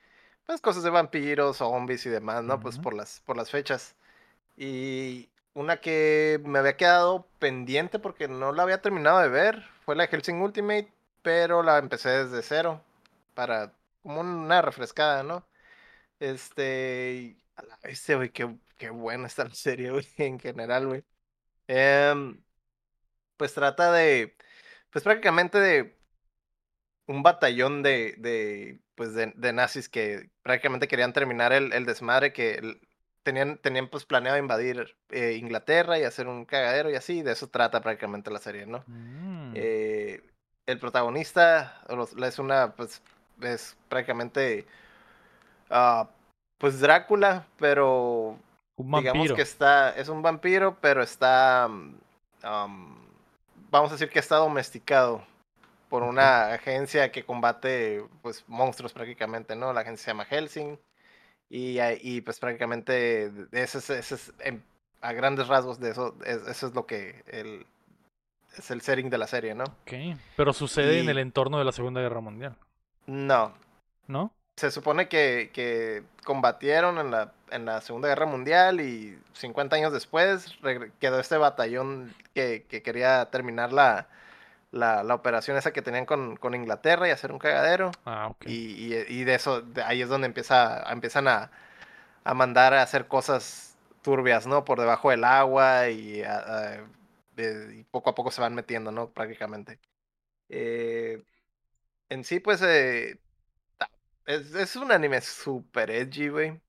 Pues 0.45 0.61
cosas 0.61 0.83
de 0.83 0.89
vampiros, 0.91 1.57
zombies 1.57 2.05
y 2.05 2.09
demás, 2.09 2.43
¿no? 2.43 2.59
Pues 2.59 2.77
por 2.79 2.93
las, 2.93 3.21
por 3.25 3.37
las 3.37 3.49
fechas. 3.51 3.95
Y 4.57 5.29
una 5.53 5.77
que 5.81 6.41
me 6.45 6.59
había 6.59 6.77
quedado 6.77 7.27
pendiente 7.39 7.99
porque 7.99 8.27
no 8.27 8.51
la 8.53 8.63
había 8.63 8.81
terminado 8.81 9.19
de 9.19 9.29
ver 9.29 9.63
fue 9.85 9.95
la 9.95 10.03
de 10.03 10.09
Helsing 10.09 10.41
Ultimate, 10.41 10.91
pero 11.23 11.63
la 11.63 11.77
empecé 11.79 12.09
desde 12.25 12.41
cero 12.43 12.81
para 13.35 13.73
como 14.03 14.21
una 14.21 14.61
refrescada, 14.61 15.23
¿no? 15.23 15.43
Este, 16.19 17.35
a 17.55 17.63
la 17.65 17.77
bestia, 17.83 18.15
güey, 18.17 18.31
qué, 18.31 18.55
qué 18.77 18.89
buena 18.89 19.27
está 19.27 19.45
la 19.45 19.53
serie, 19.55 19.91
güey, 19.91 20.07
en 20.17 20.39
general, 20.39 20.87
güey. 20.87 21.03
Em, 21.67 22.43
pues 23.37 23.53
trata 23.53 23.91
de, 23.93 24.37
pues 24.91 25.03
prácticamente 25.05 25.59
de 25.59 25.99
un 27.07 27.23
batallón 27.23 27.83
de, 27.83 28.15
de 28.17 28.79
pues 28.95 29.13
de, 29.13 29.33
de 29.35 29.53
nazis 29.53 29.89
que 29.89 30.29
prácticamente 30.41 30.87
querían 30.87 31.13
terminar 31.13 31.51
el, 31.53 31.73
el 31.73 31.85
desmadre 31.85 32.33
que 32.33 32.55
el- 32.55 32.81
tenían, 33.23 33.57
tenían 33.59 33.89
pues 33.89 34.05
planeado 34.05 34.37
invadir 34.37 34.95
eh, 35.09 35.33
Inglaterra 35.39 35.97
y 35.99 36.03
hacer 36.03 36.27
un 36.27 36.45
cagadero 36.45 36.89
y 36.91 36.95
así, 36.95 37.21
de 37.21 37.31
eso 37.33 37.47
trata 37.49 37.81
prácticamente 37.81 38.31
la 38.31 38.39
serie, 38.39 38.65
¿no? 38.65 38.85
Mm, 38.87 39.53
Eh, 39.53 40.21
el 40.65 40.79
protagonista 40.79 41.81
es 42.25 42.39
una, 42.39 42.75
pues, 42.75 43.01
es 43.41 43.77
prácticamente, 43.89 44.65
ah, 45.69 46.09
pues 46.63 46.79
Drácula, 46.79 47.45
pero 47.59 48.37
un 48.77 48.89
digamos 48.97 49.33
que 49.33 49.41
está, 49.41 49.89
es 49.97 50.07
un 50.07 50.21
vampiro, 50.21 50.77
pero 50.79 51.03
está, 51.03 51.65
am, 51.65 51.97
vamos 53.69 53.91
a 53.91 53.95
decir 53.95 54.09
que 54.09 54.19
está 54.19 54.37
domesticado 54.37 55.25
por 55.89 56.03
una 56.03 56.53
agencia 56.53 57.11
que 57.11 57.25
combate, 57.25 58.05
pues, 58.21 58.45
monstruos 58.47 58.93
prácticamente, 58.93 59.57
¿no? 59.57 59.73
La 59.73 59.81
agencia 59.81 60.05
se 60.05 60.11
llama 60.11 60.23
Helsing. 60.23 60.79
Y, 61.49 61.81
y, 62.01 62.21
pues 62.21 62.39
prácticamente 62.39 63.25
ese 63.51 63.79
es, 63.79 63.89
ese 63.89 64.15
es, 64.15 64.33
en- 64.39 64.63
a 65.01 65.11
grandes 65.11 65.49
rasgos 65.49 65.81
de 65.81 65.91
eso, 65.91 66.15
es- 66.25 66.47
eso 66.47 66.67
es 66.67 66.73
lo 66.73 66.85
que 66.85 67.25
el, 67.27 67.65
es 68.57 68.71
el 68.71 68.79
setting 68.79 69.09
de 69.09 69.17
la 69.17 69.27
serie, 69.27 69.53
¿no? 69.53 69.65
Ok, 69.65 70.17
Pero 70.37 70.53
sucede 70.53 71.01
en 71.01 71.09
el 71.09 71.17
entorno 71.17 71.59
de 71.59 71.65
la 71.65 71.73
Segunda 71.73 71.99
Guerra 71.99 72.21
Mundial, 72.21 72.55
No, 73.05 73.51
¿no? 74.07 74.31
Se 74.55 74.71
supone 74.71 75.07
que, 75.09 75.51
que 75.53 76.03
combatieron 76.25 76.97
en 76.99 77.11
la, 77.11 77.33
en 77.51 77.65
la 77.65 77.81
Segunda 77.81 78.07
Guerra 78.09 78.25
Mundial 78.25 78.81
y 78.81 79.17
50 79.33 79.75
años 79.75 79.93
después 79.93 80.55
quedó 80.99 81.19
este 81.19 81.37
batallón 81.37 82.13
que, 82.33 82.65
que 82.69 82.81
quería 82.83 83.29
terminar 83.31 83.73
la, 83.73 84.07
la, 84.71 85.03
la 85.03 85.15
operación 85.15 85.57
esa 85.57 85.73
que 85.73 85.81
tenían 85.81 86.05
con, 86.05 86.37
con 86.37 86.55
Inglaterra 86.55 87.07
y 87.07 87.11
hacer 87.11 87.31
un 87.31 87.39
cagadero. 87.39 87.91
Ah, 88.05 88.27
ok. 88.29 88.45
Y, 88.47 88.93
y- 88.95 89.05
y 89.21 89.23
de 89.25 89.35
eso, 89.35 89.61
de 89.61 89.83
ahí 89.83 90.01
es 90.01 90.09
donde 90.09 90.27
empieza, 90.27 90.83
empiezan 90.91 91.27
a, 91.27 91.51
a 92.23 92.33
mandar 92.33 92.73
a 92.73 92.81
hacer 92.83 93.07
cosas 93.07 93.77
turbias, 94.01 94.47
¿no? 94.47 94.65
Por 94.65 94.79
debajo 94.79 95.09
del 95.11 95.23
agua 95.23 95.89
y, 95.89 96.23
a- 96.23 96.39
a- 96.39 96.75
eh, 97.37 97.75
y 97.79 97.83
poco 97.85 98.09
a 98.11 98.15
poco 98.15 98.31
se 98.31 98.41
van 98.41 98.55
metiendo, 98.55 98.91
¿no? 98.91 99.09
Prácticamente. 99.11 99.79
Eh, 100.49 101.23
en 102.09 102.23
sí, 102.23 102.39
pues, 102.39 102.61
eh, 102.63 103.19
es, 104.25 104.53
es 104.55 104.75
un 104.75 104.91
anime 104.91 105.21
súper 105.21 105.91
edgy, 105.91 106.27
güey. 106.29 106.61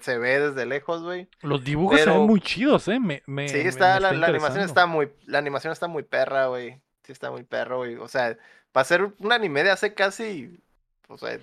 Se 0.00 0.18
ve 0.18 0.38
desde 0.40 0.64
lejos, 0.66 1.02
güey. 1.02 1.28
Los 1.40 1.64
dibujos 1.64 1.98
se 1.98 2.06
ven 2.06 2.14
pero- 2.14 2.26
muy 2.26 2.40
chidos, 2.40 2.86
¿eh? 2.88 3.00
Me, 3.00 3.22
me- 3.26 3.48
Sí, 3.48 3.58
está, 3.58 3.94
me 3.94 4.00
la, 4.00 4.12
la 4.12 4.26
animación 4.28 4.64
está 4.64 4.86
muy, 4.86 5.12
la 5.26 5.38
animación 5.38 5.72
está 5.72 5.88
muy 5.88 6.02
perra, 6.04 6.46
güey. 6.46 6.80
Sí 7.04 7.10
está 7.12 7.30
muy 7.30 7.42
perro, 7.42 7.78
güey. 7.78 7.96
O 7.96 8.06
sea, 8.06 8.38
para 8.70 8.84
ser 8.84 9.12
un 9.18 9.32
anime 9.32 9.64
de 9.64 9.70
hace 9.70 9.92
casi, 9.94 10.60
o 11.08 11.18
sea, 11.18 11.36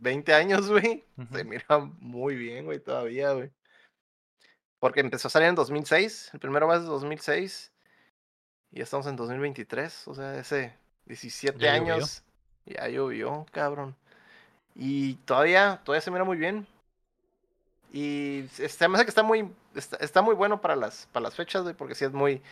20 0.00 0.34
años, 0.34 0.68
güey, 0.70 1.04
se 1.32 1.44
mira 1.44 1.78
muy 2.00 2.34
bien, 2.34 2.64
güey, 2.64 2.80
todavía, 2.80 3.32
güey. 3.32 3.50
Porque 4.80 5.00
empezó 5.00 5.28
a 5.28 5.30
salir 5.30 5.48
en 5.48 5.54
2006, 5.54 6.30
el 6.34 6.40
primero 6.40 6.66
va 6.66 6.74
desde 6.78 6.88
2006, 6.90 7.72
y 8.72 8.78
ya 8.78 8.82
estamos 8.82 9.06
en 9.06 9.16
2023, 9.16 10.08
o 10.08 10.14
sea, 10.14 10.38
ese 10.38 10.74
17 11.06 11.58
Ya 11.58 11.78
llovió. 11.78 11.94
años, 11.94 12.24
ya 12.66 12.88
llovió, 12.88 13.46
cabrón. 13.52 13.96
Y 14.76 15.14
todavía, 15.26 15.80
todavía 15.84 16.00
se 16.02 16.10
mira 16.12 16.24
muy 16.24 16.36
bien. 16.36 16.66
Y 17.92 18.44
este, 18.58 18.88
me 18.88 18.96
hace 18.96 19.04
que 19.04 19.10
está 19.10 19.22
muy, 19.22 19.50
está, 19.74 19.96
está 19.98 20.20
muy 20.22 20.34
bueno 20.34 20.60
para 20.60 20.76
las, 20.76 21.08
para 21.12 21.24
las 21.24 21.34
fechas, 21.34 21.64
porque 21.78 21.94
sí 21.94 22.04
es 22.04 22.12
muy, 22.12 22.42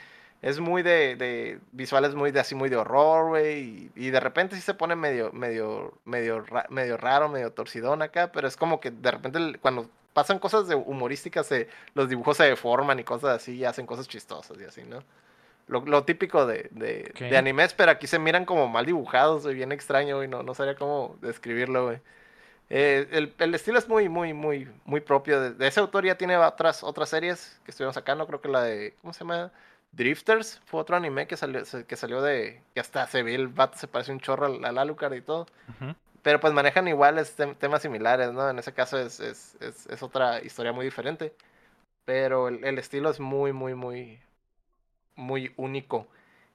es 0.42 0.60
muy 0.60 0.82
de, 0.82 1.16
de 1.16 1.60
visuales 1.72 2.14
muy 2.14 2.30
de 2.30 2.40
así, 2.40 2.54
muy 2.54 2.68
de 2.70 2.76
horror, 2.76 3.28
güey, 3.28 3.90
y, 3.96 4.10
de 4.10 4.20
repente 4.20 4.56
sí 4.56 4.62
se 4.62 4.74
pone 4.74 4.96
medio, 4.96 5.32
medio, 5.32 5.98
medio, 6.04 6.40
ra- 6.42 6.66
medio 6.70 6.96
raro, 6.96 7.28
medio 7.28 7.52
torcidón 7.52 8.00
acá, 8.02 8.32
pero 8.32 8.48
es 8.48 8.56
como 8.56 8.80
que 8.80 8.90
de 8.90 9.10
repente 9.10 9.58
cuando 9.60 9.90
pasan 10.14 10.38
cosas 10.38 10.68
de 10.68 10.76
humorísticas, 10.76 11.46
se, 11.46 11.68
los 11.94 12.08
dibujos 12.08 12.36
se 12.38 12.44
deforman 12.44 12.98
y 13.00 13.04
cosas 13.04 13.36
así, 13.36 13.56
y 13.56 13.64
hacen 13.64 13.86
cosas 13.86 14.08
chistosas 14.08 14.56
y 14.60 14.64
así, 14.64 14.82
¿no? 14.84 15.02
Lo, 15.66 15.80
lo 15.86 16.04
típico 16.04 16.46
de, 16.46 16.68
de, 16.72 17.08
Ok. 17.14 17.20
de 17.20 17.36
animes, 17.38 17.72
pero 17.72 17.90
aquí 17.90 18.06
se 18.06 18.18
miran 18.18 18.44
como 18.44 18.68
mal 18.68 18.84
dibujados, 18.84 19.44
güey, 19.44 19.54
bien 19.54 19.72
extraño, 19.72 20.16
güey, 20.16 20.28
no, 20.28 20.42
no 20.42 20.52
sabría 20.54 20.74
cómo 20.74 21.16
describirlo, 21.22 21.86
güey. 21.86 22.00
Eh, 22.70 23.08
el, 23.12 23.34
el 23.38 23.54
estilo 23.54 23.78
es 23.78 23.88
muy, 23.88 24.08
muy, 24.08 24.32
muy, 24.32 24.68
muy 24.84 25.00
propio. 25.00 25.40
De, 25.40 25.52
de 25.52 25.66
ese 25.66 25.80
autor 25.80 26.04
ya 26.04 26.16
tiene 26.16 26.36
otras, 26.36 26.82
otras 26.82 27.08
series 27.10 27.60
que 27.64 27.70
estuvieron 27.70 27.92
sacando. 27.94 28.26
Creo 28.26 28.40
que 28.40 28.48
la 28.48 28.62
de. 28.62 28.94
¿Cómo 29.02 29.12
se 29.12 29.20
llama? 29.20 29.52
Drifters. 29.92 30.60
Fue 30.64 30.80
otro 30.80 30.96
anime 30.96 31.26
que 31.26 31.36
salió, 31.36 31.62
que 31.86 31.96
salió 31.96 32.22
de. 32.22 32.62
Que 32.72 32.80
hasta 32.80 33.06
se 33.06 33.22
ve 33.22 33.34
el 33.34 33.48
vato, 33.48 33.76
se 33.76 33.86
parece 33.86 34.12
un 34.12 34.20
chorro 34.20 34.46
al, 34.46 34.64
al 34.64 34.78
Alucard 34.78 35.12
y 35.14 35.20
todo. 35.20 35.46
Pero 36.22 36.40
pues 36.40 36.54
manejan 36.54 36.88
iguales 36.88 37.38
tem- 37.38 37.54
temas 37.56 37.82
similares, 37.82 38.32
¿no? 38.32 38.48
En 38.48 38.58
ese 38.58 38.72
caso 38.72 38.98
es, 38.98 39.20
es, 39.20 39.56
es, 39.60 39.86
es 39.86 40.02
otra 40.02 40.42
historia 40.42 40.72
muy 40.72 40.86
diferente. 40.86 41.34
Pero 42.06 42.48
el, 42.48 42.64
el 42.64 42.78
estilo 42.78 43.10
es 43.10 43.20
muy, 43.20 43.52
muy, 43.52 43.74
muy, 43.74 44.18
muy 45.16 45.52
único. 45.56 46.06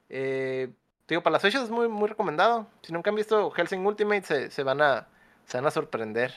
Eh, 0.08 0.68
te 1.06 1.14
digo, 1.14 1.22
para 1.22 1.32
las 1.34 1.42
fechas 1.42 1.64
es 1.64 1.70
muy, 1.70 1.88
muy 1.88 2.08
recomendado. 2.08 2.66
Si 2.82 2.92
nunca 2.92 3.10
han 3.10 3.16
visto 3.16 3.50
Helsing 3.50 3.84
Ultimate, 3.86 4.22
se, 4.22 4.50
se 4.50 4.62
van 4.62 4.80
a, 4.82 5.08
se 5.46 5.58
van 5.58 5.66
a 5.66 5.70
sorprender. 5.70 6.32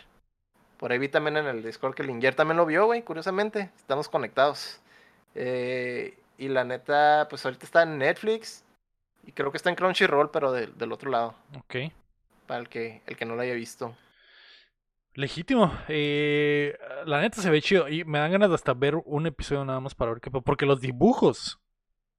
Por 0.77 0.91
ahí 0.91 0.97
vi 0.97 1.07
también 1.09 1.37
en 1.37 1.45
el 1.47 1.63
Discord 1.63 1.93
que 1.95 2.03
Linger 2.03 2.35
también 2.35 2.57
lo 2.57 2.65
vio, 2.65 2.85
güey, 2.85 3.03
curiosamente. 3.03 3.69
Estamos 3.77 4.09
conectados. 4.09 4.79
Eh, 5.35 6.17
y 6.37 6.47
la 6.49 6.63
neta, 6.63 7.27
pues 7.29 7.45
ahorita 7.45 7.65
está 7.65 7.83
en 7.83 7.97
Netflix. 7.99 8.63
Y 9.25 9.31
creo 9.31 9.51
que 9.51 9.57
está 9.57 9.69
en 9.69 9.75
Crunchyroll, 9.75 10.31
pero 10.31 10.51
del- 10.51 10.77
del 10.77 10.91
otro 10.91 11.09
lado. 11.09 11.35
Ok. 11.57 11.75
Para 12.47 12.59
el 12.59 12.67
que, 12.67 13.01
el 13.05 13.15
que 13.15 13.25
no 13.25 13.35
lo 13.35 13.41
haya 13.41 13.53
visto. 13.53 13.95
Legítimo. 15.13 15.71
Eh, 15.87 16.77
la 17.05 17.21
neta 17.21 17.41
se 17.41 17.49
ve 17.49 17.61
chido. 17.61 17.87
Y 17.87 18.03
me 18.03 18.19
dan 18.19 18.31
ganas 18.31 18.49
de 18.49 18.55
hasta 18.55 18.73
ver 18.73 18.95
un 19.05 19.27
episodio 19.27 19.63
nada 19.63 19.79
más 19.79 19.95
para 19.95 20.11
ver 20.11 20.21
qué. 20.21 20.29
Porque 20.31 20.65
los 20.65 20.81
dibujos 20.81 21.59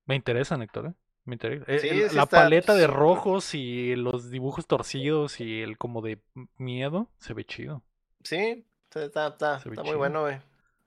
me 0.06 0.14
interesan, 0.14 0.62
Héctor. 0.62 0.86
¿eh? 0.86 0.92
Me 1.24 1.34
interesa. 1.36 1.64
Eh, 1.68 1.78
Sí, 1.78 1.88
el- 1.88 2.10
sí 2.10 2.16
la 2.16 2.24
está 2.24 2.42
paleta 2.42 2.74
de 2.74 2.86
rojos 2.86 3.54
y 3.54 3.96
los 3.96 4.30
dibujos 4.30 4.66
torcidos 4.66 5.40
y 5.40 5.62
el 5.62 5.78
como 5.78 6.02
de 6.02 6.18
miedo 6.58 7.08
se 7.18 7.32
ve 7.34 7.44
chido. 7.44 7.82
Sí, 8.22 8.64
está, 8.84 9.04
está, 9.04 9.26
está, 9.28 9.58
Se 9.60 9.68
ve 9.70 9.74
está 9.74 9.84
muy 9.84 9.96
bueno, 9.96 10.22
güey. 10.22 10.38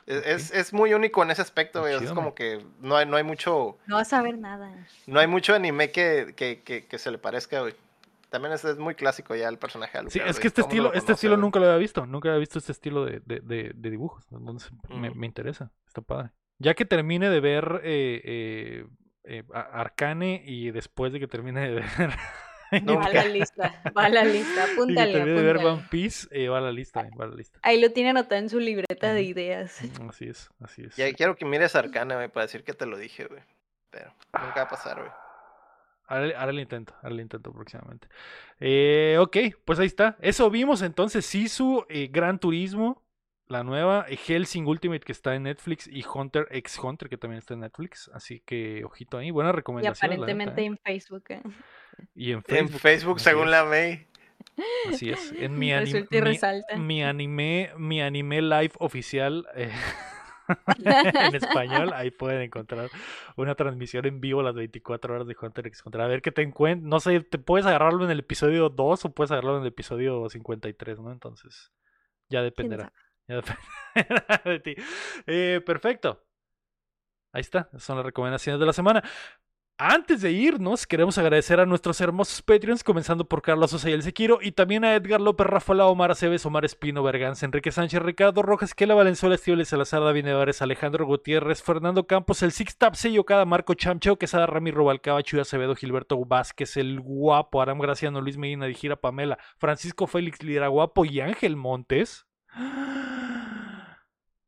Es, 0.06 0.20
Ok. 0.20 0.26
es, 0.28 0.52
es 0.54 0.74
muy 0.74 0.94
único 0.94 1.22
en 1.24 1.32
ese 1.32 1.42
aspecto, 1.42 1.82
güey. 1.82 1.96
Es 1.96 2.12
como 2.14 2.34
que 2.34 2.64
no 2.80 2.96
hay, 2.96 3.06
no 3.06 3.18
hay 3.18 3.24
mucho, 3.24 3.78
No 3.88 3.96
vas 3.96 4.14
a 4.14 4.22
ver 4.22 4.38
nada. 4.38 4.74
no 5.06 5.20
hay 5.20 5.28
mucho 5.28 5.54
anime 5.54 5.92
que, 5.92 6.34
que, 6.36 6.62
que, 6.62 6.86
que 6.86 6.98
se 7.00 7.12
le 7.12 7.18
parezca, 7.18 7.60
güey. 7.62 7.74
También 8.30 8.54
es, 8.54 8.64
es 8.66 8.78
muy 8.78 8.94
clásico 8.96 9.36
ya 9.36 9.48
el 9.50 9.58
personaje 9.58 10.02
de 10.02 10.10
Sí, 10.10 10.20
es 10.24 10.40
que 10.40 10.48
este 10.48 10.62
estilo, 10.62 10.90
lo 10.90 10.94
este 10.94 11.14
estilo 11.14 11.34
güey. 11.36 11.42
nunca 11.42 11.60
lo 11.60 11.66
había 11.66 11.78
visto. 11.78 12.06
Nunca 12.06 12.30
había 12.30 12.40
visto 12.40 12.60
este 12.60 12.72
estilo 12.74 13.06
de, 13.06 13.22
de, 13.26 13.40
de- 13.40 13.72
de 13.74 13.90
dibujos. 13.90 14.26
Entonces 14.32 14.72
me 14.90 15.26
interesa. 15.26 15.72
Está 15.88 16.02
padre. 16.02 16.32
Ya 16.60 16.74
que 16.74 16.86
termine 16.86 17.30
de 17.30 17.40
ver 17.40 17.82
eh, 17.84 18.22
eh, 18.24 18.86
eh, 19.28 19.44
Arcane 19.54 20.42
y 20.46 20.72
después 20.72 21.14
de 21.14 21.20
que 21.20 21.28
termine 21.28 21.62
de 21.62 21.76
ver. 21.76 21.86
No, 22.84 23.00
Va 23.00 23.10
la 23.10 23.24
lista, 23.24 23.82
va 23.98 24.06
a 24.06 24.10
la 24.10 24.26
lista, 24.26 24.52
y 24.64 24.66
que 24.66 24.72
apúntale, 24.74 25.14
termine 25.14 25.38
de 25.38 25.46
ver 25.46 25.56
apúntale. 25.56 25.80
One 25.80 25.88
Piece, 25.90 26.28
eh, 26.32 26.50
va 26.50 26.58
a 26.58 26.62
la 26.62 26.72
lista, 26.72 27.08
va 27.18 27.24
a 27.26 27.28
la 27.30 27.36
lista. 27.36 27.60
Ahí 27.62 27.80
lo 27.80 27.92
tiene 27.92 28.10
anotado 28.10 28.42
en 28.42 28.50
su 28.50 28.60
libreta 28.60 29.14
de 29.14 29.22
ideas. 29.24 29.80
Así 30.10 30.28
es, 30.28 30.50
así 30.62 30.84
es. 30.84 30.96
Ya 30.98 31.12
quiero 31.14 31.36
que 31.36 31.46
mires 31.46 31.76
Arcana, 31.76 32.16
güey, 32.16 32.28
para 32.28 32.46
decir 32.46 32.64
que 32.64 32.74
te 32.74 32.86
lo 32.86 32.98
dije, 32.98 33.26
güey. 33.26 33.42
Pero 33.90 34.14
nunca 34.34 34.56
va 34.56 34.62
a 34.64 34.68
pasar, 34.68 35.00
güey. 35.00 35.12
Ahora, 36.08 36.40
ahora 36.40 36.52
lo 36.52 36.60
intento, 36.60 36.94
ahora 37.02 37.16
lo 37.16 37.22
intento 37.22 37.54
próximamente. 37.54 38.08
Eh, 38.60 39.18
ok, 39.20 39.38
pues 39.64 39.80
ahí 39.80 39.88
está. 39.88 40.18
Eso 40.20 40.50
vimos 40.50 40.82
entonces. 40.82 41.26
Sisu, 41.26 41.86
eh, 41.90 42.10
Gran 42.12 42.38
Turismo, 42.40 43.02
la 43.48 43.64
nueva, 43.64 44.06
eh, 44.10 44.18
Helsing 44.18 44.66
Ultimate 44.68 45.00
que 45.02 45.12
está 45.12 45.36
en 45.36 45.44
Netflix 45.44 45.88
y 45.88 46.04
Hunter 46.12 46.48
x 46.52 46.78
Hunter 46.82 47.08
que 47.10 47.18
también 47.18 47.40
está 47.40 47.54
en 47.54 47.62
Netflix. 47.62 48.10
Así 48.14 48.42
que 48.46 48.84
ojito 48.84 49.18
ahí, 49.18 49.32
buena 49.32 49.50
Y 49.52 49.54
recomendación. 49.54 50.12
aparentemente 50.12 50.64
en 50.66 50.78
Facebook. 50.78 51.24
¿eh? 51.30 51.42
Y 52.16 52.32
en 52.32 52.38
En 52.38 52.44
Facebook. 52.44 52.80
Facebook, 52.82 53.16
así 53.18 53.24
según 53.26 53.46
es, 53.46 53.50
la 53.52 53.64
May. 53.66 54.08
Así 54.90 55.10
es. 55.10 55.32
En 55.34 55.58
mi, 55.60 55.70
anim- 55.72 55.86
Resulta 55.94 56.18
y 56.18 56.22
mi- 56.22 56.28
resalta. 56.28 56.78
mi 56.78 57.04
anime, 57.04 57.72
mi 57.78 58.02
anime 58.02 58.42
live 58.42 58.72
oficial. 58.80 59.46
eh, 59.56 59.72
en 60.86 61.36
español, 61.36 61.92
ahí 61.94 62.10
pueden 62.12 62.42
encontrar 62.42 62.90
una 63.36 63.56
transmisión 63.56 64.06
en 64.06 64.22
vivo 64.22 64.42
las 64.42 64.56
24 64.56 65.14
horas 65.16 65.28
de 65.28 65.36
Hunter 65.42 65.68
x 65.68 65.82
Hunter. 65.86 66.02
A 66.02 66.08
ver 66.08 66.22
qué 66.22 66.32
te 66.32 66.42
encuentras. 66.42 66.88
No 66.90 67.00
sé, 67.00 67.20
te 67.22 67.38
puedes 67.38 67.66
agarrarlo 67.66 68.06
en 68.06 68.12
el 68.12 68.20
episodio 68.20 68.70
2 68.70 69.06
o 69.06 69.12
puedes 69.14 69.32
agarrarlo 69.32 69.58
en 69.58 69.64
el 69.64 69.68
episodio 69.70 70.30
53, 70.30 71.00
¿no? 71.00 71.12
Entonces, 71.12 71.72
ya 72.30 72.42
dependerá. 72.42 72.94
Eh, 75.26 75.62
perfecto. 75.66 76.24
Ahí 77.34 77.42
está, 77.42 77.68
esas 77.72 77.84
son 77.84 77.98
las 77.98 78.06
recomendaciones 78.06 78.60
de 78.60 78.66
la 78.66 78.74
semana. 78.74 79.04
Antes 79.80 80.24
de 80.24 80.32
irnos, 80.32 80.88
queremos 80.88 81.20
agradecer 81.20 81.60
a 81.60 81.68
nuestros 81.68 82.02
hermosos 82.02 82.42
Patreons, 82.42 82.84
comenzando 82.84 83.28
por 83.30 83.44
Carlos 83.44 83.70
Sosa 83.70 83.92
y 83.92 83.94
el 83.94 84.02
Sequiro, 84.02 84.40
y 84.42 84.54
también 84.54 84.84
a 84.84 84.96
Edgar 84.96 85.22
López, 85.22 85.46
Rafael 85.46 85.82
Omar 85.82 86.10
Aceves, 86.10 86.48
Omar 86.48 86.66
Espino, 86.66 87.04
Berganza, 87.04 87.46
Enrique 87.46 87.72
Sánchez, 87.72 88.02
Ricardo 88.02 88.42
Rojas, 88.42 88.74
Kela 88.74 88.96
Valenzuela, 88.96 89.36
Estíbal 89.36 89.64
Salazar, 89.68 90.02
David 90.02 90.26
Alejandro 90.62 91.06
Gutiérrez, 91.06 91.62
Fernando 91.62 92.08
Campos, 92.08 92.42
el 92.42 92.54
Six 92.54 92.76
Tap, 92.80 92.96
Sello 92.96 93.24
Cada, 93.24 93.46
Marco 93.46 93.76
Quesada, 93.76 94.48
Rami 94.48 94.72
Rubalcaba, 94.72 95.22
Chuy 95.22 95.42
Acevedo, 95.42 95.76
Gilberto 95.76 96.18
Vázquez, 96.26 96.76
el 96.78 97.00
Guapo, 97.00 97.62
Aram 97.62 97.78
Graciano, 97.78 98.20
Luis 98.20 98.38
Medina, 98.38 98.66
Dijira 98.66 98.96
Pamela, 98.96 99.38
Francisco 99.60 100.08
Félix 100.08 100.42
Lira 100.42 100.70
Guapo 100.70 101.06
y 101.06 101.20
Ángel 101.20 101.56
Montes. 101.56 102.26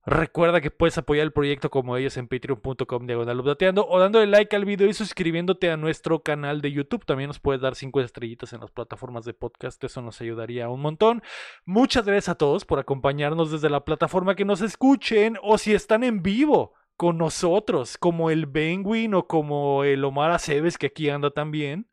Recuerda 0.05 0.59
que 0.59 0.71
puedes 0.71 0.97
apoyar 0.97 1.25
el 1.25 1.33
proyecto 1.33 1.69
como 1.69 1.95
ellos 1.95 2.17
en 2.17 2.27
patreon.com 2.27 3.05
diagonal 3.05 3.41
updateando 3.41 3.87
o 3.87 3.99
dándole 3.99 4.25
like 4.25 4.55
al 4.55 4.65
video 4.65 4.87
y 4.87 4.93
suscribiéndote 4.93 5.69
a 5.69 5.77
nuestro 5.77 6.23
canal 6.23 6.61
de 6.61 6.71
YouTube. 6.71 7.05
También 7.05 7.27
nos 7.27 7.39
puedes 7.39 7.61
dar 7.61 7.75
cinco 7.75 8.01
estrellitas 8.01 8.51
en 8.53 8.61
las 8.61 8.71
plataformas 8.71 9.23
de 9.25 9.35
podcast, 9.35 9.83
eso 9.83 10.01
nos 10.01 10.19
ayudaría 10.19 10.67
un 10.69 10.81
montón. 10.81 11.21
Muchas 11.63 12.05
gracias 12.05 12.29
a 12.29 12.35
todos 12.35 12.65
por 12.65 12.79
acompañarnos 12.79 13.51
desde 13.51 13.69
la 13.69 13.85
plataforma 13.85 14.33
que 14.33 14.45
nos 14.45 14.61
escuchen 14.61 15.37
o 15.43 15.59
si 15.59 15.75
están 15.75 16.03
en 16.03 16.23
vivo 16.23 16.73
con 16.95 17.19
nosotros, 17.19 17.97
como 17.97 18.31
el 18.31 18.47
Benguin 18.47 19.13
o 19.13 19.27
como 19.27 19.83
el 19.83 20.03
Omar 20.03 20.31
Aceves 20.31 20.77
que 20.79 20.87
aquí 20.87 21.09
anda 21.09 21.29
también. 21.29 21.87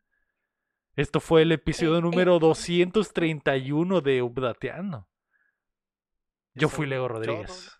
Esto 0.95 1.19
fue 1.19 1.43
el 1.43 1.51
episodio 1.51 1.95
Eh, 1.95 1.99
eh. 1.99 2.01
número 2.01 2.39
231 2.39 4.01
de 4.01 4.23
Updateando. 4.23 5.07
Yo 6.57 6.69
fui 6.69 6.85
Lego. 6.87 7.07
Rodríguez. 7.07 7.71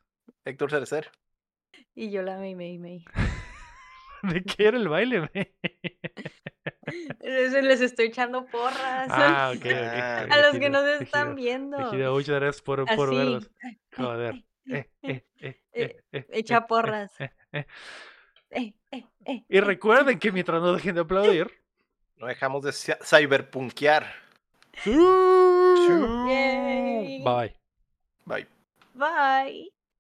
Héctor 0.45 0.69
Cerecer. 0.71 1.11
Y 1.95 2.09
yo 2.11 2.21
la 2.21 2.37
May 2.37 2.55
May 2.55 2.77
May. 2.77 3.05
¿De 4.23 4.43
qué 4.43 4.67
era 4.67 4.77
el 4.77 4.87
baile? 4.87 5.29
me? 5.33 5.53
Eso 7.19 7.61
Les 7.61 7.81
estoy 7.81 8.07
echando 8.07 8.45
porras. 8.45 9.09
ah, 9.11 9.51
ok, 9.53 9.65
ok. 9.65 9.65
Ah, 9.71 10.27
a 10.29 10.41
los 10.41 10.57
que 10.57 10.69
nos 10.69 10.83
ejido, 10.83 11.01
están 11.01 11.35
viendo. 11.35 11.77
ejido, 11.87 12.13
muchas 12.13 12.35
gracias 12.35 12.61
por, 12.61 12.85
por 12.95 13.13
verlos. 13.15 13.49
Joder. 13.95 14.43
Eh, 14.69 14.89
eh, 15.01 15.25
eh, 15.41 15.61
eh, 15.73 16.01
eh, 16.11 16.25
Echa 16.31 16.57
eh, 16.57 16.65
porras. 16.67 17.11
eh, 17.19 17.31
eh. 17.53 17.65
Eh, 18.49 18.73
eh, 18.91 19.03
eh, 19.25 19.43
Y 19.49 19.59
recuerden 19.59 20.19
que 20.19 20.31
mientras 20.31 20.61
no 20.61 20.73
dejen 20.73 20.95
de 20.95 21.01
aplaudir. 21.01 21.51
No 22.15 22.27
dejamos 22.27 22.63
de 22.63 22.71
cyberpunkear. 22.73 24.11
Bye. 27.23 27.55
Bye. 28.25 28.47
Bye. 28.97 29.69